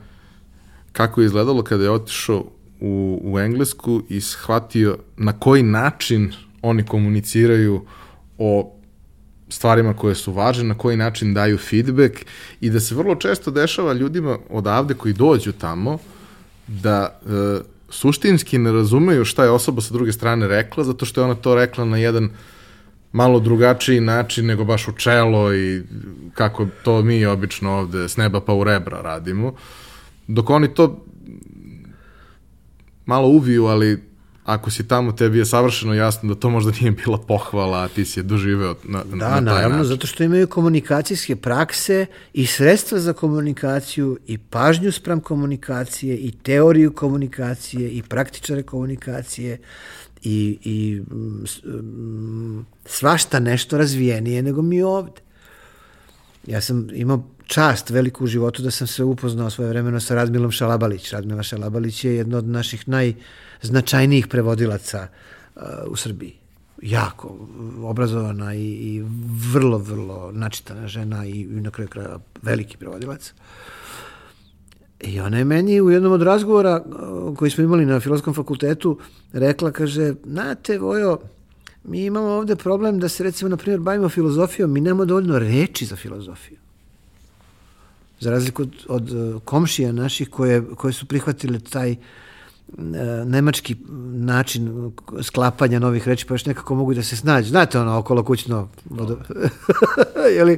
kako 0.92 1.22
je 1.22 1.26
izgledalo 1.26 1.64
kada 1.64 1.84
je 1.84 1.92
otišao 1.92 2.46
u, 2.80 3.22
u 3.24 3.40
Englesku 3.40 4.02
i 4.10 4.22
shvatio 4.22 4.98
na 5.18 5.40
koji 5.40 5.64
način 5.64 6.34
oni 6.62 6.86
komuniciraju 6.86 7.86
o 8.38 8.76
stvarima 9.52 9.94
koje 9.94 10.16
su 10.16 10.34
važne, 10.34 10.64
na 10.64 10.78
koji 10.78 10.98
način 10.98 11.34
daju 11.34 11.58
feedback 11.58 12.26
i 12.62 12.70
da 12.70 12.80
se 12.80 12.96
vrlo 12.96 13.16
često 13.16 13.52
dešava 13.52 13.94
ljudima 13.94 14.38
odavde 14.50 14.94
koji 14.94 15.14
dođu 15.14 15.52
tamo 15.52 15.98
da 16.68 17.20
e, 17.26 17.62
suštinski 17.90 18.58
ne 18.58 18.72
razumeju 18.72 19.26
šta 19.26 19.44
je 19.44 19.52
osoba 19.52 19.82
sa 19.82 19.94
druge 19.94 20.12
strane 20.12 20.48
rekla, 20.48 20.84
zato 20.84 21.06
što 21.06 21.22
je 21.22 21.26
ona 21.26 21.36
to 21.36 21.56
rekla 21.56 21.86
na 21.86 21.98
jedan 21.98 22.30
malo 23.12 23.40
drugačiji 23.40 24.00
način 24.00 24.46
nego 24.46 24.64
baš 24.64 24.88
u 24.88 24.92
čelo 24.92 25.56
i 25.56 25.84
kako 26.34 26.68
to 26.84 27.02
mi 27.02 27.26
obično 27.26 27.72
ovde 27.72 28.10
s 28.10 28.18
neba 28.18 28.42
pa 28.42 28.54
u 28.54 28.64
rebra 28.64 29.02
radimo. 29.02 29.54
Dok 30.28 30.50
oni 30.50 30.74
to 30.74 31.06
malo 33.06 33.28
uviju, 33.28 33.66
ali 33.66 34.11
ako 34.54 34.72
si 34.72 34.88
tamo, 34.88 35.12
tebi 35.12 35.38
je 35.38 35.46
savršeno 35.46 35.94
jasno 35.94 36.34
da 36.34 36.40
to 36.40 36.50
možda 36.50 36.72
nije 36.82 36.92
bila 36.92 37.18
pohvala, 37.18 37.84
a 37.84 37.88
ti 37.88 38.06
si 38.06 38.20
je 38.20 38.24
doživeo 38.24 38.76
na, 38.84 39.04
da, 39.04 39.16
na 39.16 39.30
taj 39.30 39.42
naravno, 39.42 39.78
način. 39.78 39.90
zato 39.90 40.08
što 40.08 40.24
imaju 40.24 40.48
komunikacijske 40.48 41.36
prakse 41.36 42.06
i 42.34 42.46
sredstva 42.46 43.00
za 43.00 43.14
komunikaciju 43.14 44.18
i 44.28 44.38
pažnju 44.38 44.92
sprem 44.92 45.20
komunikacije 45.20 46.18
i 46.18 46.32
teoriju 46.32 46.94
komunikacije 46.94 47.90
i 47.90 48.02
praktičare 48.02 48.64
komunikacije 48.64 49.58
i, 50.24 50.58
i 50.64 51.02
mm, 51.14 52.66
svašta 52.86 53.40
nešto 53.40 53.78
razvijenije 53.78 54.42
nego 54.42 54.62
mi 54.62 54.82
ovde. 54.82 55.22
Ja 56.48 56.62
sam 56.62 56.88
imao 56.94 57.24
čast 57.46 57.90
veliku 57.90 58.24
u 58.24 58.28
životu 58.28 58.64
da 58.64 58.72
sam 58.72 58.88
se 58.88 59.04
upoznao 59.04 59.50
svoje 59.50 59.70
vremeno 59.70 60.00
sa 60.00 60.16
Radmilom 60.16 60.52
Šalabalić. 60.52 61.12
Radmila 61.12 61.44
Šalabalić 61.44 62.04
je 62.04 62.16
jedna 62.16 62.38
od 62.38 62.48
naših 62.48 62.88
najznačajnijih 63.62 64.28
prevodilaca 64.28 65.08
uh, 65.56 65.62
u 65.88 65.96
Srbiji. 65.96 66.34
Jako 66.82 67.48
obrazovana 67.84 68.56
i, 68.56 68.66
i 68.66 69.04
vrlo, 69.54 69.78
vrlo 69.78 70.32
načitana 70.32 70.88
žena 70.88 71.26
i, 71.26 71.44
na 71.44 71.72
kraju 71.72 71.90
kraja 71.90 72.20
veliki 72.42 72.78
prevodilac. 72.78 73.34
I 75.00 75.20
ona 75.20 75.38
je 75.38 75.46
meni 75.46 75.82
u 75.82 75.90
jednom 75.90 76.12
od 76.12 76.22
razgovora 76.22 76.82
uh, 76.86 77.38
koji 77.38 77.52
smo 77.52 77.64
imali 77.64 77.86
na 77.86 78.00
Filosofskom 78.00 78.34
fakultetu 78.34 78.98
rekla, 79.34 79.72
kaže, 79.72 80.14
znate, 80.26 80.80
Vojo, 80.80 81.20
mi 81.84 82.06
imamo 82.06 82.28
ovde 82.28 82.56
problem 82.56 83.00
da 83.00 83.10
se 83.10 83.24
recimo, 83.24 83.50
na 83.50 83.58
primjer, 83.58 83.80
bavimo 83.80 84.10
filozofijom, 84.10 84.72
mi 84.72 84.82
nemamo 84.82 85.06
dovoljno 85.06 85.40
reči 85.40 85.86
za 85.86 85.96
filozofiju 85.96 86.58
za 88.22 88.32
razliku 88.32 88.62
od, 88.62 88.72
od 88.88 89.42
komšija 89.46 89.92
naših 89.92 90.30
koje, 90.30 90.64
koje 90.76 90.94
su 90.94 91.06
prihvatile 91.06 91.60
taj 91.60 91.92
e, 91.92 91.98
nemački 93.26 93.76
način 94.14 94.92
sklapanja 95.22 95.80
novih 95.80 96.08
reči, 96.08 96.26
pa 96.26 96.34
još 96.34 96.46
nekako 96.46 96.76
mogu 96.76 96.94
da 96.94 97.04
se 97.04 97.16
snađu. 97.16 97.50
Znate 97.50 97.80
ono, 97.80 97.98
okolo 97.98 98.24
kućno, 98.24 98.70
vodo... 98.86 99.18
jeli, 100.38 100.58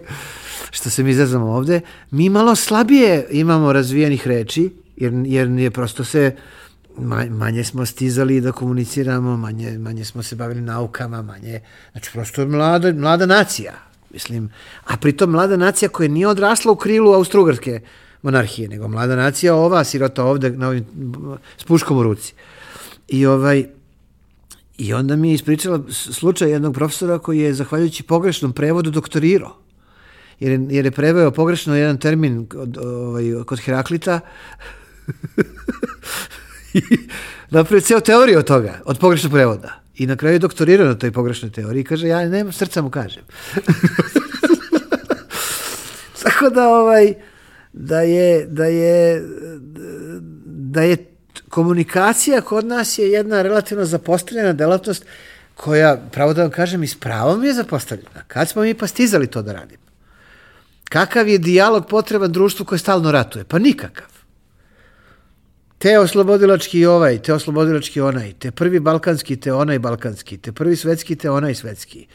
što 0.72 0.90
se 0.90 1.04
mi 1.04 1.14
zazamo 1.14 1.52
ovde, 1.52 1.82
mi 2.12 2.30
malo 2.30 2.56
slabije 2.56 3.28
imamo 3.32 3.74
razvijenih 3.74 4.28
reči, 4.28 4.70
jer, 4.98 5.14
jer 5.26 5.50
je 5.50 5.72
prosto 5.72 6.04
se 6.04 6.36
manje 7.30 7.64
smo 7.64 7.86
stizali 7.86 8.42
da 8.42 8.52
komuniciramo, 8.52 9.38
manje, 9.38 9.78
manje 9.78 10.06
smo 10.06 10.24
se 10.24 10.36
bavili 10.36 10.62
naukama, 10.62 11.22
manje, 11.22 11.60
znači 11.92 12.12
prosto 12.14 12.46
mlada, 12.46 12.94
mlada 12.94 13.26
nacija, 13.26 13.74
Mislim, 14.14 14.50
a 14.86 14.98
pritom 14.98 15.32
mlada 15.32 15.58
nacija 15.58 15.90
koja 15.90 16.10
nije 16.10 16.28
odrasla 16.28 16.72
u 16.72 16.76
krilu 16.76 17.14
Austrougarske 17.14 17.80
monarhije, 18.24 18.70
nego 18.70 18.88
mlada 18.88 19.16
nacija 19.16 19.56
ova, 19.56 19.84
sirota 19.84 20.24
ovde 20.24 20.50
na 20.50 20.68
ovim, 20.68 20.86
s 21.58 21.64
puškom 21.64 21.98
u 21.98 22.04
ruci. 22.04 22.34
I 23.08 23.26
ovaj, 23.26 23.66
I 24.78 24.94
onda 24.94 25.16
mi 25.16 25.30
je 25.30 25.34
ispričala 25.34 25.80
slučaj 25.90 26.52
jednog 26.52 26.74
profesora 26.74 27.20
koji 27.20 27.40
je, 27.40 27.54
zahvaljujući 27.54 28.04
pogrešnom 28.04 28.54
prevodu, 28.54 28.92
doktorirao. 28.92 29.58
Jer 30.40 30.52
je, 30.52 30.68
jer 30.70 30.86
je 30.86 30.92
preveo 30.92 31.32
pogrešno 31.32 31.76
jedan 31.76 31.98
termin 31.98 32.46
kod, 32.46 32.78
ovaj, 32.78 33.24
kod 33.46 33.60
Heraklita 33.60 34.20
i 36.74 36.82
napravio 37.50 37.82
ceo 37.82 38.00
teoriju 38.00 38.40
od 38.40 38.46
toga, 38.46 38.80
od 38.86 39.00
pogrešnog 39.00 39.32
prevoda. 39.32 39.80
I 39.98 40.08
na 40.08 40.16
kraju 40.16 40.36
je 40.36 40.40
doktorirao 40.40 40.88
na 40.88 40.96
toj 40.96 41.12
pogrešnoj 41.12 41.52
teoriji 41.52 41.82
i 41.82 41.84
kaže, 41.84 42.08
ja 42.08 42.30
nemam 42.30 42.54
srca 42.54 42.82
mu 42.82 42.90
kažem. 42.90 43.24
Tako 46.24 46.50
da, 46.50 46.70
ovaj, 46.70 47.14
da 47.74 48.02
je, 48.02 48.46
da 48.46 48.66
je, 48.66 49.24
da 50.46 50.82
je 50.82 50.98
komunikacija 51.50 52.42
kod 52.42 52.66
nas 52.66 52.98
je 52.98 53.12
jedna 53.12 53.42
relativno 53.42 53.86
zapostavljena 53.86 54.54
delatnost 54.54 55.06
koja, 55.56 55.98
pravo 56.12 56.34
da 56.34 56.42
vam 56.42 56.52
kažem, 56.52 56.84
i 56.84 56.88
s 56.88 57.00
pravom 57.00 57.44
je 57.44 57.54
zapostavljena. 57.54 58.24
Kad 58.28 58.50
smo 58.50 58.62
mi 58.62 58.74
pa 58.74 58.88
stizali 58.88 59.28
to 59.28 59.42
da 59.42 59.54
radimo? 59.54 59.84
Kakav 60.90 61.28
je 61.28 61.38
dijalog 61.38 61.88
potreban 61.88 62.32
društvu 62.32 62.66
koje 62.66 62.80
stalno 62.80 63.12
ratuje? 63.12 63.44
Pa 63.44 63.60
nikakav. 63.60 64.08
Te 65.78 66.00
oslobodilački 66.00 66.86
ovaj, 66.86 67.22
te 67.22 67.34
oslobodilački 67.34 68.02
onaj, 68.02 68.34
te 68.40 68.52
prvi 68.52 68.80
balkanski, 68.80 69.36
te 69.36 69.54
onaj 69.54 69.80
balkanski, 69.80 70.38
te 70.38 70.52
prvi 70.52 70.76
svetski, 70.76 71.16
te 71.16 71.30
onaj 71.30 71.56
svetski. 71.56 72.08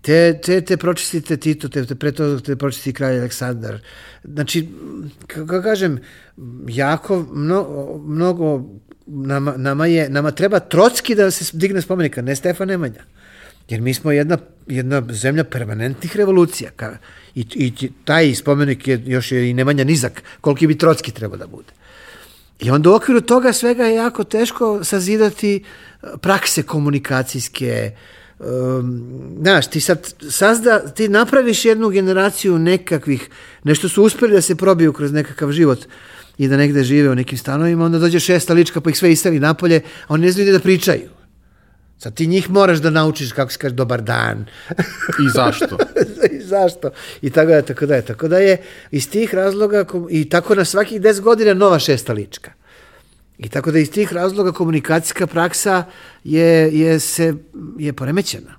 Te, 0.00 0.40
te, 0.44 0.60
te 0.60 0.76
pročistite 0.76 1.36
Tito, 1.36 1.68
te, 1.68 1.84
te 1.86 1.94
pre 1.94 2.12
to 2.12 2.40
te 2.40 2.56
pročisti 2.56 2.92
kralj 2.92 3.18
Aleksandar. 3.18 3.80
Znači, 4.24 4.68
kako 5.26 5.62
kažem, 5.62 5.98
jako, 6.68 7.26
mnogo, 7.32 7.98
mnogo 8.06 8.64
nama, 9.06 9.54
nama, 9.56 9.86
je, 9.86 10.08
nama 10.08 10.30
treba 10.30 10.60
Trocki 10.60 11.14
da 11.14 11.30
se 11.30 11.56
digne 11.56 11.82
spomenika, 11.82 12.22
ne 12.22 12.36
Stefan 12.36 12.68
Nemanja. 12.68 13.04
Jer 13.68 13.80
mi 13.80 13.94
smo 13.94 14.12
jedna, 14.12 14.38
jedna 14.66 15.02
zemlja 15.10 15.44
permanentnih 15.44 16.16
revolucija. 16.16 16.70
I, 17.34 17.46
I 17.54 17.90
taj 18.04 18.34
spomenik 18.34 18.88
je 18.88 19.02
još 19.06 19.32
je 19.32 19.50
i 19.50 19.54
Nemanja 19.54 19.84
nizak, 19.84 20.22
koliki 20.40 20.66
bi 20.66 20.78
Trocki 20.78 21.12
trebao 21.12 21.36
da 21.38 21.46
bude. 21.46 21.72
I 22.60 22.70
onda 22.70 22.90
u 22.90 22.94
okviru 22.94 23.20
toga 23.20 23.52
svega 23.52 23.84
je 23.84 23.94
jako 23.94 24.24
teško 24.24 24.84
sazidati 24.84 25.64
prakse 26.20 26.62
komunikacijske, 26.62 27.92
um, 28.38 29.36
znaš, 29.40 29.66
ti 29.66 29.80
sad 29.80 30.14
sazda, 30.30 30.78
ti 30.78 31.08
napraviš 31.08 31.64
jednu 31.64 31.88
generaciju 31.88 32.58
nekakvih, 32.58 33.28
nešto 33.64 33.88
su 33.88 34.02
uspeli 34.02 34.32
da 34.32 34.40
se 34.40 34.56
probiju 34.56 34.92
kroz 34.92 35.12
nekakav 35.12 35.52
život 35.52 35.78
i 36.38 36.48
da 36.48 36.56
negde 36.56 36.82
žive 36.84 37.10
u 37.10 37.14
nekim 37.14 37.38
stanovima, 37.38 37.84
onda 37.84 37.98
dođe 37.98 38.20
šesta 38.20 38.54
lička 38.54 38.80
pa 38.80 38.90
ih 38.90 38.98
sve 38.98 39.12
istali 39.12 39.40
napolje, 39.40 39.80
a 40.06 40.14
oni 40.14 40.26
ne 40.26 40.32
znaju 40.32 40.52
da 40.52 40.60
pričaju. 40.60 41.18
Sad 41.98 42.14
ti 42.14 42.26
njih 42.26 42.50
moraš 42.50 42.78
da 42.78 42.90
naučiš 42.90 43.32
kako 43.32 43.52
se 43.52 43.58
kaže 43.58 43.74
dobar 43.74 44.02
dan. 44.02 44.46
I 45.26 45.28
zašto? 45.34 45.78
I 46.38 46.40
zašto? 46.40 46.90
I 47.22 47.30
tako 47.30 47.46
da 47.46 47.54
je, 47.54 47.62
tako 47.62 47.86
da 47.86 47.94
je. 47.94 48.02
Tako 48.02 48.28
da 48.28 48.38
je 48.38 48.62
iz 48.90 49.10
tih 49.10 49.34
razloga, 49.34 49.84
i 50.10 50.28
tako 50.28 50.54
na 50.54 50.64
svakih 50.64 51.00
10 51.00 51.20
godina 51.20 51.54
nova 51.54 51.78
šesta 51.78 52.12
lička. 52.12 52.50
I 53.38 53.48
tako 53.48 53.70
da 53.70 53.78
iz 53.78 53.90
tih 53.90 54.12
razloga 54.12 54.52
komunikacijska 54.52 55.26
praksa 55.26 55.84
je, 56.24 56.78
je, 56.78 57.00
se, 57.00 57.34
je 57.78 57.92
poremećena. 57.92 58.58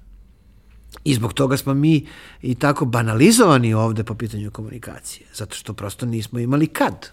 I 1.04 1.14
zbog 1.14 1.34
toga 1.34 1.58
smo 1.58 1.74
mi 1.74 2.08
i 2.42 2.56
tako 2.56 2.86
banalizovani 2.86 3.74
ovde 3.74 4.04
po 4.04 4.16
pitanju 4.16 4.52
komunikacije, 4.52 5.28
zato 5.34 5.56
što 5.56 5.74
prosto 5.74 6.06
nismo 6.06 6.40
imali 6.40 6.68
kad. 6.68 7.12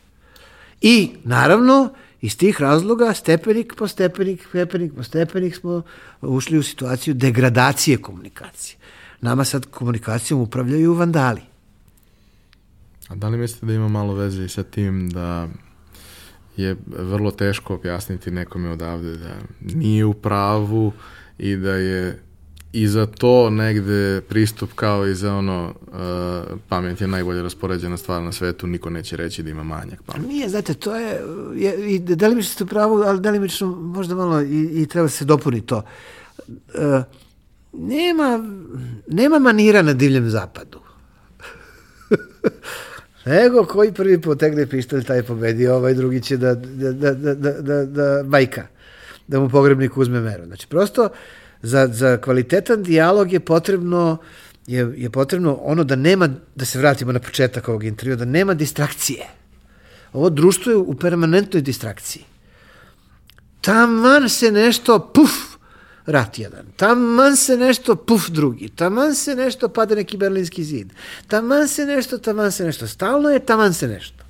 I, 0.80 1.10
naravno, 1.24 1.92
iz 2.20 2.36
tih 2.36 2.60
razloga, 2.60 3.14
stepenik 3.14 3.74
po 3.78 3.88
stepenik, 3.88 4.46
stepenik 4.48 4.92
po 4.94 5.02
stepenik 5.02 5.56
smo 5.56 5.82
ušli 6.20 6.58
u 6.58 6.62
situaciju 6.62 7.14
degradacije 7.14 7.96
komunikacije. 7.96 8.76
Nama 9.20 9.44
sad 9.44 9.66
komunikacijom 9.66 10.40
upravljaju 10.40 10.94
vandali. 10.94 11.40
A 13.08 13.14
da 13.14 13.28
li 13.28 13.38
mislite 13.38 13.66
da 13.66 13.72
ima 13.72 13.88
malo 13.88 14.14
veze 14.14 14.44
i 14.44 14.48
sa 14.48 14.62
tim 14.62 15.10
da 15.10 15.48
je 16.56 16.76
vrlo 16.86 17.30
teško 17.30 17.74
objasniti 17.74 18.30
nekome 18.30 18.70
odavde 18.70 19.16
da 19.16 19.34
nije 19.60 20.04
u 20.04 20.14
pravu 20.14 20.92
i 21.38 21.56
da 21.56 21.74
je 21.74 22.18
i 22.72 22.88
za 22.88 23.06
to 23.06 23.50
negde 23.50 24.20
pristup 24.28 24.72
kao 24.74 25.06
i 25.06 25.14
za 25.14 25.34
ono 25.34 25.74
uh, 25.86 26.58
pamet 26.68 27.00
je 27.00 27.06
najbolje 27.06 27.42
raspoređena 27.42 27.96
stvar 27.96 28.22
na 28.22 28.32
svetu, 28.32 28.66
niko 28.66 28.90
neće 28.90 29.16
reći 29.16 29.42
da 29.42 29.50
ima 29.50 29.62
manjak 29.62 30.02
pameti. 30.02 30.28
Nije, 30.28 30.48
znate, 30.48 30.74
to 30.74 30.96
je, 30.96 31.22
je 31.54 31.94
i 31.94 31.98
delimično 31.98 32.54
ste 32.54 32.64
u 32.64 32.66
pravu, 32.66 33.02
ali 33.06 33.20
delimično 33.20 33.66
možda 33.66 34.14
malo 34.14 34.42
i, 34.42 34.82
i 34.82 34.86
treba 34.86 35.08
se 35.08 35.24
dopuni 35.24 35.60
to. 35.60 35.82
Uh, 36.48 37.02
nema, 37.72 38.40
nema 39.08 39.38
manira 39.38 39.82
na 39.82 39.92
divljem 39.92 40.30
zapadu. 40.30 40.80
Nego 43.26 43.64
koji 43.64 43.92
prvi 43.92 44.20
potegne 44.20 44.66
pištolj, 44.66 45.04
taj 45.04 45.22
pobedi, 45.22 45.68
ovaj 45.68 45.94
drugi 45.94 46.20
će 46.20 46.36
da, 46.36 46.54
da, 46.54 46.92
da, 46.92 47.12
da, 47.14 47.34
da, 47.34 47.52
da, 47.52 47.84
da 47.84 48.22
bajka, 48.22 48.66
da 49.26 49.40
mu 49.40 49.48
pogrebnik 49.48 49.96
uzme 49.96 50.20
meru. 50.20 50.46
Znači, 50.46 50.66
prosto, 50.66 51.08
za, 51.62 51.88
za 51.92 52.16
kvalitetan 52.16 52.82
dijalog 52.82 53.32
je 53.32 53.40
potrebno 53.40 54.18
je, 54.66 54.92
je 54.96 55.10
potrebno 55.10 55.58
ono 55.62 55.84
da 55.84 55.96
nema, 55.96 56.28
da 56.54 56.64
se 56.64 56.78
vratimo 56.78 57.12
na 57.12 57.18
početak 57.18 57.68
ovog 57.68 57.84
intervjua, 57.84 58.16
da 58.16 58.24
nema 58.24 58.54
distrakcije. 58.54 59.26
Ovo 60.12 60.30
društvo 60.30 60.72
je 60.72 60.76
u 60.76 60.94
permanentnoj 60.94 61.62
distrakciji. 61.62 62.24
Taman 63.60 64.28
se 64.28 64.52
nešto, 64.52 64.98
puf, 65.14 65.55
rat 66.06 66.38
jedan. 66.38 66.66
Taman 66.76 67.36
se 67.36 67.56
nešto, 67.56 67.96
puf 67.96 68.28
drugi. 68.28 68.68
Taman 68.68 69.14
se 69.14 69.34
nešto, 69.34 69.68
pada 69.68 69.94
neki 69.94 70.16
berlinski 70.16 70.64
zid. 70.64 70.92
Taman 71.28 71.68
se 71.68 71.86
nešto, 71.86 72.18
taman 72.18 72.52
se 72.52 72.64
nešto. 72.64 72.86
Stalno 72.86 73.30
je 73.30 73.38
taman 73.38 73.74
se 73.74 73.88
nešto. 73.88 74.24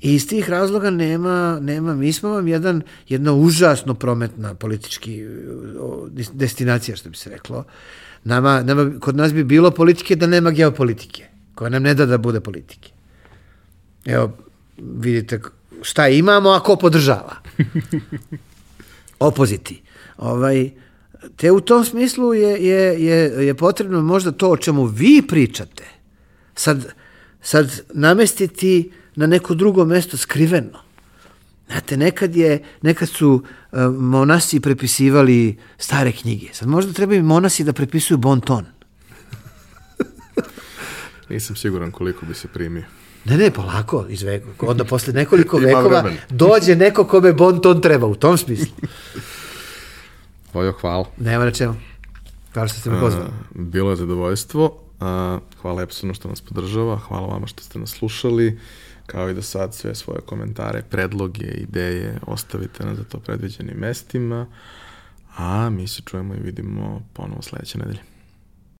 I 0.00 0.14
iz 0.14 0.28
tih 0.28 0.50
razloga 0.50 0.90
nema, 0.90 1.58
nema, 1.60 1.94
mi 1.94 2.12
smo 2.12 2.30
vam 2.30 2.48
jedan, 2.48 2.82
jedna 3.08 3.32
užasno 3.32 3.94
prometna 3.94 4.54
politički 4.54 5.24
destinacija, 6.32 6.96
što 6.96 7.10
bi 7.10 7.16
se 7.16 7.30
reklo. 7.30 7.64
Nama, 8.24 8.62
nama, 8.62 8.90
kod 9.00 9.16
nas 9.16 9.32
bi 9.32 9.44
bilo 9.44 9.70
politike 9.70 10.16
da 10.16 10.26
nema 10.26 10.50
geopolitike, 10.50 11.26
koja 11.54 11.70
nam 11.70 11.82
ne 11.82 11.94
da 11.94 12.06
da 12.06 12.18
bude 12.18 12.40
politike. 12.40 12.90
Evo, 14.04 14.32
vidite 14.78 15.40
šta 15.82 16.08
imamo, 16.08 16.50
a 16.50 16.60
ko 16.60 16.76
podržava. 16.76 17.36
Opoziti. 19.18 19.82
Ovaj, 20.22 20.70
te 21.36 21.50
u 21.50 21.60
tom 21.60 21.84
smislu 21.84 22.34
je, 22.34 22.66
je, 22.66 23.04
je, 23.04 23.46
je 23.46 23.54
potrebno 23.54 24.02
možda 24.02 24.32
to 24.32 24.50
o 24.50 24.56
čemu 24.56 24.84
vi 24.84 25.22
pričate, 25.28 25.84
sad, 26.54 26.94
sad 27.40 27.80
namestiti 27.94 28.92
na 29.14 29.26
neko 29.26 29.54
drugo 29.54 29.84
mesto 29.84 30.16
skriveno. 30.16 30.78
Znate, 31.66 31.96
nekad, 31.96 32.36
je, 32.36 32.62
nekad 32.82 33.08
su 33.08 33.30
uh, 33.72 33.78
monasi 33.98 34.60
prepisivali 34.60 35.58
stare 35.78 36.12
knjige. 36.12 36.46
Sad 36.52 36.68
možda 36.68 36.92
treba 36.92 37.14
i 37.14 37.22
monasi 37.22 37.64
da 37.64 37.72
prepisuju 37.72 38.18
bon 38.18 38.40
ton. 38.40 38.64
Nisam 41.30 41.56
siguran 41.56 41.90
koliko 41.90 42.26
bi 42.26 42.34
se 42.34 42.48
primio. 42.48 42.84
Ne, 43.24 43.36
ne, 43.36 43.50
polako, 43.50 44.06
iz 44.08 44.22
veka. 44.22 44.46
Onda 44.60 44.84
posle 44.84 45.12
nekoliko 45.12 45.58
vekova 45.66 46.10
dođe 46.30 46.76
neko 46.76 47.04
kome 47.04 47.32
bon 47.32 47.60
ton 47.60 47.80
treba, 47.80 48.06
u 48.06 48.14
tom 48.14 48.38
smislu. 48.38 48.74
Vojo, 50.52 50.72
hvala. 50.80 51.04
Nema 51.16 51.44
na 51.44 51.50
čemu. 51.50 51.74
Hvala 52.52 52.68
što 52.68 52.80
ste 52.80 52.90
me 52.90 53.00
pozvali. 53.00 53.30
Bilo 53.54 53.90
je 53.90 53.96
zadovoljstvo. 53.96 54.78
Hvala 55.62 55.82
Epsonu 55.82 56.14
što 56.14 56.28
nas 56.28 56.40
podržava. 56.40 56.96
Hvala 56.96 57.26
vama 57.26 57.46
što 57.46 57.62
ste 57.62 57.78
nas 57.78 57.90
slušali. 57.90 58.58
Kao 59.06 59.30
i 59.30 59.34
do 59.34 59.42
sad 59.42 59.74
sve 59.74 59.94
svoje 59.94 60.20
komentare, 60.20 60.82
predloge, 60.90 61.46
ideje 61.46 62.18
ostavite 62.26 62.84
na 62.84 62.94
za 62.94 63.04
to 63.04 63.18
predviđenim 63.18 63.76
mestima. 63.76 64.46
A 65.36 65.70
mi 65.70 65.88
se 65.88 66.02
čujemo 66.04 66.34
i 66.34 66.40
vidimo 66.40 67.02
ponovo 67.12 67.42
sledeće 67.42 67.78
nedelje. 67.78 68.11